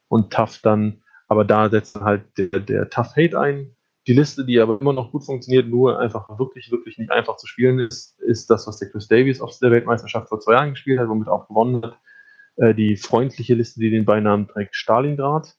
und 0.08 0.32
Tough 0.32 0.60
dann. 0.62 1.02
Aber 1.28 1.44
da 1.44 1.68
setzt 1.70 1.96
dann 1.96 2.04
halt 2.04 2.24
der, 2.36 2.60
der 2.60 2.90
Tough 2.90 3.14
Hate 3.16 3.38
ein. 3.38 3.76
Die 4.06 4.12
Liste, 4.12 4.44
die 4.44 4.60
aber 4.60 4.80
immer 4.80 4.92
noch 4.92 5.10
gut 5.10 5.24
funktioniert, 5.24 5.66
nur 5.66 5.98
einfach 5.98 6.38
wirklich, 6.38 6.70
wirklich 6.70 6.96
nicht 6.98 7.10
einfach 7.10 7.36
zu 7.36 7.46
spielen 7.46 7.80
ist, 7.80 8.18
ist 8.20 8.48
das, 8.50 8.66
was 8.66 8.78
der 8.78 8.90
Chris 8.90 9.08
Davies 9.08 9.40
auf 9.40 9.58
der 9.58 9.72
Weltmeisterschaft 9.72 10.28
vor 10.28 10.38
zwei 10.38 10.52
Jahren 10.52 10.70
gespielt 10.70 11.00
hat, 11.00 11.08
womit 11.08 11.28
auch 11.28 11.48
gewonnen 11.48 11.82
hat. 11.82 11.98
Äh, 12.56 12.74
die 12.74 12.96
freundliche 12.96 13.54
Liste, 13.54 13.80
die 13.80 13.90
den 13.90 14.04
Beinamen 14.04 14.48
trägt, 14.48 14.76
Stalingrad. 14.76 15.56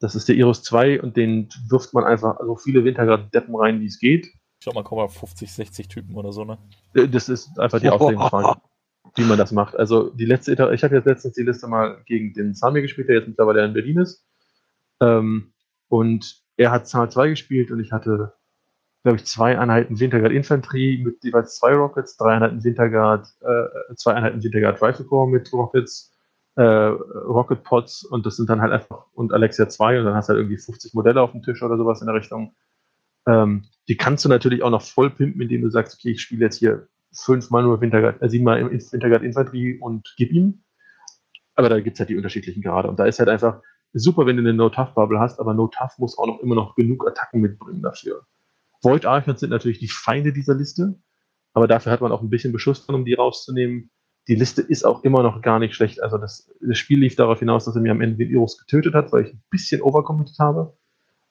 Das 0.00 0.14
ist 0.14 0.28
der 0.28 0.36
Iris 0.36 0.62
2 0.62 1.02
und 1.02 1.16
den 1.16 1.48
wirft 1.68 1.92
man 1.92 2.04
einfach 2.04 2.38
so 2.40 2.56
viele 2.56 2.84
Wintergrad-Deppen 2.84 3.56
rein, 3.56 3.80
wie 3.80 3.86
es 3.86 3.98
geht. 3.98 4.28
Ich 4.58 4.64
glaube, 4.64 4.76
man 4.76 4.84
kommt 4.84 5.02
auf 5.02 5.14
50, 5.16 5.52
60 5.52 5.88
Typen 5.88 6.16
oder 6.16 6.32
so, 6.32 6.44
ne? 6.44 6.58
Äh, 6.94 7.08
das 7.08 7.28
ist 7.28 7.58
einfach 7.60 7.80
die 7.80 7.90
Aufregungsfrage, 7.90 8.60
wie 9.14 9.24
man 9.24 9.38
das 9.38 9.52
macht. 9.52 9.76
Also 9.76 10.10
die 10.10 10.24
letzte 10.24 10.52
Iter 10.52 10.72
ich 10.72 10.82
habe 10.82 10.96
jetzt 10.96 11.06
letztens 11.06 11.34
die 11.34 11.44
Liste 11.44 11.68
mal 11.68 12.02
gegen 12.06 12.32
den 12.32 12.54
Sami 12.54 12.82
gespielt, 12.82 13.08
der 13.08 13.16
jetzt 13.16 13.28
mittlerweile 13.28 13.64
in 13.64 13.72
Berlin 13.72 13.98
ist. 13.98 14.26
Ähm, 15.00 15.52
und 15.88 16.42
er 16.56 16.72
hat 16.72 16.88
Zahl 16.88 17.08
2 17.10 17.28
gespielt 17.28 17.70
und 17.70 17.78
ich 17.78 17.92
hatte, 17.92 18.34
glaube 19.04 19.16
ich, 19.16 19.24
zwei 19.26 19.56
Einheiten 19.56 20.00
Winterguard 20.00 20.32
Infanterie 20.32 21.04
mit 21.04 21.22
jeweils 21.22 21.56
zwei 21.56 21.74
Rockets, 21.74 22.16
drei 22.16 22.34
Einheiten 22.34 22.64
Winterguard, 22.64 23.28
äh, 23.40 23.94
zwei 23.94 24.14
Einheiten 24.14 24.42
Winterguard 24.42 24.82
Rifle 24.82 25.04
Corps 25.04 25.28
mit 25.28 25.52
Rockets, 25.52 26.12
äh, 26.56 26.62
Rocket 26.62 27.62
Pods 27.62 28.02
und 28.02 28.26
das 28.26 28.36
sind 28.36 28.50
dann 28.50 28.60
halt 28.60 28.72
einfach 28.72 29.06
und 29.14 29.32
Alexia 29.32 29.68
2 29.68 30.00
und 30.00 30.06
dann 30.06 30.14
hast 30.14 30.28
du 30.28 30.32
halt 30.32 30.40
irgendwie 30.40 30.58
50 30.58 30.94
Modelle 30.94 31.22
auf 31.22 31.30
dem 31.30 31.42
Tisch 31.42 31.62
oder 31.62 31.76
sowas 31.76 32.00
in 32.00 32.08
der 32.08 32.16
Richtung. 32.16 32.56
Ähm, 33.28 33.66
die 33.88 33.96
kannst 33.96 34.24
du 34.24 34.28
natürlich 34.28 34.62
auch 34.62 34.70
noch 34.70 34.82
voll 34.82 35.10
pimpen, 35.10 35.40
indem 35.40 35.62
du 35.62 35.70
sagst, 35.70 35.94
okay, 35.94 36.12
ich 36.12 36.20
spiele 36.20 36.46
jetzt 36.46 36.56
hier 36.56 36.88
fünfmal 37.12 37.62
nur 37.62 37.80
Wintergard, 37.80 38.22
äh, 38.22 38.28
siebenmal 38.28 38.70
Wintergard 38.70 39.22
Infanterie 39.22 39.78
und 39.78 40.14
gib 40.16 40.32
ihm. 40.32 40.62
Aber 41.54 41.68
da 41.68 41.80
gibt 41.80 41.96
es 41.96 42.00
halt 42.00 42.10
die 42.10 42.16
unterschiedlichen 42.16 42.62
Grade. 42.62 42.88
Und 42.88 42.98
da 42.98 43.06
ist 43.06 43.18
halt 43.18 43.28
einfach 43.28 43.60
super, 43.92 44.26
wenn 44.26 44.36
du 44.36 44.42
eine 44.42 44.54
No-Tough-Bubble 44.54 45.18
hast, 45.18 45.40
aber 45.40 45.54
No-Tough 45.54 45.98
muss 45.98 46.16
auch 46.18 46.26
noch 46.26 46.40
immer 46.40 46.54
noch 46.54 46.74
genug 46.74 47.06
Attacken 47.06 47.40
mitbringen 47.40 47.82
dafür. 47.82 48.26
Void 48.82 49.06
Archons 49.06 49.40
sind 49.40 49.50
natürlich 49.50 49.78
die 49.78 49.88
Feinde 49.88 50.32
dieser 50.32 50.54
Liste, 50.54 50.98
aber 51.52 51.66
dafür 51.66 51.92
hat 51.92 52.00
man 52.00 52.12
auch 52.12 52.22
ein 52.22 52.30
bisschen 52.30 52.52
Beschuss 52.52 52.86
drin, 52.86 52.94
um 52.94 53.04
die 53.04 53.14
rauszunehmen. 53.14 53.90
Die 54.28 54.36
Liste 54.36 54.62
ist 54.62 54.84
auch 54.84 55.02
immer 55.04 55.22
noch 55.22 55.42
gar 55.42 55.58
nicht 55.58 55.74
schlecht. 55.74 56.02
Also 56.02 56.18
das, 56.18 56.48
das 56.60 56.78
Spiel 56.78 57.00
lief 57.00 57.16
darauf 57.16 57.40
hinaus, 57.40 57.64
dass 57.64 57.74
er 57.74 57.82
mir 57.82 57.92
am 57.92 58.00
Ende 58.00 58.16
den 58.16 58.30
Iros 58.30 58.58
getötet 58.58 58.94
hat, 58.94 59.10
weil 59.12 59.24
ich 59.24 59.32
ein 59.32 59.42
bisschen 59.50 59.82
overcommitted 59.82 60.38
habe. 60.38 60.76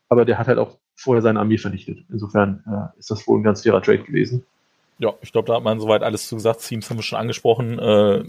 Aber 0.10 0.26
der 0.26 0.38
hat 0.40 0.48
halt 0.48 0.58
auch 0.58 0.80
vorher 0.98 1.22
seine 1.22 1.40
Armee 1.40 1.58
vernichtet. 1.58 2.00
Insofern 2.12 2.64
äh, 2.68 3.00
ist 3.00 3.10
das 3.12 3.26
wohl 3.28 3.40
ein 3.40 3.44
ganz 3.44 3.64
fairer 3.64 3.82
Trade 3.82 4.04
gewesen. 4.04 4.46
Ja, 5.00 5.14
ich 5.22 5.32
glaube, 5.32 5.48
da 5.48 5.56
hat 5.56 5.64
man 5.64 5.80
soweit 5.80 6.02
alles 6.02 6.28
zu 6.28 6.36
gesagt. 6.36 6.62
Teams 6.62 6.90
haben 6.90 6.98
wir 6.98 7.04
schon 7.04 7.20
angesprochen. 7.20 7.78
Äh, 7.78 8.24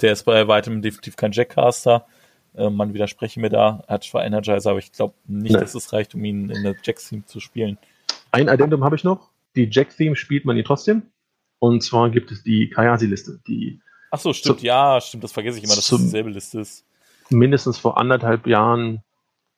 der 0.00 0.12
ist 0.12 0.22
bei 0.24 0.46
weitem 0.46 0.80
definitiv 0.80 1.16
kein 1.16 1.32
Jackcaster. 1.32 2.06
Äh, 2.54 2.70
man 2.70 2.94
widerspreche 2.94 3.40
mir 3.40 3.50
da. 3.50 3.82
Er 3.88 3.94
hat 3.94 4.04
zwar 4.04 4.24
Energizer, 4.24 4.70
aber 4.70 4.78
ich 4.78 4.92
glaube 4.92 5.14
nicht, 5.26 5.52
Nein. 5.52 5.60
dass 5.60 5.74
es 5.74 5.92
reicht, 5.92 6.14
um 6.14 6.24
ihn 6.24 6.48
in 6.48 6.62
der 6.62 6.76
Jack-Theme 6.82 7.26
zu 7.26 7.40
spielen. 7.40 7.76
Ein 8.30 8.48
Addendum 8.48 8.84
habe 8.84 8.94
ich 8.94 9.04
noch. 9.04 9.30
Die 9.56 9.68
Jack-Theme 9.70 10.14
spielt 10.14 10.44
man 10.44 10.54
hier 10.54 10.64
trotzdem. 10.64 11.02
Und 11.58 11.82
zwar 11.82 12.10
gibt 12.10 12.30
es 12.30 12.42
die 12.42 12.70
Kayasi-Liste. 12.70 13.40
Die 13.46 13.80
Ach 14.10 14.18
so, 14.18 14.32
stimmt. 14.32 14.60
Zu, 14.60 14.66
ja, 14.66 15.00
stimmt. 15.00 15.24
Das 15.24 15.32
vergesse 15.32 15.58
ich 15.58 15.64
immer, 15.64 15.74
dass 15.74 15.88
das 15.88 16.00
dieselbe 16.00 16.30
Liste 16.30 16.60
ist. 16.60 16.84
Mindestens 17.30 17.78
vor 17.78 17.98
anderthalb 17.98 18.46
Jahren 18.46 19.02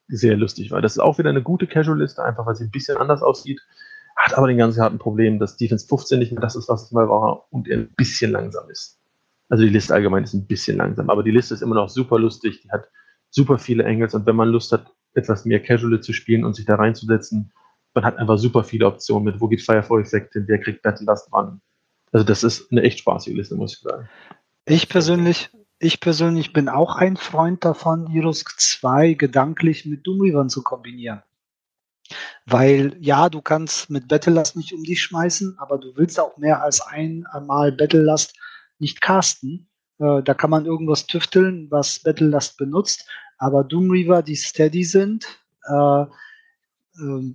sehr 0.08 0.36
lustig 0.36 0.70
war. 0.70 0.82
Das 0.82 0.92
ist 0.92 0.98
auch 0.98 1.18
wieder 1.18 1.30
eine 1.30 1.42
gute 1.42 1.66
Casual-Liste, 1.66 2.22
einfach 2.22 2.46
weil 2.46 2.56
sie 2.56 2.64
ein 2.64 2.70
bisschen 2.70 2.96
anders 2.96 3.22
aussieht. 3.22 3.60
Hat 4.16 4.36
aber 4.36 4.46
den 4.46 4.58
ganz 4.58 4.78
harten 4.78 4.98
Problem, 4.98 5.38
dass 5.38 5.56
Defense 5.56 5.86
15 5.86 6.18
nicht 6.18 6.32
mehr 6.32 6.40
das 6.40 6.56
ist, 6.56 6.68
was 6.68 6.84
es 6.84 6.92
mal 6.92 7.08
war 7.08 7.46
und 7.50 7.68
er 7.68 7.78
ein 7.78 7.88
bisschen 7.96 8.30
langsam 8.30 8.70
ist. 8.70 9.00
Also 9.48 9.64
die 9.64 9.70
Liste 9.70 9.94
allgemein 9.94 10.24
ist 10.24 10.34
ein 10.34 10.46
bisschen 10.46 10.76
langsam, 10.76 11.10
aber 11.10 11.22
die 11.22 11.30
Liste 11.30 11.54
ist 11.54 11.62
immer 11.62 11.74
noch 11.74 11.88
super 11.88 12.18
lustig, 12.18 12.62
die 12.62 12.70
hat 12.70 12.88
super 13.30 13.58
viele 13.58 13.84
Angles 13.84 14.14
und 14.14 14.26
wenn 14.26 14.36
man 14.36 14.48
Lust 14.48 14.72
hat, 14.72 14.86
etwas 15.14 15.44
mehr 15.44 15.60
Casual 15.60 16.00
zu 16.00 16.12
spielen 16.12 16.44
und 16.44 16.54
sich 16.54 16.64
da 16.64 16.74
reinzusetzen, 16.74 17.52
man 17.94 18.04
hat 18.04 18.18
einfach 18.18 18.38
super 18.38 18.64
viele 18.64 18.86
Optionen 18.86 19.24
mit, 19.24 19.40
wo 19.40 19.48
geht 19.48 19.62
Firefall 19.62 20.00
Effect 20.00 20.32
hin, 20.32 20.44
wer 20.48 20.58
kriegt 20.58 20.82
Battle 20.82 21.06
Last 21.06 21.28
wann. 21.30 21.60
Also 22.12 22.26
das 22.26 22.42
ist 22.42 22.70
eine 22.72 22.82
echt 22.82 22.98
spaßige 23.00 23.34
Liste, 23.34 23.54
muss 23.54 23.74
ich 23.74 23.80
sagen. 23.80 24.08
Ich 24.66 24.88
persönlich, 24.88 25.50
ich 25.84 26.00
persönlich 26.00 26.52
bin 26.52 26.68
auch 26.68 26.96
ein 26.96 27.16
Freund 27.16 27.64
davon, 27.64 28.10
Irusk 28.10 28.58
2 28.58 29.14
gedanklich 29.14 29.84
mit 29.84 30.06
Doomweavern 30.06 30.48
zu 30.48 30.62
kombinieren. 30.62 31.22
Weil 32.46 32.96
ja, 33.00 33.28
du 33.28 33.40
kannst 33.40 33.90
mit 33.90 34.08
Battlelast 34.08 34.56
nicht 34.56 34.72
um 34.72 34.82
dich 34.82 35.02
schmeißen, 35.02 35.58
aber 35.58 35.78
du 35.78 35.96
willst 35.96 36.18
auch 36.18 36.36
mehr 36.36 36.62
als 36.62 36.80
einmal 36.80 37.72
Battlelast 37.72 38.34
nicht 38.78 39.00
casten. 39.00 39.68
Äh, 39.98 40.22
da 40.22 40.34
kann 40.34 40.50
man 40.50 40.66
irgendwas 40.66 41.06
tüfteln, 41.06 41.70
was 41.70 42.00
Battlelast 42.00 42.56
benutzt, 42.56 43.08
aber 43.38 43.64
Doomreaver, 43.64 44.22
die 44.22 44.36
steady 44.36 44.84
sind, 44.84 45.26
äh, 45.66 46.02
äh, 46.02 47.34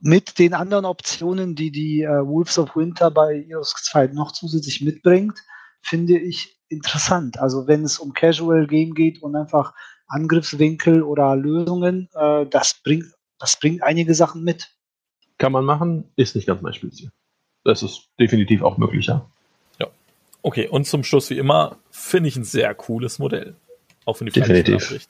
mit 0.00 0.38
den 0.38 0.54
anderen 0.54 0.84
Optionen, 0.84 1.54
die 1.54 1.70
die 1.70 2.02
äh, 2.02 2.26
Wolves 2.26 2.58
of 2.58 2.76
Winter 2.76 3.10
bei 3.10 3.44
Ios 3.48 3.74
2 3.74 4.08
noch 4.08 4.32
zusätzlich 4.32 4.80
mitbringt, 4.80 5.38
finde 5.82 6.18
ich 6.18 6.55
interessant. 6.68 7.38
Also 7.38 7.66
wenn 7.66 7.84
es 7.84 7.98
um 7.98 8.12
Casual 8.12 8.66
Game 8.66 8.94
geht 8.94 9.22
und 9.22 9.36
einfach 9.36 9.74
Angriffswinkel 10.06 11.02
oder 11.02 11.34
Lösungen, 11.36 12.08
äh, 12.14 12.46
das 12.46 12.74
bringt 12.82 13.06
das 13.38 13.56
bringt 13.56 13.82
einige 13.82 14.14
Sachen 14.14 14.44
mit. 14.44 14.72
Kann 15.38 15.52
man 15.52 15.64
machen, 15.64 16.10
ist 16.16 16.34
nicht 16.34 16.46
ganz 16.46 16.62
mein 16.62 16.72
Spielziel. 16.72 17.10
Das 17.64 17.82
ist 17.82 18.08
definitiv 18.18 18.62
auch 18.62 18.78
möglich, 18.78 19.06
ja. 19.06 19.28
Ja. 19.78 19.88
Okay, 20.42 20.68
und 20.68 20.86
zum 20.86 21.04
Schluss 21.04 21.30
wie 21.30 21.38
immer 21.38 21.78
finde 21.90 22.28
ich 22.28 22.36
ein 22.36 22.44
sehr 22.44 22.74
cooles 22.74 23.18
Modell. 23.18 23.56
Auch 24.04 24.20
wenn 24.20 24.26
die 24.26 24.32
Definitiv. 24.32 25.06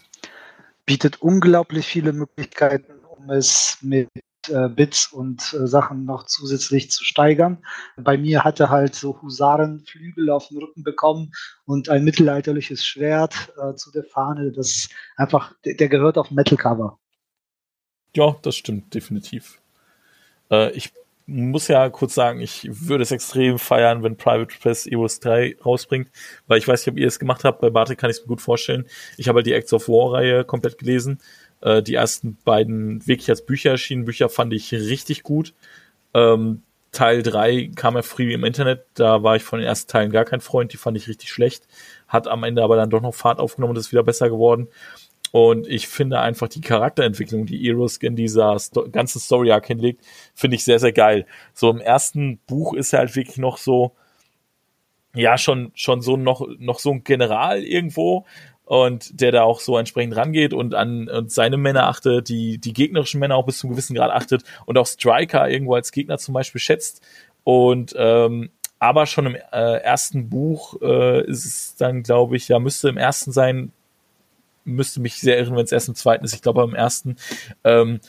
Bietet 0.87 1.21
unglaublich 1.21 1.87
viele 1.87 2.13
Möglichkeiten, 2.13 2.95
um 3.05 3.31
es 3.31 3.79
mit 3.83 4.09
äh, 4.49 4.69
Bits 4.69 5.13
und 5.13 5.55
äh, 5.55 5.67
Sachen 5.67 6.05
noch 6.05 6.25
zusätzlich 6.25 6.91
zu 6.91 7.05
steigern. 7.05 7.59
Bei 7.97 8.17
mir 8.17 8.45
hatte 8.45 8.71
halt 8.71 8.95
so 8.95 9.21
Husarenflügel 9.23 10.31
auf 10.31 10.49
den 10.49 10.59
Rücken 10.59 10.83
bekommen 10.83 11.33
und 11.65 11.89
ein 11.89 12.05
mittelalterliches 12.05 12.85
Schwert 12.85 13.53
äh, 13.61 13.75
zu 13.75 13.91
der 13.91 14.05
Fahne. 14.05 14.53
Das 14.53 14.89
einfach, 15.17 15.55
der, 15.65 15.75
der 15.75 15.89
gehört 15.89 16.19
auf 16.19 16.31
Metal 16.31 16.59
Cover. 16.59 16.99
Ja, 18.15 18.37
das 18.43 18.57
stimmt 18.57 18.95
definitiv. 18.95 19.61
Äh, 20.51 20.73
ich 20.73 20.93
muss 21.27 21.67
ja 21.67 21.89
kurz 21.91 22.15
sagen, 22.15 22.41
ich 22.41 22.69
würde 22.71 23.03
es 23.03 23.11
extrem 23.11 23.59
feiern, 23.59 24.03
wenn 24.05 24.17
Private 24.17 24.57
Press 24.61 24.87
Eros 24.87 25.19
3 25.21 25.57
rausbringt, 25.65 26.09
weil 26.47 26.59
ich 26.59 26.69
weiß 26.69 26.87
nicht, 26.87 26.93
ob 26.93 26.99
ihr 26.99 27.09
es 27.09 27.19
gemacht 27.19 27.43
habt. 27.45 27.61
Bei 27.61 27.71
Bartek 27.71 27.99
kann 27.99 28.11
ich 28.11 28.19
es 28.19 28.23
mir 28.23 28.29
gut 28.29 28.41
vorstellen. 28.41 28.87
Ich 29.17 29.29
habe 29.29 29.39
halt 29.39 29.47
die 29.47 29.53
Acts 29.53 29.73
of 29.73 29.89
War 29.89 30.15
Reihe 30.15 30.45
komplett 30.45 30.79
gelesen. 30.79 31.19
Äh, 31.67 31.83
die 31.83 31.95
ersten 31.95 32.39
beiden 32.45 33.05
wirklich 33.09 33.29
als 33.29 33.45
Bücher 33.45 33.71
erschienen. 33.73 34.05
Bücher 34.05 34.29
fand 34.29 34.53
ich 34.53 34.73
richtig 34.73 35.25
gut. 35.25 35.53
Ähm, 36.14 36.62
Teil 36.93 37.25
3 37.25 37.73
kam 37.75 37.97
ja 37.97 38.03
früh 38.03 38.33
im 38.33 38.45
Internet, 38.45 38.87
da 38.95 39.25
war 39.25 39.37
ich 39.37 39.43
von 39.43 39.59
den 39.59 39.67
ersten 39.67 39.91
Teilen 39.91 40.12
gar 40.12 40.25
kein 40.25 40.41
Freund, 40.41 40.73
die 40.73 40.77
fand 40.77 40.97
ich 40.97 41.09
richtig 41.09 41.29
schlecht. 41.29 41.67
Hat 42.07 42.29
am 42.29 42.45
Ende 42.45 42.62
aber 42.62 42.77
dann 42.77 42.89
doch 42.89 43.03
noch 43.03 43.14
Fahrt 43.14 43.41
aufgenommen 43.41 43.73
und 43.73 43.79
ist 43.79 43.91
wieder 43.91 44.05
besser 44.05 44.31
geworden. 44.31 44.69
Und 45.33 45.67
ich 45.67 45.89
finde 45.89 46.21
einfach 46.21 46.49
die 46.49 46.61
Charakterentwicklung, 46.61 47.47
die 47.47 47.69
Eros 47.69 47.97
in 47.97 48.14
dieser 48.14 48.59
Sto 48.61 48.89
ganzen 48.89 49.21
Story 49.21 49.51
Arc 49.51 49.67
hinlegt, 49.67 50.05
finde 50.35 50.55
ich 50.55 50.64
sehr, 50.64 50.79
sehr 50.79 50.93
geil. 50.93 51.27
So 51.53 51.69
im 51.69 51.81
ersten 51.81 52.39
Buch 52.47 52.75
ist 52.75 52.93
er 52.93 53.01
halt 53.01 53.17
wirklich 53.17 53.39
noch 53.39 53.59
so, 53.59 53.93
ja, 55.14 55.37
schon, 55.37 55.73
schon 55.75 56.01
so 56.01 56.17
noch, 56.17 56.47
noch 56.59 56.79
so 56.79 56.93
ein 56.93 57.03
General 57.03 57.62
irgendwo 57.62 58.25
und 58.67 59.21
der 59.21 59.33
da 59.33 59.43
auch 59.45 59.61
so 59.61 59.79
entsprechend 59.79 60.17
rangeht 60.17 60.53
und 60.53 60.75
an 60.75 61.09
und 61.09 61.33
seine 61.33 61.57
Männer 61.57 61.87
achtet, 61.87 62.29
die, 62.29 62.59
die 62.59 62.73
gegnerischen 62.73 63.21
Männer 63.21 63.37
auch 63.37 63.47
bis 63.47 63.59
zum 63.59 63.71
gewissen 63.71 63.95
Grad 63.95 64.11
achtet 64.11 64.43
und 64.67 64.77
auch 64.77 64.87
Striker 64.87 65.49
irgendwo 65.49 65.75
als 65.75 65.93
Gegner 65.93 66.19
zum 66.19 66.35
Beispiel 66.35 66.61
schätzt. 66.61 67.01
Und 67.45 67.95
ähm, 67.97 68.51
aber 68.81 69.07
schon 69.07 69.27
im 69.27 69.37
äh, 69.37 69.77
ersten 69.79 70.29
Buch 70.29 70.81
äh, 70.83 71.25
ist 71.27 71.45
es 71.45 71.77
dann, 71.77 72.03
glaube 72.03 72.37
ich, 72.37 72.49
ja, 72.49 72.59
müsste 72.59 72.89
im 72.89 72.97
ersten 72.97 73.31
sein, 73.31 73.71
müsste 74.64 75.01
mich 75.01 75.14
sehr 75.21 75.39
irren, 75.39 75.57
wenn 75.57 75.64
es 75.64 75.73
erst 75.73 75.89
im 75.89 75.95
zweiten 75.95 76.25
ist. 76.25 76.35
Ich 76.35 76.43
glaube, 76.43 76.64
im 76.64 76.75
ersten 76.75 77.17
ähm, 77.62 78.01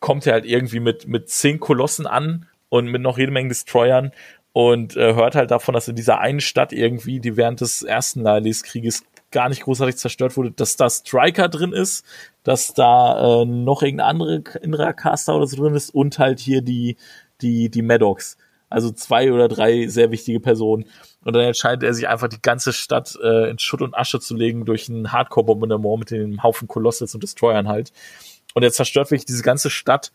kommt 0.00 0.26
er 0.26 0.34
halt 0.34 0.44
irgendwie 0.44 0.80
mit, 0.80 1.06
mit 1.06 1.30
zehn 1.30 1.60
Kolossen 1.60 2.08
an 2.08 2.46
und 2.68 2.88
mit 2.88 3.02
noch 3.02 3.18
jede 3.18 3.30
Menge 3.30 3.50
Destroyern 3.50 4.10
und 4.52 4.96
äh, 4.96 5.14
hört 5.14 5.36
halt 5.36 5.52
davon, 5.52 5.74
dass 5.74 5.88
in 5.88 5.96
dieser 5.96 6.18
einen 6.18 6.40
Stadt 6.40 6.72
irgendwie, 6.72 7.20
die 7.20 7.36
während 7.36 7.60
des 7.60 7.82
ersten 7.82 8.20
Lalies-Krieges 8.22 9.04
gar 9.32 9.48
nicht 9.48 9.62
großartig 9.62 9.96
zerstört 9.96 10.36
wurde, 10.36 10.52
dass 10.52 10.76
da 10.76 10.88
Striker 10.88 11.48
drin 11.48 11.72
ist, 11.72 12.04
dass 12.42 12.74
da 12.74 13.42
äh, 13.42 13.44
noch 13.44 13.82
irgendein 13.82 14.06
andere 14.06 14.42
innerer 14.60 14.92
Caster 14.92 15.34
oder 15.34 15.46
so 15.46 15.56
drin 15.56 15.74
ist 15.74 15.90
und 15.90 16.18
halt 16.18 16.40
hier 16.40 16.62
die, 16.62 16.96
die, 17.40 17.70
die 17.70 17.82
Maddox. 17.82 18.36
Also 18.68 18.90
zwei 18.90 19.32
oder 19.32 19.48
drei 19.48 19.86
sehr 19.88 20.10
wichtige 20.10 20.40
Personen. 20.40 20.86
Und 21.24 21.34
dann 21.34 21.42
entscheidet 21.42 21.82
er 21.82 21.92
sich 21.92 22.08
einfach, 22.08 22.28
die 22.28 22.40
ganze 22.40 22.72
Stadt 22.72 23.18
äh, 23.22 23.50
in 23.50 23.58
Schutt 23.58 23.82
und 23.82 23.94
Asche 23.94 24.18
zu 24.18 24.34
legen 24.34 24.64
durch 24.64 24.88
ein 24.88 25.12
Hardcore-Bombardement 25.12 25.98
mit 25.98 26.10
dem 26.10 26.42
Haufen 26.42 26.68
Kolosses 26.68 27.14
und 27.14 27.22
Destroyern 27.22 27.68
halt. 27.68 27.92
Und 28.54 28.62
er 28.62 28.72
zerstört 28.72 29.10
wirklich 29.10 29.26
diese 29.26 29.42
ganze 29.42 29.70
Stadt 29.70 30.12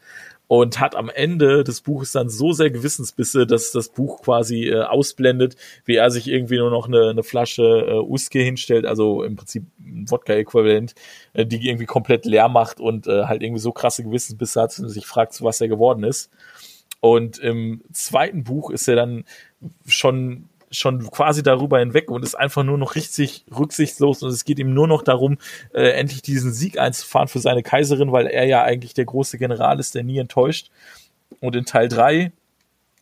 und 0.48 0.80
hat 0.80 0.96
am 0.96 1.10
Ende 1.10 1.64
des 1.64 1.82
Buches 1.82 2.14
dann 2.14 2.30
so 2.30 2.54
sehr 2.54 2.72
Gewissensbisse, 2.72 3.46
dass 3.46 3.72
das 3.72 3.90
Buch 3.90 4.22
quasi 4.22 4.68
äh, 4.68 4.82
ausblendet, 4.82 5.56
wie 5.86 5.96
er 5.96 6.10
sich 6.10 6.28
irgendwie 6.28 6.58
nur 6.58 6.72
noch 6.72 6.88
eine, 6.88 7.10
eine 7.10 7.24
Flasche 7.24 7.64
äh, 7.64 8.00
Uske 8.00 8.40
hinstellt, 8.40 8.86
also 8.86 9.24
im 9.24 9.36
Prinzip 9.36 9.66
Wodka-Äquivalent, 9.80 10.96
äh, 11.34 11.46
die 11.46 11.68
irgendwie 11.68 11.86
komplett 11.86 12.26
leer 12.26 12.48
macht 12.48 12.80
und 12.80 13.08
äh, 13.08 13.26
halt 13.26 13.44
irgendwie 13.44 13.62
so 13.62 13.72
krasse 13.72 14.04
Gewissensbisse 14.04 14.62
hat 14.62 14.80
und 14.80 14.90
sich 14.90 15.06
fragt, 15.06 15.42
was 15.44 15.60
er 15.60 15.68
geworden 15.68 16.04
ist. 16.04 16.30
Und 17.00 17.38
im 17.38 17.84
zweiten 17.92 18.44
Buch 18.44 18.72
ist 18.72 18.88
er 18.88 18.96
dann 18.96 19.26
schon 19.86 20.50
schon 20.72 21.10
quasi 21.12 21.44
darüber 21.44 21.80
hinweg 21.80 22.12
und 22.12 22.24
ist 22.24 22.36
einfach 22.36 22.64
nur 22.64 22.78
noch 22.78 22.96
richtig 22.96 23.46
rücksichtslos 23.58 24.24
und 24.24 24.30
es 24.30 24.46
geht 24.46 24.60
ihm 24.60 24.74
nur 24.74 24.88
noch 24.88 25.02
darum, 25.02 25.38
äh, 25.74 25.92
endlich 25.92 26.22
diesen 26.22 26.54
Sieg 26.54 26.78
einzufahren 26.78 27.28
für 27.28 27.40
seine 27.40 27.64
Kaiserin, 27.64 28.12
weil 28.12 28.28
er 28.28 28.46
ja 28.46 28.64
eigentlich 28.64 28.94
der 28.94 29.06
große 29.06 29.38
General 29.38 29.80
ist, 29.80 29.96
der 29.96 30.04
nie 30.04 30.18
enttäuscht. 30.18 30.70
Und 31.40 31.56
in 31.56 31.66
Teil 31.66 31.88
drei 31.88 32.32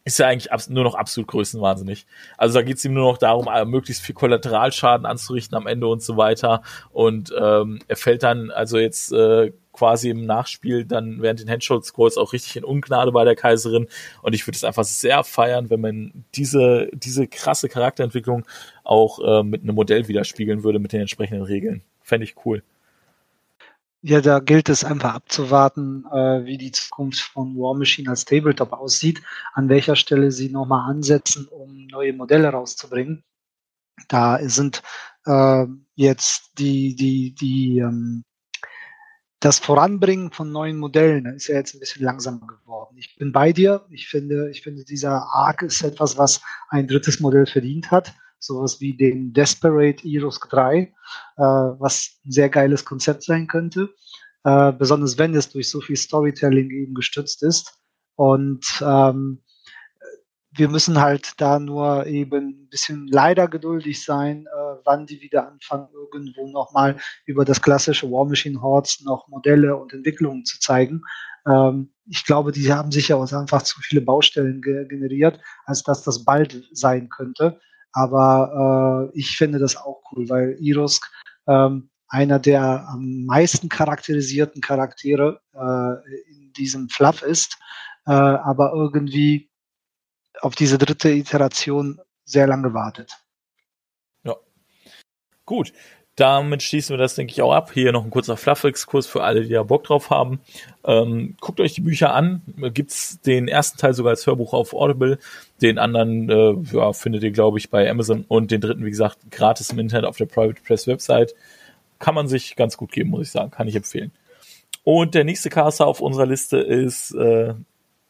ist 0.03 0.19
er 0.19 0.27
eigentlich 0.27 0.51
nur 0.69 0.83
noch 0.83 0.93
absolut 0.93 1.27
größenwahnsinnig. 1.27 2.05
Also 2.37 2.59
da 2.59 2.61
geht 2.61 2.77
es 2.77 2.85
ihm 2.85 2.93
nur 2.93 3.11
noch 3.11 3.17
darum, 3.17 3.47
äh, 3.47 3.65
möglichst 3.65 4.03
viel 4.03 4.13
Kollateralschaden 4.13 5.05
anzurichten 5.05 5.57
am 5.57 5.65
Ende 5.65 5.87
und 5.87 6.03
so 6.03 6.15
weiter. 6.15 6.61
Und 6.91 7.33
ähm, 7.37 7.79
er 7.87 7.95
fällt 7.95 8.21
dann 8.21 8.51
also 8.51 8.77
jetzt 8.77 9.11
äh, 9.11 9.51
quasi 9.75 10.09
im 10.09 10.25
Nachspiel 10.25 10.85
dann 10.85 11.21
während 11.21 11.41
den 11.41 11.49
Handshot 11.49 11.85
Scrolls 11.85 12.17
auch 12.17 12.33
richtig 12.33 12.55
in 12.55 12.63
Ungnade 12.63 13.11
bei 13.11 13.23
der 13.23 13.35
Kaiserin. 13.35 13.87
Und 14.21 14.33
ich 14.33 14.47
würde 14.47 14.55
es 14.55 14.63
einfach 14.63 14.85
sehr 14.85 15.23
feiern, 15.23 15.69
wenn 15.69 15.81
man 15.81 16.25
diese, 16.33 16.89
diese 16.93 17.27
krasse 17.27 17.69
Charakterentwicklung 17.69 18.45
auch 18.83 19.19
äh, 19.19 19.43
mit 19.43 19.63
einem 19.63 19.75
Modell 19.75 20.07
widerspiegeln 20.07 20.63
würde 20.63 20.79
mit 20.79 20.93
den 20.93 21.01
entsprechenden 21.01 21.43
Regeln. 21.43 21.83
Fände 22.01 22.23
ich 22.23 22.35
cool. 22.45 22.63
Ja, 24.01 24.21
da 24.21 24.39
gilt 24.39 24.69
es 24.69 24.83
einfach 24.83 25.15
abzuwarten, 25.15 26.05
äh, 26.11 26.45
wie 26.45 26.59
die 26.59 26.71
Zukunft 26.71 27.21
von 27.21 27.55
War 27.55 27.73
Machine 27.73 28.11
als 28.11 28.23
Tabletop 28.23 28.71
aussieht, 28.71 29.21
an 29.53 29.67
welcher 29.67 29.95
Stelle 29.95 30.31
sie 30.31 30.49
nochmal 30.49 30.87
ansetzen, 30.89 31.47
um 31.47 31.87
neue 31.87 32.13
Modelle 32.13 32.49
rauszubringen. 32.49 33.23
Da 34.07 34.37
sind 34.47 34.83
äh, 35.25 35.65
jetzt 35.95 36.51
die, 36.59 36.95
die, 36.95 37.33
die, 37.33 37.79
ähm, 37.79 38.23
das 39.45 39.59
Voranbringen 39.59 40.31
von 40.31 40.51
neuen 40.51 40.77
Modellen 40.77 41.25
ist 41.27 41.47
ja 41.47 41.55
jetzt 41.55 41.75
ein 41.75 41.79
bisschen 41.79 42.03
langsamer 42.03 42.47
geworden. 42.47 42.95
Ich 42.97 43.15
bin 43.15 43.31
bei 43.31 43.53
dir. 43.53 43.85
Ich 43.91 44.07
finde, 44.07 44.49
ich 44.49 44.63
finde, 44.63 44.83
dieser 44.83 45.27
Arc 45.33 45.61
ist 45.61 45.83
etwas, 45.83 46.17
was 46.17 46.41
ein 46.69 46.87
drittes 46.87 47.19
Modell 47.19 47.45
verdient 47.45 47.91
hat 47.91 48.13
sowas 48.45 48.79
wie 48.79 48.95
den 48.95 49.33
Desperate 49.33 50.07
Eros 50.07 50.39
3, 50.39 50.77
äh, 50.77 50.91
was 51.37 52.19
ein 52.25 52.31
sehr 52.31 52.49
geiles 52.49 52.85
Konzept 52.85 53.23
sein 53.23 53.47
könnte, 53.47 53.93
äh, 54.43 54.71
besonders 54.71 55.17
wenn 55.17 55.33
es 55.35 55.49
durch 55.49 55.69
so 55.69 55.81
viel 55.81 55.95
Storytelling 55.95 56.69
eben 56.69 56.93
gestützt 56.93 57.43
ist. 57.43 57.79
Und 58.15 58.65
ähm, 58.81 59.41
wir 60.57 60.69
müssen 60.69 61.01
halt 61.01 61.33
da 61.37 61.59
nur 61.59 62.05
eben 62.05 62.49
ein 62.49 62.69
bisschen 62.69 63.07
leider 63.07 63.47
geduldig 63.47 64.03
sein, 64.03 64.45
äh, 64.45 64.75
wann 64.85 65.05
die 65.05 65.21
wieder 65.21 65.47
anfangen, 65.47 65.89
irgendwo 65.93 66.47
nochmal 66.47 66.97
über 67.25 67.45
das 67.45 67.61
klassische 67.61 68.09
War 68.11 68.25
Machine 68.25 68.61
Hordes 68.61 69.01
noch 69.01 69.27
Modelle 69.27 69.75
und 69.75 69.93
Entwicklungen 69.93 70.45
zu 70.45 70.59
zeigen. 70.59 71.01
Ähm, 71.47 71.91
ich 72.07 72.25
glaube, 72.25 72.51
die 72.51 72.71
haben 72.71 72.91
sicher 72.91 73.17
auch 73.17 73.31
einfach 73.31 73.63
zu 73.63 73.79
viele 73.81 74.01
Baustellen 74.01 74.61
ge 74.61 74.87
generiert, 74.87 75.39
als 75.65 75.83
dass 75.83 76.03
das 76.03 76.23
bald 76.23 76.63
sein 76.71 77.09
könnte. 77.09 77.59
Aber 77.91 79.11
äh, 79.13 79.17
ich 79.17 79.37
finde 79.37 79.59
das 79.59 79.75
auch 79.75 80.01
cool, 80.11 80.29
weil 80.29 80.57
Irusk 80.59 81.11
ähm, 81.47 81.89
einer 82.07 82.39
der 82.39 82.87
am 82.87 83.25
meisten 83.25 83.69
charakterisierten 83.69 84.61
Charaktere 84.61 85.41
äh, 85.53 86.31
in 86.31 86.53
diesem 86.53 86.89
Fluff 86.89 87.23
ist, 87.23 87.57
äh, 88.05 88.11
aber 88.11 88.73
irgendwie 88.73 89.49
auf 90.41 90.55
diese 90.55 90.77
dritte 90.77 91.09
Iteration 91.09 91.99
sehr 92.23 92.47
lange 92.47 92.73
wartet. 92.73 93.11
Ja. 94.23 94.35
Gut 95.45 95.73
damit 96.15 96.63
schließen 96.63 96.93
wir 96.93 96.97
das, 96.97 97.15
denke 97.15 97.33
ich, 97.33 97.41
auch 97.41 97.51
ab. 97.51 97.71
Hier 97.73 97.91
noch 97.91 98.05
ein 98.05 98.09
kurzer 98.09 98.37
Fluff-Exkurs 98.37 99.05
für 99.05 99.23
alle, 99.23 99.41
die 99.43 99.49
da 99.49 99.63
Bock 99.63 99.83
drauf 99.83 100.09
haben. 100.09 100.39
Ähm, 100.85 101.35
guckt 101.41 101.59
euch 101.59 101.73
die 101.73 101.81
Bücher 101.81 102.13
an. 102.13 102.41
Gibt's 102.73 103.19
den 103.21 103.49
ersten 103.49 103.77
Teil 103.77 103.93
sogar 103.93 104.11
als 104.11 104.25
Hörbuch 104.25 104.53
auf 104.53 104.73
Audible. 104.73 105.19
Den 105.61 105.77
anderen 105.77 106.29
äh, 106.29 106.55
ja, 106.71 106.93
findet 106.93 107.23
ihr, 107.23 107.31
glaube 107.31 107.57
ich, 107.57 107.69
bei 107.69 107.89
Amazon. 107.89 108.23
Und 108.29 108.51
den 108.51 108.61
dritten, 108.61 108.85
wie 108.85 108.89
gesagt, 108.89 109.17
gratis 109.29 109.71
im 109.71 109.79
Internet 109.79 110.05
auf 110.05 110.15
der 110.15 110.25
Private 110.25 110.61
Press 110.65 110.87
Website. 110.87 111.35
Kann 111.99 112.15
man 112.15 112.29
sich 112.29 112.55
ganz 112.55 112.77
gut 112.77 112.93
geben, 112.93 113.09
muss 113.09 113.27
ich 113.27 113.31
sagen. 113.31 113.51
Kann 113.51 113.67
ich 113.67 113.75
empfehlen. 113.75 114.11
Und 114.85 115.15
der 115.15 115.25
nächste 115.25 115.49
Caster 115.49 115.85
auf 115.85 115.99
unserer 115.99 116.27
Liste 116.27 116.57
ist, 116.57 117.11
äh, 117.11 117.55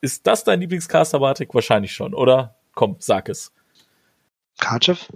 ist 0.01 0.27
das 0.27 0.43
dein 0.43 0.59
Lieblingscaster, 0.59 1.19
Bartik? 1.19 1.53
Wahrscheinlich 1.53 1.93
schon, 1.93 2.13
oder? 2.13 2.55
Komm, 2.73 2.97
sag 2.99 3.29
es. 3.29 3.51
Karchev? 4.59 5.11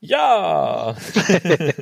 Ja! 0.00 0.96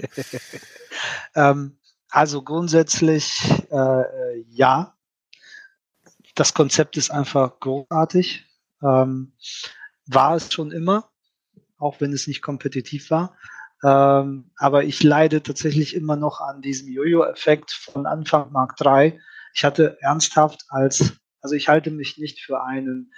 ähm, 1.35 1.79
also 2.11 2.43
grundsätzlich 2.43 3.41
äh, 3.71 4.41
ja. 4.51 4.95
Das 6.35 6.55
Konzept 6.55 6.97
ist 6.97 7.11
einfach 7.11 7.61
großartig. 7.61 8.47
Ähm, 8.83 9.33
war 10.07 10.37
es 10.37 10.53
schon 10.53 10.73
immer, 10.73 11.11
auch 11.79 12.01
wenn 12.01 12.13
es 12.13 12.27
nicht 12.27 12.43
kompetitiv 12.43 13.11
war. 13.11 13.37
Ähm, 13.83 14.51
aber 14.57 14.85
ich 14.85 15.03
leide 15.03 15.43
tatsächlich 15.43 15.95
immer 15.95 16.17
noch 16.17 16.41
an 16.41 16.63
diesem 16.63 16.89
Jojo-Effekt 16.89 17.73
von 17.73 18.07
Anfang 18.07 18.53
Mark 18.53 18.77
3. 18.77 19.19
Ich 19.55 19.65
hatte 19.65 19.97
ernsthaft 20.01 20.65
als, 20.69 21.13
also 21.41 21.55
ich 21.55 21.69
halte 21.69 21.91
mich 21.91 22.19
nicht 22.19 22.41
für 22.41 22.63
einen 22.63 23.13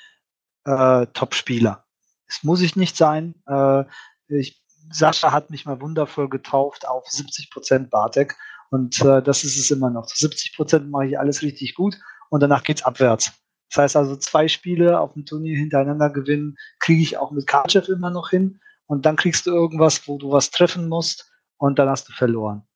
äh, 0.65 1.07
Top-Spieler. 1.13 1.85
Es 2.27 2.43
muss 2.43 2.61
ich 2.61 2.77
nicht 2.77 2.97
sein. 2.97 3.35
Äh, 3.47 3.85
ich 4.29 4.63
Sascha 4.91 5.33
hat 5.33 5.51
mich 5.51 5.65
mal 5.65 5.81
wundervoll 5.81 6.29
getauft 6.29 6.87
auf 6.87 7.07
70 7.09 7.51
Prozent 7.51 7.91
Bartek 7.91 8.37
und 8.71 9.01
äh, 9.03 9.23
das 9.23 9.45
ist 9.45 9.57
es 9.57 9.71
immer 9.71 9.91
noch. 9.91 10.09
70 10.09 10.57
Prozent 10.57 10.91
mache 10.91 11.07
ich 11.07 11.19
alles 11.19 11.43
richtig 11.43 11.75
gut 11.75 11.99
und 12.31 12.41
danach 12.41 12.63
geht's 12.63 12.83
abwärts. 12.83 13.33
Das 13.71 13.83
heißt 13.83 13.97
also 13.97 14.17
zwei 14.17 14.49
Spiele 14.49 15.01
auf 15.01 15.15
dem 15.15 15.25
Turnier 15.25 15.57
hintereinander 15.57 16.11
gewinnen, 16.11 16.57
kriege 16.79 17.03
ich 17.03 17.17
auch 17.17 17.31
mit 17.31 17.47
Karchev 17.47 17.91
immer 17.91 18.11
noch 18.11 18.31
hin 18.31 18.61
und 18.87 19.07
dann 19.07 19.17
kriegst 19.17 19.47
du 19.47 19.51
irgendwas, 19.51 20.07
wo 20.09 20.19
du 20.19 20.31
was 20.31 20.51
treffen 20.51 20.89
musst 20.89 21.31
und 21.57 21.79
dann 21.79 21.89
hast 21.89 22.09
du 22.09 22.13
verloren. 22.13 22.67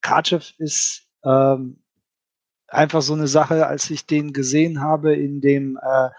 Karchev 0.00 0.54
ist 0.58 1.06
ähm, 1.24 1.82
einfach 2.68 3.02
so 3.02 3.14
eine 3.14 3.28
Sache, 3.28 3.66
als 3.66 3.90
ich 3.90 4.06
den 4.06 4.32
gesehen 4.32 4.80
habe 4.80 5.14
in 5.14 5.40
dem 5.40 5.78
äh, 5.82 6.10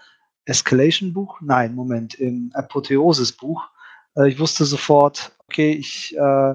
Escalation-Buch, 0.44 1.40
nein, 1.40 1.74
Moment, 1.74 2.14
im 2.14 2.50
Apotheosis-Buch, 2.54 3.68
äh, 4.16 4.28
ich 4.28 4.38
wusste 4.38 4.64
sofort, 4.64 5.32
okay, 5.46 5.72
ich, 5.72 6.16
äh, 6.16 6.54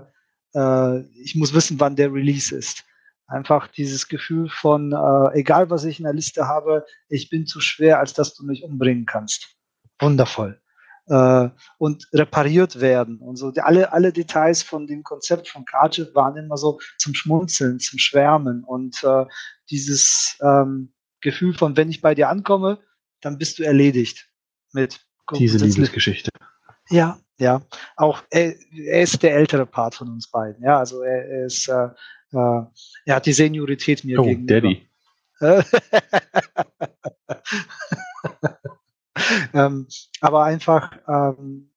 äh, 0.54 1.00
ich 1.16 1.36
muss 1.36 1.54
wissen, 1.54 1.80
wann 1.80 1.96
der 1.96 2.14
Release 2.14 2.56
ist. 2.56 2.84
Einfach 3.28 3.68
dieses 3.68 4.08
Gefühl 4.08 4.50
von, 4.50 4.92
äh, 4.92 5.40
egal 5.40 5.70
was 5.70 5.86
ich 5.86 6.00
in 6.00 6.04
der 6.04 6.14
Liste 6.14 6.48
habe, 6.48 6.86
ich 7.10 7.30
bin 7.30 7.48
zu 7.48 7.60
schwer, 7.60 8.00
als 8.00 8.14
dass 8.14 8.36
du 8.36 8.46
mich 8.46 8.64
umbringen 8.64 9.06
kannst. 9.06 9.56
Wundervoll. 10.00 10.60
Äh, 11.08 11.50
und 11.78 12.08
repariert 12.14 12.82
werden 12.82 13.20
und 13.20 13.38
so. 13.38 13.52
Alle, 13.62 13.94
alle 13.94 14.12
Details 14.12 14.62
von 14.64 14.88
dem 14.88 15.04
Konzept 15.04 15.48
von 15.48 15.64
Cardiff 15.66 16.14
waren 16.14 16.36
immer 16.36 16.58
so 16.58 16.80
zum 16.98 17.14
Schmunzeln, 17.14 17.80
zum 17.80 18.00
Schwärmen 18.00 18.64
und 18.64 19.04
dieses 19.70 20.38
ähm, 20.42 20.94
Gefühl 21.22 21.54
von, 21.54 21.76
wenn 21.78 21.90
ich 21.90 22.02
bei 22.02 22.16
dir 22.16 22.30
ankomme, 22.30 22.80
dann 23.22 23.38
bist 23.38 23.60
du 23.60 23.64
erledigt 23.64 24.30
mit 24.74 25.06
diese 25.36 25.58
Liebesgeschichte. 25.58 26.30
Ja, 26.90 27.20
ja. 27.38 27.62
Auch 27.96 28.24
er, 28.30 28.56
er, 28.72 29.02
ist 29.02 29.24
der 29.24 29.36
ältere 29.36 29.66
Part 29.66 29.96
von 29.96 30.10
uns 30.10 30.30
beiden. 30.30 30.64
Ja, 30.64 30.80
also 30.80 31.02
er, 31.02 31.26
er 31.26 31.46
ist, 31.46 31.68
äh, 31.68 31.90
äh, 32.32 32.64
er 33.06 33.16
hat 33.16 33.26
die 33.26 33.34
Seniorität 33.34 34.04
mir 34.04 34.20
oh, 34.20 34.24
gegenüber. 34.24 34.62
Daddy. 34.62 34.88
ähm, 39.54 39.88
aber 40.22 40.44
einfach 40.44 40.92
ähm, 41.08 41.72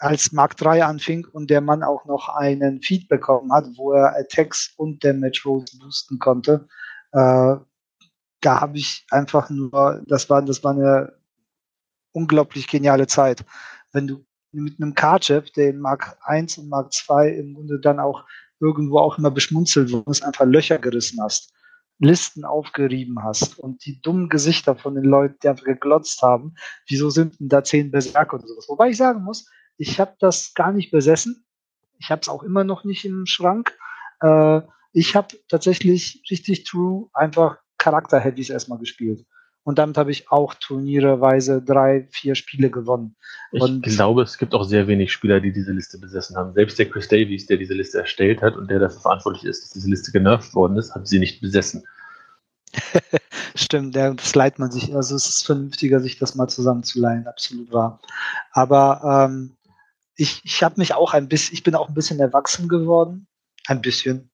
als 0.00 0.32
Mark 0.32 0.56
3 0.56 0.84
anfing 0.84 1.26
und 1.26 1.48
der 1.50 1.60
Mann 1.60 1.82
auch 1.82 2.04
noch 2.06 2.28
einen 2.28 2.82
Feed 2.82 3.08
bekommen 3.08 3.52
hat, 3.52 3.66
wo 3.76 3.92
er 3.92 4.16
Attacks 4.16 4.72
und 4.76 5.04
Damage 5.04 5.42
Rolls 5.44 5.78
boosten 5.78 6.18
konnte, 6.18 6.66
äh, 7.14 7.56
da 8.40 8.60
habe 8.60 8.76
ich 8.76 9.06
einfach 9.10 9.48
nur, 9.48 10.02
das 10.06 10.28
war, 10.28 10.42
das 10.42 10.62
war 10.64 10.72
eine 10.72 11.14
unglaublich 12.12 12.66
geniale 12.66 13.06
Zeit. 13.06 13.44
Wenn 13.92 14.06
du 14.06 14.26
mit 14.52 14.80
einem 14.80 14.94
Cardchef, 14.94 15.50
der 15.52 15.70
in 15.70 15.80
Mark 15.80 16.18
1 16.22 16.58
und 16.58 16.68
Mark 16.68 16.92
2 16.92 17.28
im 17.30 17.54
Grunde 17.54 17.80
dann 17.80 18.00
auch 18.00 18.24
irgendwo 18.60 18.98
auch 18.98 19.18
immer 19.18 19.30
beschmunzelt 19.30 19.92
wurde, 19.92 20.26
einfach 20.26 20.44
Löcher 20.44 20.78
gerissen 20.78 21.20
hast, 21.22 21.52
Listen 22.00 22.44
aufgerieben 22.44 23.22
hast 23.22 23.58
und 23.58 23.84
die 23.86 24.00
dummen 24.02 24.28
Gesichter 24.28 24.74
von 24.74 24.96
den 24.96 25.04
Leuten, 25.04 25.36
die 25.42 25.48
einfach 25.48 25.64
geglotzt 25.64 26.20
haben, 26.22 26.54
wieso 26.88 27.10
sind 27.10 27.38
denn 27.38 27.48
da 27.48 27.62
zehn 27.62 27.92
Berserker 27.92 28.34
oder 28.34 28.46
sowas? 28.48 28.68
Wobei 28.68 28.90
ich 28.90 28.96
sagen 28.96 29.22
muss, 29.22 29.48
ich 29.76 30.00
habe 30.00 30.14
das 30.18 30.54
gar 30.54 30.72
nicht 30.72 30.90
besessen. 30.90 31.46
Ich 31.98 32.10
habe 32.10 32.20
es 32.20 32.28
auch 32.28 32.42
immer 32.42 32.64
noch 32.64 32.84
nicht 32.84 33.04
im 33.04 33.26
Schrank. 33.26 33.76
Äh, 34.20 34.60
ich 34.94 35.16
habe 35.16 35.36
tatsächlich 35.48 36.22
richtig 36.30 36.64
true 36.64 37.08
einfach 37.12 37.58
Charakter-Heavies 37.78 38.48
erstmal 38.48 38.78
gespielt. 38.78 39.26
Und 39.64 39.78
damit 39.78 39.96
habe 39.96 40.10
ich 40.10 40.30
auch 40.30 40.54
turnierweise 40.54 41.60
drei, 41.60 42.06
vier 42.10 42.34
Spiele 42.34 42.70
gewonnen. 42.70 43.16
Und 43.50 43.86
ich 43.86 43.94
glaube, 43.94 44.22
es 44.22 44.38
gibt 44.38 44.54
auch 44.54 44.64
sehr 44.64 44.86
wenig 44.86 45.10
Spieler, 45.10 45.40
die 45.40 45.52
diese 45.52 45.72
Liste 45.72 45.98
besessen 45.98 46.36
haben. 46.36 46.52
Selbst 46.52 46.78
der 46.78 46.88
Chris 46.88 47.08
Davies, 47.08 47.46
der 47.46 47.56
diese 47.56 47.74
Liste 47.74 47.98
erstellt 47.98 48.40
hat 48.40 48.56
und 48.56 48.70
der 48.70 48.78
dafür 48.78 49.00
verantwortlich 49.00 49.44
ist, 49.44 49.64
dass 49.64 49.70
diese 49.70 49.88
Liste 49.88 50.12
genervt 50.12 50.54
worden 50.54 50.76
ist, 50.76 50.94
hat 50.94 51.08
sie 51.08 51.18
nicht 51.18 51.40
besessen. 51.40 51.82
Stimmt, 53.54 53.96
das 53.96 54.34
leiht 54.34 54.58
man 54.58 54.70
sich. 54.70 54.94
Also 54.94 55.16
es 55.16 55.28
ist 55.28 55.46
vernünftiger, 55.46 55.98
sich 56.00 56.18
das 56.18 56.34
mal 56.34 56.48
zusammenzuleihen, 56.48 57.26
absolut 57.26 57.72
wahr. 57.72 58.00
Aber 58.52 59.28
ähm, 59.28 59.56
ich, 60.14 60.42
ich 60.44 60.62
habe 60.62 60.74
mich 60.76 60.94
auch 60.94 61.14
ein 61.14 61.28
bisschen, 61.28 61.54
ich 61.54 61.62
bin 61.62 61.74
auch 61.74 61.88
ein 61.88 61.94
bisschen 61.94 62.20
erwachsen 62.20 62.68
geworden. 62.68 63.26
Ein 63.66 63.80
bisschen. 63.80 64.30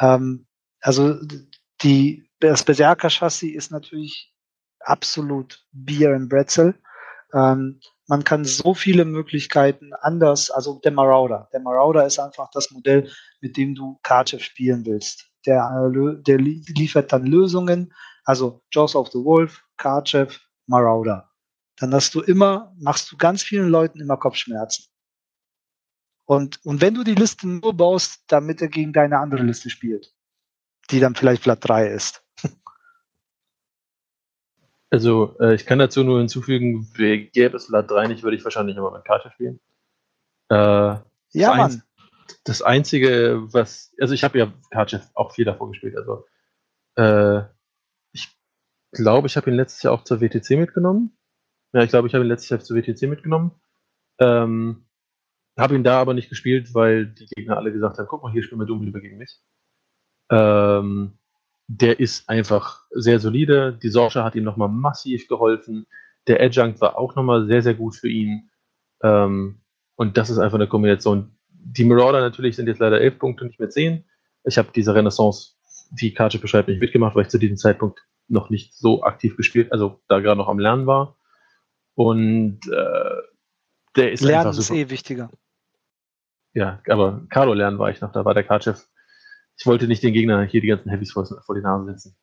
Ähm, 0.00 0.46
also 0.80 1.18
die, 1.82 2.28
das 2.40 2.64
Berserker-Chassis 2.64 3.54
ist 3.54 3.70
natürlich 3.70 4.32
absolut 4.80 5.64
Bier 5.72 6.14
and 6.14 6.28
Bretzel. 6.28 6.74
Ähm, 7.34 7.80
man 8.08 8.24
kann 8.24 8.44
so 8.44 8.74
viele 8.74 9.04
Möglichkeiten 9.04 9.92
anders, 10.00 10.50
also 10.50 10.80
der 10.80 10.92
Marauder. 10.92 11.48
Der 11.52 11.60
Marauder 11.60 12.04
ist 12.06 12.18
einfach 12.18 12.50
das 12.52 12.70
Modell, 12.70 13.10
mit 13.40 13.56
dem 13.56 13.74
du 13.74 13.98
Karte 14.02 14.38
spielen 14.38 14.84
willst. 14.84 15.30
Der, 15.46 15.92
äh, 15.94 16.22
der 16.22 16.38
liefert 16.38 17.12
dann 17.12 17.26
Lösungen, 17.26 17.92
also 18.24 18.62
Jaws 18.72 18.94
of 18.94 19.08
the 19.08 19.18
Wolf, 19.18 19.62
Karchev, 19.76 20.38
Marauder. 20.66 21.30
Dann 21.78 21.94
hast 21.94 22.14
du 22.14 22.20
immer, 22.20 22.74
machst 22.78 23.10
du 23.10 23.16
ganz 23.16 23.42
vielen 23.42 23.68
Leuten 23.68 24.00
immer 24.00 24.16
Kopfschmerzen. 24.16 24.91
Und, 26.32 26.64
und 26.64 26.80
wenn 26.80 26.94
du 26.94 27.04
die 27.04 27.14
Liste 27.14 27.46
nur 27.46 27.76
baust, 27.76 28.24
damit 28.28 28.62
er 28.62 28.68
gegen 28.68 28.94
deine 28.94 29.18
andere 29.18 29.42
Liste 29.42 29.68
spielt, 29.68 30.14
die 30.90 30.98
dann 30.98 31.14
vielleicht 31.14 31.42
Blatt 31.42 31.58
3 31.62 31.88
ist. 31.88 32.24
Also, 34.88 35.38
äh, 35.40 35.54
ich 35.54 35.64
kann 35.64 35.78
dazu 35.78 36.04
nur 36.04 36.18
hinzufügen, 36.18 36.86
gäbe 36.94 37.56
es 37.56 37.68
Blatt 37.68 37.90
3 37.90 38.08
nicht, 38.08 38.22
würde 38.22 38.36
ich 38.36 38.44
wahrscheinlich 38.44 38.76
immer 38.76 38.90
mit 38.90 39.06
Karte 39.06 39.30
spielen. 39.30 39.58
Äh, 40.50 40.54
ja, 40.54 41.02
das 41.32 41.56
Mann. 41.56 41.82
Das 42.44 42.60
Einzige, 42.60 43.42
was, 43.52 43.94
also 43.98 44.12
ich 44.12 44.22
habe 44.22 44.38
ja 44.38 44.52
Cardchef 44.70 45.08
auch 45.14 45.32
viel 45.32 45.46
davor 45.46 45.70
gespielt, 45.70 45.96
also 45.96 46.26
äh, 46.96 47.42
ich 48.12 48.38
glaube, 48.90 49.28
ich 49.28 49.36
habe 49.38 49.50
ihn 49.50 49.56
letztes 49.56 49.82
Jahr 49.82 49.94
auch 49.94 50.04
zur 50.04 50.20
WTC 50.20 50.58
mitgenommen. 50.58 51.16
Ja, 51.72 51.82
ich 51.82 51.90
glaube, 51.90 52.08
ich 52.08 52.14
habe 52.14 52.24
ihn 52.24 52.28
letztes 52.28 52.50
Jahr 52.50 52.60
zur 52.60 52.76
WTC 52.76 53.08
mitgenommen. 53.08 53.52
Ähm, 54.18 54.84
habe 55.56 55.74
ihn 55.74 55.84
da 55.84 56.00
aber 56.00 56.14
nicht 56.14 56.28
gespielt, 56.28 56.74
weil 56.74 57.06
die 57.06 57.26
Gegner 57.26 57.56
alle 57.56 57.72
gesagt 57.72 57.98
haben, 57.98 58.06
guck 58.08 58.22
mal, 58.22 58.32
hier 58.32 58.42
spielen 58.42 58.60
wir 58.60 58.66
dumm 58.66 58.82
lieber 58.82 59.00
gegen 59.00 59.18
mich. 59.18 59.40
Ähm, 60.30 61.18
der 61.68 62.00
ist 62.00 62.28
einfach 62.28 62.84
sehr 62.90 63.18
solide. 63.18 63.78
Die 63.82 63.88
Sorge 63.88 64.24
hat 64.24 64.34
ihm 64.34 64.44
nochmal 64.44 64.68
massiv 64.68 65.28
geholfen. 65.28 65.86
Der 66.26 66.40
Adjunct 66.40 66.80
war 66.80 66.98
auch 66.98 67.14
nochmal 67.14 67.46
sehr, 67.46 67.62
sehr 67.62 67.74
gut 67.74 67.96
für 67.96 68.08
ihn. 68.08 68.50
Ähm, 69.02 69.60
und 69.96 70.16
das 70.16 70.30
ist 70.30 70.38
einfach 70.38 70.56
eine 70.56 70.68
Kombination. 70.68 71.36
Die 71.50 71.84
Marauder 71.84 72.20
natürlich 72.20 72.56
sind 72.56 72.66
jetzt 72.66 72.80
leider 72.80 73.00
elf 73.00 73.18
Punkte, 73.18 73.44
nicht 73.44 73.60
mehr 73.60 73.70
zehn. 73.70 74.04
Ich 74.44 74.58
habe 74.58 74.68
diese 74.74 74.94
Renaissance, 74.94 75.52
die 75.90 76.12
Karte 76.14 76.38
beschreibt, 76.38 76.68
nicht 76.68 76.80
mitgemacht, 76.80 77.14
weil 77.14 77.22
ich 77.22 77.28
zu 77.28 77.38
diesem 77.38 77.56
Zeitpunkt 77.56 78.00
noch 78.28 78.50
nicht 78.50 78.74
so 78.74 79.02
aktiv 79.02 79.36
gespielt, 79.36 79.70
also 79.72 80.00
da 80.08 80.20
gerade 80.20 80.38
noch 80.38 80.48
am 80.48 80.58
Lernen 80.58 80.86
war. 80.86 81.16
Und 81.94 82.60
äh, 82.66 83.22
der 83.96 84.12
ist 84.12 84.22
Lernen 84.22 84.48
einfach 84.48 84.58
ist 84.58 84.68
super. 84.68 84.80
eh 84.80 84.90
wichtiger. 84.90 85.30
Ja, 86.54 86.80
aber 86.88 87.22
Carlo 87.30 87.54
lernen 87.54 87.78
war 87.78 87.90
ich 87.90 88.00
noch, 88.00 88.12
da 88.12 88.24
war 88.24 88.34
der 88.34 88.44
Cardchef. 88.44 88.86
Ich 89.56 89.66
wollte 89.66 89.86
nicht 89.86 90.02
den 90.02 90.12
Gegner 90.12 90.42
hier 90.42 90.60
die 90.60 90.68
ganzen 90.68 90.90
Heavys 90.90 91.12
vor, 91.12 91.26
vor 91.26 91.54
die 91.54 91.60
Nase 91.60 91.86
setzen. 91.86 92.16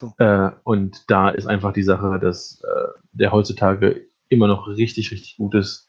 So. 0.00 0.12
Äh, 0.18 0.50
und 0.64 1.10
da 1.10 1.30
ist 1.30 1.46
einfach 1.46 1.72
die 1.72 1.82
Sache, 1.82 2.18
dass 2.20 2.62
äh, 2.62 2.88
der 3.12 3.32
heutzutage 3.32 4.06
immer 4.28 4.48
noch 4.48 4.66
richtig, 4.66 5.10
richtig 5.12 5.36
gut 5.36 5.54
ist. 5.54 5.88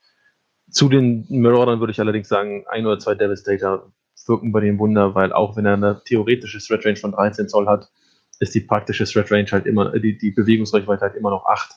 Zu 0.70 0.90
den 0.90 1.26
Maraudern 1.30 1.80
würde 1.80 1.92
ich 1.92 2.00
allerdings 2.00 2.28
sagen, 2.28 2.66
ein 2.68 2.86
oder 2.86 3.00
zwei 3.00 3.16
Devastator 3.16 3.92
wirken 4.28 4.52
bei 4.52 4.60
dem 4.60 4.80
Wunder, 4.80 5.14
weil 5.16 5.34
auch 5.34 5.56
wenn 5.56 5.66
er 5.66 5.74
eine 5.74 6.02
theoretische 6.04 6.60
Threat 6.60 6.86
Range 6.86 6.98
von 6.98 7.12
13 7.12 7.48
Zoll 7.48 7.68
hat, 7.68 7.90
ist 8.40 8.56
die 8.56 8.62
praktische 8.62 9.06
Threat 9.06 9.32
Range 9.32 9.48
halt 9.52 9.66
immer, 9.66 9.98
die, 10.00 10.18
die 10.18 10.32
Bewegungsreichweite 10.32 11.02
halt 11.02 11.16
immer 11.16 11.30
noch 11.30 11.46
8. 11.46 11.72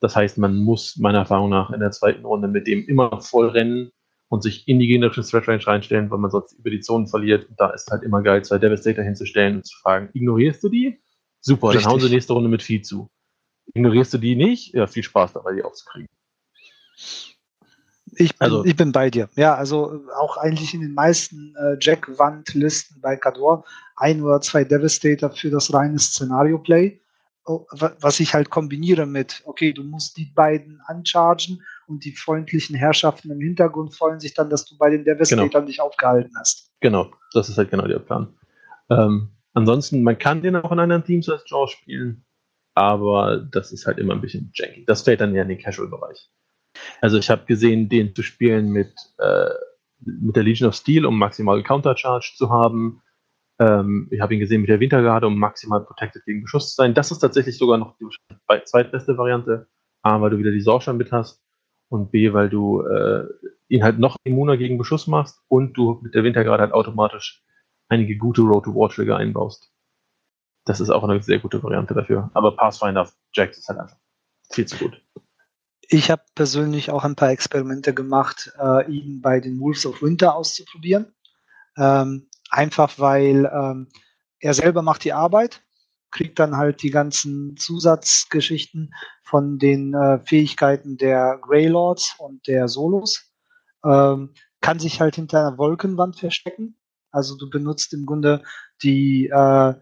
Das 0.00 0.16
heißt, 0.16 0.38
man 0.38 0.56
muss 0.56 0.96
meiner 0.96 1.18
Erfahrung 1.18 1.50
nach 1.50 1.70
in 1.70 1.80
der 1.80 1.90
zweiten 1.90 2.24
Runde 2.24 2.48
mit 2.48 2.66
dem 2.66 2.86
immer 2.86 3.20
voll 3.20 3.48
rennen 3.48 3.92
und 4.32 4.42
sich 4.42 4.66
in 4.66 4.78
die 4.78 4.86
gegnerische 4.86 5.22
Threat 5.22 5.46
Range 5.46 5.66
reinstellen, 5.66 6.10
weil 6.10 6.18
man 6.18 6.30
sonst 6.30 6.54
über 6.54 6.70
die 6.70 6.80
Zonen 6.80 7.06
verliert. 7.06 7.50
Und 7.50 7.60
da 7.60 7.68
ist 7.70 7.90
halt 7.90 8.02
immer 8.02 8.22
geil, 8.22 8.42
zwei 8.42 8.56
Devastator 8.58 9.04
hinzustellen 9.04 9.56
und 9.56 9.66
zu 9.66 9.76
fragen, 9.78 10.08
ignorierst 10.14 10.64
du 10.64 10.70
die? 10.70 11.02
Super, 11.42 11.68
Richtig. 11.68 11.82
dann 11.84 11.92
hauen 11.92 12.00
sie 12.00 12.08
nächste 12.08 12.32
Runde 12.32 12.48
mit 12.48 12.62
Vieh 12.62 12.80
zu. 12.80 13.10
Ignorierst 13.74 14.14
du 14.14 14.18
die 14.18 14.34
nicht? 14.34 14.72
Ja, 14.72 14.86
viel 14.86 15.02
Spaß 15.02 15.34
dabei, 15.34 15.52
die 15.54 15.62
aufzukriegen. 15.62 16.08
Ich 18.16 18.30
bin, 18.38 18.44
Also- 18.46 18.64
ich 18.64 18.74
bin 18.74 18.90
bei 18.92 19.10
dir. 19.10 19.28
Ja, 19.36 19.54
also 19.54 20.00
auch 20.18 20.38
eigentlich 20.38 20.72
in 20.72 20.80
den 20.80 20.94
meisten 20.94 21.54
äh, 21.56 21.76
Jack-Wand-Listen 21.80 23.00
bei 23.02 23.16
Cador 23.16 23.64
ein 23.96 24.22
oder 24.22 24.40
zwei 24.40 24.64
Devastator 24.64 25.30
für 25.30 25.50
das 25.50 25.72
reine 25.74 25.98
Szenario-Play. 25.98 27.00
Oh, 27.44 27.66
wa- 27.72 27.94
Was 28.00 28.20
ich 28.20 28.34
halt 28.34 28.50
kombiniere 28.50 29.04
mit, 29.04 29.42
okay, 29.46 29.72
du 29.72 29.82
musst 29.82 30.16
die 30.16 30.26
beiden 30.26 30.80
anchargen 30.86 31.62
und 31.92 32.04
die 32.04 32.12
freundlichen 32.12 32.74
Herrschaften 32.74 33.30
im 33.30 33.40
Hintergrund 33.40 33.94
freuen 33.94 34.18
sich 34.18 34.32
dann, 34.34 34.48
dass 34.48 34.64
du 34.64 34.76
bei 34.78 34.90
den 34.90 35.04
Devastator 35.04 35.60
dich 35.62 35.80
aufgehalten 35.80 36.32
hast. 36.38 36.70
Genau, 36.80 37.10
das 37.32 37.48
ist 37.48 37.58
halt 37.58 37.70
genau 37.70 37.86
der 37.86 37.98
Plan. 37.98 38.34
Ähm, 38.88 39.28
ansonsten, 39.52 40.02
man 40.02 40.18
kann 40.18 40.42
den 40.42 40.56
auch 40.56 40.72
in 40.72 40.78
anderen 40.78 41.04
Teams 41.04 41.28
als 41.28 41.44
Jaw 41.46 41.68
spielen, 41.68 42.24
aber 42.74 43.46
das 43.52 43.72
ist 43.72 43.86
halt 43.86 43.98
immer 43.98 44.14
ein 44.14 44.22
bisschen 44.22 44.50
janky. 44.54 44.84
Das 44.86 45.02
fällt 45.02 45.20
dann 45.20 45.34
ja 45.34 45.42
in 45.42 45.48
den 45.48 45.58
Casual-Bereich. 45.58 46.30
Also 47.02 47.18
ich 47.18 47.28
habe 47.28 47.44
gesehen, 47.44 47.90
den 47.90 48.14
zu 48.14 48.22
spielen 48.22 48.70
mit, 48.70 48.92
äh, 49.18 49.50
mit 50.00 50.34
der 50.34 50.42
Legion 50.42 50.68
of 50.68 50.74
Steel, 50.74 51.04
um 51.04 51.18
maximal 51.18 51.62
Countercharge 51.62 52.32
zu 52.36 52.48
haben. 52.48 53.02
Ähm, 53.60 54.08
ich 54.10 54.20
habe 54.20 54.32
ihn 54.32 54.40
gesehen 54.40 54.62
mit 54.62 54.70
der 54.70 54.80
Wintergarde, 54.80 55.26
um 55.26 55.38
maximal 55.38 55.84
protected 55.84 56.24
gegen 56.24 56.42
Beschuss 56.42 56.70
zu 56.70 56.76
sein. 56.76 56.94
Das 56.94 57.10
ist 57.10 57.18
tatsächlich 57.18 57.58
sogar 57.58 57.76
noch 57.76 57.96
die 57.98 58.06
zweitbeste 58.64 59.18
Variante. 59.18 59.68
A, 60.04 60.20
weil 60.20 60.30
du 60.30 60.38
wieder 60.38 60.50
die 60.50 60.60
Sorge 60.60 60.92
mit 60.94 61.12
hast 61.12 61.41
und 61.92 62.10
B, 62.10 62.32
weil 62.32 62.48
du 62.48 62.82
äh, 62.82 63.26
ihn 63.68 63.84
halt 63.84 63.98
noch 63.98 64.16
immuner 64.24 64.56
gegen 64.56 64.78
Beschuss 64.78 65.06
machst 65.06 65.40
und 65.48 65.74
du 65.74 66.00
mit 66.02 66.14
der 66.14 66.24
Wintergarde 66.24 66.62
halt 66.62 66.72
automatisch 66.72 67.44
einige 67.88 68.16
gute 68.16 68.40
Road 68.42 68.64
to 68.64 68.74
War 68.74 68.88
Trigger 68.88 69.18
einbaust. 69.18 69.70
Das 70.64 70.80
ist 70.80 70.90
auch 70.90 71.04
eine 71.04 71.22
sehr 71.22 71.38
gute 71.38 71.62
Variante 71.62 71.92
dafür. 71.92 72.30
Aber 72.32 72.56
Pathfinder 72.56 73.08
Jax 73.34 73.58
ist 73.58 73.68
halt 73.68 73.80
einfach 73.80 73.96
viel 74.50 74.66
zu 74.66 74.78
gut. 74.78 75.02
Ich 75.82 76.10
habe 76.10 76.22
persönlich 76.34 76.90
auch 76.90 77.04
ein 77.04 77.16
paar 77.16 77.30
Experimente 77.30 77.92
gemacht, 77.92 78.52
äh, 78.58 78.90
ihn 78.90 79.20
bei 79.20 79.40
den 79.40 79.60
Wolves 79.60 79.84
of 79.84 80.00
Winter 80.00 80.34
auszuprobieren. 80.34 81.12
Ähm, 81.76 82.28
einfach 82.50 82.98
weil 82.98 83.50
ähm, 83.52 83.88
er 84.38 84.54
selber 84.54 84.80
macht 84.80 85.04
die 85.04 85.12
Arbeit, 85.12 85.62
kriegt 86.12 86.38
dann 86.38 86.56
halt 86.56 86.82
die 86.82 86.90
ganzen 86.90 87.56
Zusatzgeschichten 87.56 88.94
von 89.24 89.58
den 89.58 89.94
äh, 89.94 90.20
Fähigkeiten 90.24 90.96
der 90.96 91.38
Greylords 91.42 92.14
und 92.18 92.46
der 92.46 92.68
Solos. 92.68 93.32
Ähm, 93.84 94.34
kann 94.60 94.78
sich 94.78 95.00
halt 95.00 95.16
hinter 95.16 95.40
einer 95.40 95.58
Wolkenwand 95.58 96.18
verstecken. 96.18 96.76
Also 97.10 97.36
du 97.36 97.50
benutzt 97.50 97.92
im 97.92 98.06
Grunde 98.06 98.42
die, 98.82 99.26
äh, 99.26 99.74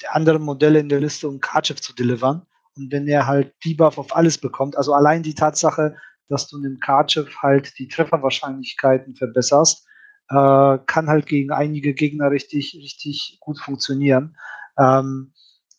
die 0.00 0.08
anderen 0.08 0.42
Modelle 0.42 0.78
in 0.78 0.88
der 0.88 1.00
Liste, 1.00 1.28
um 1.28 1.40
Karchev 1.40 1.80
zu 1.80 1.94
delivern. 1.94 2.46
Und 2.76 2.92
wenn 2.92 3.08
er 3.08 3.26
halt 3.26 3.54
Debuff 3.64 3.96
auf 3.96 4.14
alles 4.14 4.38
bekommt, 4.38 4.76
also 4.76 4.92
allein 4.92 5.22
die 5.22 5.34
Tatsache, 5.34 5.96
dass 6.28 6.48
du 6.48 6.58
in 6.58 6.64
dem 6.64 6.80
Karchev 6.80 7.30
halt 7.40 7.78
die 7.78 7.88
Trefferwahrscheinlichkeiten 7.88 9.16
verbesserst, 9.16 9.86
äh, 10.28 10.78
kann 10.86 11.08
halt 11.08 11.26
gegen 11.26 11.50
einige 11.52 11.94
Gegner 11.94 12.30
richtig, 12.30 12.74
richtig 12.74 13.38
gut 13.40 13.58
funktionieren. 13.58 14.36
Ähm, 14.78 15.32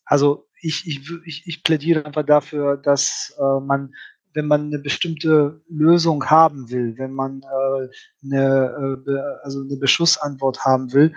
also 0.07 0.47
ich, 0.61 0.87
ich, 0.87 1.11
ich, 1.25 1.43
ich 1.45 1.63
plädiere 1.63 2.05
einfach 2.05 2.25
dafür, 2.25 2.77
dass 2.77 3.35
äh, 3.39 3.59
man, 3.59 3.93
wenn 4.33 4.47
man 4.47 4.67
eine 4.67 4.79
bestimmte 4.79 5.61
Lösung 5.69 6.25
haben 6.25 6.69
will, 6.71 6.97
wenn 6.97 7.13
man 7.13 7.41
äh, 7.41 7.89
eine, 8.23 9.03
äh, 9.05 9.43
also 9.43 9.61
eine 9.61 9.77
Beschussantwort 9.77 10.65
haben 10.65 10.93
will, 10.93 11.13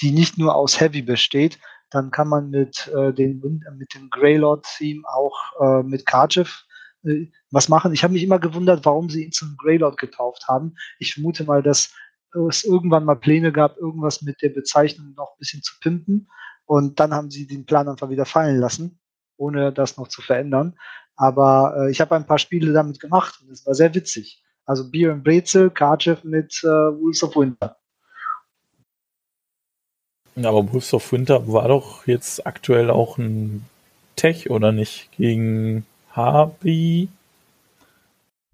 die 0.00 0.10
nicht 0.10 0.38
nur 0.38 0.54
aus 0.54 0.80
Heavy 0.80 1.02
besteht, 1.02 1.58
dann 1.90 2.10
kann 2.10 2.28
man 2.28 2.50
mit, 2.50 2.88
äh, 2.88 3.12
den, 3.12 3.62
mit 3.78 3.94
dem 3.94 4.10
Greylord-Theme 4.10 5.02
auch 5.06 5.36
äh, 5.60 5.82
mit 5.82 6.04
Karchev 6.06 6.50
äh, 7.04 7.30
was 7.50 7.68
machen. 7.68 7.92
Ich 7.92 8.02
habe 8.02 8.14
mich 8.14 8.22
immer 8.22 8.38
gewundert, 8.38 8.84
warum 8.84 9.08
sie 9.08 9.24
ihn 9.24 9.32
zum 9.32 9.56
Greylord 9.56 9.98
getauft 9.98 10.48
haben. 10.48 10.74
Ich 10.98 11.14
vermute 11.14 11.44
mal, 11.44 11.62
dass 11.62 11.94
es 12.48 12.64
irgendwann 12.64 13.04
mal 13.04 13.16
Pläne 13.16 13.52
gab, 13.52 13.76
irgendwas 13.76 14.22
mit 14.22 14.40
der 14.40 14.48
Bezeichnung 14.48 15.12
noch 15.14 15.32
ein 15.34 15.38
bisschen 15.38 15.62
zu 15.62 15.78
pimpen. 15.80 16.28
Und 16.72 17.00
dann 17.00 17.12
haben 17.12 17.30
sie 17.30 17.46
den 17.46 17.66
Plan 17.66 17.86
einfach 17.86 18.08
wieder 18.08 18.24
fallen 18.24 18.58
lassen, 18.58 18.98
ohne 19.36 19.74
das 19.74 19.98
noch 19.98 20.08
zu 20.08 20.22
verändern. 20.22 20.78
Aber 21.16 21.74
äh, 21.76 21.90
ich 21.90 22.00
habe 22.00 22.16
ein 22.16 22.24
paar 22.24 22.38
Spiele 22.38 22.72
damit 22.72 22.98
gemacht 22.98 23.42
und 23.42 23.50
es 23.50 23.66
war 23.66 23.74
sehr 23.74 23.94
witzig. 23.94 24.42
Also 24.64 24.90
Beer 24.90 25.12
and 25.12 25.22
Brezel, 25.22 25.68
Karchev 25.68 26.26
mit 26.26 26.62
äh, 26.64 26.68
Wolves 26.68 27.22
of 27.24 27.36
Winter. 27.36 27.76
Aber 30.34 30.72
Wolves 30.72 30.94
of 30.94 31.12
Winter 31.12 31.46
war 31.46 31.68
doch 31.68 32.06
jetzt 32.06 32.46
aktuell 32.46 32.88
auch 32.88 33.18
ein 33.18 33.66
Tech, 34.16 34.48
oder 34.48 34.72
nicht? 34.72 35.10
Gegen 35.18 35.84
Harvey 36.12 37.10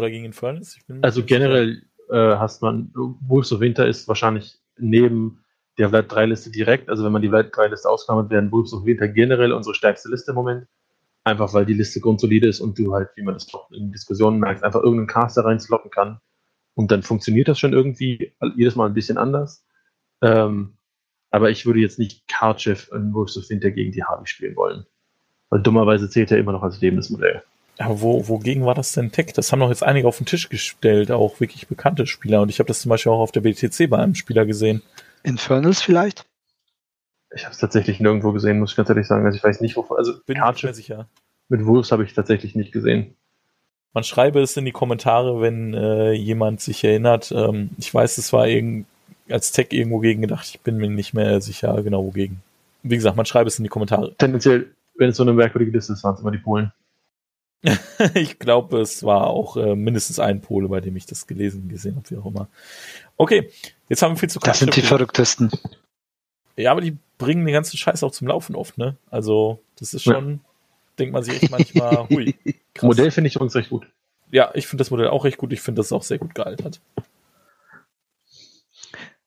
oder 0.00 0.10
gegen 0.10 0.32
Furnace? 0.32 0.76
Ich 0.76 0.84
bin 0.86 0.96
mir 0.96 1.04
Also 1.04 1.24
generell 1.24 1.84
äh, 2.10 2.34
hast 2.34 2.62
man, 2.62 2.90
Wolves 2.94 3.52
of 3.52 3.60
Winter 3.60 3.86
ist 3.86 4.08
wahrscheinlich 4.08 4.58
neben 4.76 5.44
der 5.78 5.88
Vlad 5.90 6.10
3 6.12 6.26
Liste 6.26 6.50
direkt, 6.50 6.88
also 6.88 7.04
wenn 7.04 7.12
man 7.12 7.22
die 7.22 7.28
Vlad 7.28 7.54
3 7.54 7.68
Liste 7.68 7.88
ausklammert, 7.88 8.30
werden 8.30 8.50
Wolves 8.50 8.72
of 8.72 8.84
Winter 8.84 9.08
generell 9.08 9.52
unsere 9.52 9.74
stärkste 9.74 10.08
Liste 10.08 10.32
im 10.32 10.34
Moment. 10.34 10.66
Einfach 11.24 11.52
weil 11.54 11.66
die 11.66 11.74
Liste 11.74 12.00
grundsolide 12.00 12.48
ist 12.48 12.60
und 12.60 12.78
du 12.78 12.94
halt, 12.94 13.10
wie 13.16 13.22
man 13.22 13.34
das 13.34 13.46
doch 13.46 13.70
in 13.70 13.92
Diskussionen 13.92 14.40
merkt, 14.40 14.64
einfach 14.64 14.82
irgendeinen 14.82 15.08
Caster 15.08 15.44
reinslocken 15.44 15.90
kann. 15.90 16.20
Und 16.74 16.90
dann 16.90 17.02
funktioniert 17.02 17.48
das 17.48 17.58
schon 17.58 17.72
irgendwie 17.72 18.34
jedes 18.56 18.76
Mal 18.76 18.86
ein 18.86 18.94
bisschen 18.94 19.18
anders. 19.18 19.64
Ähm, 20.22 20.78
aber 21.30 21.50
ich 21.50 21.66
würde 21.66 21.80
jetzt 21.80 21.98
nicht 21.98 22.26
Karchev 22.28 22.90
in 22.94 23.12
Wolves 23.12 23.36
of 23.36 23.48
Winter 23.50 23.70
gegen 23.70 23.92
die 23.92 24.02
Harvey 24.02 24.26
spielen 24.26 24.56
wollen. 24.56 24.86
Weil 25.50 25.60
dummerweise 25.60 26.08
zählt 26.08 26.30
er 26.30 26.38
immer 26.38 26.52
noch 26.52 26.62
als 26.62 26.80
lebendes 26.80 27.10
Modell. 27.10 27.42
Aber 27.78 28.00
wo, 28.00 28.28
wogegen 28.28 28.64
war 28.64 28.74
das 28.74 28.92
denn 28.92 29.12
Tech? 29.12 29.32
Das 29.34 29.52
haben 29.52 29.60
doch 29.60 29.68
jetzt 29.68 29.84
einige 29.84 30.08
auf 30.08 30.16
den 30.16 30.26
Tisch 30.26 30.48
gestellt, 30.48 31.10
auch 31.10 31.40
wirklich 31.40 31.68
bekannte 31.68 32.06
Spieler. 32.06 32.42
Und 32.42 32.48
ich 32.48 32.58
habe 32.58 32.66
das 32.66 32.80
zum 32.80 32.88
Beispiel 32.88 33.12
auch 33.12 33.20
auf 33.20 33.32
der 33.32 33.42
BTC 33.42 33.88
bei 33.88 33.98
einem 33.98 34.14
Spieler 34.14 34.46
gesehen. 34.46 34.82
Infernals 35.28 35.82
vielleicht? 35.82 36.24
Ich 37.34 37.44
habe 37.44 37.52
es 37.52 37.58
tatsächlich 37.60 38.00
nirgendwo 38.00 38.32
gesehen, 38.32 38.58
muss 38.58 38.70
ich 38.70 38.76
ganz 38.76 38.88
ehrlich 38.88 39.06
sagen. 39.06 39.26
Also 39.26 39.36
ich 39.36 39.44
weiß 39.44 39.60
nicht, 39.60 39.76
wovon. 39.76 39.98
Also 39.98 40.12
Bin 40.12 40.20
mir 40.28 40.34
nicht 40.34 40.42
Karchev 40.42 40.66
mehr 40.66 40.74
sicher. 40.74 41.08
mit 41.48 41.64
Wolves 41.66 41.92
habe 41.92 42.04
ich 42.04 42.14
tatsächlich 42.14 42.54
nicht 42.54 42.72
gesehen. 42.72 43.14
Man 43.92 44.04
schreibe 44.04 44.40
es 44.40 44.56
in 44.56 44.64
die 44.64 44.72
Kommentare, 44.72 45.40
wenn 45.40 45.74
äh, 45.74 46.12
jemand 46.12 46.60
sich 46.60 46.82
erinnert. 46.84 47.32
Ähm, 47.32 47.70
ich 47.78 47.92
weiß, 47.92 48.18
es 48.18 48.32
war 48.32 48.46
irgend, 48.46 48.86
als 49.30 49.52
Tech 49.52 49.68
irgendwo 49.70 49.98
gegen 49.98 50.22
gedacht. 50.22 50.46
Ich 50.50 50.60
bin 50.60 50.76
mir 50.78 50.88
nicht 50.88 51.14
mehr 51.14 51.40
sicher, 51.40 51.82
genau 51.82 52.04
wogegen. 52.04 52.42
wie 52.82 52.96
gesagt, 52.96 53.16
man 53.16 53.26
schreibe 53.26 53.48
es 53.48 53.58
in 53.58 53.64
die 53.64 53.70
Kommentare. 53.70 54.14
Tendenziell, 54.16 54.72
wenn 54.96 55.10
es 55.10 55.16
so 55.16 55.22
eine 55.22 55.32
merkwürdige 55.32 55.72
Liste 55.76 55.92
ist, 55.92 56.04
waren 56.04 56.14
es 56.14 56.20
immer 56.20 56.30
die 56.30 56.38
Polen. 56.38 56.72
ich 58.14 58.38
glaube, 58.38 58.80
es 58.80 59.02
war 59.02 59.26
auch 59.26 59.56
äh, 59.56 59.74
mindestens 59.74 60.18
ein 60.18 60.40
Pole, 60.40 60.68
bei 60.68 60.80
dem 60.80 60.96
ich 60.96 61.06
das 61.06 61.26
gelesen, 61.26 61.68
gesehen 61.68 61.96
habe, 61.96 62.10
wie 62.10 62.16
auch 62.16 62.26
immer. 62.26 62.48
Okay, 63.16 63.50
jetzt 63.88 64.02
haben 64.02 64.14
wir 64.14 64.18
viel 64.18 64.30
zu 64.30 64.38
Das 64.38 64.60
sind 64.60 64.76
die 64.76 64.82
Verrücktesten. 64.82 65.50
Ja, 66.56 66.72
aber 66.72 66.80
die 66.80 66.96
bringen 67.18 67.44
den 67.44 67.52
ganzen 67.52 67.76
Scheiß 67.76 68.02
auch 68.02 68.12
zum 68.12 68.28
Laufen 68.28 68.54
oft, 68.54 68.78
ne? 68.78 68.96
Also, 69.10 69.60
das 69.78 69.94
ist 69.94 70.04
schon, 70.04 70.30
ja. 70.30 70.38
denkt 70.98 71.12
man 71.12 71.24
sich 71.24 71.42
echt 71.42 71.50
manchmal, 71.50 72.08
hui. 72.10 72.34
Krass. 72.74 72.86
Modell 72.86 73.10
finde 73.10 73.28
ich 73.28 73.36
übrigens 73.36 73.56
recht 73.56 73.70
gut. 73.70 73.86
Ja, 74.30 74.50
ich 74.54 74.66
finde 74.66 74.82
das 74.82 74.90
Modell 74.90 75.08
auch 75.08 75.24
recht 75.24 75.38
gut. 75.38 75.52
Ich 75.52 75.60
finde 75.60 75.80
das 75.80 75.92
auch 75.92 76.02
sehr 76.02 76.18
gut 76.18 76.34
gealtert. 76.34 76.80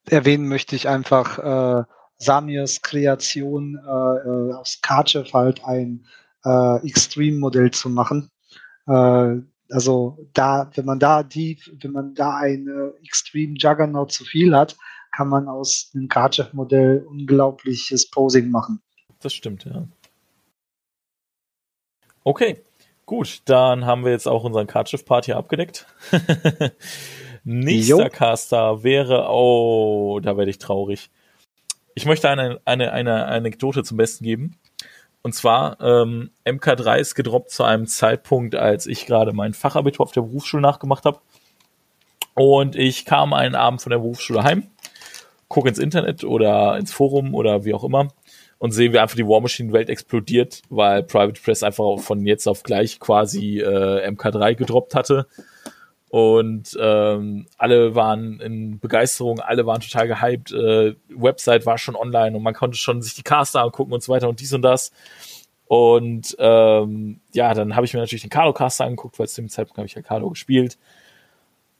Erwähnen 0.08 0.48
möchte 0.48 0.76
ich 0.76 0.88
einfach 0.88 1.38
äh, 1.40 1.84
Samirs 2.18 2.82
Kreation 2.82 3.76
äh, 3.76 3.90
äh 3.90 4.54
aus 4.54 4.80
Karchev 4.82 5.34
halt 5.34 5.64
ein 5.66 6.06
äh, 6.46 6.88
Extreme-Modell 6.88 7.72
zu 7.72 7.90
machen. 7.90 8.30
Äh, 8.88 9.38
also 9.70 10.18
da, 10.34 10.70
wenn 10.76 10.86
man 10.86 11.00
da 11.00 11.24
die, 11.24 11.60
wenn 11.82 11.92
man 11.92 12.14
da 12.14 12.38
ein 12.38 12.68
äh, 12.68 13.06
Extreme 13.06 13.56
Juggernaut 13.58 14.12
zu 14.12 14.26
viel 14.26 14.56
hat, 14.56 14.78
kann 15.12 15.30
man 15.30 15.48
aus 15.48 15.92
einem 15.94 16.08
Karchev-Modell 16.08 17.06
unglaubliches 17.08 18.10
Posing 18.10 18.50
machen. 18.50 18.82
Das 19.20 19.34
stimmt, 19.34 19.66
ja. 19.66 19.88
Okay, 22.24 22.62
gut, 23.06 23.42
dann 23.46 23.86
haben 23.86 24.06
wir 24.06 24.12
jetzt 24.12 24.28
auch 24.28 24.44
unseren 24.44 24.68
Karchev-Part 24.68 25.26
hier 25.26 25.38
abgedeckt. 25.38 25.88
Nächster 27.44 28.04
jo. 28.04 28.10
Caster 28.10 28.84
wäre, 28.84 29.28
oh, 29.30 30.20
da 30.22 30.38
werde 30.38 30.52
ich 30.52 30.60
traurig. 30.60 31.10
Ich 31.96 32.06
möchte 32.06 32.30
eine, 32.30 32.62
eine, 32.66 32.94
eine 32.94 33.26
Anekdote 33.26 33.84
zum 33.84 33.98
Besten 33.98 34.24
geben. 34.24 34.56
Und 35.24 35.34
zwar, 35.34 35.80
ähm, 35.82 36.32
MK3 36.46 36.98
ist 36.98 37.16
gedroppt 37.16 37.52
zu 37.52 37.64
einem 37.64 37.86
Zeitpunkt, 37.86 38.56
als 38.56 38.88
ich 38.88 39.06
gerade 39.06 39.34
mein 39.34 39.54
Fachabitur 39.54 40.04
auf 40.04 40.12
der 40.12 40.22
Berufsschule 40.22 40.62
nachgemacht 40.62 41.06
habe. 41.06 41.20
Und 42.34 42.76
ich 42.76 43.06
kam 43.06 43.34
einen 43.34 43.56
Abend 43.56 43.82
von 43.82 43.92
der 43.92 44.00
Berufsschule 44.00 44.44
heim, 44.44 44.68
gucke 45.48 45.70
ins 45.70 45.80
Internet 45.80 46.24
oder 46.24 46.78
ins 46.78 46.92
Forum 46.92 47.36
oder 47.36 47.66
wie 47.66 47.74
auch 47.74 47.84
immer 47.84 48.08
und 48.58 48.72
sehe, 48.72 48.94
wie 48.94 49.00
einfach 49.00 49.16
die 49.16 49.28
War 49.28 49.42
Machine 49.42 49.74
Welt 49.74 49.90
explodiert, 49.90 50.62
weil 50.70 51.04
Private 51.04 51.42
Press 51.42 51.64
einfach 51.64 52.00
von 52.00 52.26
jetzt 52.26 52.48
auf 52.48 52.64
gleich 52.64 53.00
quasi 53.00 53.60
äh, 53.60 54.08
MK3 54.08 54.56
gedroppt 54.56 54.96
hatte 54.96 55.28
und 56.12 56.78
ähm, 56.78 57.48
alle 57.58 57.96
waren 57.96 58.42
in 58.42 58.82
Begeisterung, 58.82 59.40
alle 59.40 59.66
waren 59.66 59.80
total 59.80 60.10
gehypt. 60.10 60.52
Äh, 60.52 60.96
Website 61.08 61.66
war 61.66 61.78
schon 61.78 61.96
online 61.96 62.36
und 62.36 62.44
man 62.44 62.54
konnte 62.54 62.78
schon 62.78 63.02
sich 63.02 63.16
die 63.16 63.24
Caster 63.24 63.62
angucken 63.62 63.94
und 63.94 64.04
so 64.04 64.12
weiter 64.12 64.28
und 64.28 64.42
dies 64.42 64.52
und 64.52 64.62
das. 64.62 64.92
Und 65.68 66.36
ähm, 66.38 67.22
ja, 67.34 67.54
dann 67.54 67.78
habe 67.78 67.86
ich 67.86 67.94
mir 67.94 68.02
natürlich 68.02 68.24
den 68.24 68.30
Carlo 68.30 68.52
Caster 68.52 68.84
angeguckt, 68.84 69.18
weil 69.20 69.30
zu 69.30 69.42
dem 69.42 69.48
Zeitpunkt 69.48 69.78
habe 69.78 69.86
ich 69.86 69.94
ja 69.94 70.02
Carlo 70.02 70.30
gespielt 70.30 70.78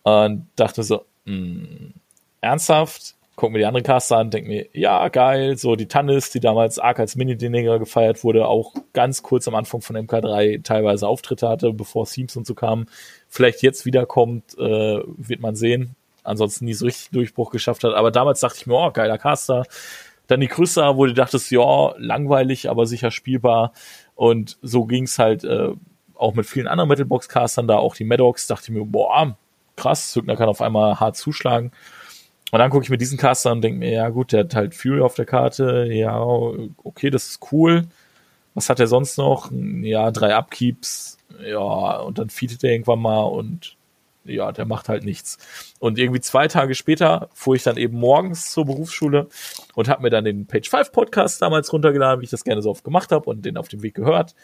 und 0.04 0.48
dachte 0.56 0.84
so, 0.84 1.06
mh, 1.26 1.34
hm, 1.36 1.94
ernsthaft? 2.40 3.18
Gucke 3.42 3.54
mir 3.54 3.58
die 3.58 3.66
andere 3.66 3.82
Caster 3.82 4.18
an, 4.18 4.30
denke 4.30 4.48
mir, 4.48 4.68
ja, 4.72 5.10
geil, 5.10 5.58
so 5.58 5.76
die 5.76 5.88
Tannis, 5.88 6.30
die 6.30 6.40
damals 6.40 6.78
arg 6.78 7.00
als 7.00 7.16
Mini-Dinger 7.16 7.80
gefeiert 7.80 8.24
wurde, 8.24 8.46
auch 8.46 8.76
ganz 8.94 9.24
kurz 9.24 9.48
am 9.48 9.56
Anfang 9.56 9.82
von 9.82 9.98
MK3 9.98 10.62
teilweise 10.62 11.08
Auftritte 11.08 11.50
hatte, 11.50 11.74
bevor 11.74 12.06
Themes 12.06 12.38
und 12.38 12.46
so 12.46 12.54
kamen. 12.54 12.86
Vielleicht 13.28 13.64
jetzt 13.64 13.88
wiederkommt, 13.88 14.56
äh, 14.60 15.00
wird 15.08 15.42
man 15.42 15.56
sehen. 15.56 15.96
Ansonsten 16.24 16.66
nie 16.66 16.76
so 16.76 16.86
richtig 16.86 17.10
Durchbruch 17.10 17.50
geschafft 17.50 17.84
hat. 17.84 17.96
Aber 17.96 18.12
damals 18.12 18.42
dachte 18.42 18.58
ich 18.60 18.68
mir, 18.68 18.76
oh, 18.76 18.92
geiler 18.92 19.18
Caster. 19.18 19.64
Dann 20.28 20.40
die 20.40 20.48
Krüster, 20.48 20.96
wo 20.96 21.08
du 21.08 21.14
dachtest, 21.16 21.50
ja, 21.50 21.96
langweilig, 21.98 22.70
aber 22.70 22.86
sicher 22.86 23.10
spielbar. 23.10 23.74
Und 24.14 24.60
so 24.62 24.86
ging's 24.86 25.18
halt 25.18 25.44
äh, 25.46 25.70
auch 26.14 26.36
mit 26.36 26.46
vielen 26.46 26.68
anderen 26.68 26.90
Metalbox-Castern 26.90 27.68
da, 27.68 27.78
auch 27.78 27.96
die 27.96 28.04
Maddox, 28.04 28.46
dachte 28.46 28.66
ich 28.66 28.78
mir, 28.78 28.86
boah, 28.86 29.36
krass, 29.78 30.12
Zückner 30.12 30.36
kann 30.36 30.48
auf 30.48 30.62
einmal 30.62 31.00
hart 31.00 31.18
zuschlagen. 31.18 31.72
Und 32.52 32.60
dann 32.60 32.70
gucke 32.70 32.84
ich 32.84 32.90
mir 32.90 32.98
diesen 32.98 33.18
Cast 33.18 33.48
an 33.48 33.54
und 33.54 33.62
denke 33.62 33.80
mir, 33.80 33.92
ja 33.92 34.10
gut, 34.10 34.34
der 34.34 34.42
hat 34.42 34.56
halt 34.56 34.76
Fury 34.76 35.02
auf 35.02 35.16
der 35.16 35.26
Karte, 35.26 35.88
ja, 35.90 36.22
okay, 36.22 37.10
das 37.10 37.28
ist 37.28 37.40
cool. 37.52 37.88
Was 38.54 38.70
hat 38.70 38.82
er 38.82 38.88
sonst 38.88 39.18
noch? 39.18 39.50
Ja, 39.52 40.12
drei 40.12 40.36
Upkeeps, 40.36 41.18
ja, 41.46 42.00
und 42.00 42.20
dann 42.20 42.30
feedet 42.30 42.64
er 42.64 42.72
irgendwann 42.72 43.00
mal 43.00 43.24
und 43.24 43.78
ja, 44.24 44.52
der 44.52 44.66
macht 44.66 44.90
halt 44.90 45.04
nichts. 45.04 45.38
Und 45.80 45.98
irgendwie 45.98 46.20
zwei 46.20 46.48
Tage 46.48 46.76
später 46.76 47.30
fuhr 47.34 47.56
ich 47.56 47.64
dann 47.64 47.78
eben 47.78 47.98
morgens 47.98 48.52
zur 48.52 48.66
Berufsschule 48.66 49.28
und 49.74 49.88
habe 49.88 50.04
mir 50.04 50.10
dann 50.10 50.26
den 50.26 50.46
Page 50.46 50.70
5 50.70 50.92
Podcast 50.92 51.42
damals 51.42 51.74
runtergeladen, 51.74 52.22
wie 52.22 52.26
ich 52.26 52.32
das 52.32 52.44
gerne 52.44 52.62
so 52.62 52.70
oft 52.70 52.84
gemacht 52.84 53.12
habe 53.12 53.30
und 53.30 53.46
den 53.46 53.58
auf 53.58 53.68
dem 53.68 53.82
Weg 53.82 53.96
gehört. 53.96 54.36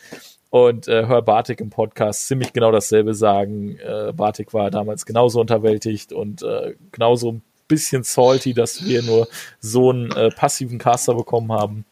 Und 0.50 0.88
äh, 0.88 1.06
hör 1.06 1.22
Bartik 1.22 1.60
im 1.60 1.70
Podcast 1.70 2.28
ziemlich 2.28 2.54
genau 2.54 2.72
dasselbe 2.72 3.14
sagen. 3.14 3.78
Äh, 3.78 4.14
Bartik 4.14 4.54
war 4.54 4.72
damals 4.72 5.06
genauso 5.06 5.42
unterwältigt 5.42 6.14
und 6.14 6.42
äh, 6.42 6.76
genauso 6.92 7.42
bisschen 7.68 8.04
salty, 8.04 8.54
dass 8.54 8.86
wir 8.86 9.04
nur 9.04 9.28
so 9.60 9.92
einen 9.92 10.12
äh, 10.12 10.30
passiven 10.30 10.78
Caster 10.78 11.14
bekommen 11.14 11.52
haben. 11.52 11.86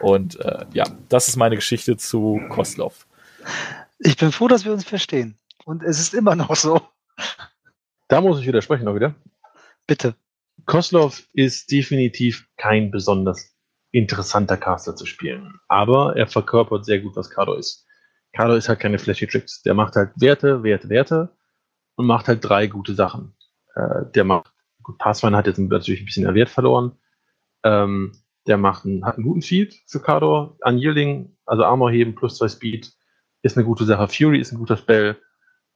Und 0.00 0.38
äh, 0.40 0.66
ja, 0.72 0.84
das 1.08 1.28
ist 1.28 1.36
meine 1.36 1.56
Geschichte 1.56 1.96
zu 1.96 2.40
Kostlov. 2.50 3.06
Ich 3.98 4.16
bin 4.16 4.32
froh, 4.32 4.48
dass 4.48 4.64
wir 4.64 4.72
uns 4.72 4.84
verstehen. 4.84 5.36
Und 5.64 5.82
es 5.82 5.98
ist 5.98 6.14
immer 6.14 6.36
noch 6.36 6.54
so. 6.54 6.80
Da 8.08 8.20
muss 8.20 8.40
ich 8.40 8.46
widersprechen 8.46 8.84
noch 8.84 8.94
wieder. 8.94 9.14
Bitte. 9.86 10.14
Koslov 10.66 11.28
ist 11.32 11.70
definitiv 11.70 12.46
kein 12.56 12.90
besonders 12.90 13.54
interessanter 13.90 14.56
Caster 14.56 14.96
zu 14.96 15.06
spielen. 15.06 15.60
Aber 15.68 16.16
er 16.16 16.26
verkörpert 16.26 16.84
sehr 16.84 17.00
gut, 17.00 17.16
was 17.16 17.30
Kado 17.30 17.54
ist. 17.54 17.86
Kado 18.34 18.54
ist 18.54 18.68
halt 18.68 18.80
keine 18.80 18.98
flashy 18.98 19.26
Tricks. 19.26 19.62
Der 19.62 19.74
macht 19.74 19.96
halt 19.96 20.10
Werte, 20.16 20.62
Werte, 20.62 20.88
Werte 20.88 21.36
und 21.96 22.06
macht 22.06 22.28
halt 22.28 22.44
drei 22.44 22.66
gute 22.66 22.94
Sachen. 22.94 23.34
Äh, 23.74 24.04
der 24.14 24.24
macht 24.24 24.52
Gut, 24.88 25.04
hat 25.04 25.46
jetzt 25.46 25.58
natürlich 25.58 26.00
ein 26.00 26.06
bisschen 26.06 26.26
an 26.26 26.34
Wert 26.34 26.48
verloren. 26.48 26.92
Ähm, 27.62 28.12
der 28.46 28.56
macht 28.56 28.86
einen, 28.86 29.04
hat 29.04 29.16
einen 29.16 29.26
guten 29.26 29.42
Field 29.42 29.74
für 29.86 30.00
Kador. 30.00 30.56
Unyielding, 30.62 31.36
also 31.44 31.62
Armor 31.64 31.90
heben 31.90 32.14
plus 32.14 32.38
zwei 32.38 32.48
Speed, 32.48 32.90
ist 33.42 33.58
eine 33.58 33.66
gute 33.66 33.84
Sache. 33.84 34.08
Fury 34.08 34.40
ist 34.40 34.50
ein 34.50 34.56
guter 34.56 34.78
Spell. 34.78 35.20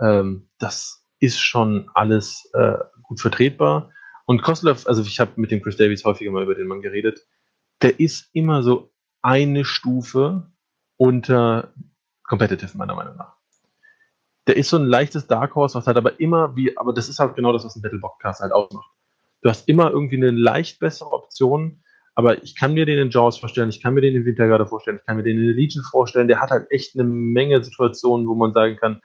Ähm, 0.00 0.48
das 0.58 1.06
ist 1.20 1.38
schon 1.40 1.90
alles 1.92 2.50
äh, 2.54 2.78
gut 3.02 3.20
vertretbar. 3.20 3.90
Und 4.24 4.40
Koslev, 4.40 4.86
also 4.86 5.02
ich 5.02 5.20
habe 5.20 5.32
mit 5.36 5.50
dem 5.50 5.60
Chris 5.60 5.76
Davies 5.76 6.06
häufiger 6.06 6.30
mal 6.30 6.44
über 6.44 6.54
den 6.54 6.66
Mann 6.66 6.80
geredet, 6.80 7.20
der 7.82 8.00
ist 8.00 8.30
immer 8.32 8.62
so 8.62 8.94
eine 9.20 9.66
Stufe 9.66 10.50
unter 10.96 11.74
Competitive, 12.22 12.78
meiner 12.78 12.94
Meinung 12.94 13.16
nach 13.16 13.36
der 14.46 14.56
ist 14.56 14.70
so 14.70 14.76
ein 14.76 14.86
leichtes 14.86 15.26
Dark 15.26 15.54
Horse, 15.54 15.76
was 15.76 15.86
halt 15.86 15.96
aber 15.96 16.18
immer 16.18 16.56
wie, 16.56 16.76
aber 16.76 16.92
das 16.92 17.08
ist 17.08 17.18
halt 17.18 17.36
genau 17.36 17.52
das, 17.52 17.64
was 17.64 17.76
ein 17.76 17.82
Battlebox-Cast 17.82 18.40
halt 18.40 18.52
ausmacht. 18.52 18.90
Du 19.42 19.50
hast 19.50 19.68
immer 19.68 19.90
irgendwie 19.90 20.16
eine 20.16 20.30
leicht 20.30 20.78
bessere 20.78 21.12
Option, 21.12 21.82
aber 22.14 22.42
ich 22.42 22.56
kann 22.56 22.74
mir 22.74 22.86
den 22.86 22.98
in 22.98 23.10
Jaws 23.10 23.38
vorstellen, 23.38 23.70
ich 23.70 23.82
kann 23.82 23.94
mir 23.94 24.00
den 24.00 24.14
in 24.14 24.24
Wintergarde 24.24 24.66
vorstellen, 24.66 24.98
ich 24.98 25.06
kann 25.06 25.16
mir 25.16 25.22
den 25.22 25.38
in 25.38 25.46
der 25.46 25.54
Legion 25.54 25.82
vorstellen, 25.82 26.28
der 26.28 26.40
hat 26.40 26.50
halt 26.50 26.70
echt 26.70 26.94
eine 26.94 27.04
Menge 27.04 27.62
Situationen, 27.62 28.28
wo 28.28 28.34
man 28.34 28.52
sagen 28.52 28.76
kann, 28.76 29.00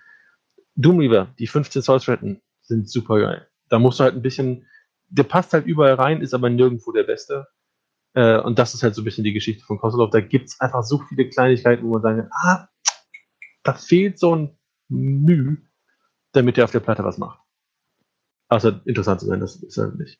Doomreaver, 0.76 1.34
die 1.40 1.48
15 1.48 1.82
Souls 1.82 2.08
retten, 2.08 2.42
sind 2.62 2.90
super 2.90 3.20
geil. 3.20 3.48
Da 3.70 3.80
musst 3.80 4.00
du 4.00 4.04
halt 4.04 4.16
ein 4.16 4.22
bisschen, 4.22 4.68
der 5.10 5.24
passt 5.24 5.54
halt 5.54 5.66
überall 5.66 5.96
rein, 5.96 6.22
ist 6.22 6.34
aber 6.34 6.50
nirgendwo 6.50 6.92
der 6.92 7.04
Beste. 7.04 7.48
Äh, 8.14 8.40
und 8.40 8.60
das 8.60 8.74
ist 8.74 8.84
halt 8.84 8.94
so 8.94 9.02
ein 9.02 9.06
bisschen 9.06 9.24
die 9.24 9.34
Geschichte 9.34 9.64
von 9.66 9.80
Kosolov. 9.80 10.12
Da 10.12 10.22
gibt 10.22 10.50
es 10.50 10.60
einfach 10.60 10.84
so 10.84 11.00
viele 11.10 11.30
Kleinigkeiten, 11.30 11.84
wo 11.84 11.94
man 11.94 12.02
sagen 12.02 12.18
kann, 12.20 12.30
ah, 12.32 12.70
da 13.64 13.74
fehlt 13.74 14.20
so 14.20 14.36
ein 14.36 14.58
Mühe, 14.88 15.58
damit 16.34 16.58
er 16.58 16.66
auf 16.66 16.72
der 16.72 16.80
Platte 16.80 17.04
was 17.04 17.18
macht. 17.18 17.40
Außer 18.50 18.82
interessant 18.86 19.20
zu 19.20 19.28
sein, 19.28 19.40
das 19.40 19.58
ist 19.58 19.78
er 19.78 19.92
nicht. 19.92 20.20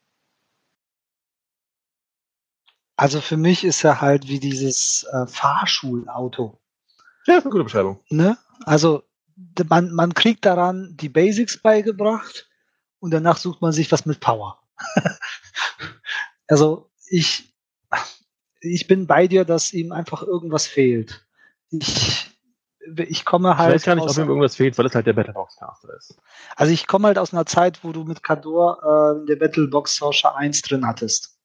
Also 2.98 3.22
für 3.22 3.38
mich 3.38 3.64
ist 3.64 3.84
er 3.84 4.02
halt 4.02 4.28
wie 4.28 4.40
dieses 4.40 5.06
äh, 5.12 5.28
Fahrschulauto. 5.28 6.60
Ja, 7.26 7.38
ist 7.38 7.44
eine 7.44 7.52
gute 7.52 7.64
Beschreibung. 7.64 8.00
Ne? 8.10 8.38
Also 8.66 9.04
man, 9.70 9.92
man 9.92 10.14
kriegt 10.14 10.46
daran 10.46 10.96
die 10.98 11.10
Basics 11.10 11.58
beigebracht 11.58 12.50
und 13.00 13.12
danach 13.12 13.38
sucht 13.38 13.62
man 13.62 13.72
sich 13.72 13.92
was 13.92 14.06
mit 14.06 14.20
Power. 14.20 14.60
also 16.48 16.90
ich, 17.08 17.54
ich 18.62 18.88
bin 18.88 19.06
bei 19.06 19.28
dir, 19.28 19.46
dass 19.46 19.74
ihm 19.74 19.92
einfach 19.92 20.24
irgendwas 20.24 20.66
fehlt. 20.66 21.26
Ich 21.70 22.27
ich 22.96 23.26
komme 23.26 23.58
halt. 23.58 23.70
Ich 23.70 23.76
weiß 23.76 23.86
gar 23.86 23.96
nicht, 23.96 24.10
ob 24.10 24.18
ihm 24.18 24.28
irgendwas 24.28 24.56
fehlt, 24.56 24.78
weil 24.78 24.86
es 24.86 24.96
halt 24.96 25.08
der 25.08 25.14
Battlebox-Caster 25.14 25.96
ist. 25.98 26.18
Also 26.56 26.72
ich 26.72 26.88
komme 26.88 27.08
halt 27.08 27.18
aus 27.18 27.34
einer 27.34 27.46
Zeit, 27.46 27.84
wo 27.84 27.92
du 27.92 28.04
mit 28.04 28.24
Kador 28.24 29.22
äh, 29.22 29.26
der 29.26 29.36
Battlebox 29.36 29.96
Sorsha 29.96 30.36
1 30.36 30.62
drin 30.62 30.86
hattest. 30.86 31.38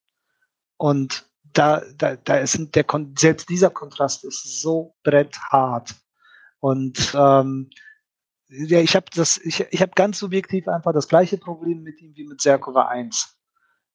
Und 0.76 1.26
da, 1.52 1.82
da, 1.96 2.16
da 2.16 2.36
ist 2.36 2.58
der 2.74 2.84
selbst 3.18 3.48
dieser 3.48 3.70
Kontrast 3.70 4.24
ist 4.24 4.62
so 4.62 4.94
bretthart. 5.02 5.94
Und 6.60 7.14
ähm, 7.14 7.70
ja, 8.48 8.80
ich 8.80 8.94
habe 8.94 9.06
das, 9.14 9.38
ich, 9.38 9.66
ich 9.70 9.80
habe 9.80 9.92
ganz 9.94 10.18
subjektiv 10.18 10.68
einfach 10.68 10.92
das 10.92 11.08
gleiche 11.08 11.38
Problem 11.38 11.82
mit 11.82 12.00
ihm 12.00 12.14
wie 12.14 12.24
mit 12.24 12.40
Serkova 12.40 12.88
1. 12.88 13.38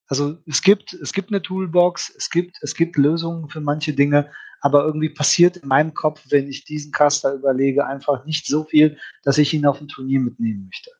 Also 0.07 0.37
es 0.45 0.61
gibt, 0.61 0.93
es 0.93 1.13
gibt 1.13 1.29
eine 1.29 1.41
Toolbox, 1.41 2.13
es 2.15 2.29
gibt, 2.29 2.57
es 2.61 2.75
gibt 2.75 2.97
Lösungen 2.97 3.49
für 3.49 3.61
manche 3.61 3.93
Dinge, 3.93 4.31
aber 4.61 4.85
irgendwie 4.85 5.09
passiert 5.09 5.57
in 5.57 5.67
meinem 5.67 5.93
Kopf, 5.93 6.23
wenn 6.29 6.47
ich 6.47 6.65
diesen 6.65 6.91
Caster 6.91 7.33
überlege, 7.33 7.85
einfach 7.85 8.25
nicht 8.25 8.47
so 8.47 8.63
viel, 8.63 8.97
dass 9.23 9.37
ich 9.37 9.53
ihn 9.53 9.65
auf 9.65 9.81
ein 9.81 9.87
Turnier 9.87 10.19
mitnehmen 10.19 10.65
möchte. 10.65 10.91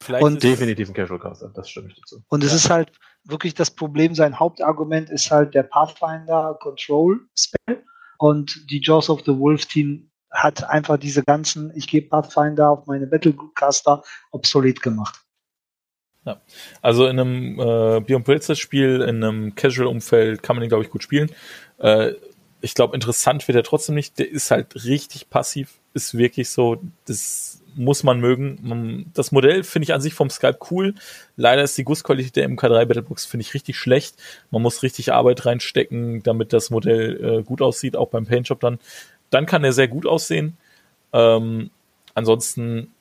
Vielleicht 0.00 0.24
und 0.24 0.42
definitiv 0.42 0.88
ein 0.88 0.94
Casual 0.94 1.18
Caster, 1.18 1.50
das 1.54 1.68
stimme 1.68 1.88
ich 1.88 1.96
dazu. 1.96 2.22
Und 2.28 2.44
es 2.44 2.52
ist 2.52 2.70
halt 2.70 2.92
wirklich 3.24 3.54
das 3.54 3.70
Problem, 3.70 4.14
sein 4.14 4.38
Hauptargument 4.38 5.10
ist 5.10 5.30
halt 5.30 5.54
der 5.54 5.64
Pathfinder 5.64 6.56
Control 6.60 7.20
Spell 7.36 7.84
und 8.18 8.70
die 8.70 8.80
Jaws 8.80 9.10
of 9.10 9.22
the 9.26 9.36
Wolf 9.36 9.66
Team 9.66 10.10
hat 10.30 10.64
einfach 10.64 10.98
diese 10.98 11.22
ganzen, 11.22 11.72
ich 11.74 11.88
gebe 11.88 12.08
Pathfinder 12.08 12.70
auf 12.70 12.86
meine 12.86 13.06
Battlecaster 13.06 14.02
obsolet 14.30 14.82
gemacht. 14.82 15.20
Ja. 16.24 16.40
Also 16.82 17.06
in 17.06 17.18
einem 17.18 17.60
äh, 17.60 18.00
Beyond 18.00 18.24
Princess 18.24 18.58
Spiel, 18.58 19.00
in 19.02 19.22
einem 19.22 19.54
Casual-Umfeld 19.54 20.42
kann 20.42 20.56
man 20.56 20.60
den, 20.60 20.68
glaube 20.68 20.84
ich, 20.84 20.90
gut 20.90 21.02
spielen. 21.02 21.30
Äh, 21.78 22.12
ich 22.60 22.74
glaube, 22.74 22.94
interessant 22.94 23.46
wird 23.46 23.56
er 23.56 23.62
trotzdem 23.62 23.94
nicht. 23.94 24.18
Der 24.18 24.30
ist 24.30 24.50
halt 24.50 24.84
richtig 24.84 25.30
passiv, 25.30 25.74
ist 25.94 26.18
wirklich 26.18 26.50
so, 26.50 26.82
das 27.06 27.62
muss 27.76 28.02
man 28.02 28.18
mögen. 28.18 29.10
Das 29.14 29.30
Modell 29.30 29.62
finde 29.62 29.84
ich 29.84 29.94
an 29.94 30.00
sich 30.00 30.12
vom 30.12 30.30
Skype 30.30 30.58
cool. 30.70 30.94
Leider 31.36 31.62
ist 31.62 31.78
die 31.78 31.84
Gussqualität 31.84 32.34
der 32.34 32.48
MK3 32.48 32.86
Battlebox, 32.86 33.24
finde 33.24 33.42
ich, 33.42 33.54
richtig 33.54 33.76
schlecht. 33.76 34.16
Man 34.50 34.62
muss 34.62 34.82
richtig 34.82 35.12
Arbeit 35.12 35.46
reinstecken, 35.46 36.22
damit 36.24 36.52
das 36.52 36.70
Modell 36.70 37.38
äh, 37.38 37.42
gut 37.44 37.62
aussieht, 37.62 37.96
auch 37.96 38.08
beim 38.08 38.26
Paintjob 38.26 38.58
dann. 38.58 38.80
Dann 39.30 39.46
kann 39.46 39.62
er 39.62 39.72
sehr 39.72 39.86
gut 39.86 40.06
aussehen. 40.06 40.56
Ähm, 41.12 41.70
ansonsten 42.14 42.92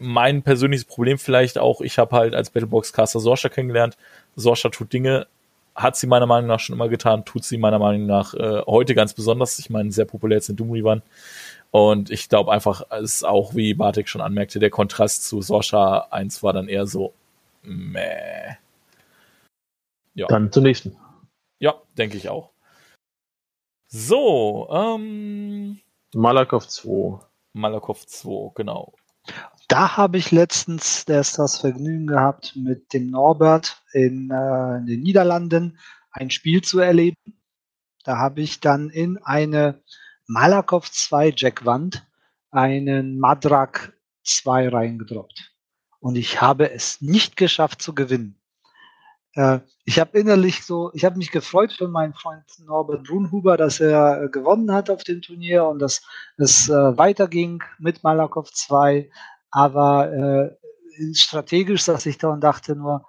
mein 0.00 0.42
persönliches 0.42 0.86
Problem 0.86 1.18
vielleicht 1.18 1.58
auch, 1.58 1.80
ich 1.80 1.98
habe 1.98 2.16
halt 2.16 2.34
als 2.34 2.50
Battlebox-Caster 2.50 3.20
Sorsha 3.20 3.48
kennengelernt. 3.48 3.96
Sorsha 4.34 4.70
tut 4.70 4.92
Dinge, 4.92 5.26
hat 5.74 5.96
sie 5.96 6.06
meiner 6.06 6.26
Meinung 6.26 6.48
nach 6.48 6.58
schon 6.58 6.74
immer 6.74 6.88
getan, 6.88 7.24
tut 7.24 7.44
sie 7.44 7.58
meiner 7.58 7.78
Meinung 7.78 8.06
nach 8.06 8.34
äh, 8.34 8.62
heute 8.66 8.94
ganz 8.94 9.12
besonders. 9.14 9.58
Ich 9.58 9.70
meine, 9.70 9.92
sehr 9.92 10.06
populär 10.06 10.40
Doom 10.40 10.72
Revan. 10.72 11.02
Und 11.70 12.10
ich 12.10 12.28
glaube 12.28 12.50
einfach, 12.50 12.82
es 12.90 13.16
ist 13.16 13.24
auch, 13.24 13.54
wie 13.54 13.74
Bartek 13.74 14.08
schon 14.08 14.22
anmerkte, 14.22 14.58
der 14.58 14.70
Kontrast 14.70 15.24
zu 15.26 15.42
Sorsha 15.42 16.08
1 16.10 16.42
war 16.42 16.52
dann 16.52 16.68
eher 16.68 16.86
so, 16.86 17.12
meh. 17.62 18.56
Ja. 20.14 20.26
Dann 20.26 20.50
zum 20.50 20.64
nächsten. 20.64 20.96
Ja, 21.60 21.74
denke 21.96 22.16
ich 22.16 22.28
auch. 22.28 22.50
So, 23.88 24.68
ähm. 24.72 25.80
Malakow 26.14 26.66
2. 26.66 27.20
Malakow 27.52 28.04
2, 28.06 28.52
genau. 28.54 28.94
Da 29.70 29.96
habe 29.96 30.18
ich 30.18 30.32
letztens 30.32 31.04
erst 31.04 31.38
das 31.38 31.58
Vergnügen 31.58 32.08
gehabt, 32.08 32.56
mit 32.56 32.92
dem 32.92 33.08
Norbert 33.08 33.80
in, 33.92 34.28
äh, 34.28 34.78
in 34.78 34.86
den 34.86 35.00
Niederlanden 35.00 35.78
ein 36.10 36.30
Spiel 36.30 36.60
zu 36.60 36.80
erleben. 36.80 37.14
Da 38.02 38.18
habe 38.18 38.40
ich 38.40 38.58
dann 38.58 38.90
in 38.90 39.18
eine 39.18 39.80
Malakow 40.26 40.90
2 40.90 41.34
Jack 41.36 41.64
Wand 41.66 42.04
einen 42.50 43.20
Madrak 43.20 43.92
2 44.24 44.70
reingedroppt. 44.70 45.52
Und 46.00 46.16
ich 46.16 46.40
habe 46.40 46.72
es 46.72 47.00
nicht 47.00 47.36
geschafft 47.36 47.80
zu 47.80 47.94
gewinnen. 47.94 48.40
Äh, 49.34 49.60
ich 49.84 50.00
habe 50.00 50.18
innerlich 50.18 50.64
so, 50.64 50.90
ich 50.94 51.04
habe 51.04 51.16
mich 51.16 51.30
gefreut 51.30 51.72
für 51.72 51.86
meinen 51.86 52.14
Freund 52.14 52.42
Norbert 52.66 53.06
Brunhuber, 53.06 53.56
dass 53.56 53.78
er 53.78 54.24
äh, 54.24 54.28
gewonnen 54.30 54.72
hat 54.72 54.90
auf 54.90 55.04
dem 55.04 55.22
Turnier 55.22 55.66
und 55.66 55.78
dass 55.78 56.02
es 56.38 56.68
äh, 56.68 56.72
weiterging 56.72 57.62
mit 57.78 58.02
Malakow 58.02 58.50
2. 58.50 59.08
Aber 59.50 60.12
äh, 60.12 61.14
strategisch 61.14 61.82
saß 61.84 62.06
ich 62.06 62.18
da 62.18 62.28
und 62.28 62.40
dachte 62.40 62.76
nur, 62.76 63.06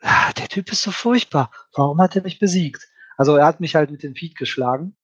ah, 0.00 0.32
der 0.34 0.48
Typ 0.48 0.70
ist 0.72 0.82
so 0.82 0.90
furchtbar. 0.90 1.50
Warum 1.74 2.00
hat 2.00 2.16
er 2.16 2.22
mich 2.22 2.38
besiegt? 2.38 2.88
Also 3.16 3.36
er 3.36 3.46
hat 3.46 3.60
mich 3.60 3.74
halt 3.74 3.90
mit 3.90 4.02
dem 4.02 4.14
Feed 4.14 4.36
geschlagen 4.36 4.96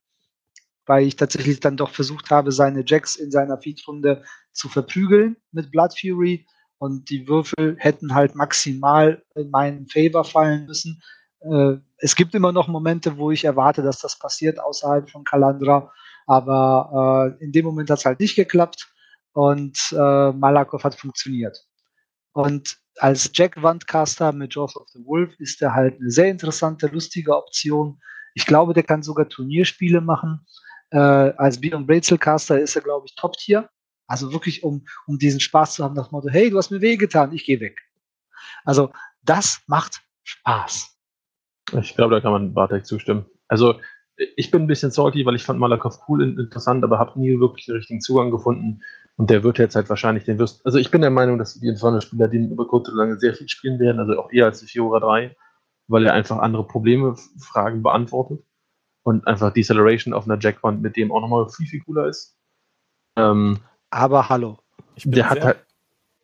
weil 0.86 1.06
ich 1.06 1.16
tatsächlich 1.16 1.60
dann 1.60 1.76
doch 1.76 1.90
versucht 1.90 2.30
habe, 2.30 2.52
seine 2.52 2.84
Jacks 2.86 3.16
in 3.16 3.30
seiner 3.30 3.58
Feedrunde 3.58 4.22
zu 4.52 4.68
verprügeln 4.68 5.36
mit 5.52 5.70
Blood 5.70 5.98
Fury 5.98 6.46
und 6.78 7.10
die 7.10 7.26
Würfel 7.28 7.76
hätten 7.78 8.14
halt 8.14 8.34
maximal 8.34 9.22
in 9.34 9.50
meinen 9.50 9.86
Favor 9.86 10.24
fallen 10.24 10.66
müssen. 10.66 11.02
Äh, 11.40 11.76
es 11.98 12.16
gibt 12.16 12.34
immer 12.34 12.52
noch 12.52 12.68
Momente, 12.68 13.16
wo 13.16 13.30
ich 13.30 13.44
erwarte, 13.44 13.82
dass 13.82 14.00
das 14.00 14.18
passiert 14.18 14.60
außerhalb 14.60 15.08
von 15.08 15.24
Kalandra, 15.24 15.92
aber 16.26 17.36
äh, 17.40 17.44
in 17.44 17.52
dem 17.52 17.64
Moment 17.64 17.90
hat 17.90 17.98
es 17.98 18.04
halt 18.04 18.20
nicht 18.20 18.36
geklappt 18.36 18.93
und 19.34 19.78
äh, 19.92 20.32
Malakow 20.32 20.82
hat 20.82 20.94
funktioniert. 20.94 21.58
Und 22.32 22.78
als 22.98 23.30
Jack 23.34 23.60
Wandcaster 23.62 24.32
mit 24.32 24.54
Jaws 24.54 24.76
of 24.76 24.88
the 24.88 25.04
Wolf 25.04 25.38
ist 25.38 25.60
er 25.60 25.74
halt 25.74 26.00
eine 26.00 26.10
sehr 26.10 26.30
interessante, 26.30 26.86
lustige 26.86 27.36
Option. 27.36 28.00
Ich 28.34 28.46
glaube, 28.46 28.72
der 28.72 28.84
kann 28.84 29.02
sogar 29.02 29.28
Turnierspiele 29.28 30.00
machen. 30.00 30.46
Äh, 30.90 30.98
als 30.98 31.60
Beyond 31.60 31.88
Caster 32.20 32.60
ist 32.60 32.76
er, 32.76 32.82
glaube 32.82 33.06
ich, 33.06 33.14
Top-Tier. 33.16 33.68
Also 34.06 34.32
wirklich, 34.32 34.62
um, 34.62 34.86
um 35.06 35.18
diesen 35.18 35.40
Spaß 35.40 35.74
zu 35.74 35.84
haben, 35.84 35.94
das 35.94 36.10
Motto, 36.10 36.28
hey, 36.28 36.50
du 36.50 36.58
hast 36.58 36.70
mir 36.70 36.80
wehgetan, 36.80 37.32
ich 37.32 37.44
gehe 37.44 37.60
weg. 37.60 37.80
Also 38.64 38.92
das 39.22 39.62
macht 39.66 40.02
Spaß. 40.22 40.96
Ich 41.80 41.96
glaube, 41.96 42.14
da 42.14 42.20
kann 42.20 42.32
man 42.32 42.54
Bartek 42.54 42.86
zustimmen. 42.86 43.26
Also 43.48 43.80
ich 44.16 44.50
bin 44.50 44.62
ein 44.62 44.66
bisschen 44.66 44.90
salty, 44.90 45.26
weil 45.26 45.34
ich 45.34 45.42
fand 45.42 45.58
Malakoff 45.58 45.98
cool 46.08 46.22
und 46.22 46.38
interessant, 46.38 46.84
aber 46.84 46.98
habe 46.98 47.18
nie 47.18 47.40
wirklich 47.40 47.66
den 47.66 47.76
richtigen 47.76 48.00
Zugang 48.00 48.30
gefunden. 48.30 48.80
Und 49.16 49.30
der 49.30 49.44
wird 49.44 49.58
jetzt 49.58 49.76
halt 49.76 49.88
wahrscheinlich 49.88 50.24
den 50.24 50.38
wirst. 50.38 50.64
Also 50.66 50.78
ich 50.78 50.90
bin 50.90 51.00
der 51.00 51.10
Meinung, 51.10 51.38
dass 51.38 51.54
die 51.54 51.68
Inferno-Spieler 51.68 52.28
den 52.28 52.50
über 52.50 52.66
kurz 52.66 52.88
oder 52.88 52.98
lange 52.98 53.18
sehr 53.18 53.34
viel 53.34 53.48
spielen 53.48 53.78
werden, 53.78 54.00
also 54.00 54.18
auch 54.18 54.32
eher 54.32 54.46
als 54.46 54.60
die 54.60 54.66
Fiora 54.66 54.98
3, 54.98 55.36
weil 55.86 56.06
er 56.06 56.14
einfach 56.14 56.38
andere 56.38 56.66
Probleme, 56.66 57.16
Fragen 57.38 57.82
beantwortet 57.82 58.44
und 59.04 59.26
einfach 59.26 59.52
Deceleration 59.52 60.14
auf 60.14 60.24
einer 60.24 60.38
Jackwand 60.40 60.82
mit 60.82 60.96
dem 60.96 61.12
auch 61.12 61.20
nochmal 61.20 61.48
viel, 61.48 61.66
viel 61.66 61.80
cooler 61.80 62.08
ist. 62.08 62.36
Ähm, 63.16 63.60
aber 63.90 64.28
hallo. 64.28 64.58
Ich 64.96 65.04
bin 65.04 65.12
der 65.12 65.24
sehr, 65.24 65.30
hat 65.30 65.44
halt 65.44 65.66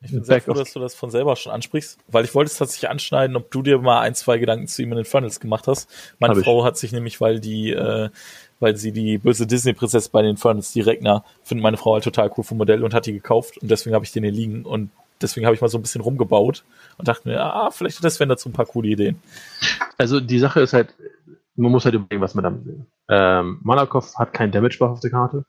ich 0.02 0.12
bin 0.12 0.24
sehr 0.24 0.40
froh, 0.40 0.54
dass 0.54 0.72
du 0.72 0.80
das 0.80 0.94
von 0.94 1.10
selber 1.10 1.36
schon 1.36 1.52
ansprichst, 1.52 1.98
weil 2.08 2.24
ich 2.24 2.34
wollte 2.34 2.50
es 2.50 2.56
tatsächlich 2.56 2.88
anschneiden, 2.88 3.36
ob 3.36 3.50
du 3.50 3.62
dir 3.62 3.78
mal 3.78 4.00
ein, 4.00 4.14
zwei 4.14 4.38
Gedanken 4.38 4.66
zu 4.66 4.82
ihm 4.82 4.90
in 4.92 4.96
den 4.96 5.04
Funnels 5.04 5.40
gemacht 5.40 5.66
hast. 5.66 5.90
Meine 6.18 6.34
Hab 6.34 6.42
Frau 6.42 6.60
ich. 6.60 6.64
hat 6.64 6.78
sich 6.78 6.92
nämlich, 6.92 7.20
weil 7.20 7.38
die, 7.38 7.72
äh, 7.72 8.08
weil 8.60 8.76
sie 8.76 8.92
die 8.92 9.18
böse 9.18 9.46
Disney-Prinzessin 9.46 10.10
bei 10.10 10.22
den 10.22 10.38
Funnels, 10.38 10.72
die 10.72 10.80
Regner, 10.80 11.24
findet 11.42 11.62
meine 11.62 11.76
Frau 11.76 11.94
halt 11.94 12.04
total 12.04 12.30
cool 12.36 12.44
vom 12.44 12.58
Modell 12.58 12.82
und 12.82 12.94
hat 12.94 13.06
die 13.06 13.12
gekauft 13.12 13.58
und 13.58 13.70
deswegen 13.70 13.94
habe 13.94 14.04
ich 14.04 14.12
den 14.12 14.22
hier 14.22 14.32
liegen 14.32 14.64
und 14.64 14.90
deswegen 15.20 15.44
habe 15.44 15.54
ich 15.54 15.60
mal 15.60 15.68
so 15.68 15.76
ein 15.76 15.82
bisschen 15.82 16.00
rumgebaut 16.00 16.64
und 16.96 17.06
dachte 17.06 17.28
mir, 17.28 17.40
ah, 17.40 17.70
vielleicht 17.70 18.02
das 18.02 18.18
wären 18.20 18.30
dazu 18.30 18.48
ein 18.48 18.54
paar 18.54 18.66
coole 18.66 18.88
Ideen. 18.88 19.20
Also 19.98 20.20
die 20.20 20.38
Sache 20.38 20.60
ist 20.60 20.72
halt, 20.72 20.94
man 21.56 21.70
muss 21.72 21.84
halt 21.84 21.94
überlegen, 21.94 22.22
was 22.22 22.34
man 22.34 22.44
damit 22.44 22.64
will. 22.64 22.86
Ähm, 23.10 23.58
Malakoff 23.62 24.14
hat 24.16 24.32
keinen 24.32 24.52
Damage-Buff 24.52 24.92
auf 24.92 25.00
der 25.00 25.10
Karte. 25.10 25.44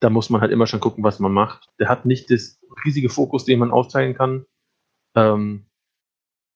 Da 0.00 0.10
muss 0.10 0.30
man 0.30 0.40
halt 0.40 0.52
immer 0.52 0.66
schon 0.66 0.80
gucken, 0.80 1.04
was 1.04 1.20
man 1.20 1.32
macht. 1.32 1.68
Der 1.78 1.88
hat 1.88 2.04
nicht 2.04 2.30
das 2.30 2.60
riesige 2.84 3.08
Fokus, 3.08 3.44
den 3.44 3.58
man 3.58 3.70
aufteilen 3.70 4.14
kann. 4.14 4.46
Ähm, 5.14 5.66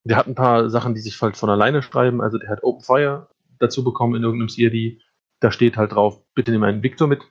der 0.05 0.17
hat 0.17 0.27
ein 0.27 0.35
paar 0.35 0.71
Sachen, 0.71 0.95
die 0.95 1.01
sich 1.01 1.21
halt 1.21 1.37
von 1.37 1.51
alleine 1.51 1.83
schreiben. 1.83 2.21
Also 2.21 2.39
der 2.39 2.51
hat 2.51 2.63
Open 2.63 2.83
Fire 2.83 3.29
dazu 3.59 3.85
bekommen 3.85 4.17
in 4.17 4.23
irgendeinem 4.23 4.49
CRD. 4.49 5.01
Da 5.41 5.51
steht 5.53 5.77
halt 5.77 5.93
drauf, 5.93 6.23
bitte 6.35 6.51
nimm 6.51 6.63
einen 6.63 6.83
Victor 6.83 7.09
mit. 7.09 7.23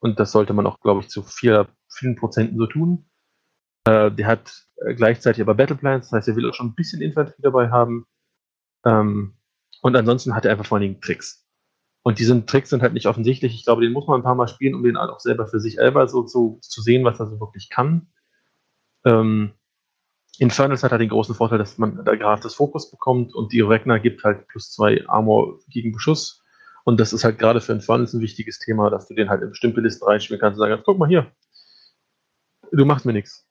Und 0.00 0.18
das 0.18 0.32
sollte 0.32 0.52
man 0.52 0.66
auch, 0.66 0.80
glaube 0.80 1.00
ich, 1.00 1.08
zu 1.08 1.22
vier, 1.22 1.68
vielen 1.88 2.16
Prozenten 2.16 2.58
so 2.58 2.66
tun. 2.66 3.08
Äh, 3.84 4.10
der 4.10 4.26
hat 4.26 4.66
äh, 4.76 4.94
gleichzeitig 4.94 5.42
aber 5.42 5.54
Battle 5.54 5.76
Plans, 5.76 6.10
das 6.10 6.18
heißt, 6.18 6.28
er 6.28 6.36
will 6.36 6.48
auch 6.48 6.54
schon 6.54 6.68
ein 6.68 6.74
bisschen 6.74 7.02
Infanterie 7.02 7.42
dabei 7.42 7.70
haben. 7.70 8.06
Ähm, 8.84 9.36
und 9.80 9.96
ansonsten 9.96 10.34
hat 10.34 10.44
er 10.44 10.52
einfach 10.52 10.66
vor 10.66 10.78
allen 10.78 10.88
Dingen 10.88 11.00
Tricks. 11.00 11.46
Und 12.02 12.18
diese 12.18 12.44
Tricks 12.46 12.70
sind 12.70 12.82
halt 12.82 12.94
nicht 12.94 13.06
offensichtlich. 13.06 13.54
Ich 13.54 13.64
glaube, 13.64 13.82
den 13.82 13.92
muss 13.92 14.06
man 14.06 14.20
ein 14.20 14.24
paar 14.24 14.34
Mal 14.34 14.48
spielen, 14.48 14.74
um 14.74 14.82
den 14.82 14.96
auch 14.96 15.20
selber 15.20 15.46
für 15.46 15.60
sich 15.60 15.74
selber 15.76 16.08
so, 16.08 16.26
so 16.26 16.58
zu 16.60 16.82
sehen, 16.82 17.04
was 17.04 17.20
er 17.20 17.28
so 17.28 17.38
wirklich 17.38 17.70
kann. 17.70 18.08
Ähm, 19.04 19.52
Infernals 20.38 20.82
hat 20.82 20.90
halt 20.90 21.00
den 21.00 21.10
großen 21.10 21.34
Vorteil, 21.34 21.58
dass 21.58 21.78
man 21.78 22.04
da 22.04 22.16
gerade 22.16 22.42
das 22.42 22.54
Fokus 22.54 22.90
bekommt 22.90 23.34
und 23.34 23.52
die 23.52 23.60
Regner 23.60 24.00
gibt 24.00 24.24
halt 24.24 24.48
plus 24.48 24.72
zwei 24.72 25.06
Armor 25.08 25.60
gegen 25.68 25.92
Beschuss. 25.92 26.42
Und 26.84 26.98
das 26.98 27.12
ist 27.12 27.22
halt 27.22 27.38
gerade 27.38 27.60
für 27.60 27.72
Infernals 27.72 28.12
ein 28.12 28.20
wichtiges 28.20 28.58
Thema, 28.58 28.90
dass 28.90 29.06
du 29.06 29.14
den 29.14 29.28
halt 29.28 29.42
in 29.42 29.50
bestimmte 29.50 29.80
Listen 29.80 30.04
reinspielen 30.04 30.40
kannst 30.40 30.58
und 30.58 30.66
sagen, 30.66 30.82
guck 30.84 30.98
mal 30.98 31.08
hier, 31.08 31.30
du 32.72 32.84
machst 32.84 33.06
mir 33.06 33.12
nichts. 33.12 33.46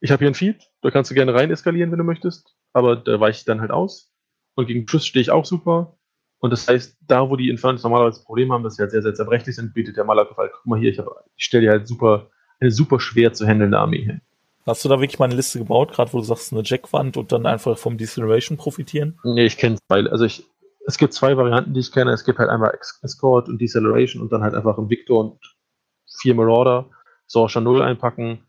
Ich 0.00 0.10
habe 0.10 0.20
hier 0.20 0.28
ein 0.30 0.34
Feed, 0.34 0.70
da 0.80 0.90
kannst 0.90 1.10
du 1.10 1.14
gerne 1.14 1.34
rein 1.34 1.50
eskalieren, 1.50 1.90
wenn 1.90 1.98
du 1.98 2.04
möchtest, 2.04 2.56
aber 2.72 2.96
da 2.96 3.20
weiche 3.20 3.40
ich 3.40 3.44
dann 3.44 3.60
halt 3.60 3.70
aus. 3.70 4.12
Und 4.54 4.66
gegen 4.66 4.88
Schuss 4.88 5.06
stehe 5.06 5.20
ich 5.20 5.30
auch 5.30 5.44
super. 5.44 5.98
Und 6.44 6.50
das 6.50 6.68
heißt, 6.68 6.98
da 7.00 7.30
wo 7.30 7.36
die 7.36 7.48
Infernos 7.48 7.82
normalerweise 7.84 8.22
Probleme 8.22 8.52
haben, 8.52 8.62
dass 8.62 8.76
sie 8.76 8.82
halt 8.82 8.90
sehr, 8.90 9.00
sehr 9.00 9.14
zerbrechlich 9.14 9.56
sind, 9.56 9.72
bietet 9.72 9.96
der 9.96 10.04
Malakoff 10.04 10.36
halt, 10.36 10.52
guck 10.52 10.66
mal 10.66 10.78
hier, 10.78 10.90
ich, 10.90 10.98
ich 10.98 11.44
stelle 11.46 11.62
dir 11.62 11.70
halt 11.70 11.88
super, 11.88 12.28
eine 12.60 12.70
super 12.70 13.00
schwer 13.00 13.32
zu 13.32 13.46
handelnde 13.46 13.78
Armee 13.78 14.02
hin. 14.02 14.20
Hast 14.66 14.84
du 14.84 14.90
da 14.90 15.00
wirklich 15.00 15.18
mal 15.18 15.24
eine 15.24 15.36
Liste 15.36 15.58
gebaut, 15.58 15.92
gerade 15.92 16.12
wo 16.12 16.18
du 16.18 16.24
sagst, 16.24 16.52
eine 16.52 16.60
Jackwand 16.62 17.16
und 17.16 17.32
dann 17.32 17.46
einfach 17.46 17.78
vom 17.78 17.96
Deceleration 17.96 18.58
profitieren? 18.58 19.18
Nee, 19.24 19.46
ich 19.46 19.56
kenne 19.56 19.78
zwei. 19.88 20.04
Also 20.04 20.26
ich, 20.26 20.44
es 20.86 20.98
gibt 20.98 21.14
zwei 21.14 21.34
Varianten, 21.34 21.72
die 21.72 21.80
ich 21.80 21.90
kenne. 21.90 22.12
Es 22.12 22.26
gibt 22.26 22.38
halt 22.38 22.50
einmal 22.50 22.78
Escort 23.00 23.48
und 23.48 23.58
Deceleration 23.58 24.20
und 24.20 24.30
dann 24.30 24.42
halt 24.42 24.52
einfach 24.52 24.76
ein 24.76 24.90
Victor 24.90 25.20
und 25.20 25.56
vier 26.20 26.34
Marauder, 26.34 26.90
Sorsha 27.26 27.62
0 27.62 27.80
einpacken 27.80 28.44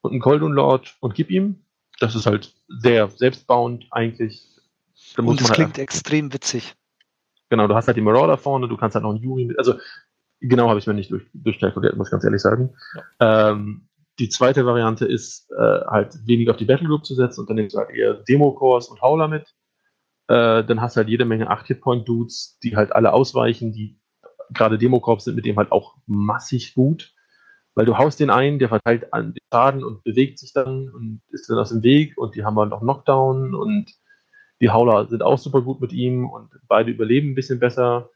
und 0.00 0.12
einen 0.12 0.22
Coldun 0.22 0.54
Lord 0.54 0.96
und 1.00 1.14
gib 1.14 1.30
ihm. 1.30 1.66
das 2.00 2.14
ist 2.14 2.24
halt 2.24 2.54
sehr 2.66 3.10
selbstbauend 3.10 3.88
eigentlich. 3.90 4.48
Da 5.16 5.22
Und 5.22 5.38
es 5.38 5.48
halt 5.48 5.56
klingt 5.56 5.78
extrem 5.78 6.32
witzig. 6.32 6.74
Genau, 7.54 7.68
du 7.68 7.76
hast 7.76 7.86
halt 7.86 7.96
die 7.96 8.00
Marauder 8.00 8.36
vorne, 8.36 8.66
du 8.66 8.76
kannst 8.76 8.96
halt 8.96 9.04
noch 9.04 9.10
einen 9.10 9.22
Yuri 9.22 9.44
mit, 9.44 9.60
also 9.60 9.74
genau 10.40 10.68
habe 10.68 10.80
ich 10.80 10.88
mir 10.88 10.94
nicht 10.94 11.12
durch, 11.12 11.22
durchkalkuliert, 11.32 11.96
muss 11.96 12.08
ich 12.08 12.10
ganz 12.10 12.24
ehrlich 12.24 12.42
sagen. 12.42 12.74
Ja. 13.20 13.50
Ähm, 13.52 13.86
die 14.18 14.28
zweite 14.28 14.66
Variante 14.66 15.06
ist 15.06 15.52
äh, 15.52 15.84
halt 15.86 16.16
weniger 16.26 16.50
auf 16.50 16.56
die 16.56 16.64
Battlegroup 16.64 17.06
zu 17.06 17.14
setzen 17.14 17.42
und 17.42 17.48
dann 17.48 17.54
nimmst 17.54 17.76
du 17.76 17.78
halt 17.78 17.90
eher 17.90 18.14
Demo-Cores 18.14 18.88
und 18.88 19.00
Howler 19.02 19.28
mit. 19.28 19.54
Äh, 20.26 20.64
dann 20.64 20.80
hast 20.80 20.96
du 20.96 20.98
halt 20.98 21.08
jede 21.08 21.26
Menge 21.26 21.48
8-Hit-Point-Dudes, 21.48 22.58
die 22.64 22.74
halt 22.74 22.92
alle 22.92 23.12
ausweichen, 23.12 23.72
die 23.72 24.00
gerade 24.52 24.76
Demo-Corps 24.76 25.22
sind 25.22 25.36
mit 25.36 25.46
dem 25.46 25.56
halt 25.56 25.70
auch 25.70 25.94
massig 26.06 26.74
gut. 26.74 27.12
Weil 27.76 27.86
du 27.86 27.98
haust 27.98 28.18
den 28.18 28.30
ein, 28.30 28.58
der 28.58 28.68
verteilt 28.68 29.12
an 29.12 29.34
den 29.34 29.42
Schaden 29.52 29.84
und 29.84 30.02
bewegt 30.02 30.40
sich 30.40 30.52
dann 30.52 30.88
und 30.88 31.22
ist 31.28 31.48
dann 31.48 31.58
aus 31.58 31.68
dem 31.68 31.84
Weg 31.84 32.18
und 32.18 32.34
die 32.34 32.44
haben 32.44 32.58
halt 32.58 32.70
noch 32.70 32.80
Knockdown 32.80 33.54
und 33.54 33.94
die 34.64 34.70
Howler 34.70 35.06
sind 35.08 35.22
auch 35.22 35.36
super 35.36 35.60
gut 35.60 35.82
mit 35.82 35.92
ihm 35.92 36.26
und 36.26 36.48
beide 36.68 36.90
überleben 36.90 37.32
ein 37.32 37.34
bisschen 37.34 37.58
besser. 37.58 38.08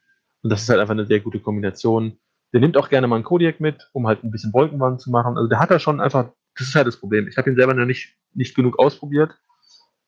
Und 0.42 0.48
das 0.50 0.62
ist 0.62 0.68
halt 0.70 0.80
einfach 0.80 0.94
eine 0.94 1.04
sehr 1.04 1.20
gute 1.20 1.40
Kombination. 1.40 2.18
Der 2.54 2.60
nimmt 2.60 2.78
auch 2.78 2.88
gerne 2.88 3.06
mal 3.06 3.16
einen 3.16 3.24
Kodiak 3.24 3.60
mit, 3.60 3.90
um 3.92 4.06
halt 4.06 4.24
ein 4.24 4.30
bisschen 4.30 4.54
Wolkenwand 4.54 4.98
zu 5.02 5.10
machen. 5.10 5.36
Also 5.36 5.46
der 5.46 5.60
hat 5.60 5.70
da 5.70 5.78
schon 5.78 6.00
einfach, 6.00 6.30
das 6.56 6.68
ist 6.68 6.74
halt 6.74 6.86
das 6.86 6.98
Problem. 6.98 7.28
Ich 7.28 7.36
habe 7.36 7.50
ihn 7.50 7.56
selber 7.56 7.74
noch 7.74 7.84
nicht, 7.84 8.16
nicht 8.32 8.54
genug 8.54 8.78
ausprobiert. 8.78 9.32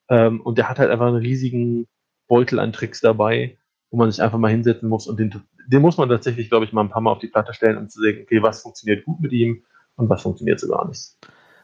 Ähm, 0.09 0.41
und 0.41 0.57
der 0.57 0.71
hat 0.71 0.79
halt 0.79 0.91
einfach 0.91 1.09
einen 1.09 1.17
riesigen 1.17 1.87
Beutel 2.27 2.59
an 2.59 2.73
Tricks 2.73 3.03
dabei, 3.03 3.59
wo 3.91 3.99
man 3.99 4.11
sich 4.11 4.23
einfach 4.23 4.39
mal 4.39 4.51
hinsetzen 4.51 4.89
muss 4.89 5.07
und 5.07 5.21
den 5.21 5.43
den 5.71 5.83
muss 5.83 5.99
man 5.99 6.09
tatsächlich, 6.09 6.49
glaube 6.49 6.65
ich, 6.65 6.73
mal 6.73 6.81
ein 6.81 6.89
paar 6.89 7.03
Mal 7.03 7.13
auf 7.13 7.19
die 7.19 7.29
Platte 7.29 7.55
stellen, 7.55 7.77
um 7.77 7.89
zu 7.89 8.01
sehen, 8.01 8.23
okay, 8.23 8.43
was 8.43 8.63
funktioniert 8.63 9.05
gut 9.05 9.21
mit 9.21 9.33
ihm 9.33 9.63
und 9.95 10.09
was 10.09 10.23
funktioniert 10.23 10.59
so 10.59 10.69
gar 10.69 10.89
nicht. 10.89 11.17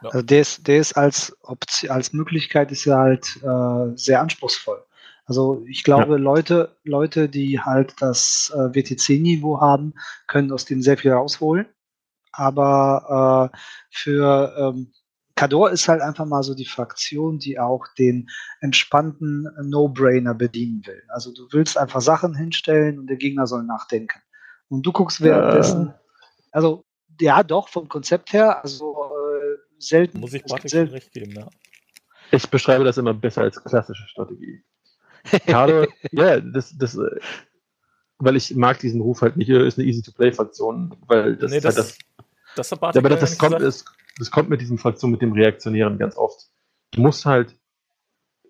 Also 0.02 0.22
der 0.22 0.40
ist, 0.40 0.66
der 0.66 0.78
ist 0.78 0.92
als, 0.94 1.36
Option, 1.42 1.90
als 1.90 2.12
Möglichkeit 2.12 2.70
ist 2.70 2.86
er 2.86 2.98
halt 2.98 3.40
äh, 3.42 3.96
sehr 3.96 4.20
anspruchsvoll. 4.20 4.82
Also 5.24 5.64
ich 5.68 5.82
glaube, 5.82 6.12
ja. 6.12 6.18
Leute, 6.18 6.76
Leute, 6.84 7.28
die 7.28 7.60
halt 7.60 7.94
das 8.00 8.52
äh, 8.54 8.74
WTC-Niveau 8.74 9.60
haben, 9.60 9.94
können 10.28 10.52
aus 10.52 10.64
dem 10.64 10.82
sehr 10.82 10.96
viel 10.96 11.12
rausholen. 11.12 11.66
Aber 12.32 13.50
äh, 13.52 13.56
für 13.90 14.54
ähm, 14.58 14.92
Cador 15.34 15.70
ist 15.70 15.88
halt 15.88 16.00
einfach 16.00 16.24
mal 16.24 16.42
so 16.42 16.54
die 16.54 16.64
Fraktion, 16.64 17.38
die 17.38 17.58
auch 17.58 17.86
den 17.98 18.28
entspannten 18.60 19.48
No-Brainer 19.62 20.34
bedienen 20.34 20.82
will. 20.86 21.02
Also 21.08 21.32
du 21.32 21.46
willst 21.50 21.76
einfach 21.76 22.00
Sachen 22.00 22.34
hinstellen 22.34 22.98
und 22.98 23.06
der 23.06 23.16
Gegner 23.16 23.46
soll 23.46 23.62
nachdenken. 23.64 24.20
Und 24.68 24.84
du 24.84 24.92
guckst 24.92 25.20
währenddessen, 25.20 25.94
also 26.52 26.84
ja, 27.20 27.42
doch, 27.42 27.68
vom 27.68 27.88
Konzept 27.88 28.32
her, 28.32 28.62
also 28.62 29.05
selten. 29.78 30.20
Muss 30.20 30.34
ich 30.34 30.44
Patrick 30.44 30.70
selten, 30.70 30.92
recht 30.92 31.12
geben, 31.12 31.32
ja. 31.32 31.48
Ich 32.30 32.48
beschreibe 32.48 32.84
das 32.84 32.98
immer 32.98 33.14
besser 33.14 33.42
als 33.42 33.62
klassische 33.62 34.06
Strategie. 34.08 34.62
Cador, 35.46 35.88
ja, 36.12 36.40
das, 36.40 36.76
das, 36.76 36.96
äh, 36.96 37.20
weil 38.18 38.36
ich 38.36 38.54
mag 38.54 38.78
diesen 38.78 39.00
Ruf 39.00 39.22
halt 39.22 39.36
nicht, 39.36 39.48
ist 39.48 39.78
eine 39.78 39.86
Easy-to-Play-Fraktion, 39.86 40.96
weil 41.06 41.36
das, 41.36 41.50
nee, 41.50 41.60
das, 41.60 41.76
halt 41.76 41.98
das, 42.56 42.70
das, 42.70 42.70
ja, 42.70 43.00
aber 43.00 43.08
das, 43.08 43.20
das 43.20 43.38
kommt, 43.38 43.60
ist, 43.60 43.84
das 44.18 44.30
kommt 44.30 44.48
mit 44.48 44.60
diesem 44.60 44.78
Fraktion, 44.78 45.10
mit 45.10 45.22
dem 45.22 45.32
Reaktionieren 45.32 45.98
ganz 45.98 46.16
oft. 46.16 46.48
Du 46.92 47.00
musst 47.00 47.26
halt, 47.26 47.56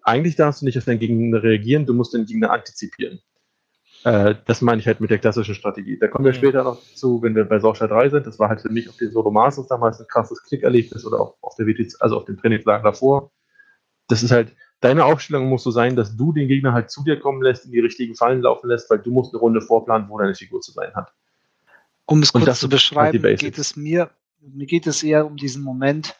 eigentlich 0.02 0.36
darfst 0.36 0.60
du 0.60 0.66
nicht 0.66 0.78
auf 0.78 0.84
deinen 0.84 1.00
Gegner 1.00 1.42
reagieren, 1.42 1.86
du 1.86 1.94
musst 1.94 2.14
den 2.14 2.26
Gegner 2.26 2.50
antizipieren. 2.50 3.20
Äh, 4.04 4.34
das 4.46 4.62
meine 4.62 4.80
ich 4.80 4.86
halt 4.86 5.00
mit 5.00 5.10
der 5.10 5.18
klassischen 5.18 5.54
Strategie. 5.54 5.98
Da 5.98 6.08
kommen 6.08 6.24
wir 6.24 6.32
mhm. 6.32 6.36
später 6.36 6.64
noch 6.64 6.80
zu, 6.94 7.22
wenn 7.22 7.34
wir 7.34 7.44
bei 7.44 7.58
Sorsha 7.58 7.86
3 7.86 8.10
sind. 8.10 8.26
Das 8.26 8.38
war 8.38 8.48
halt 8.48 8.60
für 8.60 8.70
mich 8.70 8.88
auf 8.88 8.96
den 8.96 9.10
Solo 9.10 9.30
Masters 9.30 9.66
damals 9.66 10.00
ein 10.00 10.06
krasses 10.06 10.42
Klickerlebnis 10.42 11.04
oder 11.04 11.20
auch 11.20 11.36
auf 11.40 11.56
der 11.56 11.66
WTC, 11.66 11.96
also 12.00 12.16
auf 12.16 12.24
dem 12.24 12.36
Trainingslager 12.36 12.84
davor. 12.84 13.30
Das 14.08 14.22
ist 14.22 14.30
halt, 14.30 14.54
deine 14.80 15.04
Aufstellung 15.04 15.48
muss 15.48 15.64
so 15.64 15.70
sein, 15.70 15.96
dass 15.96 16.16
du 16.16 16.32
den 16.32 16.48
Gegner 16.48 16.72
halt 16.72 16.90
zu 16.90 17.02
dir 17.02 17.18
kommen 17.18 17.42
lässt, 17.42 17.64
in 17.64 17.72
die 17.72 17.80
richtigen 17.80 18.14
Fallen 18.14 18.42
laufen 18.42 18.68
lässt, 18.68 18.88
weil 18.90 19.00
du 19.00 19.10
musst 19.10 19.34
eine 19.34 19.40
Runde 19.40 19.60
vorplanen, 19.60 20.08
wo 20.08 20.18
deine 20.18 20.34
Figur 20.34 20.60
zu 20.60 20.72
sein 20.72 20.94
hat. 20.94 21.12
Um 22.04 22.22
es 22.22 22.32
kurz 22.32 22.60
zu 22.60 22.68
beschreiben, 22.68 23.20
halt 23.22 23.40
geht 23.40 23.58
es 23.58 23.74
mir 23.74 24.10
mir 24.40 24.66
geht 24.66 24.86
es 24.86 25.02
eher 25.02 25.26
um 25.26 25.36
diesen 25.36 25.62
Moment, 25.62 26.14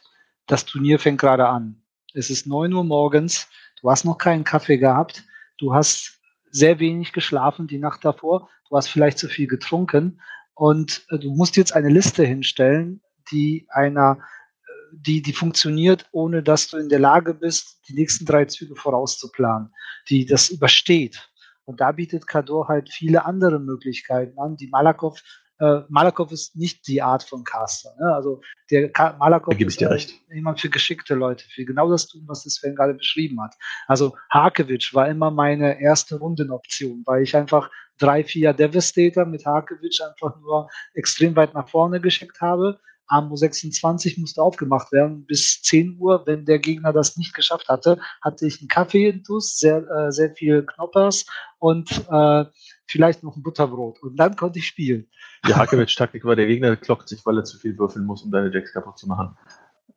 das 0.47 0.65
Turnier 0.65 0.99
fängt 0.99 1.21
gerade 1.21 1.49
an. 1.49 1.83
Es 2.15 2.31
ist 2.31 2.47
9 2.47 2.73
Uhr 2.73 2.85
morgens, 2.85 3.49
du 3.81 3.91
hast 3.91 4.05
noch 4.05 4.19
keinen 4.19 4.45
Kaffee 4.45 4.79
gehabt, 4.79 5.25
du 5.59 5.75
hast 5.75 6.16
sehr 6.57 6.79
wenig 6.79 7.13
geschlafen 7.13 7.67
die 7.67 7.79
Nacht 7.79 8.05
davor, 8.05 8.49
du 8.69 8.77
hast 8.77 8.89
vielleicht 8.89 9.19
zu 9.19 9.29
viel 9.29 9.47
getrunken 9.47 10.21
und 10.55 11.07
äh, 11.11 11.19
du 11.19 11.31
musst 11.31 11.57
jetzt 11.57 11.75
eine 11.75 11.91
Liste 11.91 12.25
hinstellen, 12.25 13.03
die 13.31 13.67
einer, 13.71 14.19
äh, 14.19 14.73
die, 14.93 15.21
die 15.21 15.35
funktioniert, 15.35 16.07
ohne 16.13 16.43
dass 16.43 16.69
du 16.69 16.79
in 16.79 16.89
der 16.89 16.99
Lage 16.99 17.35
bist, 17.35 17.81
die 17.89 17.95
nächsten 17.95 18.25
drei 18.25 18.47
Züge 18.47 18.75
vorauszuplanen, 18.75 19.73
die 20.09 20.25
das 20.25 20.49
übersteht. 20.49 21.31
Und 21.67 21.81
da 21.81 21.93
bietet 21.93 22.27
Kador 22.27 22.69
halt 22.69 22.91
viele 22.91 23.27
andere 23.27 23.59
Möglichkeiten 23.59 24.39
an, 24.39 24.57
die 24.57 24.69
Malakoff 24.69 25.23
äh, 25.59 25.81
Malakoff 25.89 26.33
ist 26.33 26.57
nicht 26.57 26.87
die 26.87 27.03
Art 27.03 27.23
von 27.23 27.45
Caster. 27.45 27.95
Ne? 27.99 28.15
Also 28.15 28.41
der 28.71 28.91
Ka 28.91 29.17
Malakoff 29.19 29.59
ist 29.59 29.81
äh, 29.81 29.87
recht. 29.87 30.15
jemand 30.33 30.61
für 30.61 30.69
geschickte 30.69 31.15
Leute, 31.15 31.45
für 31.49 31.65
genau 31.65 31.91
das 31.91 32.09
tun, 32.09 32.25
was 32.27 32.45
das 32.45 32.55
Sven 32.55 32.75
gerade 32.75 32.95
beschrieben 32.95 33.41
hat. 33.41 33.55
Also 33.87 34.17
Hakewitsch 34.31 34.95
war 34.95 35.09
immer 35.09 35.31
meine 35.31 35.81
erste 35.81 36.17
Rundenoption, 36.17 37.03
weil 37.07 37.23
ich 37.23 37.35
einfach 37.37 37.71
drei, 37.99 38.25
vier 38.25 38.53
Devastator 38.53 39.25
mit 39.25 39.47
Hakewitsch 39.47 40.01
einfach 40.03 40.39
nur 40.41 40.69
extrem 40.95 41.35
weit 41.37 41.55
nach 41.55 41.69
vorne 41.69 42.01
geschickt 42.01 42.41
habe. 42.41 42.79
Amo 43.09 43.37
26 43.37 44.19
musste 44.19 44.43
aufgemacht 44.43 44.93
werden 44.93 45.27
bis 45.27 45.63
10 45.63 45.97
Uhr. 45.99 46.27
Wenn 46.27 46.45
der 46.45 46.59
Gegner 46.59 46.93
das 46.93 47.17
nicht 47.17 47.35
geschafft 47.35 47.69
hatte, 47.69 47.99
hatte 48.21 48.47
ich 48.47 48.61
einen 48.61 48.69
Kaffee 48.69 49.09
in 49.09 49.23
Tuss, 49.23 49.59
sehr, 49.59 49.89
äh, 49.89 50.11
sehr 50.11 50.33
viel 50.33 50.65
Knoppers 50.65 51.27
und 51.59 51.91
äh, 52.11 52.45
vielleicht 52.87 53.23
noch 53.23 53.37
ein 53.37 53.43
Butterbrot. 53.43 54.03
Und 54.03 54.17
dann 54.17 54.37
konnte 54.37 54.59
ich 54.59 54.67
spielen. 54.67 55.09
Die 55.47 55.55
Hakewitsch-Taktik 55.55 56.25
war, 56.25 56.37
der 56.37 56.47
Gegner 56.47 56.77
klockt 56.77 57.09
sich, 57.09 57.25
weil 57.27 57.39
er 57.39 57.45
zu 57.45 57.59
viel 57.59 57.79
würfeln 57.79 58.05
muss, 58.05 58.23
um 58.23 58.31
deine 58.31 58.53
Jacks 58.53 58.73
kaputt 58.73 58.99
zu 58.99 59.07
machen. 59.07 59.37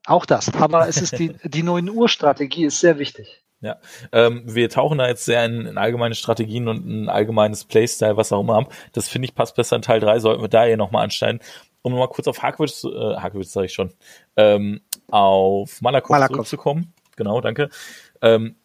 Auch 0.05 0.25
das. 0.25 0.53
Aber 0.55 0.87
es 0.87 1.01
ist 1.01 1.19
die, 1.19 1.35
die 1.43 1.63
9 1.63 1.89
Uhr 1.89 2.09
Strategie 2.09 2.65
ist 2.65 2.79
sehr 2.79 2.99
wichtig. 2.99 3.43
Ja, 3.61 3.77
ähm, 4.13 4.43
wir 4.45 4.69
tauchen 4.69 4.97
da 4.97 5.07
jetzt 5.07 5.25
sehr 5.25 5.43
in, 5.43 5.65
in 5.65 5.77
allgemeine 5.77 6.15
Strategien 6.15 6.69
und 6.69 6.85
ein 6.87 7.09
allgemeines 7.09 7.65
Playstyle, 7.65 8.15
was 8.15 8.31
auch 8.31 8.39
immer 8.39 8.55
ab. 8.55 8.73
Das 8.93 9.09
finde 9.09 9.25
ich 9.25 9.35
passt 9.35 9.55
besser 9.55 9.75
in 9.75 9.81
Teil 9.81 9.99
3, 9.99 10.19
sollten 10.19 10.41
wir 10.41 10.47
da 10.47 10.63
hier 10.63 10.77
nochmal 10.77 11.03
ansteigen. 11.03 11.39
Um 11.81 11.91
nochmal 11.91 12.07
kurz 12.07 12.27
auf 12.27 12.41
Hakewitsch, 12.41 12.85
äh, 12.85 13.15
Hakewitsch 13.17 13.49
sage 13.49 13.65
ich 13.65 13.73
schon, 13.73 13.93
ähm, 14.37 14.81
auf 15.11 15.81
Malakov, 15.81 16.09
Malakov 16.11 16.35
zurückzukommen. 16.35 16.93
Genau, 17.17 17.41
danke. 17.41 17.69
Ähm, 18.21 18.55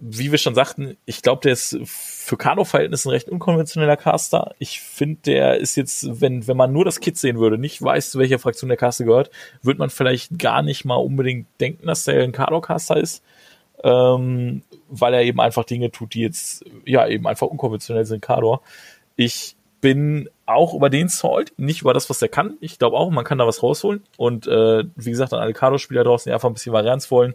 wie 0.00 0.30
wir 0.30 0.38
schon 0.38 0.54
sagten, 0.54 0.96
ich 1.06 1.22
glaube, 1.22 1.40
der 1.42 1.52
ist 1.52 1.78
für 1.84 2.36
Kano-Verhältnisse 2.36 3.08
ein 3.08 3.12
recht 3.12 3.28
unkonventioneller 3.28 3.96
Caster. 3.96 4.54
Ich 4.58 4.80
finde, 4.80 5.20
der 5.26 5.58
ist 5.58 5.76
jetzt, 5.76 6.20
wenn, 6.20 6.46
wenn 6.46 6.56
man 6.56 6.72
nur 6.72 6.84
das 6.84 7.00
Kit 7.00 7.16
sehen 7.16 7.38
würde, 7.38 7.58
nicht 7.58 7.82
weiß, 7.82 8.12
zu 8.12 8.18
welcher 8.18 8.38
Fraktion 8.38 8.68
der 8.68 8.76
Caster 8.76 9.04
gehört, 9.04 9.30
würde 9.62 9.78
man 9.78 9.90
vielleicht 9.90 10.38
gar 10.38 10.62
nicht 10.62 10.84
mal 10.84 10.96
unbedingt 10.96 11.48
denken, 11.60 11.86
dass 11.86 12.04
der 12.04 12.22
ein 12.22 12.32
Kano-Caster 12.32 12.96
ist. 12.96 13.24
Ähm, 13.82 14.62
weil 14.88 15.14
er 15.14 15.22
eben 15.22 15.40
einfach 15.40 15.64
Dinge 15.64 15.90
tut, 15.90 16.14
die 16.14 16.20
jetzt, 16.20 16.64
ja, 16.84 17.06
eben 17.06 17.26
einfach 17.26 17.46
unkonventionell 17.46 18.04
sind, 18.04 18.22
Kador. 18.22 18.62
Ich 19.14 19.54
bin 19.80 20.28
auch 20.46 20.74
über 20.74 20.90
den 20.90 21.08
Salt, 21.08 21.52
nicht 21.56 21.82
über 21.82 21.94
das, 21.94 22.10
was 22.10 22.20
er 22.20 22.28
kann. 22.28 22.56
Ich 22.60 22.78
glaube 22.78 22.96
auch, 22.96 23.10
man 23.10 23.24
kann 23.24 23.38
da 23.38 23.46
was 23.46 23.62
rausholen. 23.62 24.02
Und 24.16 24.46
äh, 24.46 24.84
wie 24.96 25.10
gesagt, 25.10 25.32
an 25.32 25.40
alle 25.40 25.52
Kado-Spieler 25.52 26.04
draußen, 26.04 26.28
die 26.28 26.34
einfach 26.34 26.48
ein 26.48 26.54
bisschen 26.54 26.72
Varianz 26.72 27.10
wollen, 27.10 27.34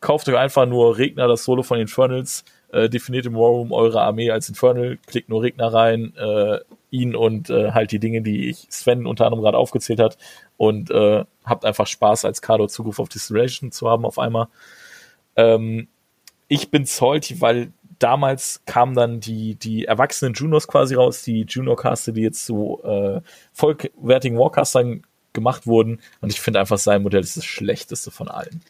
kauft 0.00 0.28
euch 0.28 0.36
einfach 0.36 0.66
nur 0.66 0.98
Regner, 0.98 1.28
das 1.28 1.44
Solo 1.44 1.62
von 1.62 1.78
Infernals, 1.78 2.44
äh, 2.70 2.88
definiert 2.88 3.26
im 3.26 3.34
War 3.34 3.48
Room 3.48 3.72
eure 3.72 4.02
Armee 4.02 4.30
als 4.30 4.48
Infernal, 4.48 4.98
klickt 5.06 5.28
nur 5.28 5.42
Regner 5.42 5.72
rein, 5.72 6.14
äh, 6.16 6.58
ihn 6.90 7.14
und 7.14 7.50
äh, 7.50 7.72
halt 7.72 7.92
die 7.92 7.98
Dinge, 7.98 8.22
die 8.22 8.48
ich 8.48 8.66
Sven 8.70 9.06
unter 9.06 9.26
anderem 9.26 9.42
gerade 9.42 9.58
aufgezählt 9.58 10.00
hat 10.00 10.18
und 10.56 10.90
äh, 10.90 11.24
habt 11.44 11.64
einfach 11.64 11.86
Spaß 11.86 12.24
als 12.24 12.42
Kado 12.42 12.66
Zugriff 12.66 12.98
auf 12.98 13.08
Distillation 13.08 13.72
zu 13.72 13.88
haben 13.88 14.04
auf 14.04 14.18
einmal. 14.18 14.48
Ähm, 15.36 15.88
ich 16.48 16.70
bin 16.70 16.84
salty, 16.86 17.40
weil 17.40 17.72
damals 17.98 18.62
kamen 18.64 18.94
dann 18.94 19.20
die, 19.20 19.54
die 19.56 19.84
erwachsenen 19.84 20.34
Junos 20.34 20.68
quasi 20.68 20.94
raus, 20.94 21.22
die 21.22 21.42
Juno-Caster, 21.42 22.12
die 22.12 22.22
jetzt 22.22 22.46
zu 22.46 22.80
äh, 22.84 23.20
vollwertigen 23.52 24.38
Warcastern 24.38 25.02
gemacht 25.32 25.66
wurden. 25.66 26.00
Und 26.20 26.32
ich 26.32 26.40
finde 26.40 26.60
einfach, 26.60 26.78
sein 26.78 27.02
Modell 27.02 27.20
ist 27.20 27.36
das 27.36 27.44
schlechteste 27.44 28.10
von 28.10 28.28
allen. 28.28 28.62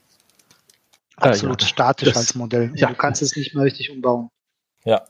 Absolut 1.21 1.61
ja, 1.61 1.67
ja. 1.67 1.69
statisch 1.69 2.09
das, 2.09 2.17
als 2.17 2.35
Modell. 2.35 2.73
Ja. 2.75 2.89
Du 2.89 2.95
kannst 2.95 3.23
es 3.23 3.37
nicht 3.37 3.55
mehr 3.55 3.65
richtig 3.65 3.91
umbauen. 3.91 4.29
Ja. 4.85 5.05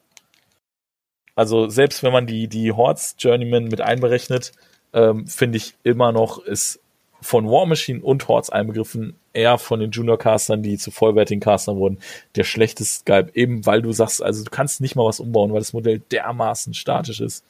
Also 1.34 1.68
selbst 1.68 2.02
wenn 2.02 2.12
man 2.12 2.26
die, 2.26 2.48
die 2.48 2.72
Hordes 2.72 3.14
Journeyman 3.18 3.64
mit 3.64 3.80
einberechnet, 3.80 4.52
ähm, 4.92 5.26
finde 5.26 5.58
ich 5.58 5.74
immer 5.84 6.12
noch, 6.12 6.38
ist 6.38 6.80
von 7.20 7.48
War 7.48 7.66
Machine 7.66 8.00
und 8.00 8.26
Hordes 8.28 8.50
einbegriffen 8.50 9.16
eher 9.32 9.58
von 9.58 9.80
den 9.80 9.90
Junior-Castern, 9.90 10.62
die 10.62 10.78
zu 10.78 10.90
vollwertigen 10.90 11.40
Castern 11.40 11.76
wurden, 11.76 11.98
der 12.34 12.44
schlechteste 12.44 13.00
Skype, 13.00 13.30
eben 13.34 13.66
weil 13.66 13.82
du 13.82 13.92
sagst, 13.92 14.22
also 14.22 14.44
du 14.44 14.50
kannst 14.50 14.80
nicht 14.80 14.96
mal 14.96 15.04
was 15.04 15.20
umbauen, 15.20 15.52
weil 15.52 15.60
das 15.60 15.72
Modell 15.72 16.00
dermaßen 16.00 16.74
statisch 16.74 17.20
ist. 17.20 17.44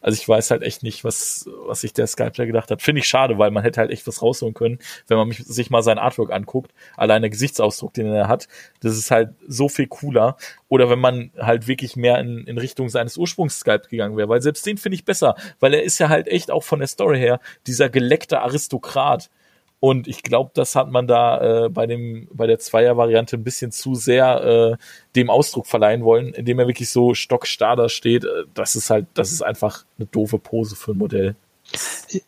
Also 0.00 0.20
ich 0.20 0.28
weiß 0.28 0.50
halt 0.50 0.62
echt 0.62 0.82
nicht, 0.82 1.04
was, 1.04 1.48
was 1.66 1.82
sich 1.82 1.92
der 1.92 2.06
Skyplayer 2.06 2.46
gedacht 2.46 2.70
hat. 2.70 2.82
Finde 2.82 3.00
ich 3.00 3.08
schade, 3.08 3.38
weil 3.38 3.50
man 3.50 3.62
hätte 3.62 3.80
halt 3.80 3.90
echt 3.90 4.06
was 4.06 4.22
rausholen 4.22 4.54
können, 4.54 4.78
wenn 5.08 5.18
man 5.18 5.30
sich 5.32 5.70
mal 5.70 5.82
sein 5.82 5.98
Artwork 5.98 6.32
anguckt. 6.32 6.72
Allein 6.96 7.22
der 7.22 7.30
Gesichtsausdruck, 7.30 7.92
den 7.94 8.06
er 8.06 8.28
hat, 8.28 8.48
das 8.80 8.96
ist 8.96 9.10
halt 9.10 9.30
so 9.46 9.68
viel 9.68 9.86
cooler. 9.86 10.36
Oder 10.68 10.88
wenn 10.88 11.00
man 11.00 11.30
halt 11.38 11.66
wirklich 11.66 11.96
mehr 11.96 12.18
in, 12.18 12.46
in 12.46 12.58
Richtung 12.58 12.88
seines 12.88 13.16
Ursprungs-Skype 13.16 13.88
gegangen 13.88 14.16
wäre, 14.16 14.28
weil 14.28 14.42
selbst 14.42 14.64
den 14.66 14.78
finde 14.78 14.94
ich 14.94 15.04
besser, 15.04 15.34
weil 15.58 15.74
er 15.74 15.82
ist 15.82 15.98
ja 15.98 16.08
halt 16.08 16.28
echt 16.28 16.50
auch 16.50 16.62
von 16.62 16.78
der 16.78 16.88
Story 16.88 17.18
her 17.18 17.40
dieser 17.66 17.90
geleckte 17.90 18.40
Aristokrat 18.40 19.30
und 19.80 20.06
ich 20.06 20.22
glaube, 20.22 20.50
das 20.54 20.76
hat 20.76 20.90
man 20.90 21.06
da 21.06 21.64
äh, 21.64 21.68
bei 21.70 21.86
dem 21.86 22.28
bei 22.32 22.46
der 22.46 22.58
Zweier-Variante 22.58 23.36
ein 23.36 23.44
bisschen 23.44 23.72
zu 23.72 23.94
sehr 23.94 24.44
äh, 24.44 24.76
dem 25.16 25.30
Ausdruck 25.30 25.66
verleihen 25.66 26.04
wollen, 26.04 26.34
indem 26.34 26.58
er 26.58 26.66
wirklich 26.66 26.90
so 26.90 27.14
stockstarr 27.14 27.76
da 27.76 27.88
steht. 27.88 28.24
Äh, 28.24 28.44
das 28.52 28.76
ist 28.76 28.90
halt, 28.90 29.06
das 29.14 29.32
ist 29.32 29.42
einfach 29.42 29.84
eine 29.98 30.06
doofe 30.06 30.38
Pose 30.38 30.76
für 30.76 30.92
ein 30.92 30.98
Modell. 30.98 31.34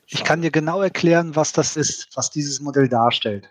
Ich 0.07 0.24
kann 0.24 0.41
dir 0.41 0.51
genau 0.51 0.81
erklären, 0.81 1.37
was 1.37 1.53
das 1.53 1.77
ist, 1.77 2.09
was 2.15 2.31
dieses 2.31 2.61
Modell 2.61 2.89
darstellt. 2.89 3.51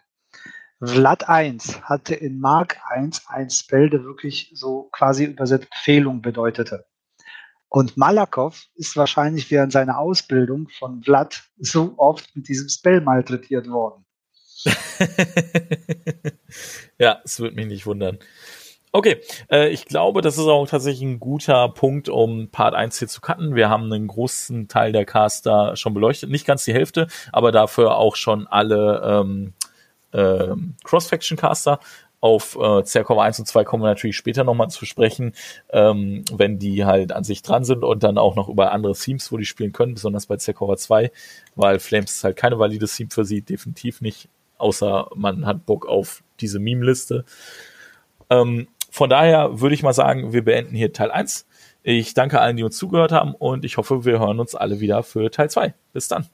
Vlad 0.83 1.29
1 1.29 1.83
hatte 1.83 2.15
in 2.15 2.39
Mark 2.39 2.77
1 2.89 3.27
ein 3.27 3.51
Spell, 3.51 3.89
der 3.91 4.03
wirklich 4.03 4.51
so 4.55 4.89
quasi 4.91 5.25
übersetzt 5.25 5.67
Fehlung 5.75 6.23
bedeutete. 6.23 6.85
Und 7.71 7.95
Malakow 7.95 8.67
ist 8.75 8.97
wahrscheinlich 8.97 9.49
während 9.49 9.71
seiner 9.71 9.97
Ausbildung 9.97 10.67
von 10.77 11.01
Vlad 11.03 11.41
so 11.57 11.93
oft 11.95 12.35
mit 12.35 12.49
diesem 12.49 12.67
Spell 12.67 12.99
malträtiert 12.99 13.69
worden. 13.69 14.03
ja, 16.99 17.21
es 17.23 17.39
würde 17.39 17.55
mich 17.55 17.67
nicht 17.67 17.85
wundern. 17.85 18.19
Okay, 18.91 19.21
äh, 19.49 19.69
ich 19.69 19.85
glaube, 19.85 20.19
das 20.19 20.37
ist 20.37 20.47
auch 20.47 20.67
tatsächlich 20.67 21.03
ein 21.03 21.21
guter 21.21 21.69
Punkt, 21.69 22.09
um 22.09 22.49
Part 22.49 22.75
1 22.75 22.99
hier 22.99 23.07
zu 23.07 23.21
cutten. 23.21 23.55
Wir 23.55 23.69
haben 23.69 23.85
einen 23.85 24.07
großen 24.07 24.67
Teil 24.67 24.91
der 24.91 25.05
Caster 25.05 25.77
schon 25.77 25.93
beleuchtet, 25.93 26.29
nicht 26.29 26.45
ganz 26.45 26.65
die 26.65 26.73
Hälfte, 26.73 27.07
aber 27.31 27.53
dafür 27.53 27.95
auch 27.95 28.17
schon 28.17 28.47
alle 28.47 29.01
ähm, 29.01 29.53
äh, 30.11 30.55
Cross-Faction-Caster. 30.83 31.79
Auf 32.21 32.55
äh, 32.55 32.83
Zerkov 32.83 33.17
1 33.17 33.39
und 33.39 33.45
2 33.47 33.63
kommen 33.63 33.83
wir 33.83 33.87
natürlich 33.87 34.15
später 34.15 34.43
nochmal 34.43 34.69
zu 34.69 34.85
sprechen, 34.85 35.33
ähm, 35.71 36.23
wenn 36.31 36.59
die 36.59 36.85
halt 36.85 37.11
an 37.11 37.23
sich 37.23 37.41
dran 37.41 37.63
sind 37.63 37.83
und 37.83 38.03
dann 38.03 38.17
auch 38.17 38.35
noch 38.35 38.47
über 38.47 38.71
andere 38.71 38.93
Themes, 38.93 39.31
wo 39.31 39.37
die 39.37 39.45
spielen 39.45 39.73
können, 39.73 39.95
besonders 39.95 40.27
bei 40.27 40.37
Zerkova 40.37 40.77
2, 40.77 41.11
weil 41.55 41.79
Flames 41.79 42.11
ist 42.11 42.23
halt 42.23 42.37
keine 42.37 42.59
valide 42.59 42.87
Theme 42.87 43.09
für 43.11 43.25
sie, 43.25 43.41
definitiv 43.41 44.01
nicht, 44.01 44.29
außer 44.59 45.09
man 45.15 45.45
hat 45.47 45.65
Bock 45.65 45.87
auf 45.87 46.23
diese 46.39 46.59
Meme-Liste. 46.59 47.25
Ähm, 48.29 48.67
von 48.91 49.09
daher 49.09 49.59
würde 49.59 49.73
ich 49.73 49.83
mal 49.83 49.93
sagen, 49.93 50.33
wir 50.33 50.43
beenden 50.43 50.75
hier 50.75 50.93
Teil 50.93 51.11
1. 51.11 51.47
Ich 51.83 52.13
danke 52.13 52.39
allen, 52.39 52.57
die 52.57 52.63
uns 52.63 52.77
zugehört 52.77 53.11
haben 53.11 53.33
und 53.33 53.65
ich 53.65 53.77
hoffe, 53.77 54.05
wir 54.05 54.19
hören 54.19 54.39
uns 54.39 54.53
alle 54.53 54.79
wieder 54.79 55.01
für 55.01 55.31
Teil 55.31 55.49
2. 55.49 55.73
Bis 55.93 56.07
dann. 56.07 56.27